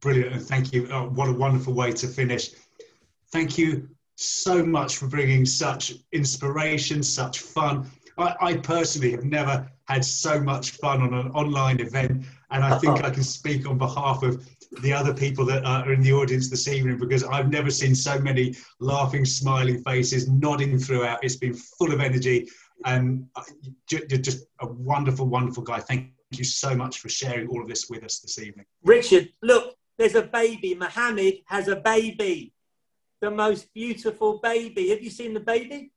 brilliant. 0.01 0.35
And 0.35 0.43
thank 0.43 0.73
you. 0.73 0.89
Oh, 0.91 1.09
what 1.09 1.29
a 1.29 1.33
wonderful 1.33 1.75
way 1.75 1.93
to 1.93 2.07
finish. 2.07 2.51
Thank 3.33 3.59
you 3.59 3.89
so 4.17 4.65
much 4.65 4.99
for 4.99 5.07
bringing 5.09 5.45
such 5.45 5.95
inspiration, 6.13 7.03
such 7.03 7.41
fun. 7.41 7.91
I, 8.19 8.35
I 8.41 8.57
personally 8.59 9.11
have 9.13 9.25
never 9.25 9.69
had 9.87 10.05
so 10.05 10.41
much 10.41 10.73
fun 10.73 11.03
on 11.03 11.15
an 11.15 11.31
online 11.33 11.81
event, 11.81 12.25
and 12.51 12.65
I 12.65 12.79
think 12.79 13.05
I 13.05 13.11
can 13.11 13.25
speak 13.25 13.69
on 13.69 13.79
behalf 13.79 14.23
of 14.23 14.47
the 14.81 14.93
other 14.93 15.13
people 15.13 15.45
that 15.47 15.65
are 15.65 15.93
in 15.93 16.01
the 16.01 16.13
audience 16.13 16.49
this 16.49 16.67
evening 16.69 16.99
because 16.99 17.25
I've 17.25 17.51
never 17.51 17.71
seen 17.71 17.95
so 17.95 18.19
many 18.19 18.55
laughing, 18.81 19.25
smiling 19.25 19.83
faces, 19.83 20.29
nodding 20.29 20.79
throughout. 20.79 21.23
It's 21.23 21.37
been 21.37 21.55
full 21.55 21.93
of 21.93 22.01
energy 22.01 22.49
and 22.85 23.27
uh, 23.37 23.43
you're 23.91 24.19
just 24.19 24.47
a 24.61 24.67
wonderful, 24.67 25.27
wonderful 25.27 25.63
guy. 25.63 25.81
Thank 25.81 26.11
you 26.31 26.45
so 26.45 26.75
much 26.75 26.99
for 26.99 27.09
sharing 27.09 27.49
all 27.49 27.63
of 27.63 27.69
this 27.69 27.89
with 27.91 28.03
us 28.03 28.21
this 28.21 28.39
evening. 28.39 28.65
Richard, 28.83 29.29
look, 29.43 29.77
there's 29.99 30.15
a 30.15 30.23
baby. 30.23 30.75
Mohammed 30.75 31.35
has 31.47 31.69
a 31.69 31.77
baby, 31.77 32.53
the 33.21 33.31
most 33.31 33.73
beautiful 33.75 34.41
baby. 34.43 34.89
Have 34.89 35.03
you 35.03 35.11
seen 35.11 35.35
the 35.35 35.41
baby? 35.41 35.93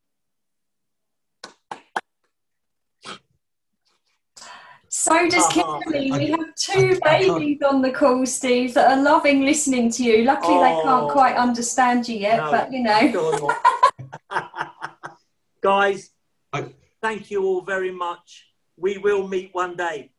So 5.05 5.29
does 5.29 5.43
oh, 5.57 5.79
Kimberly. 5.83 6.11
we 6.11 6.27
have 6.31 6.55
two 6.55 6.99
I, 7.05 7.17
I 7.17 7.19
babies 7.19 7.61
on 7.61 7.83
the 7.83 7.91
call, 7.91 8.25
Steve, 8.25 8.73
that 8.73 8.89
are 8.89 9.03
loving 9.03 9.45
listening 9.45 9.91
to 9.91 10.03
you. 10.03 10.23
Luckily, 10.23 10.55
oh, 10.55 10.63
they 10.63 10.81
can't 10.81 11.03
oh. 11.03 11.09
quite 11.11 11.35
understand 11.35 12.09
you 12.09 12.17
yet, 12.17 12.37
no, 12.37 12.49
but 12.49 12.73
you 12.73 12.81
know. 12.81 13.51
Guys, 15.61 16.09
I, 16.51 16.73
thank 17.03 17.29
you 17.29 17.43
all 17.43 17.61
very 17.61 17.91
much. 17.91 18.47
We 18.77 18.97
will 18.97 19.27
meet 19.27 19.53
one 19.53 19.75
day. 19.75 20.09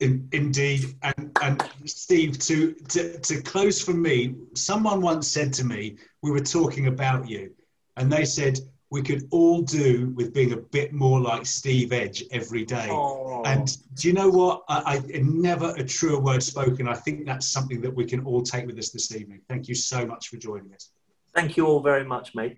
In, 0.00 0.30
indeed, 0.32 0.96
and 1.02 1.36
and 1.42 1.62
Steve, 1.84 2.38
to, 2.38 2.72
to 2.88 3.18
to 3.18 3.42
close 3.42 3.82
for 3.82 3.92
me, 3.92 4.34
someone 4.54 5.02
once 5.02 5.28
said 5.28 5.52
to 5.54 5.64
me, 5.64 5.98
we 6.22 6.30
were 6.30 6.40
talking 6.40 6.86
about 6.86 7.28
you, 7.28 7.52
and 7.98 8.10
they 8.10 8.24
said 8.24 8.58
we 8.90 9.02
could 9.02 9.26
all 9.30 9.62
do 9.62 10.12
with 10.14 10.32
being 10.32 10.52
a 10.52 10.56
bit 10.56 10.92
more 10.92 11.20
like 11.20 11.44
Steve 11.44 11.92
Edge 11.92 12.22
every 12.30 12.64
day. 12.64 12.86
Oh. 12.88 13.42
And 13.44 13.76
do 13.94 14.06
you 14.06 14.14
know 14.14 14.28
what? 14.28 14.62
I, 14.68 14.96
I, 14.96 15.20
never 15.20 15.74
a 15.76 15.82
truer 15.82 16.20
word 16.20 16.40
spoken. 16.42 16.86
I 16.86 16.94
think 16.94 17.26
that's 17.26 17.48
something 17.48 17.80
that 17.80 17.92
we 17.92 18.04
can 18.04 18.24
all 18.24 18.42
take 18.42 18.66
with 18.66 18.78
us 18.78 18.90
this 18.90 19.12
evening. 19.14 19.40
Thank 19.48 19.66
you 19.68 19.74
so 19.74 20.06
much 20.06 20.28
for 20.28 20.36
joining 20.36 20.72
us. 20.72 20.90
Thank 21.34 21.56
you 21.56 21.66
all 21.66 21.80
very 21.80 22.04
much, 22.04 22.32
mate. 22.34 22.56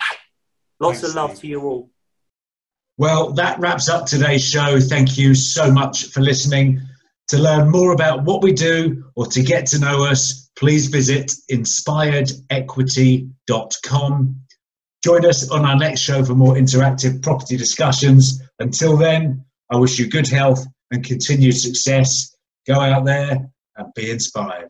Lots 0.81 1.01
Thanks, 1.01 1.11
of 1.11 1.17
love 1.17 1.31
Steve. 1.31 1.41
to 1.41 1.47
you 1.49 1.63
all. 1.63 1.91
Well, 2.99 3.33
that 3.33 3.59
wraps 3.59 3.89
up 3.89 4.05
today's 4.07 4.45
show. 4.45 4.79
Thank 4.81 5.17
you 5.17 5.35
so 5.35 5.73
much 5.73 6.11
for 6.11 6.21
listening. 6.21 6.83
To 7.29 7.39
learn 7.39 7.71
more 7.71 7.93
about 7.93 8.25
what 8.25 8.43
we 8.43 8.53
do 8.53 9.05
or 9.15 9.25
to 9.27 9.43
get 9.43 9.65
to 9.67 9.79
know 9.79 10.05
us, 10.05 10.51
please 10.57 10.89
visit 10.89 11.33
inspiredequity.com 11.51 14.41
Join 15.09 15.25
us 15.25 15.51
on 15.51 15.65
our 15.65 15.75
next 15.75 16.01
show 16.01 16.23
for 16.23 16.35
more 16.35 16.57
interactive 16.57 17.23
property 17.23 17.57
discussions. 17.57 18.43
Until 18.59 18.95
then, 18.95 19.43
I 19.71 19.77
wish 19.77 19.99
you 19.99 20.07
good 20.07 20.29
health 20.29 20.63
and 20.91 21.03
continued 21.03 21.57
success. 21.57 22.37
Go 22.67 22.79
out 22.79 23.07
there 23.07 23.49
and 23.79 23.95
be 23.95 24.11
inspired. 24.11 24.69